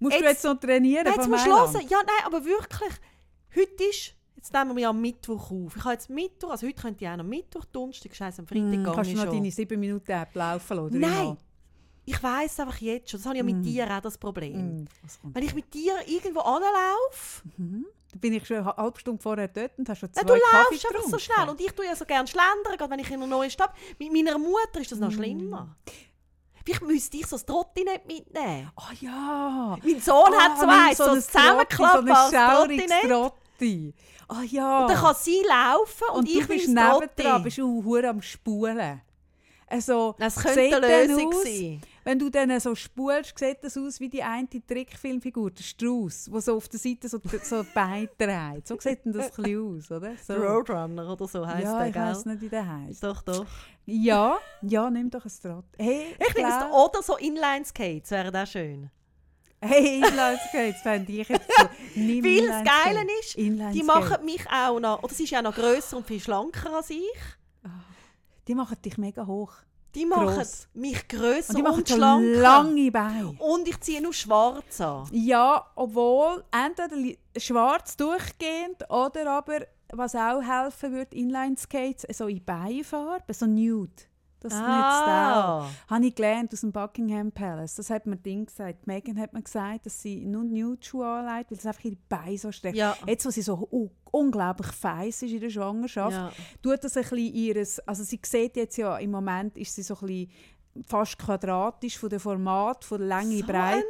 Musst 0.00 0.14
du 0.16 0.20
Jetzt- 0.20 0.28
jetzt 0.30 0.44
noch 0.44 0.60
trainieren 0.60 1.04
Nein, 1.06 1.14
jetzt 1.16 1.28
musst 1.28 1.44
du 1.44 1.50
hören. 1.50 1.86
Ja, 1.88 1.98
nein, 2.06 2.24
aber 2.26 2.44
wirklich, 2.44 2.92
heute 3.56 3.84
ist, 3.90 4.14
jetzt 4.36 4.52
nehmen 4.52 4.76
wir 4.76 4.82
ja 4.84 4.90
am 4.90 5.00
Mittwoch 5.00 5.50
auf. 5.50 5.74
Ich 5.76 5.82
habe 5.82 5.94
jetzt 5.94 6.08
Mittwoch, 6.08 6.50
also 6.50 6.68
heute 6.68 6.80
könnte 6.80 7.04
ich 7.04 7.10
auch 7.10 7.16
noch 7.16 7.24
Mittwoch, 7.24 7.64
Donnerstag, 7.64 8.14
scheiße, 8.14 8.42
am 8.42 8.46
Freitag 8.46 8.62
Hm, 8.62 8.84
gehe 8.84 8.92
kannst 8.94 9.10
ich 9.10 9.16
du 9.16 9.24
noch 9.24 9.26
schon. 9.32 9.34
deine 9.42 9.50
7 9.50 9.80
Minuten 9.80 10.12
App 10.12 10.32
laufen 10.36 10.76
lassen? 10.76 11.00
Nein, 11.00 11.36
ich 12.10 12.22
weiss 12.22 12.58
einfach 12.60 12.78
jetzt 12.78 13.10
schon, 13.10 13.20
das 13.20 13.26
habe 13.26 13.36
ich 13.36 13.38
ja 13.40 13.44
mit 13.44 13.64
dir 13.64 13.90
auch 13.90 14.00
das 14.00 14.16
Problem. 14.16 14.86
Kommt? 15.22 15.34
Wenn 15.34 15.42
ich 15.42 15.54
mit 15.54 15.72
dir 15.74 15.94
irgendwo 16.06 16.40
anlaufe, 16.40 17.42
Da 18.12 18.18
bin 18.18 18.32
ich 18.32 18.46
schon 18.46 18.58
eine 18.58 18.76
halbe 18.76 18.98
Stunde 18.98 19.22
vorher 19.22 19.48
dort 19.48 19.78
und 19.78 19.88
hast 19.88 19.98
schon 19.98 20.12
zwei 20.12 20.20
Ja, 20.22 20.26
du 20.26 20.32
Kaffee 20.40 20.56
laufst 20.74 20.86
einfach 20.88 21.08
so 21.10 21.18
schnell. 21.18 21.48
Und 21.50 21.60
ich 21.60 21.72
tue 21.72 21.84
ja 21.84 21.94
so 21.94 22.04
gerne 22.06 22.26
schlendern, 22.26 22.76
gerade 22.78 22.90
wenn 22.90 22.98
ich 23.00 23.08
in 23.10 23.16
einer 23.16 23.26
neuen 23.26 23.50
Stadt 23.50 23.72
Mit 23.98 24.12
meiner 24.12 24.38
Mutter 24.38 24.80
ist 24.80 24.90
das 24.92 24.98
Mm. 24.98 25.02
noch 25.02 25.12
schlimmer. 25.12 25.76
Vielleicht 26.64 26.82
müsste 26.82 27.16
ich 27.16 27.26
so 27.26 27.36
das 27.36 27.44
Trotti 27.46 27.84
nicht 27.84 28.06
mitnehmen. 28.06 28.70
Oh 28.76 28.92
ja. 29.00 29.76
Mein 29.82 30.00
Sohn 30.00 30.34
hat 30.34 30.58
so 30.58 30.66
nimm 30.66 30.74
eins, 30.74 30.98
so, 30.98 31.04
ein 31.04 31.10
ein 31.16 31.22
zusammenklappbares 31.22 32.30
Trotti, 32.30 32.76
so 32.78 32.94
ein 32.94 33.00
Trotti. 33.00 33.08
Trotti. 33.08 33.94
Oh 34.30 34.42
ja. 34.46 34.86
Dann 34.86 34.96
kann 34.96 35.16
sie 35.18 35.42
laufen 35.46 36.04
und, 36.12 36.18
und 36.18 36.28
ich 36.28 36.46
bin 36.46 36.74
nebendran, 36.74 37.42
bist 37.42 37.58
du 37.58 37.96
am 37.96 38.20
Spulen. 38.22 39.00
Also, 39.66 40.14
Das 40.18 40.36
könnte 40.36 40.60
eine 40.60 40.80
dann 40.80 41.08
Lösung 41.08 41.28
aus, 41.34 41.42
sein. 41.42 41.80
Wenn 42.04 42.18
du 42.18 42.30
dann 42.30 42.58
so 42.60 42.74
spulst, 42.74 43.38
sieht 43.38 43.62
das 43.62 43.76
aus 43.76 44.00
wie 44.00 44.08
die 44.08 44.22
eine 44.22 44.48
Trickfilmfigur, 44.48 45.50
der 45.50 45.62
Strauß, 45.62 46.30
der 46.32 46.40
so 46.40 46.56
auf 46.56 46.68
der 46.68 46.78
Seite 46.78 47.08
so, 47.08 47.20
so 47.42 47.64
Beine 47.74 48.08
dreht. 48.18 48.66
So 48.66 48.78
sieht 48.78 49.04
denn 49.04 49.12
das 49.12 49.36
ein 49.38 49.42
bisschen 49.42 49.76
aus, 49.76 49.90
oder? 49.90 50.12
So. 50.16 50.34
Roadrunner 50.34 51.12
oder 51.12 51.28
so 51.28 51.46
heisst 51.46 51.64
ja, 51.64 51.78
der, 51.78 51.88
ich 51.88 51.94
weiß 51.94 52.24
gell? 52.24 52.32
nicht, 52.32 52.42
wie 52.42 52.48
der 52.48 52.66
heisst. 52.66 53.02
Doch, 53.02 53.22
doch. 53.22 53.46
Ja, 53.86 54.38
ja, 54.62 54.90
nimm 54.90 55.10
doch 55.10 55.24
ein 55.24 55.32
Trott. 55.42 55.64
Hey, 55.78 56.16
Ich 56.18 56.32
finde 56.34 56.48
es 56.50 56.64
oder 56.72 57.02
so 57.02 57.16
Inline-Skates 57.16 58.10
wäre 58.10 58.30
das 58.30 58.50
schön. 58.50 58.90
Hey, 59.60 59.96
Inlineskates 59.96 60.82
fände 60.82 61.10
ich 61.10 61.28
jetzt 61.28 61.50
so. 61.58 61.64
Weil 61.96 62.46
das. 62.46 62.64
Geile 62.64 63.06
ist, 63.20 63.36
die 63.36 63.82
machen 63.82 64.24
mich 64.24 64.46
auch 64.50 64.78
noch, 64.78 65.02
oder 65.02 65.12
sie 65.12 65.24
ist 65.24 65.30
ja 65.30 65.42
noch 65.42 65.54
grösser 65.54 65.96
und 65.96 66.06
viel 66.06 66.20
schlanker 66.20 66.76
als 66.76 66.90
ich. 66.90 67.02
Die 68.46 68.54
machen 68.54 68.80
dich 68.80 68.96
mega 68.98 69.26
hoch. 69.26 69.52
Die 69.98 70.06
machen 70.06 70.36
Gross. 70.36 70.68
mich 70.74 71.08
grösser 71.08 71.50
Und 71.50 71.56
die 71.56 71.62
machen 71.62 71.78
und 71.78 71.88
so 71.88 71.96
schlanker. 71.96 72.40
lange 72.40 72.90
Beine. 72.92 73.34
Und 73.40 73.66
ich 73.66 73.80
ziehe 73.80 74.00
nur 74.00 74.12
schwarz 74.12 74.80
an. 74.80 75.08
Ja, 75.10 75.66
obwohl 75.74 76.44
entweder 76.52 77.18
schwarz 77.36 77.96
durchgehend 77.96 78.88
oder 78.88 79.28
aber, 79.28 79.66
was 79.92 80.14
auch 80.14 80.40
helfen 80.40 80.92
würde, 80.92 81.16
Inlineskates, 81.16 82.16
so 82.16 82.28
in 82.28 82.44
Beifarbe, 82.44 83.34
so 83.34 83.46
nude. 83.46 83.90
Das 84.40 84.52
nützt 84.52 84.62
auch. 84.64 84.66
ah. 84.66 85.70
Habe 85.88 86.06
ich 86.06 86.14
gelernt 86.14 86.52
aus 86.52 86.60
dem 86.60 86.70
Buckingham 86.72 87.32
Palace. 87.32 87.74
Das 87.74 87.90
hat 87.90 88.06
mir 88.06 88.16
Ding 88.16 88.46
gesagt. 88.46 88.86
Megan 88.86 89.18
hat 89.18 89.32
mir 89.32 89.42
gesagt, 89.42 89.86
dass 89.86 90.00
sie 90.00 90.24
nur 90.24 90.44
Nude-Schuhe 90.44 91.06
anlegt, 91.06 91.50
weil 91.50 91.58
es 91.58 91.66
einfach 91.66 91.84
ihre 91.84 91.96
Beine 92.08 92.38
so 92.38 92.52
streckt. 92.52 92.76
Ja. 92.76 92.96
Jetzt, 93.06 93.26
wo 93.26 93.30
sie 93.30 93.42
so 93.42 93.90
unglaublich 94.12 94.68
feiss 94.68 95.22
ist 95.22 95.32
in 95.32 95.40
der 95.40 95.50
Schwangerschaft, 95.50 96.12
Ja. 96.12 96.32
tut 96.62 96.82
das 96.84 96.96
ein 96.96 97.02
bisschen 97.02 97.18
ihres, 97.34 97.80
also 97.80 98.04
sie 98.04 98.20
sieht 98.24 98.56
jetzt 98.56 98.76
ja, 98.76 98.96
im 98.98 99.10
Moment 99.10 99.56
ist 99.58 99.74
sie 99.74 99.82
so 99.82 99.94
ein 99.94 100.06
bisschen 100.06 100.30
fast 100.86 101.18
quadratisch 101.18 101.98
von 101.98 102.08
der 102.08 102.20
Format, 102.20 102.84
von 102.84 102.98
der 103.00 103.08
Länge, 103.08 103.38
So 103.38 103.46
Breite. 103.46 103.84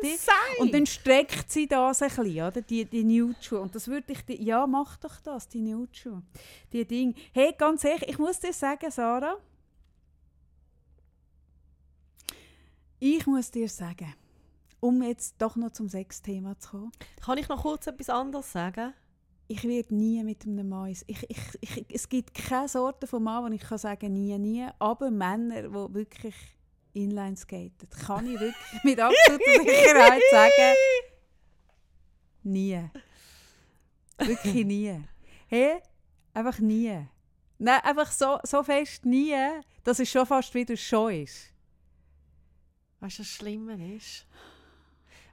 Und 0.61 0.73
dann 0.73 0.87
streckt 0.87 1.51
sie 1.53 1.67
das 1.67 2.01
ein 2.01 2.09
bisschen, 2.09 2.37
oder? 2.47 2.63
Die, 2.63 2.87
die 2.87 3.05
Nude-Schuhe. 3.05 3.61
Und 3.61 3.75
das 3.75 3.87
würde 3.89 4.11
ich 4.13 4.25
dir, 4.25 4.41
ja, 4.41 4.67
mach 4.67 4.97
doch 4.97 5.21
das, 5.21 5.47
die 5.49 5.61
Nude-Schuhe. 5.61 6.23
Die 6.73 6.87
Dinge. 6.87 7.13
Hey, 7.35 7.55
ganz 7.59 7.85
ehrlich, 7.85 8.09
ich 8.09 8.19
muss 8.19 8.41
dir 8.41 8.55
sagen, 8.55 8.91
Sarah, 8.91 9.37
ich 12.99 13.27
muss 13.27 13.51
dir 13.51 13.69
sagen, 13.69 14.15
um 14.81 15.03
jetzt 15.03 15.37
doch 15.39 15.57
noch 15.57 15.73
zum 15.73 15.89
Sexthema 15.89 16.59
zu 16.59 16.71
kommen, 16.71 16.93
Kann 17.21 17.39
ich 17.39 17.49
noch 17.49 17.63
kurz 17.63 17.87
etwas 17.87 18.09
anderes 18.11 18.53
sagen? 18.53 18.95
ich 19.49 19.65
werde 19.65 19.95
nie 19.95 20.23
mit 20.23 20.47
einem 20.47 20.69
Mann. 20.69 20.91
Ich, 20.91 21.03
ich, 21.07 21.39
ich, 21.61 21.87
es 21.91 22.09
gibt 22.09 22.35
keine 22.35 22.69
Sorte 22.69 23.07
von 23.07 23.23
Mann, 23.23 23.45
wo 23.45 23.55
ich 23.55 23.63
kann 23.63 23.79
sagen 23.79 24.13
nie, 24.13 24.39
nie. 24.39 24.69
Aber 24.79 25.11
Männer, 25.11 25.63
die 25.63 25.95
wirklich 25.95 26.35
Inline 26.93 27.37
skaten, 27.37 27.89
kann 28.07 28.27
ich 28.27 28.39
wirklich 28.39 28.55
mit 28.85 29.01
absoluter 29.01 29.63
Sicherheit 29.63 30.23
sagen, 30.31 30.75
nie. 32.43 32.91
Wirklich 34.19 34.67
nie. 34.67 35.01
Hey, 35.47 35.77
einfach 36.35 36.59
nie. 36.59 37.07
Nein, 37.57 37.81
einfach 37.83 38.13
so, 38.13 38.39
so 38.43 38.63
fest 38.63 39.07
nie, 39.07 39.35
dass 39.83 39.99
es 39.99 40.11
schon 40.11 40.27
fast 40.27 40.53
wieder 40.55 40.77
schon 40.77 41.13
ist. 41.23 41.55
Weißt 43.01 43.19
du, 43.19 43.23
was 43.23 43.29
das 43.29 43.37
Schlimme 43.37 43.95
ist? 43.97 44.27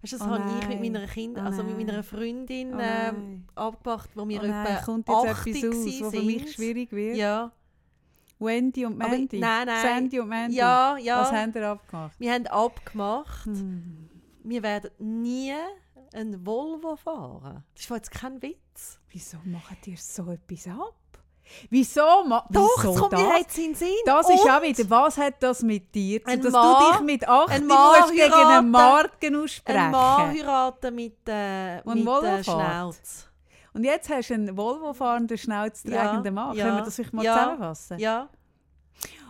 Weißt 0.01 0.13
du, 0.13 0.17
das 0.17 0.27
Oh 0.27 0.29
habe 0.31 0.43
ich 0.59 0.67
mit 0.67 0.81
nein. 0.81 0.91
meiner 0.93 1.07
Kind, 1.07 1.37
Oh 1.37 1.41
also 1.41 1.63
mit 1.63 1.77
nein. 1.77 1.85
meiner 1.87 2.03
Freundin 2.03 2.73
Oh 2.75 2.79
ähm, 2.79 2.79
nein. 2.79 3.47
abgemacht, 3.55 4.09
wo 4.15 4.27
wir 4.27 4.41
Oh 4.43 4.45
nein, 4.45 4.65
etwa 4.67 4.81
kommt 4.85 5.07
jetzt 5.07 5.17
80 5.17 5.63
etwas 5.63 5.75
aus, 5.79 6.01
was 6.01 6.15
für 6.15 6.21
mich 6.23 6.51
schwierig 6.53 6.91
wird. 6.91 7.17
Ja, 7.17 7.51
Wendy 8.39 8.85
und 8.85 9.01
Aber- 9.01 9.09
Mandy. 9.11 9.39
nein, 9.39 9.65
nein. 9.67 9.81
Sandy 9.81 10.19
und 10.19 10.27
Mandy. 10.27 10.57
ja, 10.57 10.97
ja. 10.97 11.21
Was 11.21 11.31
haben 11.31 11.53
ihr 11.55 11.67
abgemacht? 11.69 12.19
wir 12.19 12.33
haben 12.33 12.47
abgemacht, 12.47 13.45
Hm. 13.45 14.09
wir 14.43 14.61
werden 14.63 14.91
nie 14.99 15.53
einen 16.13 16.45
Volvo 16.45 16.95
fahren. 16.97 17.63
Das 17.73 17.83
ist 17.83 17.89
jetzt 17.89 18.11
kein 18.11 18.41
Witz. 18.41 18.99
Wieso 19.09 19.37
macht 19.45 19.87
ihr 19.87 19.97
so 19.97 20.29
etwas 20.31 20.67
ab? 20.67 20.93
Wieso 21.69 22.23
ma 22.25 22.45
Doch, 22.49 22.69
Wieso 22.77 22.91
es 22.93 22.99
kommt 22.99 23.11
mir 23.13 23.27
das? 23.29 23.39
jetzt 23.39 23.57
in 23.57 23.63
den 23.65 23.75
Sinn. 23.75 23.87
Das 24.05 24.29
ist 24.29 24.43
Und 24.43 24.49
auch 24.51 24.61
wieder, 24.61 24.89
was 24.89 25.17
hat 25.17 25.35
das 25.41 25.61
mit 25.61 25.93
dir 25.93 26.23
zu 26.23 26.31
Ein 26.31 26.41
dass 26.41 26.51
Mann- 26.53 26.83
du 26.83 26.91
dich 26.91 27.01
mit 27.01 27.27
8 27.27 27.49
ein 27.51 27.67
musst 27.67 28.11
gegen 28.11 28.33
einen 28.33 28.71
Marken 28.71 29.35
aussprechen. 29.35 29.79
Ein 29.79 29.91
Mann 29.91 30.31
heiraten 30.31 30.95
mit, 30.95 31.17
äh, 31.27 31.81
Und 31.83 32.03
mit 32.03 32.23
äh. 32.23 32.43
Schnauz. 32.43 33.27
Und 33.73 33.83
jetzt 33.83 34.09
hast 34.09 34.29
du 34.29 34.33
einen 34.35 34.55
Volvo-fahrenden, 34.57 35.37
schnauzträgenden 35.37 36.25
Ja, 36.25 36.31
Mann. 36.31 36.55
ja, 36.55 36.63
Können 36.65 36.77
wir 36.77 36.83
das 36.85 36.95
vielleicht 36.95 37.13
mal 37.13 37.25
ja, 37.25 37.33
zusammenfassen? 37.33 37.99
Ja, 37.99 38.29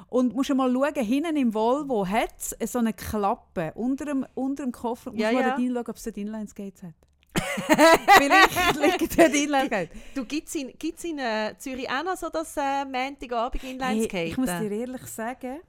Und 0.08 0.36
musst 0.36 0.50
du 0.52 0.56
mal 0.56 0.72
schauen, 0.72 0.94
hinten 1.04 1.36
im 1.36 1.54
Volvo 1.54 2.08
hat 2.08 2.36
es 2.60 2.72
so 2.72 2.80
eine 2.80 2.94
Klappe 2.94 3.72
unter 3.76 4.06
dem, 4.06 4.26
unter 4.36 4.64
dem 4.64 4.72
Koffer. 4.72 5.12
Ja, 5.16 5.32
mal 5.32 5.42
ja. 5.42 5.48
dort 5.50 5.60
reinschauen, 5.60 5.88
ob 5.88 5.96
es 5.96 6.04
dort 6.04 6.18
Inline-Skates 6.18 6.84
hat. 6.84 6.94
Vielleicht 8.18 8.76
liegt 8.76 9.20
dort 9.20 9.34
Inline-Skates. 9.34 9.90
du, 10.14 10.26
gibt 10.26 10.48
es 10.48 10.56
in, 10.56 10.74
gibt's 10.78 11.04
in 11.04 11.20
äh, 11.20 11.54
Zürich 11.58 11.90
auch 11.90 12.04
noch 12.04 12.18
so 12.18 12.30
das 12.30 12.56
äh, 12.58 12.86
Montagabend 12.86 13.64
Inline-Skaten? 13.64 14.10
Hey, 14.18 14.28
ich 14.30 14.38
muss 14.38 14.50
dir 14.50 14.72
ehrlich 14.72 15.06
sagen, 15.08 15.60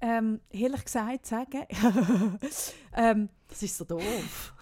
ähm, 0.00 0.40
ehrlich 0.50 0.84
gesagt 0.84 1.26
sagen, 1.26 1.66
ähm, 2.96 3.28
Das 3.48 3.62
ist 3.62 3.76
so 3.76 3.84
doof. 3.84 4.54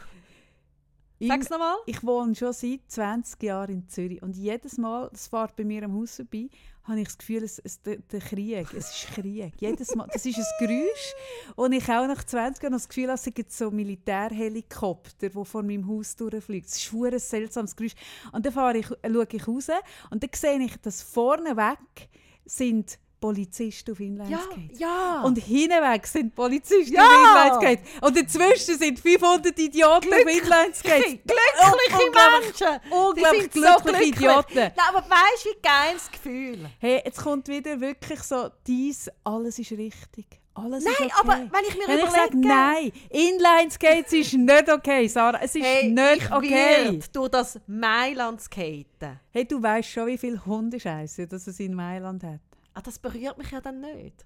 ich, 1.18 1.28
Sag's 1.28 1.50
nochmal. 1.50 1.76
ich 1.86 2.02
wohne 2.04 2.34
schon 2.34 2.52
seit 2.52 2.80
20 2.88 3.42
Jahren 3.42 3.70
in 3.72 3.88
Zürich 3.88 4.22
und 4.22 4.36
jedes 4.36 4.78
Mal, 4.78 5.08
das 5.12 5.28
fährt 5.28 5.54
bei 5.56 5.64
mir 5.64 5.84
am 5.84 5.94
Haus 5.94 6.16
vorbei, 6.16 6.48
habe 6.88 7.00
ich 7.00 7.06
das 7.06 7.18
Gefühl, 7.18 7.42
es, 7.42 7.58
es, 7.58 7.82
der, 7.82 7.96
der 7.96 8.20
Krieg, 8.20 8.72
es 8.74 8.90
ist 8.90 9.14
Krieg. 9.14 9.52
Jedes 9.58 9.94
Mal, 9.94 10.08
das 10.12 10.24
ist 10.24 10.38
ein 10.38 10.44
Geräusch 10.58 11.14
und 11.56 11.72
ich 11.72 11.84
auch 11.84 12.06
nach 12.06 12.24
20 12.24 12.62
Jahren 12.62 12.72
das 12.72 12.88
Gefühl, 12.88 13.10
es 13.10 13.22
sind 13.22 13.52
so 13.52 13.70
Militärhelikopter, 13.70 15.28
die 15.28 15.44
vor 15.44 15.62
meinem 15.62 15.86
Haus 15.86 16.16
durchfliegen. 16.16 16.66
Es 16.66 16.76
ist 16.76 16.92
ein 16.94 17.18
seltsames 17.18 17.76
Geräusch. 17.76 17.94
Und 18.32 18.44
dann 18.44 18.52
fahre 18.52 18.78
ich, 18.78 18.90
äh, 19.02 19.12
schaue 19.12 19.28
ich 19.30 19.46
raus 19.46 19.68
und 20.10 20.22
dann 20.22 20.30
sehe 20.34 20.60
ich, 20.60 20.76
dass 20.78 21.02
vorne 21.02 21.56
weg 21.56 22.08
sind 22.44 22.98
Polizisten 23.20 23.92
auf 23.92 23.98
Ja, 24.00 24.06
Inlineskates. 24.06 24.78
ja. 24.78 25.22
Und 25.22 25.38
hinweg 25.38 26.06
sind 26.06 26.34
Polizisten 26.34 26.94
Ja! 26.94 27.02
auf 27.02 27.62
Inlineskates. 27.62 28.02
Und 28.02 28.16
dazwischen 28.16 28.78
sind 28.78 29.00
500 29.00 29.58
Idioten 29.58 30.12
auf 30.12 30.20
Inlineskates. 30.20 31.04
glückliche 31.04 32.06
unglaublich- 32.06 32.60
Menschen. 32.60 32.80
Unglaublich 32.90 33.42
sind 33.42 33.54
so 33.54 33.60
glückliche 33.60 33.82
glücklich. 33.82 34.16
Idioten. 34.16 34.54
Nein, 34.54 34.72
aber 34.88 34.98
weißt 35.00 35.44
du, 35.44 35.48
wie 35.50 35.62
geil 35.62 35.94
das 35.94 36.10
Gefühl? 36.10 36.70
Hey, 36.78 37.02
jetzt 37.04 37.22
kommt 37.22 37.48
wieder 37.48 37.80
wirklich 37.80 38.20
so, 38.22 38.48
dies, 38.66 39.10
alles 39.24 39.58
ist 39.58 39.72
richtig. 39.72 40.26
Alles 40.54 40.82
Nein, 40.82 40.92
okay. 40.98 41.12
aber 41.20 41.32
wenn 41.34 41.64
ich 41.68 41.76
mir 41.78 41.86
Wenn 41.86 41.98
ich 41.98 42.04
überlege... 42.04 42.16
sage, 42.32 42.36
nein, 42.36 42.92
Inlineskates 43.10 44.12
ist 44.12 44.32
nicht 44.32 44.68
okay, 44.68 45.06
Sarah. 45.06 45.38
Es 45.40 45.54
ist 45.54 45.64
Hey, 45.64 45.88
nicht 45.88 46.16
ich 46.24 46.32
okay. 46.32 46.98
durch 47.12 47.28
das 47.30 47.60
Mailand 47.68 48.40
skaten. 48.40 49.20
Hey, 49.30 49.44
du 49.46 49.62
weißt 49.62 49.88
schon, 49.88 50.06
wie 50.08 50.18
viel 50.18 50.40
Hundescheiße 50.44 51.28
das 51.28 51.46
es 51.46 51.60
in 51.60 51.74
Mailand 51.74 52.24
hat. 52.24 52.40
Ah, 52.78 52.82
das 52.82 52.98
berührt 53.00 53.36
mich 53.38 53.50
ja 53.50 53.60
dann 53.60 53.80
nicht. 53.80 54.24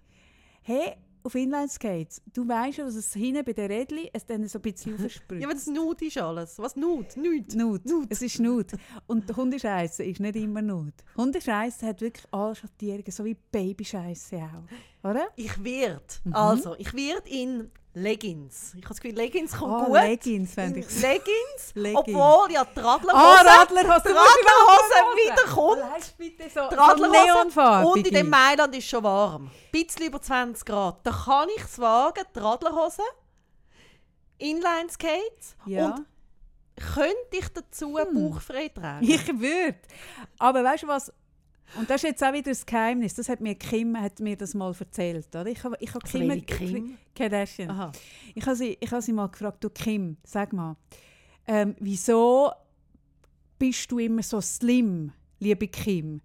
Hey, 0.60 0.92
auf 1.22 1.34
Inlineskates, 1.34 2.20
du 2.34 2.46
weißt 2.46 2.76
schon, 2.76 2.84
dass 2.84 2.96
es 2.96 3.14
hinten 3.14 3.42
bei 3.44 3.52
den 3.54 3.70
Rädchen 3.70 4.08
es 4.12 4.26
dann 4.26 4.46
so 4.46 4.58
ein 4.58 4.62
bisschen 4.62 4.94
aufspritzt. 5.06 5.40
Ja, 5.40 5.46
aber 5.48 5.54
das 5.54 5.66
Nut 5.68 6.02
ist 6.02 6.18
alles. 6.18 6.58
Was 6.58 6.76
Nut? 6.76 7.16
Nichts. 7.16 7.54
Nut. 7.54 7.80
Es 8.10 8.20
ist 8.20 8.40
Nut. 8.40 8.72
Und 9.06 9.34
Hundescheiße 9.34 10.04
ist 10.04 10.20
nicht 10.20 10.36
immer 10.36 10.60
Nut. 10.60 10.92
Hundescheiße 11.16 11.86
hat 11.86 12.00
wirklich 12.02 12.26
alle 12.30 12.54
Schattierungen, 12.54 13.10
so 13.10 13.24
wie 13.24 13.34
Babyscheiße 13.50 14.36
auch. 14.36 15.08
Oder? 15.10 15.28
Ich 15.36 15.64
werd, 15.64 16.20
Mhm. 16.24 16.34
also, 16.34 16.74
ich 16.76 16.92
werd 16.92 17.26
in 17.28 17.70
Leggings. 17.94 18.70
Ich 18.74 18.84
habe 18.84 18.88
das 18.94 19.00
Gefühl, 19.00 19.16
Leggings 19.18 19.52
kommt 19.52 19.72
Oh, 19.74 19.84
gut. 19.86 19.94
Leggings 20.00 20.54
fände 20.54 20.80
ich 20.80 20.86
Leggings, 21.02 21.24
Leggings. 21.74 21.98
obwohl 21.98 22.50
ja 22.52 22.64
die 22.64 22.80
Ah, 22.80 22.82
Radlerhose, 22.94 23.46
Radlerhose! 23.46 24.14
Radlerhose 24.14 25.16
wieder 25.16 25.54
kommt. 25.54 26.16
Bitte 26.16 26.44
so, 26.48 26.60
Radlerhose 26.60 27.86
und 27.88 28.06
in 28.06 28.14
dem 28.14 28.30
Mailand 28.30 28.74
ist 28.74 28.88
schon 28.88 29.02
warm. 29.04 29.44
Ein 29.46 29.50
bisschen 29.70 30.06
über 30.06 30.22
20 30.22 30.64
Grad. 30.64 31.00
Da 31.06 31.10
kann 31.10 31.48
ich 31.54 31.62
es 31.64 31.78
wagen, 31.78 32.24
die 32.34 32.38
Radlerhose, 32.38 33.02
Inline-Skates 34.38 35.56
Ja. 35.66 35.86
und 35.86 36.06
könnte 36.94 37.16
ich 37.32 37.48
dazu 37.52 37.92
bauchfrei 37.92 38.68
tragen. 38.68 39.04
Ich 39.06 39.26
würde. 39.38 39.76
Aber 40.38 40.64
weißt 40.64 40.84
du 40.84 40.88
was? 40.88 41.12
Und 41.76 41.88
das 41.88 41.96
ist 42.02 42.10
jetzt 42.10 42.24
auch 42.24 42.32
wieder 42.32 42.50
das 42.50 42.66
Geheimnis. 42.66 43.14
Das 43.14 43.28
hat 43.28 43.40
mir 43.40 43.54
Kim 43.54 43.98
hat 44.00 44.20
mir 44.20 44.36
das 44.36 44.54
mal 44.54 44.74
erzählt. 44.78 45.28
Oder? 45.28 45.46
Ich 45.46 45.62
habe 45.64 45.76
ich 45.80 45.94
Also 45.94 46.06
Kim, 46.18 46.46
Kim? 46.46 46.98
Kardashian. 47.14 47.70
Aha. 47.70 47.92
Ich 48.34 48.44
habe 48.44 48.56
sie, 48.56 48.76
ich 48.80 48.90
habe 48.90 49.02
sie 49.02 49.12
mal 49.12 49.28
gefragt, 49.28 49.62
du 49.64 49.70
Kim, 49.70 50.16
sag 50.24 50.52
mal, 50.52 50.76
ähm, 51.46 51.74
wieso 51.80 52.52
bist 53.58 53.90
du 53.90 53.98
immer 53.98 54.22
so 54.22 54.40
slim, 54.40 55.12
liebe 55.38 55.68
Kim? 55.68 56.20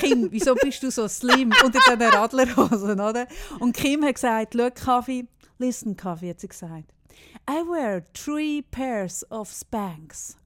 Kim, 0.00 0.28
wieso 0.30 0.54
bist 0.54 0.82
du 0.82 0.90
so 0.90 1.08
slim 1.08 1.52
unter 1.64 1.78
diesen 1.78 2.02
Radlerhosen, 2.02 3.00
oder? 3.00 3.26
Und 3.60 3.74
Kim 3.76 4.04
hat 4.04 4.14
gesagt, 4.16 4.54
schau 4.56 4.68
Kaffee, 4.70 5.26
listen 5.58 5.96
Kaffee, 5.96 6.30
hat 6.30 6.40
sie 6.40 6.48
gesagt. 6.48 6.92
I 7.48 7.62
wear 7.68 8.04
three 8.12 8.62
pairs 8.62 9.24
of 9.30 9.50
Spanks 9.50 10.36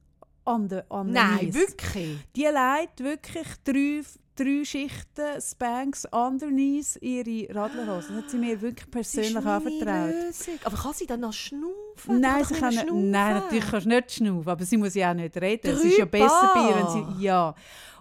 on 0.45 0.69
the, 0.69 0.81
on 0.89 1.07
the 1.07 1.13
Nein, 1.13 1.39
knees. 1.39 1.55
wirklich? 1.55 2.17
Die 2.35 2.43
legt 2.45 2.99
wirklich 3.03 3.47
drei, 3.63 4.01
drei 4.37 4.63
Schichten 4.63 5.41
Spanks 5.41 6.05
underneath 6.11 6.97
ihre 7.01 7.53
Radlerhosen. 7.53 8.15
Das 8.15 8.23
hat 8.25 8.31
sie 8.31 8.37
mir 8.37 8.61
wirklich 8.61 8.89
persönlich 8.89 9.35
anvertraut. 9.35 10.11
Lösung. 10.11 10.59
Aber 10.63 10.77
kann 10.77 10.93
sie 10.93 11.05
dann 11.05 11.19
noch 11.19 11.33
schnaufen? 11.33 12.19
Nein, 12.19 12.43
sie 12.45 12.53
sie 12.53 12.59
kann 12.59 12.73
nicht, 12.73 12.85
nein, 12.91 13.33
natürlich 13.35 13.65
kannst 13.69 13.85
du 13.85 13.89
nicht 13.89 14.11
schnaufen, 14.11 14.49
aber 14.49 14.63
sie 14.65 14.77
muss 14.77 14.93
ja 14.95 15.11
auch 15.11 15.15
nicht 15.15 15.35
reden. 15.37 15.67
Es 15.71 15.83
ist 15.83 15.97
ja 15.97 16.05
besser 16.05 16.51
bei 16.53 16.69
ihr, 16.69 16.75
wenn 16.75 17.15
sie... 17.17 17.23
Ja. 17.23 17.53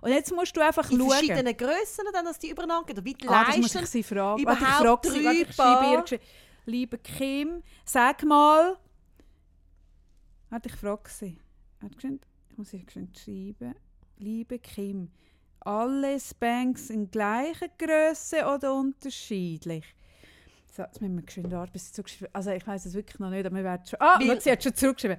Und 0.02 0.10
jetzt 0.12 0.32
musst 0.32 0.56
du 0.56 0.60
einfach 0.60 0.88
In 0.90 0.98
schauen. 0.98 1.10
verschiedenen 1.10 1.56
Grössen, 1.56 2.04
dann, 2.12 2.24
dass 2.24 2.38
die 2.38 2.50
übereinander 2.50 2.84
gehen? 2.86 2.96
Oder 2.96 3.04
Wie 3.04 3.14
die 3.14 3.28
Ah, 3.28 3.44
das 3.46 3.56
muss 3.58 3.74
ich 3.74 3.86
sie 3.86 4.02
fragen. 4.02 4.42
überhaupt 4.42 4.60
Warte, 5.06 5.32
ich 5.32 5.48
frage 5.56 6.04
sie, 6.06 6.20
Liebe 6.66 6.98
Kim, 6.98 7.62
sag 7.84 8.22
mal... 8.24 8.76
Warte, 10.50 10.68
ich 10.68 10.74
frage 10.76 11.08
sie. 11.08 11.38
Warte. 11.80 12.18
Ich 12.50 12.58
muss 12.58 12.70
geschwind 12.70 13.18
schreiben. 13.18 13.74
Liebe 14.18 14.58
Kim, 14.58 15.10
alle 15.66 16.18
Spanks 16.20 16.90
in 16.90 17.10
gleicher 17.10 17.68
Größe 17.78 18.44
oder 18.47 18.74
unterschiedlich? 18.74 19.84
So, 20.76 20.82
jetzt 20.82 21.01
müssen 21.01 21.16
wir 21.16 21.22
geschwind 21.22 21.51
warten, 21.52 21.72
bis 21.72 21.86
sie 21.86 21.93
zurückgeschrieben 21.93 22.28
Also 22.34 22.51
ich 22.51 22.66
weiß 22.66 22.84
es 22.86 22.94
wirklich 22.94 23.18
noch 23.18 23.30
nicht, 23.30 23.47
aber 23.47 23.56
wir 23.56 23.64
werden 23.64 23.86
schon... 23.86 24.01
Ah, 24.01 24.18
Weil- 24.20 24.40
sie 24.40 24.51
hat 24.52 24.62
schon 24.62 24.74
zurückgeschrieben. 24.74 25.18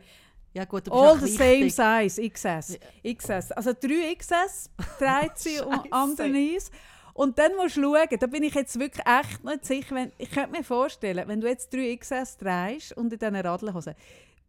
Ja 0.54 0.66
gut, 0.66 0.92
All 0.92 1.20
the 1.20 1.28
same 1.28 1.70
size, 1.70 2.30
XS. 2.30 2.80
XS. 3.04 3.52
Also 3.52 3.74
3 3.80 4.16
XS 4.16 4.70
trägt 4.98 5.38
sie 5.40 5.58
Scheisse. 5.58 5.68
underneath. 5.92 6.72
Und 7.14 7.38
dann 7.38 7.56
musst 7.56 7.78
du 7.78 7.82
schauen, 7.82 8.20
da 8.20 8.28
bin 8.28 8.44
ich 8.44 8.54
jetzt 8.54 8.80
wirklich 8.80 9.06
echt 9.06 9.44
nicht 9.44 9.66
sicher, 9.66 9.96
wenn, 9.96 10.12
ich 10.18 10.32
könnte 10.32 10.52
mir 10.52 10.64
vorstellen, 10.64 11.28
wenn 11.28 11.42
du 11.42 11.48
jetzt 11.48 11.74
3XS 11.74 12.38
drehst 12.40 12.96
und 12.96 13.12
in 13.12 13.20
diesen 13.20 13.36
Radlhosen, 13.36 13.96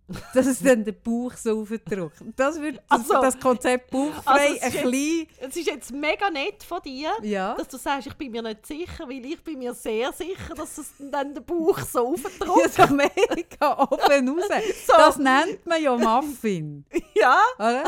dass 0.35 0.47
es 0.47 0.61
dann 0.63 0.85
den 0.85 0.97
Bauch 1.03 1.33
so 1.35 1.61
aufdrückt. 1.61 2.17
Das 2.37 2.61
wird 2.61 2.77
das, 2.89 3.01
Also- 3.01 3.21
das 3.21 3.39
Konzept 3.39 3.91
bauchfrei 3.91 4.33
Also 4.33 4.47
ein 4.47 4.73
ist 4.73 4.83
bisschen... 4.83 5.27
Es 5.41 5.57
ist 5.57 5.67
jetzt 5.67 5.93
mega 5.93 6.31
nett 6.31 6.63
von 6.63 6.81
dir, 6.83 7.11
Ja. 7.23 7.55
dass 7.55 7.69
du 7.69 7.77
sagst, 7.77 8.07
ich 8.07 8.15
bin 8.15 8.33
mir 8.33 8.43
nicht 8.43 8.65
sicher, 8.67 9.07
weil 9.09 9.25
ich 9.27 9.43
bin 9.45 9.59
mir 9.59 9.75
sehr 9.75 10.11
sicher, 10.13 10.55
dass 10.55 10.79
es 10.79 10.93
dann 10.99 11.35
den 11.35 11.45
Bauch 11.45 11.79
so 11.81 11.99
Ja, 11.99 12.05
aufdrückt. 12.25 12.73
so 12.75 12.87
mega 12.95 13.79
offen 13.79 14.29
raus. 14.29 14.49
So. 14.87 14.93
Das 14.97 15.19
nennt 15.19 15.67
man 15.67 15.83
ja 15.83 15.97
Muffin. 15.97 16.85
Ja. 17.15 17.39
Oder? 17.59 17.85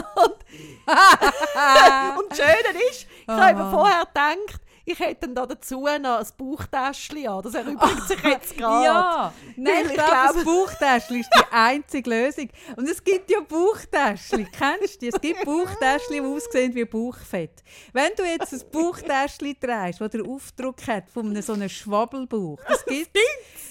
Und 2.19 2.31
das 2.31 2.37
Schöne 2.39 2.83
ist, 2.91 3.07
ich 3.23 3.29
habe 3.29 3.55
mir 3.59 3.65
Ah. 3.65 3.71
vorher 3.71 4.05
gedacht, 4.07 4.61
ich 4.93 4.99
hätte 4.99 5.27
dann 5.27 5.35
da 5.35 5.47
dazu 5.47 5.81
noch 5.81 6.19
ein 6.19 6.27
Bauchtäschchen 6.37 7.27
an. 7.29 7.43
Das 7.43 7.55
erübrigt 7.55 8.09
sich 8.09 8.23
jetzt 8.23 8.57
gerade. 8.57 8.85
Ja, 8.85 9.33
nein, 9.57 9.75
ich 9.85 9.87
ich 9.91 9.95
glaube, 9.95 10.11
glaube- 10.11 10.35
das 10.35 10.45
Bauchtäschchen 10.45 11.21
ist 11.21 11.31
die 11.35 11.53
einzige 11.53 12.11
Lösung. 12.11 12.49
Und 12.77 12.89
es 12.89 13.03
gibt 13.03 13.31
ja 13.31 13.41
Bauchtäschchen, 13.41 14.49
kennst 14.51 14.97
du 14.97 14.99
die? 15.01 15.09
Es 15.09 15.21
gibt 15.21 15.45
Bauchtäschchen, 15.45 16.12
die 16.15 16.21
aussehen 16.21 16.75
wie 16.75 16.85
Bauchfett. 16.85 17.62
Wenn 17.93 18.11
du 18.17 18.25
jetzt 18.25 18.53
ein 18.53 18.62
Bauchtäschchen 18.71 19.59
trägst, 19.61 20.01
das 20.01 20.11
den 20.11 20.27
Aufdruck 20.27 20.87
hat 20.87 21.11
von 21.11 21.27
einem 21.31 21.43
so 21.43 21.53
einem 21.55 21.69
Schwabbelbauch, 21.69 22.59
das 22.69 22.85
gibt 22.85 23.17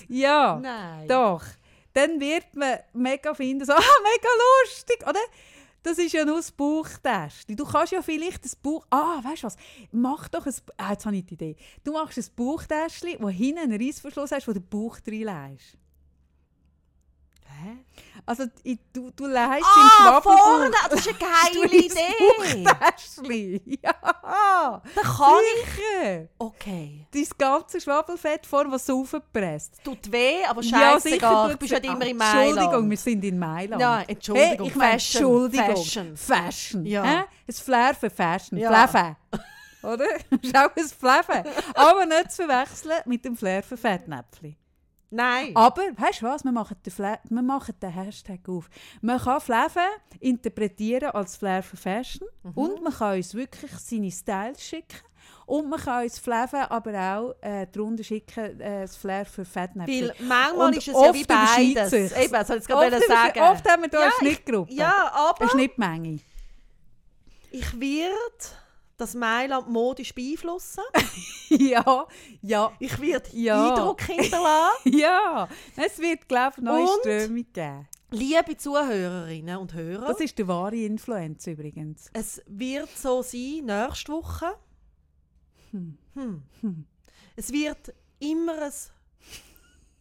Ja, 0.07 0.59
Nein. 0.61 1.07
doch. 1.07 1.43
Dann 1.93 2.19
wird 2.19 2.55
man 2.55 2.77
mega 2.93 3.33
finden, 3.33 3.65
so, 3.65 3.73
ah, 3.73 3.77
mega 4.03 4.29
lustig, 4.63 5.01
oder? 5.07 5.19
Das 5.81 5.97
ist 5.97 6.11
ja 6.11 6.25
nur 6.25 6.37
das 6.37 6.51
Bauchtäschchen. 6.51 7.55
Du 7.55 7.65
kannst 7.65 7.93
ja 7.93 8.01
vielleicht 8.01 8.43
das 8.43 8.55
Bauch... 8.55 8.85
Ah, 8.89 9.23
weißt 9.23 9.43
du 9.43 9.47
was? 9.47 9.55
Mach 9.91 10.27
doch 10.27 10.45
ein... 10.45 10.53
Ah, 10.77 10.91
jetzt 10.91 11.05
habe 11.05 11.15
ich 11.15 11.25
die 11.25 11.35
Idee. 11.35 11.55
Du 11.83 11.93
machst 11.93 12.17
ein 12.17 12.25
Bauchtäschchen, 12.35 13.15
wo 13.19 13.29
hinten 13.29 13.59
einen 13.59 13.81
Reissverschluss 13.81 14.31
hast, 14.31 14.47
wo 14.47 14.51
du 14.51 14.59
den 14.59 14.69
Bauch 14.69 14.97
reinlegst. 15.07 15.77
Hä? 17.63 17.77
Also 18.25 18.43
du, 18.93 19.11
du 19.11 19.25
leist 19.25 19.65
Ah, 19.65 20.17
im 20.17 20.21
vorne! 20.21 20.71
Schwabbelbauch... 20.71 20.89
Das 20.89 20.99
ist 20.99 21.07
eine 21.09 21.17
geile 21.63 21.75
Idee! 21.75 22.65
Ja, 23.81 23.93
Da 24.95 25.01
kann 25.01 25.33
ich... 25.55 25.69
sicher. 25.71 26.27
Okay. 26.37 27.05
Dein 27.13 27.27
ganze 27.37 27.81
Schwabbelfett 27.81 28.45
vorne, 28.45 28.71
was 28.71 28.85
so 28.85 29.01
aufpresst. 29.01 29.83
Tut 29.83 30.11
weh, 30.11 30.43
aber 30.47 30.61
Ja, 30.61 30.93
scheißegal. 30.99 31.51
du 31.51 31.57
bist 31.57 31.71
ja 31.71 31.81
weh. 31.81 31.87
immer 31.87 32.05
in 32.05 32.21
Ah, 32.21 32.33
Mailand. 32.33 32.49
Entschuldigung, 32.57 32.89
wir 32.89 32.97
sind 32.97 33.23
in 33.25 33.39
Mailand. 33.39 33.81
Ja, 33.81 34.01
Entschuldigung, 34.07 34.57
Hey, 34.59 34.67
ich 34.67 34.75
meine, 34.75 34.91
Fashion, 34.93 35.23
Entschuldigung. 35.23 35.75
Fashion. 35.75 36.17
Fashion. 36.17 36.85
Ja. 36.85 37.03
Äh? 37.03 37.23
Ein 37.47 37.53
Flair 37.53 37.95
für 37.95 38.09
Fashion. 38.09 38.57
Ja. 38.59 38.87
Fläfe. 38.87 39.15
Oder? 39.83 40.05
Das 40.29 40.39
ist 40.43 40.55
auch 40.57 40.75
ein 40.75 40.87
Fläfe. 40.87 41.43
Aber 41.73 42.05
nicht 42.05 42.31
zu 42.31 42.45
verwechseln 42.45 42.99
mit 43.05 43.23
dem 43.25 43.35
Flair 43.37 43.63
für 43.63 43.77
Fettnäpfchen. 43.77 44.55
Nein. 45.11 45.55
Aber, 45.55 45.81
weißt 45.97 46.21
du 46.21 46.25
was? 46.27 46.43
Wir 46.43 46.51
machen, 46.51 46.77
den 46.85 46.91
Fla 46.93 47.17
wir 47.27 47.41
machen 47.41 47.73
den 47.81 47.89
Hashtag 47.89 48.47
auf. 48.47 48.69
Man 49.01 49.19
kann 49.19 49.41
Fläfe 49.41 49.79
interpretieren 50.19 51.09
als 51.11 51.35
Flair 51.35 51.63
für 51.63 51.77
Fashion 51.77 52.27
Mhm. 52.43 52.51
und 52.53 52.83
man 52.83 52.93
kann 52.93 53.17
uns 53.17 53.33
wirklich 53.33 53.71
seine 53.71 54.11
Styles 54.11 54.61
schicken. 54.63 54.97
Und 55.47 55.67
man 55.67 55.79
kann 55.79 56.03
uns 56.03 56.19
Fläve 56.19 56.69
aber 56.69 56.91
auch 57.17 57.35
äh, 57.41 57.65
darunter 57.71 58.03
schicken, 58.03 58.59
äh, 58.61 58.81
das 58.81 58.95
Flair 58.95 59.25
für 59.25 59.43
Fettnäpfchen. 59.43 60.09
Weil 60.09 60.15
manchmal 60.27 60.67
Und 60.67 60.77
ist 60.77 60.87
es 60.87 60.93
ja 60.93 61.13
wie 61.13 61.23
beides. 61.23 61.91
Eben, 61.93 61.95
soll 61.95 62.05
ich 62.05 62.31
jetzt 62.31 62.51
Oft, 62.51 62.67
gerade 62.67 62.99
sagen. 63.07 63.39
oft 63.41 63.67
haben 63.67 63.81
wir 63.81 63.89
hier 63.89 63.99
Ja, 63.99 64.05
eine 64.05 64.09
ich- 64.29 64.35
Schnittgruppe. 64.35 64.73
Ja, 64.73 65.11
aber 65.11 65.41
Eine 65.41 65.49
Schnittmenge. 65.49 66.19
ich 67.51 67.79
werde 67.79 68.13
das 68.99 69.15
Mailand 69.15 69.69
modisch 69.69 70.13
beeinflussen. 70.13 70.83
ja, 71.49 72.05
ja, 72.41 72.71
Ich 72.79 72.99
werde 72.99 73.29
Ja. 73.33 73.69
Eindruck 73.75 74.01
hinterlassen. 74.01 74.81
ja. 74.97 75.47
Es 75.75 75.97
wird, 75.99 76.27
glaube 76.27 76.53
ich, 76.57 76.63
neue 76.63 76.83
Und? 76.83 76.99
Strömung 76.99 77.45
geben. 77.53 77.87
Liebe 78.11 78.57
Zuhörerinnen 78.57 79.57
und 79.57 79.73
Hörer, 79.73 80.07
Das 80.07 80.19
ist 80.19 80.37
der 80.37 80.47
wahre 80.47 80.75
Influenz 80.75 81.45
übrigens. 81.47 82.09
es 82.13 82.41
wird 82.47 82.89
so 82.97 83.21
sein, 83.21 83.65
nächste 83.65 84.11
Woche. 84.11 84.47
Hm. 85.71 86.43
Es 87.35 87.51
wird 87.51 87.93
immer 88.19 88.69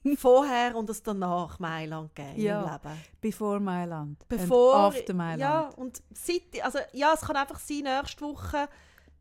ein 0.04 0.16
Vorher 0.16 0.74
und 0.74 0.88
ein 0.90 0.96
Danach 1.04 1.58
Mailand 1.58 2.14
geben 2.14 2.40
Ja. 2.40 2.62
im 2.62 2.70
Leben. 2.90 2.98
Before 3.20 3.60
Mailand. 3.60 4.26
Bevor, 4.28 4.74
And 4.76 4.96
after 4.96 5.12
Mailand. 5.14 5.40
Ja, 5.40 5.60
und 5.76 6.02
seit, 6.14 6.62
also, 6.62 6.78
ja, 6.92 7.12
es 7.14 7.20
kann 7.20 7.36
einfach 7.36 7.58
sein, 7.58 7.82
nächste 7.82 8.24
Woche, 8.24 8.68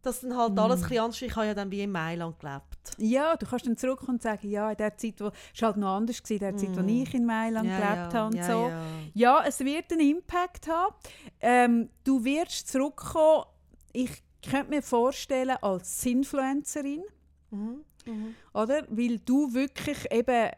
dass 0.02 0.22
dann 0.22 0.38
halt 0.38 0.58
alles 0.58 0.82
Mm. 0.82 0.84
ein 0.84 0.90
bisschen 0.90 1.10
ist. 1.10 1.22
Ich 1.24 1.36
habe 1.36 1.46
ja 1.48 1.54
dann 1.54 1.72
wie 1.72 1.82
in 1.82 1.92
Mailand 1.92 2.40
gelebt. 2.40 2.64
Ja, 2.98 3.36
du 3.36 3.46
kannst 3.46 3.66
dann 3.68 3.76
zurückkommen 3.78 4.12
und 4.18 4.22
sagen, 4.22 4.50
ja, 4.50 4.72
in 4.72 4.78
der 4.78 4.96
Zeit, 4.98 5.20
wo, 5.20 5.28
es 5.54 5.62
war 5.62 5.68
halt 5.70 5.78
noch 5.78 5.96
anders, 5.96 6.22
gewesen, 6.24 6.34
in 6.46 6.52
der 6.52 6.58
Zeit, 6.58 6.78
wo 6.78 6.88
ich 6.88 7.14
in 7.14 7.26
Mailand 7.26 7.68
Mm. 7.68 7.72
Ja, 7.72 7.78
gelebt 7.80 8.14
ja, 8.14 8.20
habe 8.20 8.28
und 8.28 8.36
ja, 8.36 8.44
so. 8.46 8.68
ja. 8.68 8.82
Ja, 9.14 9.44
es 9.46 9.60
wird 9.60 9.92
einen 9.92 10.02
Impact 10.02 10.68
haben. 10.68 10.96
Ähm, 11.42 11.90
du 12.04 12.24
wirst 12.24 12.68
zurückkommen, 12.70 13.46
ich 13.94 14.24
könnte 14.48 14.70
mir 14.70 14.82
vorstellen, 14.84 15.58
als 15.62 16.06
Influencerin, 16.06 17.04
Mhm. 17.52 17.84
Mhm. 18.06 18.36
oder? 18.54 18.84
Weil 18.90 19.20
du 19.20 19.54
wirklich 19.54 20.10
eben, 20.12 20.52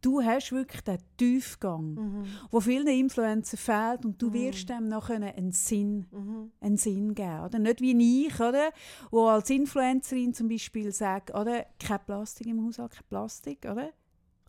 du 0.00 0.22
hast 0.22 0.52
wirklich 0.52 0.80
den 0.82 0.98
Tiefgang, 1.16 1.94
Mhm. 1.94 2.24
wo 2.50 2.60
vielen 2.60 2.86
Influencern 2.86 3.58
fehlt 3.58 4.04
und 4.04 4.20
du 4.22 4.32
wirst 4.32 4.68
dem 4.68 4.88
noch 4.88 5.10
einen 5.10 5.52
Sinn, 5.52 6.06
Mhm. 6.10 6.52
einen 6.60 6.76
Sinn 6.76 7.14
geben, 7.14 7.40
oder? 7.44 7.58
Nicht 7.58 7.80
wie 7.80 8.26
ich, 8.26 8.34
oder? 8.40 8.70
Wo 9.10 9.26
als 9.28 9.50
Influencerin 9.50 10.34
zum 10.34 10.48
Beispiel 10.48 10.92
sagt, 10.92 11.34
oder? 11.34 11.66
Kein 11.80 12.00
Plastik 12.06 12.46
im 12.46 12.64
Haushalt, 12.66 12.92
kein 12.92 13.04
Plastik, 13.08 13.64
oder? 13.70 13.90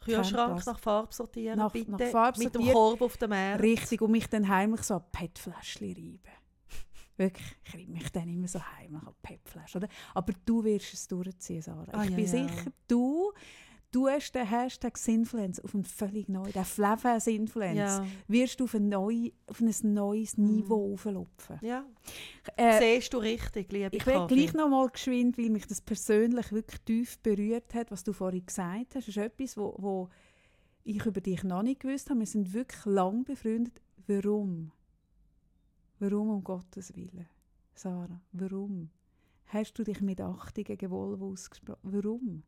Kühlschrank 0.01 0.65
nach 0.65 0.79
Farbe 0.79 1.13
sortieren, 1.13 1.57
Nach- 1.59 1.71
bitte. 1.71 1.91
nach 1.91 1.99
Farbe 2.01 2.39
Mit 2.43 2.55
dem. 2.55 2.61
Korb 2.71 3.01
auf 3.01 3.17
dem 3.17 3.31
Meer. 3.31 3.59
Richtig, 3.59 4.01
und 4.01 4.11
mich 4.11 4.27
dann 4.29 4.47
heimlich 4.47 4.81
so 4.83 4.93
an 4.95 5.03
PET-Fläschchen 5.11 5.87
reiben. 5.87 6.19
Wirklich, 7.17 7.57
ich 7.65 7.73
reibe 7.73 7.91
mich 7.91 8.09
dann 8.11 8.29
immer 8.29 8.47
so 8.47 8.59
heimlich 8.77 9.01
an 9.03 9.13
PET-Flaschen, 9.21 9.83
oder? 9.83 9.91
Aber 10.13 10.31
du 10.45 10.63
wirst 10.63 10.93
es 10.93 11.05
durchziehen, 11.07 11.61
Sarah. 11.61 11.85
Ah, 11.91 12.03
ich 12.05 12.11
ja, 12.11 12.15
bin 12.15 12.25
ja. 12.25 12.31
sicher, 12.31 12.71
du, 12.87 13.33
du 13.91 14.07
hast 14.07 14.33
den 14.33 14.47
Hashtag 14.47 14.97
Sinfluence 14.97 15.59
auf 15.63 15.73
einen 15.73 15.83
völlig 15.83 16.29
neuen, 16.29 16.51
den 16.51 16.65
Flavor 16.65 17.19
Sinfluence, 17.19 17.77
Ja. 17.77 18.05
wirst 18.27 18.59
du 18.59 18.65
auf 18.65 18.73
ein, 18.75 18.89
neu, 18.89 19.31
auf 19.47 19.61
ein 19.61 19.73
neues 19.93 20.37
Mhm. 20.37 20.45
Niveau 20.55 20.93
auflupfen. 20.93 21.57
ja. 21.61 21.85
Äh, 22.55 22.79
Siehst 22.97 23.13
du 23.13 23.17
richtig, 23.17 23.71
liebe 23.71 23.95
ich 23.95 24.05
will 24.05 24.25
gleich 24.27 24.53
noch 24.53 24.69
mal 24.69 24.87
geschwind, 24.89 25.37
weil 25.37 25.49
mich 25.49 25.67
das 25.67 25.81
persönlich 25.81 26.51
wirklich 26.51 26.81
tief 26.81 27.19
berührt 27.19 27.73
hat, 27.73 27.91
was 27.91 28.03
du 28.03 28.13
vorhin 28.13 28.45
gesagt 28.45 28.95
hast. 28.95 29.07
Das 29.07 29.07
ist 29.07 29.17
etwas, 29.17 29.57
wo, 29.57 29.75
wo 29.77 30.09
ich 30.83 31.05
über 31.05 31.21
dich 31.21 31.43
noch 31.43 31.61
nicht 31.63 31.81
gewusst 31.81 32.09
habe. 32.09 32.19
Wir 32.21 32.27
sind 32.27 32.53
wirklich 32.53 32.85
lang 32.85 33.23
befreundet. 33.23 33.81
Warum? 34.07 34.71
Warum 35.99 36.29
um 36.29 36.43
Gottes 36.43 36.95
Willen? 36.95 37.27
Sarah, 37.75 38.21
warum? 38.31 38.89
Hast 39.47 39.73
du 39.73 39.83
dich 39.83 40.01
mit 40.01 40.21
Achtung 40.21 40.63
gegen 40.63 40.89
Volvo 40.91 41.31
ausgesprochen? 41.31 41.79
Warum? 41.83 42.43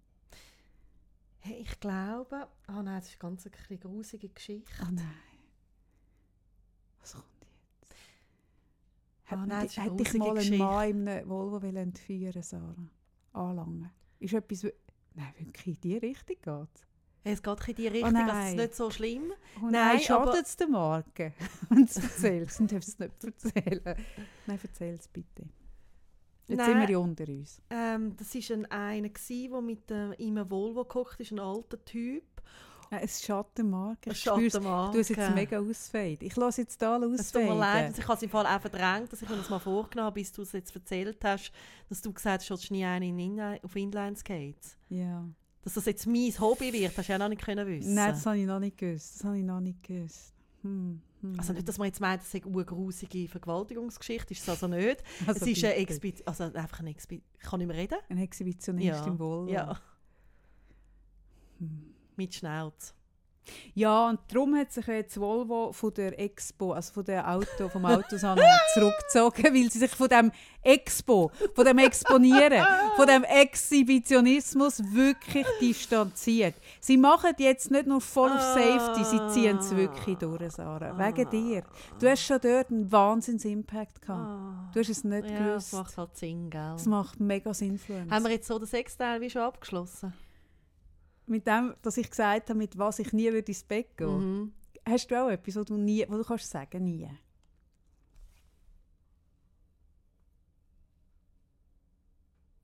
Hey, 1.41 1.61
ich 1.61 1.79
glaube... 1.79 2.47
Ah 2.67 2.83
nein, 2.83 2.99
das 2.99 3.09
ist 3.09 3.13
eine 3.21 3.29
ganz 3.31 3.45
eine 3.45 3.51
bisschen 3.55 3.79
grusige 3.79 4.29
Geschichte. 4.29 4.71
Oh 4.81 4.91
nein. 4.91 5.13
Was 6.99 7.13
kommt 7.13 7.25
jetzt? 7.41 7.95
Hat, 9.25 9.39
Ah, 9.39 9.45
nein, 9.45 9.67
hat 9.69 9.99
dich 9.99 10.13
mal 10.13 10.37
ein 10.37 10.57
Mann 10.57 10.89
in 10.89 11.07
einem 11.07 11.29
Volvo 11.29 11.61
wollen 11.61 11.75
entführen, 11.77 12.43
Sarah? 12.43 12.75
Anlangen. 13.33 13.89
Ist 14.19 14.33
etwas... 14.33 14.63
Nein, 15.13 15.33
wirklich 15.37 15.75
in 15.75 15.81
die 15.81 15.97
Richtung 15.97 16.37
geht 16.41 16.87
es 17.23 17.43
geht 17.43 17.67
in 17.67 17.75
die 17.75 17.87
Richtung, 17.87 18.15
also 18.15 18.37
es 18.37 18.49
ist 18.49 18.55
nicht 18.57 18.75
so 18.75 18.89
schlimm. 18.89 19.33
Oh 19.57 19.65
Nein, 19.65 19.71
nein, 19.71 19.99
schadet 19.99 20.45
es 20.45 20.57
der 20.57 20.67
Marke, 20.67 21.33
wenn 21.69 21.79
du 21.79 21.83
es 21.83 21.97
erzählst? 21.97 22.59
Du 22.59 22.65
darfst 22.65 22.89
es 22.89 22.99
nicht 22.99 23.23
erzählen. 23.23 24.05
Nein, 24.47 24.59
erzähl 24.61 24.95
es 24.95 25.07
bitte. 25.07 25.47
Jetzt 26.51 26.57
Nein. 26.59 26.69
sind 26.69 26.81
wir 26.81 26.89
ja 26.89 26.97
unter 26.97 27.27
uns. 27.27 27.61
Ähm, 27.69 28.15
das 28.17 28.35
war 28.35 28.57
ein, 28.57 28.65
einer, 28.71 29.09
der 29.09 29.61
mit 29.61 29.89
äh, 29.91 30.11
in 30.13 30.37
einem 30.37 30.49
Volvo 30.49 30.83
gehockt 30.85 31.19
ist, 31.19 31.31
ein 31.31 31.39
alter 31.39 31.83
Typ. 31.85 32.23
Ein 32.89 33.05
Ich 33.05 33.11
spür's. 33.11 33.25
Schattenmarke. 33.25 34.09
Du 34.91 34.99
hast 34.99 35.09
jetzt 35.09 35.33
mega 35.33 35.59
ausfade. 35.59 36.17
Ich 36.25 36.35
lasse 36.35 36.61
jetzt 36.61 36.77
hier 36.81 37.01
Es 37.17 37.31
tut 37.31 37.43
mir 37.43 37.55
leid, 37.55 37.85
ausfaden. 37.85 37.95
ich 37.99 38.03
habe 38.07 38.13
es 38.17 38.23
im 38.23 38.29
Fall 38.29 38.45
auch 38.45 38.59
verdrängt, 38.61 39.13
dass 39.13 39.21
ich 39.21 39.29
mir 39.29 39.37
das 39.37 39.49
mal 39.49 39.59
vorgenommen 39.59 40.07
habe, 40.07 40.15
bis 40.15 40.33
du 40.33 40.41
es 40.41 40.51
jetzt 40.51 40.75
erzählt 40.75 41.23
hast, 41.23 41.53
dass 41.87 42.01
du 42.01 42.11
gesagt 42.11 42.49
hast, 42.49 42.69
du 42.69 42.73
nie 42.73 42.83
einen 42.83 43.17
in 43.17 43.39
auf 43.63 43.75
Inline-Skates. 43.75 44.75
Ja. 44.89 45.23
Dass 45.63 45.75
das 45.75 45.85
jetzt 45.85 46.05
mein 46.05 46.33
Hobby 46.37 46.73
wird, 46.73 46.97
hast 46.97 47.07
du 47.07 47.13
ja 47.13 47.17
noch 47.17 47.29
nicht 47.29 47.41
können 47.41 47.65
wissen. 47.65 47.93
Nein, 47.93 48.11
das 48.11 48.25
habe 48.25 48.37
ich 48.39 48.45
noch 48.45 48.59
nicht 48.59 48.77
gewusst. 48.77 49.15
Das 49.19 49.23
habe 49.23 49.37
ich 49.37 49.45
noch 49.45 49.61
nicht 49.61 49.81
gewusst. 49.83 50.33
Hm. 50.63 51.01
Hm. 51.21 51.35
also 51.37 51.53
nicht, 51.53 51.67
dass 51.67 51.77
man 51.77 51.85
jetzt 51.87 51.99
meint, 51.99 52.21
das 52.21 52.31
sei 52.31 52.41
eine 52.43 52.65
grusige 52.65 53.27
Vergewaltigungsgeschichte, 53.27 54.33
ist 54.33 54.41
es 54.43 54.49
also 54.49 54.67
nicht. 54.67 55.03
Also 55.27 55.41
es 55.45 55.47
ist 55.47 55.61
bitte. 55.61 55.73
Expi 55.75 56.13
also 56.25 56.43
einfach 56.45 56.79
eine 56.79 56.89
Expi 56.89 57.21
ich 57.33 57.39
kann 57.41 57.59
nicht 57.59 57.67
mehr 57.67 57.77
reden. 57.77 57.97
Ein 58.09 58.17
Exhibitionist 58.19 58.85
Ja. 58.85 59.05
im 59.05 59.19
Volvo. 59.19 59.51
Ja, 59.51 59.79
Hm. 61.59 61.93
mit 62.15 62.33
Schnauz. 62.33 62.93
Ja, 63.73 64.09
und 64.09 64.19
darum 64.31 64.55
hat 64.55 64.71
sich 64.71 64.85
jetzt 64.87 65.19
Volvo 65.19 65.71
von 65.73 65.93
der 65.93 66.17
Expo, 66.19 66.73
also 66.73 66.93
von 66.93 67.03
der 67.05 67.27
Auto, 67.29 67.69
vom 67.69 67.85
Autosalon 67.85 68.43
zurückgezogen, 68.73 69.43
weil 69.45 69.71
sie 69.71 69.79
sich 69.79 69.91
von 69.91 70.07
dem 70.07 70.31
Expo, 70.61 71.31
von 71.55 71.65
dem 71.65 71.79
Exponieren, 71.79 72.65
von 72.95 73.07
dem 73.07 73.23
Exhibitionismus 73.23 74.81
wirklich 74.93 75.45
distanziert. 75.59 76.55
Sie 76.79 76.97
machen 76.97 77.31
jetzt 77.39 77.71
nicht 77.71 77.87
nur 77.87 78.01
voll 78.01 78.31
auf 78.31 78.41
Safety, 78.41 79.03
sie 79.03 79.27
ziehen 79.33 79.57
es 79.57 79.75
wirklich 79.75 80.17
durch, 80.17 80.51
Sarah. 80.51 80.97
Wegen 80.97 81.29
dir. 81.29 81.63
Du 81.99 82.09
hast 82.09 82.23
schon 82.23 82.39
dort 82.41 82.69
einen 82.69 82.91
Wahnsinns-Impact 82.91 84.01
gehabt. 84.01 84.75
Du 84.75 84.79
hast 84.79 84.89
es 84.89 85.03
nicht 85.03 85.29
Ja, 85.29 85.37
gewusst. 85.37 85.73
das 85.73 85.79
macht 85.79 85.97
halt 85.97 86.15
Sinn, 86.17 86.49
gell? 86.49 86.73
Es 86.75 86.85
macht 86.85 87.19
mega 87.19 87.51
Influence. 87.59 88.11
Haben 88.11 88.25
wir 88.25 88.31
jetzt 88.31 88.47
so 88.47 88.57
den 88.59 88.67
Sexteil 88.67 89.19
wie 89.21 89.29
schon 89.29 89.41
abgeschlossen? 89.41 90.13
Mit 91.31 91.47
dem, 91.47 91.73
dass 91.81 91.95
ich 91.95 92.09
gesagt 92.09 92.49
habe, 92.49 92.57
mit 92.57 92.77
was 92.77 92.99
ich 92.99 93.13
nie 93.13 93.31
würde 93.31 93.49
ins 93.49 93.63
Bett 93.63 93.95
gehen. 93.95 94.41
Mhm. 94.41 94.53
Hast 94.85 95.09
du 95.09 95.15
auch 95.15 95.29
etwas, 95.29 95.55
wo 95.55 95.63
du, 95.63 95.77
nie, 95.77 96.05
wo 96.09 96.17
du 96.17 96.25
kannst 96.25 96.49
sagen, 96.49 96.83
nie? 96.83 97.07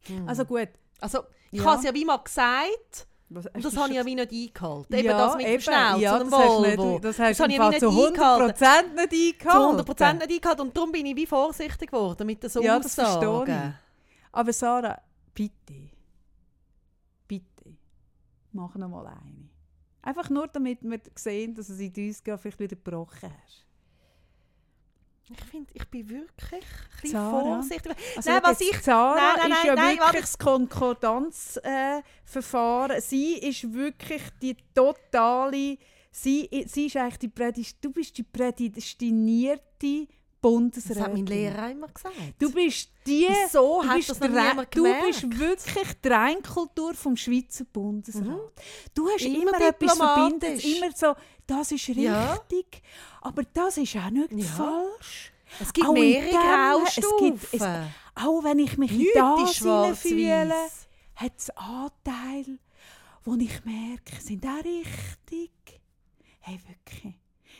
Mhm. 0.09 0.27
Also 0.27 0.43
gut. 0.43 0.67
Also, 0.99 1.23
ich 1.51 1.59
Ja. 1.59 1.65
habe 1.65 1.77
es 1.77 1.83
ja 1.85 1.93
wie 1.93 2.03
mal 2.03 2.17
gesagt 2.17 3.07
Was, 3.29 3.45
und 3.47 3.63
das 3.63 3.75
habe 3.77 3.89
ich 3.89 3.95
ja 3.95 4.05
wie 4.05 4.15
nicht 4.15 4.31
eingehalten. 4.31 4.93
Eben 4.93 5.05
ja, 5.07 5.17
das 5.17 5.35
mit 5.37 5.45
dem 5.45 5.53
eben, 5.53 5.61
Schnauz 5.61 6.01
ja, 6.01 6.13
und 6.13 6.19
dem 6.21 6.29
das 6.29 6.39
hast 6.39 6.49
du 6.49 6.61
Volvo. 6.63 6.91
Nicht, 6.91 7.03
das 7.03 7.19
habe 7.19 7.31
ich 7.31 7.39
wie 7.39 7.79
zu 7.79 7.91
nicht 7.91 8.07
eingehalten. 8.07 8.55
100% 8.55 8.93
nicht 8.95 9.41
Zu 9.41 9.49
eingehalten. 9.49 9.91
100% 9.91 10.13
nicht 10.13 10.31
eingehalten 10.31 10.61
und 10.61 10.77
darum 10.77 10.91
bin 10.91 11.05
ich 11.05 11.15
wie 11.15 11.25
vorsichtig 11.25 11.91
geworden 11.91 12.25
mit 12.27 12.41
den 12.43 12.49
so 12.49 12.61
Ja, 12.61 12.79
das 12.79 12.95
verstehe 12.95 13.29
Aussagen. 13.29 13.77
Aber 14.31 14.53
Sarah, 14.53 15.01
bitte, 15.33 15.89
mach 18.57 18.75
noch 18.75 18.89
mal 18.89 19.07
eine. 19.07 19.49
Einfach 20.01 20.29
nur, 20.29 20.47
damit 20.47 20.79
wir 20.81 20.99
sehen, 21.15 21.55
dass 21.55 21.69
es 21.69 21.79
in 21.79 21.93
uns 21.95 22.21
vielleicht 22.21 22.59
wieder 22.59 22.75
gebrochen 22.75 23.31
hast. 23.43 23.63
Ich 25.29 25.41
finde, 25.43 25.69
ich 25.73 25.85
bin 25.89 26.09
wirklich 26.09 26.63
ein 26.63 27.01
bisschen 27.01 27.29
vorsichtig. 27.29 27.93
Also 28.15 28.29
Nein, 28.31 28.39
was 28.43 28.61
ich- 28.61 28.79
Sarah 28.79 29.15
Nein, 29.15 29.49
nein, 29.49 29.51
ist 29.51 29.63
ja 29.65 29.75
nein, 29.75 29.97
wirklich 29.97 30.21
das 30.21 30.37
Konkordanzverfahren. 30.37 33.01
sie 33.01 33.33
ist 33.39 33.73
wirklich 33.73 34.21
die 34.41 34.55
totale, 34.73 35.77
sie, 36.11 36.47
sie 36.67 36.85
ist 36.85 36.95
eigentlich 36.95 37.19
die 37.19 37.27
Prädest 37.27 37.75
du 37.81 37.91
bist 37.91 38.17
die 38.17 38.23
prädestinierte 38.23 40.07
Bundesrätin. 40.41 40.95
Das 40.97 41.03
hat 41.05 41.13
mein 41.13 41.25
Lehrer 41.25 41.71
immer 41.71 41.87
gesagt. 41.87 42.15
Du 42.39 42.51
bist 42.51 42.89
die, 43.05 43.27
Wieso 43.29 43.81
du 43.81 43.87
hat 43.87 43.95
bist, 43.97 44.09
das 44.09 44.19
niemand 44.19 44.75
du 44.75 44.83
gemerkt? 44.83 45.05
bist 45.07 45.39
wirklich 45.39 45.87
die 46.03 46.07
Reinkultur 46.07 46.93
vom 46.93 47.15
Schweizer 47.17 47.65
Bundesrat. 47.65 48.23
Mhm. 48.23 48.39
Du 48.93 49.09
hast 49.09 49.21
Immer 49.25 49.41
immer, 49.57 49.61
etwas 49.67 49.97
verbindet, 49.97 50.63
immer 50.63 50.91
so, 50.95 51.13
das 51.47 51.71
ist 51.71 51.87
richtig, 51.89 52.01
Ja. 52.01 52.37
aber 53.21 53.43
das 53.53 53.77
ist 53.77 53.95
auch 53.95 54.09
nicht 54.09 54.31
Ja. 54.31 54.45
falsch. 54.45 55.31
Es 55.59 55.71
gibt 55.73 55.87
Auch 55.87 55.95
in 55.95 56.01
mehrere 56.01 56.31
Graustufen. 56.31 57.33
es 57.35 57.49
gibt- 57.51 57.53
es- 57.53 57.67
Auch 58.15 58.43
wenn 58.43 58.59
ich 58.59 58.77
mich 58.77 58.91
in 58.91 58.97
Nichts 58.97 59.13
das 59.15 59.49
ist 59.51 59.55
schwarz-weiss. 59.57 59.99
fühle, 60.01 60.53
hat 61.15 61.31
es 61.37 61.49
Anteile, 61.51 62.59
wo 63.23 63.35
ich 63.35 63.63
merke, 63.63 64.21
sind 64.21 64.45
auch 64.45 64.63
richtig. 64.63 65.51
Hey, 66.39 66.59
wirklich. 66.67 67.15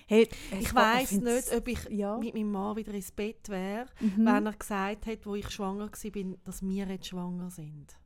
Hey, 0.10 0.28
Ich 0.60 0.74
weiss 0.74 1.12
nicht, 1.12 1.54
ob 1.54 1.68
ich 1.68 1.84
Ja. 1.90 2.18
mit 2.18 2.34
meinem 2.34 2.52
Mann 2.52 2.78
wieder 2.78 2.94
ins 2.94 3.12
Bett 3.12 3.50
wäre, 3.50 3.88
Mhm. 4.00 4.26
wenn 4.26 4.46
er 4.46 4.54
gesagt 4.54 5.06
hat, 5.06 5.26
wo 5.26 5.36
ich 5.36 5.50
schwanger 5.50 5.90
war, 5.92 6.38
dass 6.46 6.62
wir 6.62 6.88
jetzt 6.88 7.08
schwanger 7.08 7.50
sind. 7.50 7.98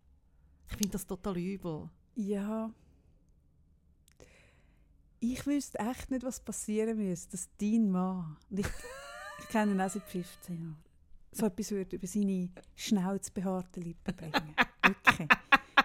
Ich 0.70 0.76
finde 0.78 0.90
das 0.90 1.06
total 1.06 1.38
übel. 1.38 1.90
Ja. 2.16 2.72
Ich 5.20 5.46
wüsste 5.46 5.78
echt 5.80 6.10
nicht, 6.10 6.24
was 6.24 6.40
passieren 6.40 6.98
müsste, 6.98 7.32
dass 7.32 7.50
dein 7.60 7.92
Mann, 7.92 8.38
und 8.50 8.60
ich, 8.60 8.68
ich 9.40 9.48
kenne 9.50 9.74
ihn 9.74 9.82
auch 9.82 9.90
seit 9.90 10.04
15 10.04 10.56
Jahren, 10.58 10.78
so 11.32 11.46
etwas 11.46 11.72
würde 11.72 11.96
über 11.96 12.08
seine 12.08 12.50
schnauzbehaarten 12.76 13.84
Lippen 13.84 14.16
bringen. 14.16 14.56
Wirklich. 14.84 15.28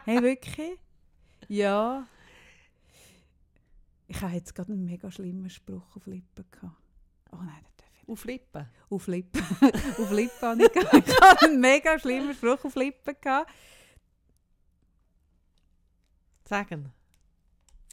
Hey, 0.04 0.22
wirklich? 0.22 0.78
Ja. 1.48 2.06
Ich 4.08 4.20
habe 4.20 4.34
jetzt 4.34 4.54
gerade 4.54 4.72
einen 4.72 4.84
mega 4.84 5.10
schlimmen 5.10 5.50
Spruch 5.50 5.96
auf 5.96 6.06
Lippen 6.06 6.44
gehabt. 6.50 6.76
Oh 7.32 7.36
nein, 7.36 7.60
das 7.64 7.76
darf 7.76 7.88
ich 7.94 8.02
nicht. 8.02 8.08
Auf 8.08 8.24
Lippen. 8.24 8.68
Auf 8.88 9.06
Lippen. 9.08 9.42
auf 9.98 10.10
Lippen 10.12 10.42
habe 10.42 10.62
ich 10.62 10.72
gehabt. 10.72 11.08
Ich 11.08 11.20
habe 11.20 11.40
einen 11.42 11.60
mega 11.60 11.98
schlimmen 11.98 12.34
Spruch 12.34 12.64
auf 12.64 12.74
Lippen 12.76 13.14
gehabt. 13.20 13.52
Sagen. 16.44 16.92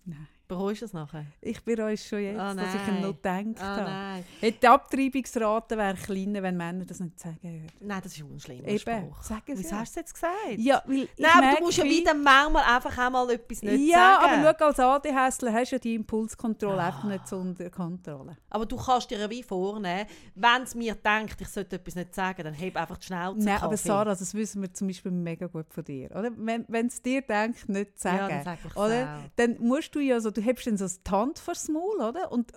Nein. 0.05 0.27
Bereust 0.53 0.81
du 0.81 0.85
es 0.85 0.93
nachher? 0.93 1.25
Ich 1.41 1.63
bereue 1.63 1.93
es 1.93 2.05
schon 2.07 2.19
jetzt, 2.19 2.39
Ah, 2.39 2.53
dass 2.53 2.75
ich 2.75 2.87
ihn 2.87 3.01
noch 3.01 3.13
gedacht 3.15 3.59
Ah, 3.59 4.17
habe. 4.41 4.51
Die 4.51 4.67
Abtreibungsrate 4.67 5.77
wäre 5.77 5.95
kleiner, 5.95 6.43
wenn 6.43 6.55
Männer 6.57 6.85
das 6.85 6.99
nicht 6.99 7.19
sagen 7.19 7.37
würden. 7.41 7.67
Nein, 7.81 8.01
das 8.03 8.13
ist 8.13 8.19
ein 8.23 8.31
unschlimmer 8.31 8.67
Eben, 8.67 8.79
Spruch. 8.79 9.23
sagen 9.23 9.41
sie 9.47 9.57
Wieso 9.63 9.75
ja. 9.75 9.81
hast 9.81 9.95
du 9.95 9.99
jetzt 9.99 10.13
gesagt? 10.13 10.33
Ja, 10.57 10.81
weil 10.85 11.07
Nein, 11.17 11.31
aber 11.35 11.57
du 11.57 11.63
musst 11.65 11.77
ja 11.77 11.83
wie- 11.83 11.89
wieder 12.01 12.13
manchmal 12.13 12.63
einfach 12.75 12.97
auch 12.97 13.09
mal 13.09 13.29
etwas 13.31 13.61
nicht 13.61 13.89
Ja, 13.89 14.19
sagen. 14.21 14.41
aber 14.43 14.55
schau, 14.59 14.65
als 14.65 14.79
ADHSler 14.79 15.53
hast 15.53 15.71
du 15.71 15.75
ja 15.75 15.79
die 15.79 15.95
Impulskontrolle 15.95 16.81
Ah. 16.81 16.87
einfach 16.87 17.03
nicht 17.05 17.31
unter 17.33 17.69
Kontrolle. 17.69 18.37
Aber 18.49 18.65
du 18.65 18.77
kannst 18.77 19.09
dir 19.09 19.17
ja 19.19 19.29
wie 19.29 19.43
vornehmen, 19.43 20.05
wenn 20.35 20.61
es 20.63 20.75
mir 20.75 20.95
denkt, 20.95 21.39
ich 21.41 21.47
sollte 21.47 21.77
etwas 21.77 21.95
nicht 21.95 22.13
sagen, 22.13 22.43
dann 22.43 22.53
heb 22.53 22.75
einfach 22.77 22.97
die 22.97 23.07
Schnauze 23.07 23.39
Nein, 23.39 23.57
aber 23.57 23.71
Kaffee. 23.71 23.87
Sarah, 23.87 24.15
das 24.15 24.33
wissen 24.33 24.61
wir 24.61 24.73
zum 24.73 24.87
Beispiel 24.87 25.11
mega 25.11 25.47
gut 25.47 25.73
von 25.73 25.83
dir. 25.83 26.11
Oder? 26.11 26.31
Wenn 26.35 26.87
es 26.87 27.01
dir 27.01 27.21
denkt, 27.21 27.67
nicht 27.69 27.99
zu 27.99 28.07
Ja, 28.07 28.17
sagen, 28.17 28.41
dann 28.45 28.57
sag 28.63 28.75
oder? 28.77 29.19
dann 29.35 29.55
musst 29.59 29.93
du 29.95 29.99
ja 29.99 30.19
so, 30.19 30.29
du 30.31 30.41
hebst 30.43 30.67
dann 30.67 30.77
so 30.77 30.87
die 30.87 31.11
Hand 31.11 31.39
vor 31.39 31.53
das 31.53 31.67
Maul, 31.69 32.01
oder? 32.01 32.31
Und 32.31 32.51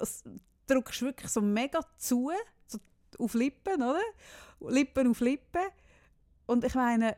drückst 0.67 1.03
wirklich 1.03 1.31
so 1.31 1.41
mega 1.41 1.81
zu, 1.97 2.31
so 2.67 2.79
auf 3.19 3.35
Lippen, 3.35 3.83
oder? 3.83 4.01
Lippen 4.61 5.09
auf 5.11 5.21
Lippen. 5.21 5.63
Und 6.47 6.65
ich 6.65 6.75
meine, 6.75 7.17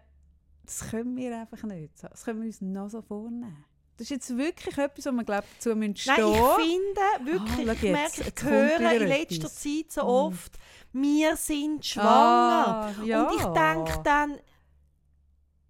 das 0.64 0.90
können 0.90 1.16
wir 1.16 1.36
einfach 1.38 1.62
nicht. 1.64 1.92
Das 2.02 2.24
können 2.24 2.40
wir 2.40 2.46
uns 2.46 2.60
noch 2.60 2.88
so 2.90 3.00
vornehmen. 3.02 3.64
Das 3.96 4.04
ist 4.04 4.10
jetzt 4.10 4.36
wirklich 4.38 4.78
etwas, 4.78 5.06
wo 5.06 5.10
wir 5.10 5.24
glaube 5.24 5.44
dazu 5.56 5.74
müssen 5.74 5.96
stehen 5.96 6.14
Nein, 6.18 6.32
ich 6.32 6.66
finde 6.66 7.32
wirklich, 7.32 7.68
Ah, 7.68 7.72
ich 7.72 7.82
merke, 7.82 8.32
ich 8.36 8.44
höre 8.44 8.92
in 8.92 9.08
letzter. 9.08 9.48
Zeit 9.48 9.90
so 9.92 10.02
Mm. 10.02 10.06
oft, 10.06 10.52
wir 10.92 11.36
sind 11.36 11.84
schwanger. 11.84 12.06
Ah, 12.08 12.92
ja. 13.04 13.22
Und 13.28 13.34
ich 13.36 13.44
denke 13.44 14.00
dann 14.04 14.38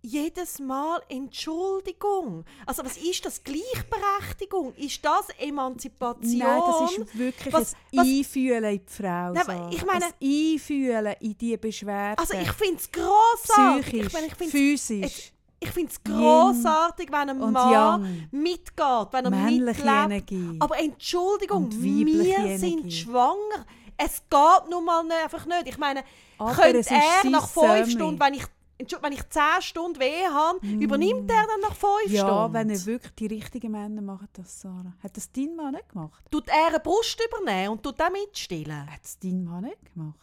jedes 0.02 0.58
Mal 0.58 1.00
Entschuldigung. 1.08 2.44
Also 2.66 2.84
was 2.84 2.96
ist 2.96 3.24
das? 3.24 3.42
Gleichberechtigung? 3.42 4.74
Ist 4.76 5.04
das 5.04 5.28
Emanzipation? 5.38 6.38
Nein, 6.38 6.60
das 6.66 6.92
ist 6.92 7.18
wirklich 7.18 7.52
Was- 7.54 7.74
ein 7.74 7.98
was- 7.98 8.06
Einfühlen 8.06 8.64
in 8.64 8.80
die 8.86 8.92
Frau. 8.92 9.32
Nein, 9.32 9.44
Sarah. 9.44 9.70
ich 9.72 9.84
meine- 9.84 10.04
ein 10.06 10.12
Einfühlen 10.22 11.14
in 11.20 11.38
die 11.38 11.56
Beschwerden. 11.56 12.18
also 12.18 12.34
ich 12.34 12.52
finde 12.52 12.76
es 12.76 12.90
grossartig. 12.90 13.86
Psychisch, 13.86 14.06
Ich, 14.06 14.12
meine, 14.12 14.26
ich 14.26 14.34
finde 14.34 14.50
physisch, 14.52 15.32
ich 15.60 15.70
finde 15.70 15.92
es 15.92 16.02
grossartig, 16.04 17.08
wenn 17.10 17.30
ein 17.30 17.38
Mann 17.52 17.72
Yang. 17.72 18.28
mitgeht, 18.30 19.08
wenn 19.10 19.24
er 19.24 19.30
männliche 19.30 19.82
mitlebt. 19.82 20.04
Energie. 20.32 20.56
Aber 20.60 20.78
Entschuldigung, 20.78 21.70
wir 21.72 22.58
sind 22.58 22.78
Energie. 22.80 22.90
schwanger. 22.92 23.66
Es 23.96 24.22
geht 24.30 24.70
nun 24.70 24.84
mal 24.84 25.02
nicht, 25.02 25.16
einfach 25.24 25.44
nicht. 25.44 25.66
Ich 25.66 25.76
meine, 25.78 26.04
Aber 26.38 26.52
könnte 26.52 26.88
er 26.88 27.28
nach 27.30 27.48
fünf. 27.48 27.90
Stunden, 27.90 28.20
wenn 28.20 28.34
ich, 28.34 28.44
wenn 28.78 29.12
ich 29.12 29.28
zehn 29.28 29.60
Stunden 29.60 29.98
weh 30.00 30.26
habe, 30.32 30.64
übernimmt 30.66 31.30
er 31.30 31.46
dann 31.46 31.60
nach 31.60 31.74
fünf 31.74 32.08
Mm. 32.08 32.12
ja, 32.14 32.24
Stunden? 32.26 32.54
wenn 32.54 32.70
er 32.70 32.86
wirklich 32.86 33.14
die 33.16 33.26
richtigen 33.26 33.72
Männer 33.72 34.02
machen 34.02 34.28
das, 34.34 34.60
Sarah. 34.60 34.92
Hat 35.02 35.16
das 35.16 35.30
dein 35.32 35.56
Mann 35.56 35.72
nicht 35.72 35.88
gemacht? 35.88 36.24
Tut 36.30 36.48
er 36.48 36.68
eine 36.68 36.80
Brust 36.80 37.20
übernehmen 37.26 37.70
und 37.72 37.82
tut 37.82 38.00
auch 38.00 38.10
mitstillen? 38.10 38.90
Hat 38.90 39.00
es 39.04 39.18
dein 39.18 39.42
Mann 39.44 39.64
nicht 39.64 39.92
gemacht? 39.92 40.16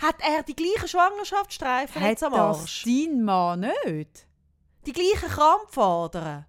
Hat 0.00 0.16
er 0.20 0.42
die 0.42 0.56
gleichen 0.56 0.88
Schwangerschaftsstreifen 0.88 2.02
Hat 2.02 2.08
jetzt 2.10 2.24
am 2.24 2.32
das 2.32 2.60
Arsch? 2.60 2.82
dein 2.84 3.22
Mann 3.22 3.60
nicht? 3.60 4.26
Die 4.86 4.92
gleichen 4.92 5.28
Krampfadern? 5.28 6.44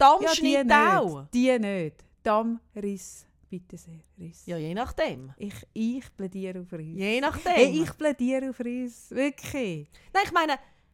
Ja, 0.00 0.16
die 0.18 0.24
Dammschnitt 0.24 0.66
nicht. 0.66 0.76
auch? 0.76 1.24
Die 1.32 1.58
nicht. 1.58 2.04
Dammriss, 2.24 3.26
bitte 3.48 3.76
sehr, 3.76 3.94
Riss. 4.18 4.46
Ja, 4.46 4.56
je 4.56 4.74
nachdem. 4.74 5.32
Ich, 5.36 5.54
ich 5.72 6.16
plädiere 6.16 6.60
auf 6.60 6.72
Riss. 6.72 6.96
Je 6.98 7.20
nachdem. 7.20 7.52
Hey, 7.52 7.82
ich 7.82 7.96
plädiere 7.96 8.50
auf 8.50 8.60
Riss. 8.60 9.10
Wirklich. 9.10 9.88
Nein, 10.12 10.22
ich 10.24 10.32
meine, 10.32 10.52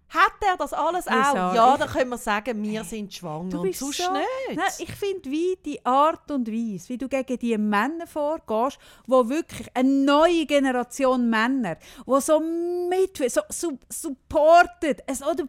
hat 0.08 0.32
er 0.46 0.56
das 0.56 0.72
alles 0.72 1.06
Hey, 1.06 1.18
auch? 1.18 1.32
Sarah, 1.32 1.54
ja, 1.54 1.76
dann 1.76 1.88
können 1.88 2.10
wir 2.10 2.18
sagen, 2.18 2.62
wir 2.62 2.84
sind 2.84 3.12
schwanger. 3.12 3.48
Du 3.50 3.56
und 3.58 3.62
bist 3.68 3.80
sonst 3.80 3.98
so- 3.98 4.12
nicht. 4.12 4.26
Nein, 4.56 4.70
ich 4.78 4.92
finde, 4.92 5.30
wie 5.30 5.56
die 5.64 5.84
Art 5.84 6.30
und 6.30 6.46
Weise, 6.46 6.88
wie 6.90 6.98
du 6.98 7.08
gegen 7.08 7.38
die 7.38 7.58
Männer 7.58 8.06
vorgehst, 8.06 8.78
wo 9.06 9.28
wirklich 9.28 9.66
eine 9.74 9.88
neue 9.88 10.46
Generation 10.46 11.28
Männer, 11.28 11.78
wo 12.06 12.20
so 12.20 12.38
mit, 12.40 13.16
so, 13.32 13.40
so 13.48 13.72
supportet, 13.90 15.02
auch 15.10 15.34
dabei 15.34 15.48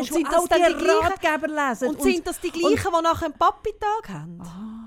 ist, 0.00 0.12
Und 0.12 0.12
sind 0.12 0.28
das 0.32 0.44
die, 0.44 0.54
die 0.54 0.86
Ratgeber 0.88 1.48
lesen. 1.68 1.88
Und 1.88 2.02
sind 2.02 2.26
das 2.26 2.40
die 2.40 2.50
gleichen, 2.50 2.90
die 2.96 3.02
nachher 3.02 3.24
einen 3.26 3.34
Papi-Tag 3.34 4.08
haben? 4.08 4.40
Ah, 4.42 4.83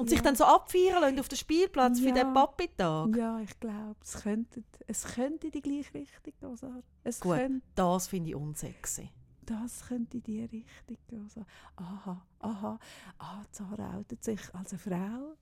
Und 0.00 0.10
sich 0.10 0.20
dann 0.20 0.34
so 0.36 0.44
abfeiern 0.44 1.00
lassen 1.02 1.20
auf 1.20 1.28
dem 1.28 1.36
Spielplatz 1.36 2.00
für 2.00 2.08
Ja. 2.08 2.14
den 2.14 2.32
Papi-Tag? 2.34 3.16
ja, 3.16 3.38
ich 3.40 3.58
glaube, 3.60 3.96
es 4.02 4.22
könnte, 4.22 4.62
es 4.86 5.04
könnte 5.04 5.50
die 5.50 5.60
gleiche 5.62 5.94
Richtung 5.94 6.32
gehen, 6.40 6.56
Sarah. 6.56 6.82
Es 7.04 7.20
Gut, 7.20 7.36
könnte. 7.36 7.66
das 7.74 8.06
finde 8.08 8.30
ich 8.30 8.34
unsexy. 8.36 9.10
das 9.46 9.86
könnte 9.88 10.16
in 10.18 10.22
die 10.22 10.40
Richtung 10.42 10.96
gehen. 11.08 11.28
So, 11.28 11.44
aha, 11.76 12.22
aha, 12.40 12.78
ah, 13.18 13.42
Zara 13.50 13.96
outet 13.98 14.22
sich 14.24 14.40
als 14.54 14.70
eine 14.72 14.78
Frau, 14.78 15.34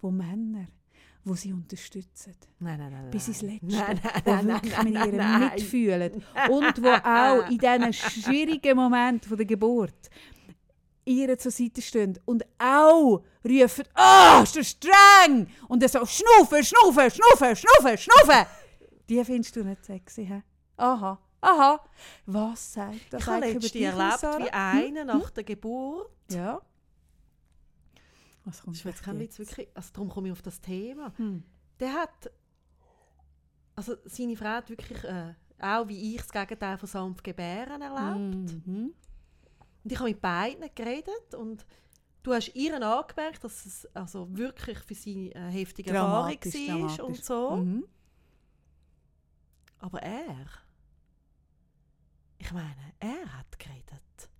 wo 0.00 0.10
Männer, 0.10 0.66
wo 1.24 1.34
sie 1.34 1.52
unterstützen. 1.52 2.34
Nein, 2.60 2.78
nein, 2.78 2.92
nein. 2.92 3.10
Bis 3.10 3.28
ins 3.28 3.42
Letzte. 3.42 3.66
Nein, 3.66 4.00
nein, 4.02 4.22
wo 4.24 4.44
wirklich 4.48 4.82
mit 4.84 4.94
ihr 4.94 5.38
mitfühlen. 5.38 6.12
Und 6.50 6.82
wo 6.82 6.88
auch 6.88 7.48
in 7.50 7.58
diesen 7.58 7.92
schwierigen 7.92 8.76
Momenten 8.76 9.28
von 9.28 9.36
der 9.36 9.46
Geburt 9.46 10.08
ihr 11.04 11.38
zur 11.38 11.50
Seite 11.52 11.82
stehen 11.82 12.18
und 12.24 12.44
auch 12.58 13.22
rufen, 13.44 13.84
«Ah, 13.94 14.40
ist 14.42 14.56
das 14.56 14.68
streng!» 14.70 15.48
Und 15.68 15.82
dann 15.82 15.88
so 15.88 16.04
«Schnaufen, 16.06 16.62
schnaufen, 16.64 17.10
schnaufen, 17.10 17.56
schnaufen, 17.56 17.98
schnaufen!» 17.98 18.46
Die 19.08 19.24
findest 19.24 19.56
du 19.56 19.64
nicht 19.64 19.84
sexy, 19.84 20.26
hä? 20.26 20.42
Aha, 20.76 21.18
aha. 21.40 21.84
Was 22.26 22.72
sagt 22.72 22.96
das 23.10 23.20
Ich 23.20 23.26
habe 23.26 23.44
eigentlich 23.44 23.56
über 23.56 23.68
dich 23.68 23.82
erlebt, 23.82 24.22
wie 24.22 24.44
Sarah? 24.46 24.70
einer 24.72 25.04
nach 25.04 25.30
der 25.30 25.44
Geburt 25.44 26.10
Ja. 26.30 26.60
Was 28.44 28.62
kommt 28.62 28.76
Das 28.76 28.84
jetzt 28.84 29.02
kein? 29.02 29.18
Witz, 29.20 29.38
wirklich, 29.38 29.68
also 29.74 29.90
darum 29.92 30.08
komme 30.08 30.28
ich 30.28 30.32
auf 30.32 30.42
das 30.42 30.60
Thema. 30.60 31.12
Hm. 31.16 31.44
Der 31.78 31.92
hat, 31.92 32.30
also 33.76 33.94
seine 34.04 34.36
Frau 34.36 34.46
hat 34.46 34.68
wirklich, 34.70 35.04
äh, 35.04 35.34
auch 35.60 35.86
wie 35.88 36.14
ich, 36.14 36.22
das 36.22 36.32
Gegenteil 36.32 36.76
von 36.78 36.88
sanft 36.88 37.22
gebären 37.22 37.80
erlebt. 37.82 38.66
Mhm. 38.66 38.94
Und 39.84 39.92
ich 39.92 39.98
habe 39.98 40.10
mit 40.10 40.20
beiden 40.20 40.68
geredet 40.74 41.34
und 41.36 41.66
du 42.22 42.32
hast 42.32 42.54
ihr 42.54 42.74
angemerkt, 42.74 43.42
dass 43.42 43.66
es 43.66 43.86
also 43.94 44.26
wirklich 44.36 44.78
für 44.78 44.94
sie 44.94 45.34
eine 45.34 45.50
heftige 45.50 45.90
Erfahrung 45.90 46.38
Dramatisch, 46.40 46.54
war 46.68 46.76
dramatisch. 46.76 47.00
und 47.00 47.24
so. 47.24 47.56
Mhm. 47.56 47.84
Aber 49.78 50.00
er, 50.02 50.46
ich 52.38 52.52
meine, 52.52 52.92
er 53.00 53.38
hat 53.38 53.58
geredet, 53.58 54.30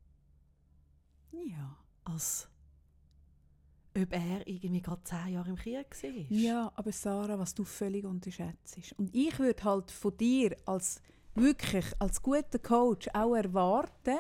Ja. 1.32 1.77
als 2.05 2.48
ob 3.94 4.12
er 4.12 4.47
irgendwie 4.47 4.81
gerade 4.81 5.02
zehn 5.05 5.28
Jahre 5.35 5.51
im 5.51 5.56
Krieg 5.56 5.86
war. 6.02 6.10
Ja, 6.31 6.73
aber 6.77 6.93
Sarah, 6.93 7.39
was 7.39 7.55
du 7.55 7.64
völlig 7.64 8.05
unterschätzt. 8.05 8.78
Und 8.97 9.14
ich 9.14 9.39
würde 9.39 9.62
halt 9.64 9.90
von 9.90 10.16
dir 10.16 10.56
als 10.66 11.02
wirklich 11.35 11.87
als 11.99 12.23
guter 12.23 12.59
Coach 12.59 13.09
auch 13.15 13.35
erwarten, 13.35 14.19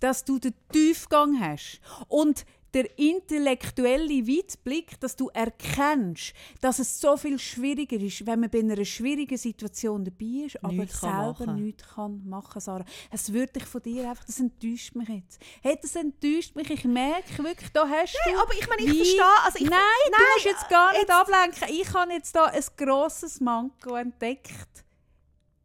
dass 0.00 0.24
du 0.24 0.38
den 0.38 0.54
Tiefgang 0.72 1.38
hast 1.40 1.80
und 2.08 2.44
der 2.74 2.98
intellektuelle 2.98 4.26
Weitblick, 4.26 4.98
dass 5.00 5.14
du 5.14 5.28
erkennst, 5.28 6.32
dass 6.62 6.78
es 6.78 6.98
so 7.00 7.18
viel 7.18 7.38
schwieriger 7.38 7.96
ist, 7.98 8.24
wenn 8.26 8.40
man 8.40 8.48
bei 8.48 8.60
einer 8.60 8.82
schwierigen 8.86 9.36
Situation 9.36 10.02
dabei 10.06 10.46
ist, 10.46 10.64
aber 10.64 10.72
Nichts 10.72 11.00
selber 11.00 11.34
machen. 11.38 11.62
nichts 11.62 11.84
kann 11.86 12.22
machen, 12.26 12.60
Sarah. 12.62 12.86
Es 13.10 13.30
würde 13.30 13.52
dich 13.52 13.64
von 13.66 13.82
dir 13.82 14.08
einfach, 14.08 14.24
das 14.24 14.40
enttäuscht 14.40 14.94
mich 14.94 15.08
jetzt. 15.08 15.38
Hey, 15.62 15.78
das 15.82 15.94
enttäuscht 15.96 16.56
mich, 16.56 16.70
ich 16.70 16.84
merke 16.84 17.44
wirklich, 17.44 17.70
da 17.72 17.86
hast 17.86 18.16
Nein, 18.24 18.34
du... 18.36 18.40
aber 18.40 18.54
ich 18.54 18.66
meine, 18.66 18.82
ich 18.82 18.96
verstehe, 18.96 19.22
also 19.44 19.58
ich, 19.58 19.68
nein, 19.68 19.80
du 20.06 20.10
nein, 20.12 20.20
musst 20.34 20.44
jetzt 20.46 20.68
gar 20.70 20.92
nicht 20.92 21.00
jetzt- 21.02 21.10
ablenken. 21.12 21.68
Ich 21.68 21.92
habe 21.92 22.12
jetzt 22.12 22.34
da 22.34 22.44
ein 22.46 22.64
grosses 22.78 23.38
Manko 23.40 23.96
entdeckt. 23.96 24.84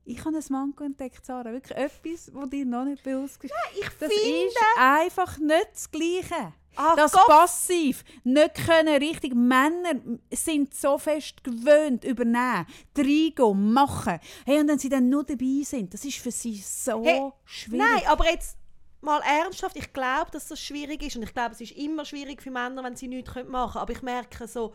Ich 0.09 0.23
habe 0.23 0.37
ein 0.37 0.43
Manko 0.49 0.85
entdeckt, 0.85 1.25
Sarah. 1.25 1.51
Wirklich 1.51 1.77
etwas, 1.77 2.31
das 2.33 2.49
dir 2.49 2.65
noch 2.65 2.85
nicht 2.85 3.03
bewusst 3.03 3.43
ist. 3.43 3.53
ich 3.77 3.89
Das 3.99 4.11
finde, 4.11 4.47
ist 4.47 4.57
einfach 4.77 5.37
nicht 5.37 5.67
das 5.73 5.91
Gleiche. 5.91 6.53
Ah, 6.77 6.95
das 6.95 7.11
Gott. 7.11 7.27
passiv 7.27 8.03
nicht 8.23 8.53
können 8.53 8.97
richtig 8.97 9.33
Männer 9.33 9.99
sind 10.31 10.73
so 10.73 10.97
fest 10.97 11.43
gewöhnt 11.43 12.05
übernehmen, 12.05 12.67
reingehen, 12.95 13.73
machen. 13.73 14.19
Hey, 14.45 14.59
und 14.61 14.67
wenn 14.69 14.79
sie 14.79 14.87
dann 14.87 15.09
nur 15.09 15.23
dabei 15.23 15.63
sind, 15.63 15.93
das 15.93 16.05
ist 16.05 16.19
für 16.19 16.31
sie 16.31 16.55
so 16.55 17.03
Hey, 17.03 17.31
schwierig. 17.43 17.79
Nein, 17.79 18.03
aber 18.07 18.29
jetzt 18.29 18.57
mal 19.01 19.21
ernsthaft, 19.21 19.75
ich 19.75 19.91
glaube, 19.91 20.31
dass 20.31 20.47
das 20.47 20.61
schwierig 20.61 21.01
ist 21.01 21.15
und 21.17 21.23
ich 21.23 21.33
glaube, 21.33 21.53
es 21.53 21.61
ist 21.61 21.71
immer 21.71 22.05
schwierig 22.05 22.41
für 22.41 22.51
Männer, 22.51 22.83
wenn 22.83 22.95
sie 22.95 23.07
nichts 23.07 23.33
machen 23.35 23.45
können. 23.49 23.81
Aber 23.81 23.91
ich 23.91 24.03
merke 24.03 24.47
so, 24.47 24.73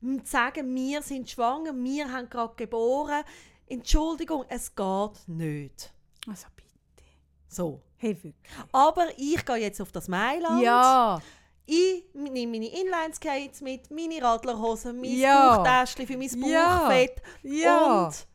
zu 0.00 0.20
sagen, 0.24 0.74
wir 0.74 1.02
sind 1.02 1.28
schwanger, 1.28 1.74
wir 1.74 2.10
haben 2.10 2.30
gerade 2.30 2.54
geboren, 2.56 3.24
Entschuldigung, 3.70 4.44
es 4.48 4.74
geht 4.74 5.28
nicht. 5.28 5.94
Also 6.28 6.46
bitte. 6.56 6.68
So. 7.48 7.80
Hey, 7.96 8.14
wirklich. 8.14 8.34
Aber 8.72 9.06
ich 9.16 9.44
gehe 9.44 9.56
jetzt 9.56 9.80
auf 9.80 9.92
das 9.92 10.08
Mailand. 10.08 10.62
Ja. 10.62 11.20
Ich 11.66 12.04
nehme 12.14 12.50
meine 12.52 12.66
Inline-Skates 12.66 13.60
mit, 13.60 13.90
meine 13.90 14.20
Radlerhosen, 14.22 15.00
mein 15.00 15.16
Ja. 15.16 15.56
Bauchtäschchen 15.58 16.06
für 16.06 16.16
mein 16.16 16.50
Ja. 16.50 16.78
Bauchfett. 16.78 17.22
Ja. 17.42 18.06
Und 18.06 18.26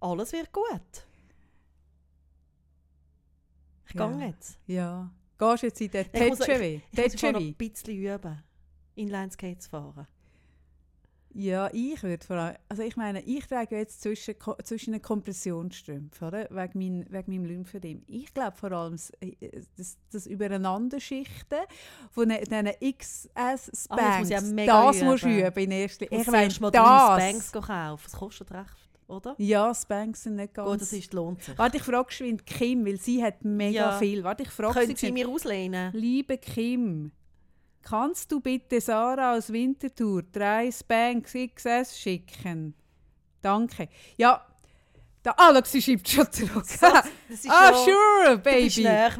alles 0.00 0.32
wird 0.32 0.52
gut. 0.52 1.06
Ich 3.88 3.94
Ja. 3.94 4.08
gehe 4.08 4.26
jetzt. 4.28 4.58
Ja. 4.66 5.10
Gehst 5.38 5.62
jetzt 5.62 5.80
in 5.80 5.90
den 5.90 6.12
Tetschewi? 6.12 6.82
Ich 6.92 6.98
muss 7.12 7.20
schon 7.20 7.32
noch 7.32 7.40
ein 7.40 7.54
bisschen 7.54 7.94
üben, 7.94 8.42
Inline-Skates 8.94 9.66
fahren. 9.68 10.06
Ja, 11.38 11.68
ich 11.70 12.02
würde 12.02 12.24
vor 12.24 12.36
allem, 12.36 12.56
also 12.70 12.82
ich 12.82 12.96
meine, 12.96 13.20
ich 13.20 13.46
trage 13.46 13.76
jetzt 13.76 14.00
zwischen, 14.00 14.34
zwischen 14.64 14.92
den 14.92 15.02
Kompressionsstrümpfen, 15.02 16.28
oder? 16.28 16.48
Wegen, 16.50 16.78
mein, 16.78 17.06
wegen 17.10 17.30
meinem 17.32 17.44
Lymphödem. 17.44 18.02
Ich 18.06 18.32
glaube 18.32 18.56
vor 18.56 18.72
allem 18.72 18.92
das, 18.92 19.10
äh, 19.20 19.34
das, 19.76 19.98
das 20.10 20.26
Übereinanderschichten 20.26 21.58
von 22.10 22.28
ne- 22.28 22.40
diesen 22.40 22.54
Ah, 22.54 22.62
das 22.62 23.70
XS-Spanks, 23.70 24.18
muss 24.18 24.30
ich 24.30 24.66
das 24.66 25.02
musst 25.02 25.24
du 25.24 25.28
üben. 25.28 25.58
in 25.64 25.70
erster 25.72 26.06
Ich 26.06 26.12
Ich 26.20 26.26
erst 26.32 26.60
mal 26.60 26.70
drei 26.70 27.20
Spanks 27.30 27.52
das. 27.52 27.66
kaufen. 27.66 28.02
Das 28.04 28.12
kostet 28.12 28.50
recht, 28.52 28.88
oder? 29.08 29.34
Ja, 29.36 29.74
Spanks 29.74 30.22
sind 30.22 30.36
nicht 30.36 30.54
ganz... 30.54 30.70
Gut, 30.70 30.80
das 30.80 30.92
ist, 30.94 31.12
lohnt 31.12 31.42
sich. 31.42 31.58
Warte, 31.58 31.76
ich 31.76 31.82
frage 31.82 32.06
geschwind 32.06 32.46
Kim, 32.46 32.86
weil 32.86 32.98
sie 32.98 33.22
hat 33.22 33.44
mega 33.44 33.90
Ja. 33.90 33.98
viel. 33.98 34.24
Warte, 34.24 34.44
ich 34.44 34.48
frage 34.50 34.72
sie 34.72 34.78
Können 34.78 34.88
Sie 34.88 34.94
geschwind. 34.94 35.14
mir 35.14 35.28
auslehnen? 35.28 35.92
Liebe 35.92 36.38
Kim, 36.38 37.12
kannst 37.86 38.32
du 38.32 38.40
bitte 38.40 38.80
Sarah 38.80 39.36
aus 39.36 39.52
Winterthur 39.52 40.24
drei 40.32 40.72
Spanks 40.72 41.34
XS 41.34 41.98
schicken? 41.98 42.74
Danke. 43.40 43.88
Ja, 44.16 44.44
der 45.26 45.40
Alex 45.40 45.72
sie 45.72 45.82
schreibt 45.82 46.08
schon 46.08 46.30
zurück. 46.30 46.64
Ist 46.64 47.50
ah, 47.50 47.72
schon- 47.74 47.84
sure, 47.84 48.38
Baby. 48.38 48.68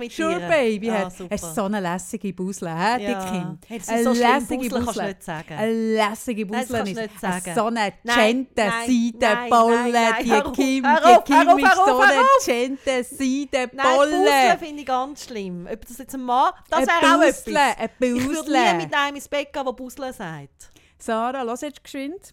sure, 0.09 0.41
ihr. 0.41 0.49
Baby. 0.49 0.91
Ah, 0.91 1.07
hat, 1.07 1.12
hast 1.31 1.55
so 1.55 1.65
eine 1.65 1.81
lässige 1.81 2.33
Busle, 2.33 2.70
hä, 2.70 2.99
die 2.99 3.28
Kim? 3.28 3.59
Hey, 3.66 3.81
Eine 3.89 4.05
so 4.05 4.11
lässige 4.12 4.57
Busle 4.57 4.70
kannst 4.70 4.70
du 4.70 4.85
Busle. 4.87 5.07
nicht 5.09 5.23
sagen. 5.24 5.55
Eine 5.55 5.73
lässige 5.97 6.47
Busle 6.47 6.78
ist 6.78 6.97
nicht 6.97 7.20
sagen. 7.20 7.53
so 7.57 7.65
eine 7.65 7.93
Gente 8.05 8.73
Seidenbolle. 8.87 10.15
Die 10.20 10.24
Kim, 10.53 10.85
die 10.85 11.33
Kim 11.33 11.59
ist 11.59 11.74
so 11.74 12.01
eine. 12.01 12.23
Gente 12.45 13.05
Seidenbolle. 13.05 14.11
Busle 14.11 14.59
finde 14.61 14.81
ich 14.81 14.87
ganz 14.87 15.24
schlimm. 15.24 15.69
Ob 15.73 15.87
das 15.87 15.99
jetzt 15.99 16.15
ein 16.15 16.23
Mann... 16.23 16.53
Das 16.70 16.81
wäre 16.83 17.16
auch 17.16 17.23
etwas. 17.23 17.45
Busle, 17.45 17.61
ein 17.61 17.91
Ich 17.99 18.01
würde 18.01 18.27
Busle. 18.27 18.73
nie 18.74 18.85
mit 18.85 18.95
einem 18.95 19.16
ins 19.16 19.28
Bett 19.28 19.53
gehen, 19.53 19.65
der 19.65 19.73
Busle 19.73 20.12
sagt. 20.12 20.70
Sarah, 20.99 21.43
lass 21.43 21.62
jetzt 21.62 21.83
geschwind. 21.83 22.33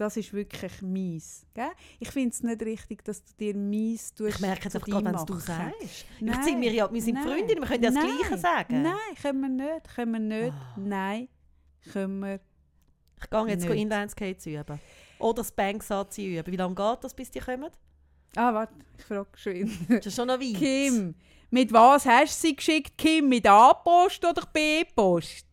Das 0.00 0.16
ist 0.16 0.32
wirklich 0.32 0.80
mies. 0.80 1.44
Gell? 1.52 1.72
Ich 1.98 2.10
finde 2.10 2.30
es 2.30 2.42
nicht 2.42 2.62
richtig, 2.62 3.04
dass 3.04 3.22
du 3.22 3.34
dir 3.38 3.54
mies 3.54 4.14
tust. 4.14 4.36
Ich 4.36 4.40
merke 4.40 4.70
zu 4.70 4.78
einfach 4.78 4.88
gerade, 4.88 5.04
wenn 5.04 5.26
du 5.26 5.34
sagst. 5.34 6.06
Nein, 6.20 6.38
Ich 6.38 6.44
sind 6.46 6.60
wir, 6.62 6.72
ja, 6.72 6.90
wir 6.90 7.02
sind 7.02 7.16
nein, 7.16 7.28
Freundinnen, 7.28 7.60
wir 7.60 7.68
können 7.68 7.82
ja 7.82 7.90
das 7.90 8.02
nein, 8.02 8.16
Gleiche 8.16 8.38
sagen. 8.38 8.82
Nein, 8.82 8.94
können 9.20 9.40
wir 9.42 9.48
nicht. 9.50 9.94
Können 9.94 10.12
wir 10.12 10.20
nicht. 10.20 10.54
Ah. 10.54 10.74
Nein, 10.78 11.28
können 11.92 12.18
wir 12.20 12.40
Ich 13.22 13.28
gehe 13.28 13.46
jetzt. 13.46 13.66
Inline-Skates 13.66 14.46
üben. 14.46 14.80
Oder 15.18 15.44
Spanks 15.44 15.90
anziehen 15.90 16.38
üben. 16.38 16.50
Wie 16.50 16.56
lange 16.56 16.74
geht 16.74 17.04
das, 17.04 17.12
bis 17.12 17.30
die 17.30 17.40
kommen? 17.40 17.70
Ah, 18.36 18.54
warte, 18.54 18.72
ich 18.96 19.04
frage 19.04 19.28
geschwind. 19.30 19.70
Das 19.90 20.06
ist 20.06 20.16
schon 20.16 20.28
noch 20.28 20.40
weit. 20.40 20.56
Kim, 20.56 21.14
mit 21.50 21.70
was 21.74 22.06
hast 22.06 22.42
du 22.42 22.48
sie 22.48 22.56
geschickt? 22.56 22.96
Kim, 22.96 23.28
mit 23.28 23.46
A-Post 23.46 24.24
oder 24.24 24.46
B-Post? 24.50 25.49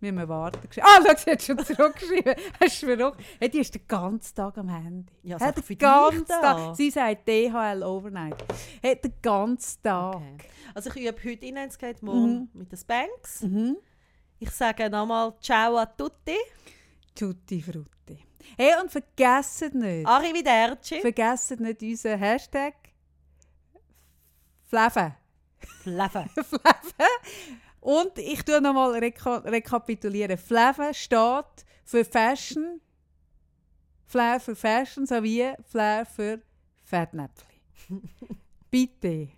Müssen 0.00 0.16
wir 0.16 0.28
warten. 0.28 0.58
Ah, 0.80 1.00
schau, 1.04 1.14
sie 1.16 1.30
hat 1.30 1.42
schon 1.42 1.58
zurückgeschrieben. 1.64 2.34
Hast 2.60 2.82
du 2.82 2.86
verrückt? 2.96 3.20
Hey, 3.40 3.48
die 3.48 3.58
ist 3.60 3.74
den 3.74 3.86
ganzen 3.86 4.34
Tag 4.34 4.58
am 4.58 4.68
Handy. 4.68 5.12
Ja, 5.22 5.38
Hey, 5.40 5.52
den 5.52 5.78
ganzen. 5.78 6.26
Tag. 6.26 6.76
Sie 6.76 6.90
sagt 6.90 7.26
DHL 7.28 7.82
Overnight. 7.82 8.36
Hey, 8.82 8.96
den 9.00 9.14
ganzen 9.22 9.82
Tag. 9.82 10.16
Okay. 10.16 10.48
Also 10.74 10.90
ich 10.90 10.96
übe 11.08 11.16
heute 11.24 11.46
Inline-Skate, 11.46 12.02
morgen 12.02 12.48
mit 12.54 12.70
den 12.70 12.78
Spanks. 12.78 13.42
Mhm. 13.42 13.76
Ich 14.40 14.50
sage 14.50 14.88
nochmal 14.90 15.34
Ciao 15.40 15.76
a 15.76 15.86
tutti. 15.86 16.36
Tutti 17.14 17.60
frutti. 17.62 18.24
Hey, 18.56 18.72
und 18.80 18.90
vergesst 18.90 19.74
nicht, 19.74 20.06
Arrivederci. 20.06 21.00
vergesst 21.00 21.58
nicht 21.58 21.82
unseren 21.82 22.18
Hashtag 22.18 22.74
Fleven. 24.66 25.14
Fleven. 25.82 26.28
Fleven. 26.34 27.08
Und 27.80 28.18
ich 28.18 28.42
tue 28.44 28.60
nochmal 28.60 28.92
reka 28.98 29.38
rekapitulieren. 29.38 30.36
Fleven 30.36 30.92
steht 30.94 31.64
für 31.84 32.04
Fashion, 32.04 32.80
Flair 34.06 34.40
für 34.40 34.56
Fashion 34.56 35.06
sowie 35.06 35.52
Flair 35.64 36.06
für 36.06 36.40
Fettnäpfchen. 36.84 37.48
Bitte, 38.70 39.28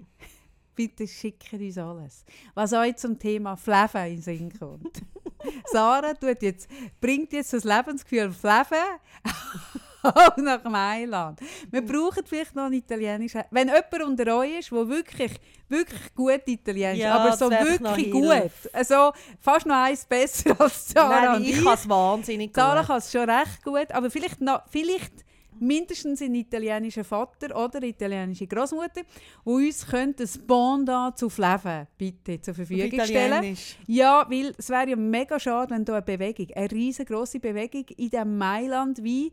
bitte 0.75 1.07
schickt 1.07 1.53
uns 1.53 1.79
alles, 1.79 2.25
was 2.55 2.73
euch 2.73 2.97
zum 2.97 3.17
Thema 3.17 3.57
Fleven 3.57 4.07
in 4.07 4.17
den 4.17 4.23
Sinn 4.23 4.59
kommt. 4.59 5.03
Sarah 5.73 6.15
tut 6.15 6.43
jetzt, 6.43 6.69
bringt 7.01 7.33
jetzt 7.33 7.53
das 7.53 7.63
Lebensgefühl 7.63 8.33
Fleven 8.33 8.99
Fall 10.01 10.33
nach 10.39 10.65
Mailand. 10.65 11.41
Wir 11.71 11.83
brauchen 11.85 12.25
vielleicht 12.25 12.55
noch 12.55 12.65
einen 12.65 12.75
italienischen. 12.75 13.43
Wenn 13.51 13.69
jemand 13.69 14.03
unter 14.03 14.37
euch 14.39 14.59
ist, 14.61 14.71
der 14.71 14.89
wirklich, 14.89 15.33
wirklich 15.69 16.15
gut 16.15 16.43
Italienisch 16.47 17.01
Ja, 17.01 17.17
aber 17.17 17.37
so 17.37 17.49
das 17.51 17.65
wirklich 17.65 18.11
gut. 18.11 18.51
Also 18.73 19.13
fast 19.41 19.67
noch 19.67 19.77
eins 19.77 20.05
besser 20.07 20.55
als 20.61 20.89
Zara 20.89 21.33
Nein, 21.33 21.43
ich 21.43 21.57
ich. 21.59 21.65
kann 21.65 21.75
es 21.75 21.89
wahnsinnig 21.89 22.55
Zara 22.55 22.79
gut. 22.81 22.87
kann 22.89 22.99
es 22.99 23.13
schon 23.13 23.29
recht 23.29 23.63
gut, 23.65 23.91
aber 23.93 24.11
vielleicht, 24.11 24.41
noch, 24.41 24.63
vielleicht 24.69 25.13
mindestens 25.61 26.23
ein 26.23 26.35
italienischer 26.35 27.05
Vater 27.05 27.55
oder 27.55 27.77
eine 27.79 27.89
italienische 27.89 28.47
Großmutter, 28.47 29.03
die 29.03 29.51
uns 29.51 29.87
könnte 29.87 30.25
ein 30.25 30.47
Bondant 30.47 31.19
zu 31.19 31.29
Fleven 31.29 31.87
bitte 31.99 32.41
zur 32.41 32.55
Verfügung 32.55 32.99
stellen. 33.05 33.57
Ja, 33.87 34.27
weil 34.29 34.55
es 34.57 34.71
wäre 34.71 34.89
ja 34.91 34.97
mega 34.97 35.39
schade, 35.39 35.75
wenn 35.75 35.85
da 35.85 35.95
eine 35.95 36.03
Bewegung, 36.03 36.47
eine 36.55 36.71
riesengroße 36.71 37.41
Bewegung 37.41 37.85
in 37.97 38.09
diesem 38.11 38.39
Mailand 38.39 39.05
wie 39.05 39.33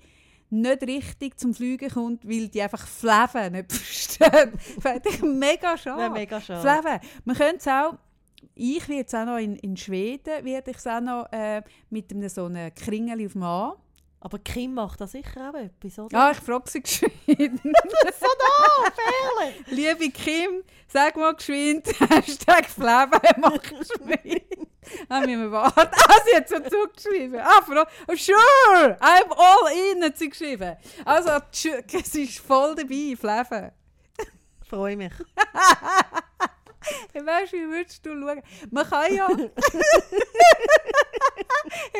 nicht 0.50 0.84
richtig 0.84 1.40
zum 1.40 1.54
Fliegen 1.54 1.90
kommt, 1.90 2.28
weil 2.28 2.48
die 2.48 2.62
einfach 2.62 2.88
Fleven 2.88 3.54
nicht 3.54 3.72
verstehen. 3.72 4.54
Fände 4.80 5.10
ich 5.10 5.22
mega 5.22 5.78
schade. 5.78 6.02
Wäre 6.02 6.12
mega 6.12 6.42
schade. 6.42 6.62
Fleven. 6.62 7.00
Man 7.26 7.36
könnte 7.36 7.58
es 7.58 7.68
auch, 7.68 7.94
ich 8.56 8.88
werde 8.88 9.06
es 9.08 9.14
auch 9.14 9.26
noch 9.26 9.38
in, 9.38 9.56
in 9.58 9.76
Schweden, 9.78 10.46
werde 10.46 10.72
ich 10.72 10.78
es 10.78 10.88
auch 10.88 11.02
noch 11.02 11.28
äh, 11.32 11.62
mit 11.90 12.12
einem 12.12 12.30
so 12.30 12.46
einem 12.46 12.74
Kringel 12.74 13.26
auf 13.26 13.34
dem 13.34 13.44
A. 13.44 13.76
Aber 14.20 14.40
Kim 14.40 14.74
macht 14.74 15.00
da 15.00 15.08
sicher 15.08 15.52
auch 15.52 15.58
etwas, 15.58 16.00
oder? 16.00 16.18
Ja, 16.18 16.32
ich 16.32 16.38
frage 16.38 16.70
sie 16.70 16.82
geschwind. 16.82 17.12
so 17.64 18.28
da! 18.40 19.44
Liebe 19.68 20.10
Kim, 20.10 20.64
sag 20.88 21.16
mal 21.18 21.36
geschwind, 21.36 21.88
Hashtag 22.10 22.66
Fleven, 22.66 23.20
mach 23.38 23.62
geschwind. 23.62 24.67
Müssen 25.10 25.42
wir 25.42 25.52
warten. 25.52 25.92
Ah, 26.10 26.20
sie 26.26 26.36
hat 26.36 26.50
so 26.50 26.60
zugeschrieben. 26.60 27.40
Ah, 27.40 27.62
Frau, 27.62 27.84
oh, 28.08 28.16
sure, 28.16 28.98
I'm 29.00 29.32
all 29.36 29.72
in, 29.92 30.04
hat 30.04 30.18
sie 30.18 30.30
geschrieben. 30.30 30.78
Also, 31.06 31.32
sie 31.52 32.24
ist 32.24 32.40
voll 32.40 32.76
dabei, 32.76 33.16
Fleven. 33.20 33.72
Freue 34.70 34.98
mich. 34.98 35.14
Ich 37.14 37.26
weißt, 37.26 37.52
wie 37.52 37.68
würdest 37.68 38.06
du 38.06 38.12
schauen? 38.12 38.42
Man 38.72 38.90
kann 38.90 39.14
ja. 39.14 39.28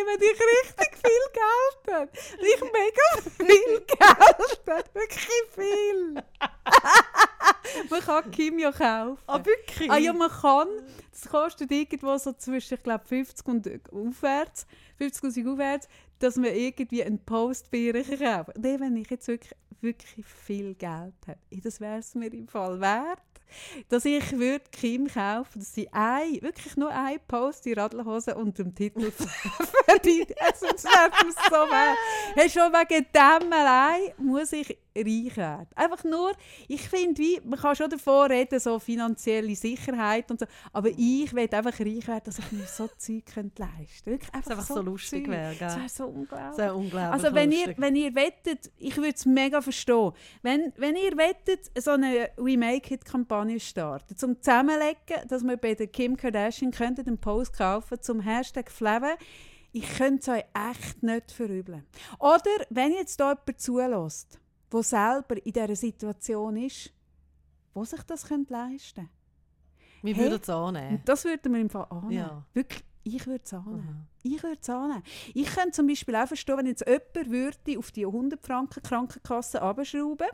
Man 0.06 0.20
dich 0.20 0.32
richtig 0.32 0.98
viel 0.98 1.26
Geld 1.34 1.96
hat. 1.96 2.10
Ich 2.40 2.62
mega 2.62 3.08
viel 3.38 3.80
Geld 3.82 4.62
hat. 4.68 4.94
Wirklich 4.94 5.28
viel. 5.56 6.14
man 7.90 8.02
kann 8.02 8.32
Kim 8.32 8.60
ja 8.60 8.72
kaufen. 8.72 9.18
Ah, 9.28 9.44
wirklich? 9.44 9.92
Ah 9.92 9.98
ja, 9.98 10.14
man 10.14 10.30
kann. 10.30 10.68
Das 11.12 11.30
kostet 11.30 11.72
irgendwo 11.72 12.18
so 12.18 12.34
zwischen, 12.34 12.76
ich 12.76 12.84
glaube, 12.84 13.06
50 13.06 13.48
und 13.48 13.68
aufwärts. 13.92 14.68
50'000 15.00 15.54
aufwärts, 15.54 15.88
dass 16.20 16.36
man 16.36 16.54
irgendwie 16.54 17.04
einen 17.04 17.24
Post 17.24 17.72
bei 17.72 17.78
ihr 17.78 17.94
kaufen 17.94 18.18
kann. 18.20 18.46
Nee, 18.58 18.80
wenn 18.80 18.96
ich 18.98 19.10
jetzt 19.10 19.28
wirklich, 19.28 19.54
wirklich 19.82 20.26
viel 20.26 20.76
Geld 20.76 21.16
habe, 21.28 21.40
das 21.64 21.80
wäre 21.80 22.00
es 22.00 22.16
mir 22.16 22.34
im 22.34 22.48
Fall 22.48 22.80
wert, 22.80 23.22
dass 23.90 24.06
ich 24.06 24.32
würde 24.38 24.66
Kim 24.72 25.08
kaufen, 25.08 25.60
dass 25.60 25.74
sie 25.74 25.88
ein, 25.92 26.42
wirklich 26.42 26.76
nur 26.76 26.90
ein 26.90 27.20
Post 27.28 27.66
in 27.68 27.80
Radlhose 27.80 28.36
unter 28.36 28.64
dem 28.64 28.76
Titel 28.76 29.12
verdient. 29.86 30.34
Das 30.38 30.62
wäre 30.62 31.26
mir 31.26 31.32
so 31.32 31.52
wert. 31.52 31.98
Hey, 32.36 32.50
schon 32.50 32.72
wegen 32.74 33.06
dem 33.14 33.54
allein 33.54 34.12
muss 34.18 34.52
ich 34.52 34.78
reich 34.96 35.38
werden. 35.38 35.68
Einfach 35.76 36.04
nur, 36.04 36.34
ich 36.68 36.88
finde, 36.90 37.22
wie, 37.22 37.40
man 37.44 37.60
kann 37.60 37.76
schon 37.76 37.90
davon 37.90 38.32
reden, 38.32 38.60
so 38.60 38.80
finanzielle 38.80 39.56
Sicherheit 39.56 40.30
und 40.32 40.40
so, 40.40 40.46
aber 40.74 40.90
ich 40.90 41.34
will 41.34 41.48
einfach 41.52 41.80
reich 41.80 42.08
werden, 42.08 42.24
dass 42.26 42.40
ich 42.40 42.52
mir 42.52 42.66
so 42.66 42.90
Zeug 42.98 43.26
könnte 43.26 43.62
leisten 43.62 44.06
könnte. 44.06 44.12
Wirklich 44.12 44.34
einfach, 44.34 44.52
einfach 44.52 44.68
so 44.68 44.82
lustig 44.82 45.26
Zeug. 45.26 45.32
wäre? 45.32 45.56
Das 45.60 45.78
wäre 45.78 45.90
so 45.90 46.06
unglaublich. 46.06 46.56
Sehr 46.56 46.76
unglaublich 46.76 47.24
Also 47.24 47.36
wenn 47.36 47.52
ihr, 47.52 47.58
lustig. 47.60 47.76
wenn 47.80 47.96
ihr 47.96 48.16
wettet, 48.16 48.72
ich 48.78 48.98
würde 48.98 49.14
es 49.16 49.26
mega 49.26 49.62
verstehen, 49.68 50.12
wenn, 50.42 50.74
wenn 50.78 50.96
ihr 50.96 51.18
wettet, 51.18 51.70
so 51.78 51.92
eine 51.92 52.30
We 52.38 52.58
Make 52.58 52.94
It-Kampagne 52.94 53.60
starten, 53.60 54.16
zum 54.16 54.42
Zusammenlegen, 54.42 55.28
dass 55.28 55.44
wir 55.44 55.58
bei 55.58 55.76
der 55.76 55.88
Kim 55.88 56.16
Kardashian 56.16 56.72
könnten 56.72 57.08
einen 57.08 57.18
Post 57.18 57.54
kaufen 57.54 58.02
zum 58.02 58.22
Hashtag 58.22 58.72
Fleven, 58.72 59.16
ich 59.74 59.98
könnte 59.98 60.20
es 60.22 60.30
euch 60.30 60.46
echt 60.72 61.04
nicht 61.04 61.32
verübeln. 61.32 61.86
Oder 62.20 62.66
wenn 62.70 62.94
jetzt 62.94 63.20
da 63.20 63.32
jemand 63.32 63.60
zulässt, 63.62 64.40
der 64.72 64.84
selber 64.84 65.38
in 65.46 65.52
dieser 65.54 65.76
Situation 65.76 66.58
ist, 66.58 66.94
wo 67.74 67.84
sich 67.84 68.02
das 68.04 68.26
könnte 68.28 68.54
leisten 68.54 69.10
Wir 70.02 70.16
Hey. 70.16 70.24
würden 70.24 70.40
es 70.42 70.50
annehmen. 70.50 71.02
Das 71.06 71.26
würden 71.26 71.54
wir 71.54 71.62
im 71.62 71.70
Fall 71.70 71.86
annehmen. 71.90 72.12
Ja. 72.14 72.46
Wirklich, 72.54 72.84
ich 73.16 73.28
würde 73.28 73.44
es 73.44 73.54
annehmen. 73.54 74.08
Ich 74.24 74.42
würde 74.44 74.58
es 74.62 74.70
annehmen. 74.70 75.04
Ich 75.34 75.48
könnte 75.54 75.72
zum 75.72 75.88
Beispiel 75.88 76.16
auch 76.16 76.28
verstehen, 76.28 76.58
wenn 76.58 76.66
jetzt 76.68 76.86
jemand 76.86 77.32
würde 77.32 77.80
auf 77.80 77.92
die 77.92 78.06
100 78.06 78.46
Franken 78.46 78.84
Krankenkasse 78.84 79.62
abschrauben 79.62 80.28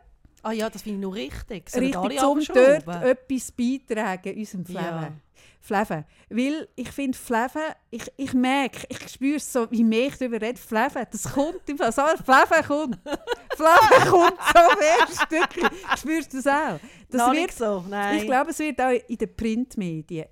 Ah 0.46 0.52
ja, 0.52 0.70
das 0.70 0.82
finde 0.82 0.98
ich 0.98 1.02
nur 1.02 1.14
richtig. 1.16 1.70
Sollen 1.70 1.96
richtig, 1.96 2.22
um 2.22 2.44
dort 2.44 3.04
etwas 3.04 3.52
beitragen, 3.54 4.38
unserem 4.38 4.66
Fleven. 4.66 4.84
Ja. 4.84 5.14
Fleven. 5.62 6.04
Weil 6.30 6.68
ich 6.76 6.92
finde, 6.92 7.18
Fleven, 7.18 7.62
ich, 7.90 8.12
ich 8.18 8.34
merke, 8.34 8.86
ich 8.90 9.10
spüre 9.10 9.38
es 9.38 9.52
so, 9.52 9.72
wie 9.72 9.86
mehr 9.86 10.08
ich 10.08 10.18
darüber 10.18 10.42
rede, 10.42 10.60
Fleven, 10.60 11.06
das 11.10 11.24
kommt 11.32 11.62
im 11.70 11.78
Fall, 11.78 11.94
Fleven 11.94 12.68
kommt. 12.68 13.00
Fleven 13.56 14.10
kommt 14.10 14.40
so 14.54 14.60
fest. 14.78 15.32
wirklich. 15.32 15.68
Spürst 15.98 16.34
du 16.34 16.38
das 16.42 16.48
auch? 16.48 16.80
Das 17.10 17.22
Noch 17.22 17.34
wird, 17.34 17.54
so, 17.54 17.86
nein. 17.90 18.18
ich 18.18 18.26
glaube, 18.26 18.52
es 18.52 18.60
wird 18.60 18.82
auch 18.82 18.92
in 19.08 19.18
den 19.18 19.36
Printmedien. 19.36 20.26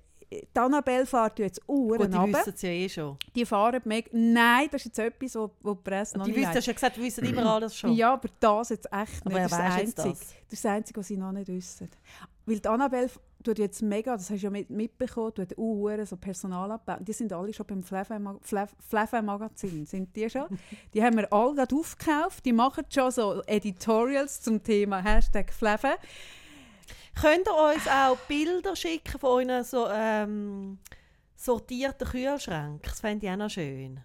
Die 0.54 0.58
Annabelle 0.58 1.06
fährt 1.06 1.38
jetzt 1.38 1.60
Uhren 1.68 1.98
Gut, 2.02 2.12
die 2.12 2.16
runter. 2.16 2.38
wissen 2.38 2.52
es 2.54 2.62
ja 2.62 2.68
eh 2.70 2.88
schon. 2.88 3.16
Die 3.34 3.44
fahren 3.44 3.80
mega. 3.84 4.08
Nein, 4.12 4.68
das 4.70 4.82
ist 4.82 4.96
jetzt 4.96 4.98
etwas, 4.98 5.34
wo, 5.36 5.50
wo 5.60 5.74
die 5.74 5.82
Presse 5.82 6.16
noch 6.18 6.24
Die 6.24 6.32
nicht 6.32 6.46
weiss. 6.46 6.56
hast 6.56 6.66
ja 6.66 6.72
gesagt, 6.72 6.96
die 6.96 7.02
wissen 7.02 7.24
immer 7.24 7.46
alles 7.46 7.76
schon. 7.76 7.92
Ja, 7.92 8.14
aber 8.14 8.28
das 8.40 8.68
jetzt 8.70 8.86
echt 8.92 9.24
Aber 9.26 9.40
nicht. 9.40 9.50
wer 9.50 9.58
Das 9.58 9.82
ist 9.82 9.98
das 9.98 10.04
Einzige. 10.06 10.08
das? 10.08 10.18
Das 10.18 10.52
ist 10.52 10.64
das 10.64 10.70
Einzige, 10.72 11.00
was 11.00 11.06
sie 11.08 11.16
noch 11.16 11.32
nicht 11.32 11.48
wissen. 11.48 11.90
Weil 12.46 12.58
die 12.58 12.68
Annabelle 12.68 13.08
tut 13.44 13.58
jetzt 13.58 13.82
mega, 13.82 14.12
das 14.16 14.30
hast 14.30 14.40
du 14.40 14.44
ja 14.44 14.50
mit, 14.50 14.70
mitbekommen, 14.70 15.32
tut 15.34 15.56
Uhren, 15.58 16.04
so 16.06 16.16
Personalabbau. 16.16 16.96
Die 17.00 17.12
sind 17.12 17.32
alle 17.32 17.52
schon 17.52 17.66
beim 17.66 17.82
Fleven 17.82 19.24
Magazin. 19.24 19.84
Sind 19.86 20.14
die 20.16 20.28
schon? 20.30 20.46
Die 20.94 21.02
haben 21.02 21.16
wir 21.16 21.32
alle 21.32 21.54
gerade 21.54 21.74
aufgekauft. 21.74 22.44
Die 22.44 22.52
machen 22.52 22.84
schon 22.88 23.10
so 23.10 23.42
Editorials 23.46 24.40
zum 24.42 24.62
Thema 24.62 25.02
Hashtag 25.02 25.52
Fleven. 25.52 25.92
Könnt 27.20 27.46
ihr 27.46 27.74
uns 27.74 27.86
auch 27.88 28.16
Bilder 28.26 28.74
schicken 28.74 29.18
von 29.18 29.48
euren 29.48 29.64
so, 29.64 29.86
ähm, 29.88 30.78
sortierten 31.36 32.08
Kühlschränken? 32.08 32.80
Das 32.82 33.00
fände 33.00 33.26
ich 33.26 33.32
auch 33.32 33.36
noch 33.36 33.50
schön. 33.50 34.00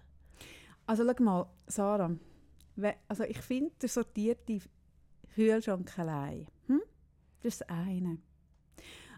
Also 0.86 1.04
schau 1.06 1.22
mal, 1.22 1.46
Sarah. 1.66 2.10
Also 3.08 3.24
ich 3.24 3.38
finde 3.40 3.72
der 3.82 3.88
sortierte 3.88 4.60
Kühlschrank 5.34 5.98
allein. 5.98 6.46
Hm? 6.66 6.82
Das 7.42 7.54
ist 7.54 7.60
das 7.62 7.68
eine. 7.68 8.18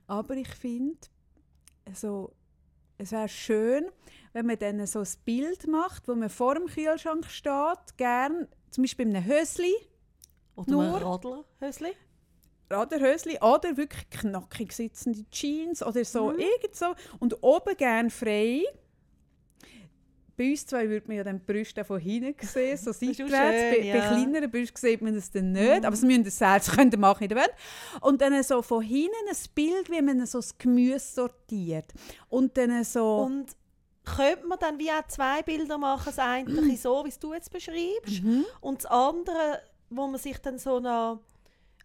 Aber 0.07 0.35
ich 0.35 0.49
finde, 0.49 0.99
so, 1.93 2.33
es 2.99 3.12
wäre 3.12 3.29
schön, 3.29 3.87
wenn 4.33 4.47
man 4.47 4.59
dann 4.59 4.87
so 4.87 5.01
ein 5.01 5.09
Bild 5.25 5.67
macht, 5.67 6.09
wo 6.09 6.15
man 6.15 6.31
vor 6.31 6.55
dem 6.55 6.67
Kühlschrank 6.67 7.27
steht, 7.27 7.97
gern 7.97 8.49
zum 8.71 8.83
Beispiel 8.83 9.09
in 9.09 9.17
einem 9.17 9.27
Hösli, 9.27 9.75
Oder 10.57 10.71
Nur- 10.73 10.85
ein 10.97 11.03
Radlerhösli? 11.03 11.93
Raderhösli 12.71 13.39
oder 13.41 13.77
wirklich 13.77 14.09
knackig 14.11 14.73
sitzende 14.73 15.25
Jeans 15.31 15.83
oder 15.83 16.05
so, 16.05 16.31
Mhm. 16.31 16.39
irgend 16.39 16.75
so. 16.77 16.87
Und 17.19 17.43
oben 17.43 17.77
gern 17.77 18.11
frei. 18.11 18.63
Bei 20.37 20.51
uns 20.53 20.65
zwei 20.65 20.89
würde 20.89 21.07
man 21.09 21.19
ja 21.19 21.25
dann 21.25 21.39
die 21.39 21.53
Brüste 21.53 21.85
von 21.85 22.01
hinten 22.01 22.47
sehen, 22.47 22.77
so 22.79 22.93
seitwärts. 22.93 23.31
bei, 23.31 23.77
bei 23.81 23.85
ja. 23.87 24.09
kleineren 24.09 24.51
Brüsten 24.51 24.79
sieht 24.79 25.03
man 25.03 25.15
das 25.15 25.31
dann 25.31 25.53
nicht, 25.53 25.81
Mhm. 25.81 25.85
aber 25.85 25.97
sie 25.97 26.07
müssen 26.07 26.25
das 26.25 26.39
selbst 26.39 26.73
können 26.73 26.99
machen 26.99 27.25
in 27.25 27.29
der 27.29 27.39
Welt. 27.39 27.53
Und 28.01 28.23
dann 28.23 28.43
so 28.43 28.63
von 28.63 28.83
hinten 28.83 29.11
ein 29.29 29.37
Bild, 29.55 29.91
wie 29.91 30.01
man 30.01 30.25
so 30.25 30.39
das 30.39 30.57
Gemüse 30.57 30.99
sortiert. 31.15 31.87
Und 32.31 32.57
dann 32.57 32.83
so... 32.85 33.19
Und 33.19 33.49
könnte 34.03 34.47
man 34.47 34.59
dann 34.59 34.79
wie 34.79 34.91
auch 34.91 35.07
zwei 35.09 35.43
Bilder 35.43 35.77
machen, 35.77 36.05
das 36.07 36.19
eine 36.19 36.47
so, 36.79 37.05
wie 37.05 37.13
du 37.21 37.35
jetzt 37.35 37.53
beschreibst, 37.53 38.23
Mhm. 38.23 38.47
und 38.63 38.79
das 38.83 38.87
andere, 38.91 39.61
wo 39.91 40.07
man 40.07 40.19
sich 40.19 40.39
dann 40.39 40.59
so 40.59 40.81
noch 40.81 41.21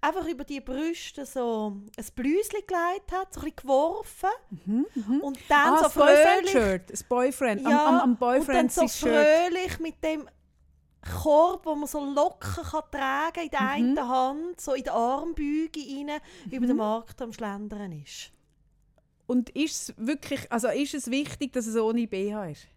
einfach 0.07 0.27
über 0.27 0.43
die 0.43 0.61
Brüste 0.61 1.25
so 1.25 1.77
ein 1.97 2.05
Blüsli 2.15 2.61
gelegt 2.61 3.11
hat, 3.11 3.33
so 3.33 3.39
ein 3.41 3.45
bisschen 3.45 3.55
geworfen 3.57 4.29
Mhm, 4.65 4.85
mhm. 4.95 5.19
und 5.21 5.39
dann 5.49 5.73
ah, 5.75 5.83
so 5.83 5.89
fröhlich... 5.89 6.15
Boyfriend-Shirt, 6.53 6.91
das 6.91 7.03
Boyfriend, 7.03 7.61
Ja, 7.61 7.69
am, 7.87 7.95
am, 7.95 7.99
am 8.01 8.09
und 8.11 8.21
dann 8.21 8.37
Boyfriend 8.37 8.71
so 8.71 8.87
Shirt. 8.87 9.13
fröhlich 9.13 9.79
mit 9.79 10.03
dem 10.03 10.27
Korb, 11.21 11.65
wo 11.65 11.75
man 11.75 11.87
so 11.87 12.03
locker 12.03 12.63
kann 12.63 12.81
tragen 12.91 13.43
in 13.43 13.49
der 13.51 13.61
Mhm. 13.61 13.67
einen 13.69 14.07
Hand, 14.07 14.61
so 14.61 14.73
in 14.73 14.83
der 14.83 14.93
Armbeuge 14.93 15.79
rein, 15.79 16.19
über 16.51 16.65
den 16.65 16.77
Markt 16.77 17.21
am 17.21 17.31
Schlendern 17.31 17.91
ist. 17.91 18.31
Und 19.27 19.49
ist 19.51 19.89
es 19.89 19.95
wirklich, 19.97 20.51
also 20.51 20.67
ist 20.69 20.93
es 20.93 21.09
wichtig, 21.09 21.53
dass 21.53 21.67
es 21.67 21.75
ohne 21.75 22.07
BH 22.07 22.45
ist? 22.49 22.67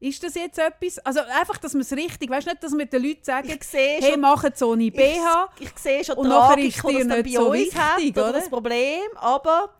Ist 0.00 0.22
das 0.24 0.34
jetzt 0.34 0.58
etwas? 0.58 0.98
Also 1.00 1.20
einfach, 1.20 1.58
dass 1.58 1.74
man 1.74 1.82
es 1.82 1.92
richtig, 1.92 2.30
weißt 2.30 2.46
du 2.46 2.50
nicht, 2.52 2.62
dass 2.64 2.72
wir 2.72 2.86
den 2.86 3.02
Leuten 3.02 3.22
sagen, 3.22 3.48
Ich 3.50 3.62
sehe 3.64 4.00
hey, 4.00 4.12
schon, 4.12 4.20
mach 4.20 4.42
es 4.44 4.62
ohne 4.62 4.90
BH. 4.90 5.50
ich, 5.58 5.66
ich 5.66 5.78
sehe 5.78 6.02
schon 6.04 6.16
und 6.16 6.26
Tragik, 6.28 6.68
ist 6.68 6.76
es 6.76 6.82
die 6.82 7.04
nicht 7.04 7.22
bei 7.24 7.30
so 7.30 7.50
uns 7.50 7.74
hat, 7.74 7.98
wichtig, 7.98 8.16
oder 8.16 8.24
oder? 8.30 8.32
das 8.40 8.48
Problem, 8.48 9.00
aber 9.16 9.74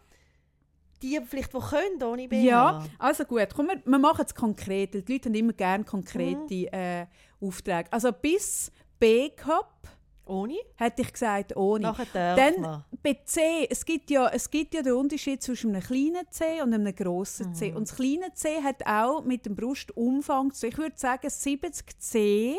die 1.03 1.19
vielleicht, 1.27 1.55
die 1.55 1.59
können 1.59 2.03
ohne 2.03 2.29
BH. 2.29 2.37
Ja, 2.43 2.85
also 2.99 3.25
gut, 3.25 3.49
komm, 3.57 3.69
wir, 3.69 3.81
wir 3.85 3.99
machen 3.99 4.25
es 4.27 4.35
konkret. 4.35 4.93
Die 4.93 5.13
Leute 5.13 5.31
haben 5.31 5.35
immer 5.35 5.55
gerne 5.55 5.85
konkrete 5.85 6.55
Mhm. 6.55 6.69
äh, 6.73 7.07
Aufträge. 7.41 7.91
Also 7.91 8.13
bis, 8.13 8.71
B-Cup 8.99 9.89
Ohne? 10.27 10.55
hätte 10.77 11.03
ich 11.03 11.13
gesagt 11.13 11.57
ohne. 11.57 11.83
Nachher 11.83 12.07
darf 12.13 12.37
Dann 12.39 12.61
man. 12.63 12.85
bei 13.03 13.19
C, 13.25 13.67
es 13.69 13.85
gibt, 13.85 14.11
ja, 14.11 14.29
es 14.29 14.49
gibt 14.51 14.75
ja 14.75 14.83
den 14.83 14.93
Unterschied 14.93 15.43
zwischen 15.43 15.75
einem 15.75 15.83
kleinen 15.83 16.25
C 16.31 16.63
und 16.63 16.73
einem 16.73 16.95
grossen 16.95 17.55
C. 17.55 17.73
Und 17.73 17.89
das 17.89 17.97
kleine 17.97 18.33
C 18.35 18.63
hat 18.63 18.87
auch 18.87 19.25
mit 19.25 19.45
dem 19.47 19.57
Brustumfang 19.57 20.53
zu. 20.53 20.69
Ich 20.69 20.79
würde 20.79 20.97
sagen, 20.97 21.29
70 21.29 21.99
C 21.99 22.57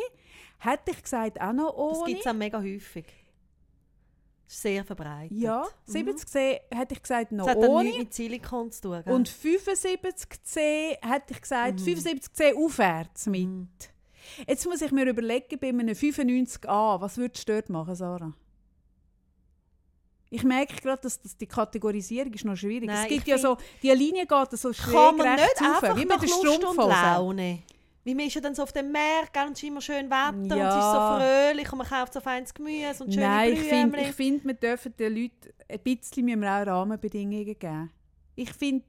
hätte 0.58 0.90
ich 0.90 1.02
gesagt 1.02 1.40
auch 1.40 1.52
noch 1.52 1.74
Das 1.90 1.98
ohne. 1.98 2.10
gibt 2.12 2.20
es 2.20 2.26
auch 2.26 2.34
mega 2.34 2.60
häufig. 2.60 3.06
Das 4.46 4.60
sehr 4.60 4.84
verbreitet. 4.84 5.38
ja, 5.38 5.62
Mhm. 5.86 5.92
70 5.92 6.28
C 6.28 6.60
hätte 6.70 6.94
ich 6.94 7.00
gesagt 7.02 7.32
noch 7.32 7.46
Das 7.46 7.56
hat 7.56 7.68
ohne. 7.68 7.90
mit 7.96 8.12
Silikon 8.12 8.70
zu 8.70 8.82
tun. 8.82 9.02
gell? 9.02 9.14
Und 9.14 9.28
75C 9.30 10.98
hätte 11.00 11.32
ich 11.32 11.40
gesagt, 11.40 11.80
75C 11.80 12.54
aufwärts 12.54 13.26
mit. 13.26 13.48
Jetzt 14.46 14.66
muss 14.66 14.80
ich 14.82 14.92
mir 14.92 15.06
überlegen, 15.08 15.58
bei 15.60 15.68
einem 15.68 15.88
95A, 15.88 17.00
was 17.00 17.16
würdest 17.16 17.48
du 17.48 17.52
dort 17.52 17.68
machen, 17.70 17.94
Sarah? 17.94 18.32
Ich 20.30 20.44
merke 20.44 20.76
gerade, 20.76 21.02
dass, 21.02 21.20
dass 21.20 21.36
die 21.36 21.46
Kategorisierung 21.46 22.32
ist 22.32 22.44
noch 22.46 22.56
schwierig 22.56 22.86
Nein, 22.86 23.02
Es 23.02 23.08
gibt 23.08 23.28
ja 23.28 23.36
so, 23.36 23.58
die 23.82 23.90
Linie 23.90 24.26
geht 24.26 24.50
so 24.58 24.72
schräg 24.72 24.94
kann 24.94 25.16
man 25.16 25.34
nicht 25.34 25.60
rauf, 25.60 25.82
einfach 25.82 25.96
wie 25.96 26.06
nach 26.06 26.20
der 26.20 26.28
Strumpfhose. 26.28 27.62
Wie 28.04 28.14
man 28.14 28.26
ist 28.26 28.34
ja 28.34 28.40
dann 28.40 28.54
so 28.54 28.62
auf 28.62 28.72
dem 28.72 28.90
Meer, 28.90 29.28
gell, 29.32 29.46
und 29.46 29.52
es 29.52 29.62
ist 29.62 29.68
immer 29.68 29.80
schön 29.80 30.10
Wetter 30.10 30.32
und 30.32 30.50
es 30.50 30.74
ist 30.74 30.90
so 30.90 30.98
Ja. 30.98 31.20
fröhlich 31.20 31.70
und 31.70 31.78
man 31.78 31.86
kauft 31.86 32.14
so 32.14 32.20
feines 32.20 32.52
Gemüse 32.52 33.04
und 33.04 33.12
schöne 33.14 33.26
Nein, 33.26 33.52
ich 33.52 33.60
finde, 33.60 34.00
ich 34.00 34.12
find, 34.12 34.44
wir 34.44 34.54
dürfen 34.54 34.96
den 34.96 35.14
Leuten 35.14 35.50
ein 35.68 35.78
bisschen 35.80 36.24
müssen 36.24 36.40
wir 36.40 36.50
auch 36.50 36.66
Rahmenbedingungen 36.66 37.44
geben. 37.44 37.90
Ich 38.34 38.52
finde, 38.54 38.84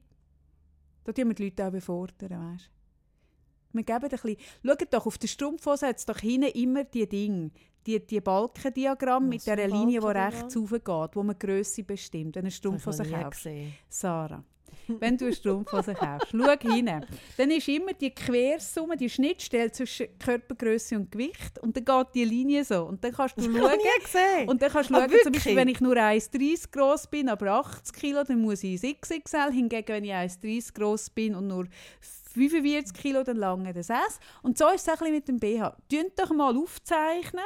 da 1.04 1.12
tun 1.12 1.28
wir 1.28 1.34
die 1.34 1.44
Leute 1.44 1.66
auch 1.66 1.70
befordern, 1.70 2.54
weißt 2.54 2.70
Wir 3.74 3.82
geben 3.82 4.04
ein 4.04 4.08
bisschen... 4.10 4.36
Schaut 4.64 4.94
doch, 4.94 5.06
auf 5.06 5.18
der 5.18 5.28
Strumpfhose 5.28 5.86
hat 5.88 5.98
es 5.98 6.06
doch 6.06 6.18
hinten 6.18 6.48
immer 6.50 6.84
die 6.84 7.08
Dinge, 7.08 7.50
die, 7.86 8.04
die 8.04 8.20
Balkendiagramm 8.20 9.28
mit 9.28 9.46
ein 9.48 9.70
Linie, 9.70 10.00
die 10.00 10.06
rechts 10.06 10.56
raufgeht, 10.56 11.16
wo 11.16 11.22
man 11.22 11.36
die 11.38 11.46
Grösse 11.46 11.82
bestimmt, 11.82 12.26
wenn 12.26 12.32
du 12.32 12.38
eine 12.40 12.50
Strumpfhose 12.50 13.04
kaufst. 13.04 13.48
Sarah, 13.90 14.42
wenn 15.00 15.16
du 15.18 15.26
eine 15.26 15.34
Strumpfhose 15.34 15.92
kaufst, 15.94 16.28
schau 16.30 16.72
hin. 16.72 16.90
Dann 17.36 17.50
ist 17.50 17.68
immer 17.68 17.92
die 17.92 18.10
Quersumme, 18.10 18.96
die 18.96 19.10
Schnittstelle 19.10 19.70
zwischen 19.70 20.06
Körpergröße 20.18 20.96
und 20.96 21.10
Gewicht 21.12 21.58
und 21.60 21.76
dann 21.76 21.84
geht 21.84 22.14
die 22.14 22.24
Linie 22.24 22.64
so. 22.64 22.84
Und 22.84 23.04
dann 23.04 23.12
kannst 23.12 23.36
du 23.36 23.42
Das 23.42 23.52
schauen, 23.60 23.78
gesehen. 24.02 24.48
und 24.48 24.62
dann 24.62 24.70
kannst 24.72 24.90
du 24.90 24.94
Ah, 24.94 25.00
schauen, 25.08 25.10
zum? 25.22 25.32
Beispiel, 25.32 25.56
wenn 25.56 25.68
ich 25.68 25.80
nur 25.80 25.94
1,30 25.96 26.70
groß 26.72 27.06
bin, 27.08 27.28
aber 27.28 27.50
80 27.52 27.92
Kilo, 27.94 28.24
dann 28.24 28.40
muss 28.40 28.62
ich 28.64 28.82
ins 28.82 29.00
XXL. 29.00 29.52
Hingegen, 29.52 29.88
wenn 29.88 30.04
ich 30.04 30.12
1,30 30.12 30.72
groß 30.74 31.10
bin 31.10 31.34
und 31.34 31.48
nur 31.48 31.66
45 32.34 32.92
Kilo, 32.94 33.22
dann 33.22 33.36
lange 33.36 33.72
das 33.72 33.90
S. 33.90 34.18
Und 34.42 34.58
so 34.58 34.68
ist 34.68 34.86
es 34.86 34.94
auch 34.94 35.00
ein 35.00 35.12
mit 35.12 35.28
dem 35.28 35.38
BH. 35.38 35.76
Tönt 35.88 36.18
doch 36.18 36.30
mal 36.30 36.56
aufzeichnen. 36.56 37.44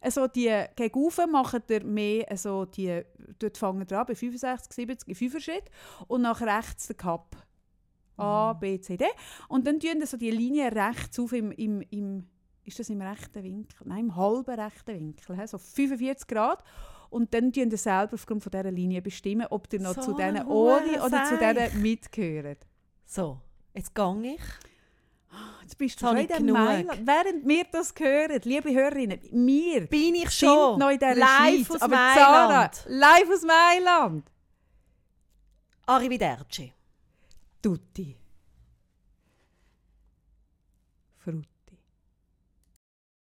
Also 0.00 0.28
die 0.28 0.64
gegenüber 0.76 1.26
machen 1.26 1.62
ihr 1.68 1.84
mehr, 1.84 2.30
also 2.30 2.64
die, 2.64 3.02
dort 3.38 3.58
fangen 3.58 3.86
ihr 3.90 3.98
an 3.98 4.06
bei 4.06 4.14
65, 4.14 4.72
70 4.72 5.08
in 5.08 5.14
5 5.14 5.42
Schritt 5.42 5.64
und 6.06 6.22
nach 6.22 6.40
rechts 6.40 6.86
den 6.86 6.96
Cup. 6.96 7.36
A, 8.18 8.54
B, 8.54 8.80
C, 8.80 8.96
D. 8.96 9.04
Und 9.48 9.66
dann 9.66 9.78
tun 9.78 10.04
so 10.06 10.16
die 10.16 10.30
Linie 10.30 10.72
rechts 10.72 11.18
auf 11.18 11.32
im, 11.32 11.50
im, 11.52 11.82
im 11.90 12.26
ist 12.64 12.78
das 12.78 12.88
im 12.88 13.00
rechten 13.00 13.42
Winkel? 13.42 13.78
Nein, 13.84 14.06
im 14.06 14.16
halben 14.16 14.58
rechten 14.58 14.94
Winkel, 14.94 15.46
so 15.46 15.58
45 15.58 16.26
Grad. 16.26 16.64
Und 17.10 17.32
dann 17.32 17.52
tun 17.52 17.70
ihr 17.70 17.78
selber 17.78 18.14
aufgrund 18.14 18.42
von 18.42 18.50
dieser 18.50 18.70
Linie 18.70 19.02
bestimmen, 19.02 19.46
ob 19.50 19.72
ihr 19.72 19.80
noch 19.80 19.94
So 19.94 20.00
zu 20.00 20.12
denen 20.14 20.38
ein 20.38 20.46
ohne 20.46 21.04
oder 21.04 21.24
zu 21.24 21.38
denen 21.38 21.80
mitgehört. 21.80 22.66
So, 23.04 23.40
jetzt 23.76 23.94
gehe 23.94 24.34
ich. 24.34 24.40
Jetzt 25.62 25.78
bist 25.78 26.00
du 26.00 26.06
schon 26.06 26.16
in 26.16 26.28
dem. 26.28 26.52
Mailand. 26.52 27.06
Während 27.06 27.46
wir 27.46 27.64
das 27.72 27.92
hören, 27.98 28.40
liebe 28.44 28.72
Hörerinnen, 28.72 29.20
wir 29.32 29.86
Bin 29.88 30.14
ich 30.14 30.30
schon 30.30 30.78
noch 30.78 30.90
in 30.90 30.98
dieser 30.98 31.14
live 31.16 31.66
Schweiz. 31.66 31.70
aus 31.72 31.82
aber 31.82 31.96
Mailand. 31.96 32.74
Sarah, 32.74 32.88
live 32.88 33.30
aus 33.30 33.42
Mailand. 33.42 34.30
Arrivederci. 35.86 36.72
Tutti. 37.60 38.16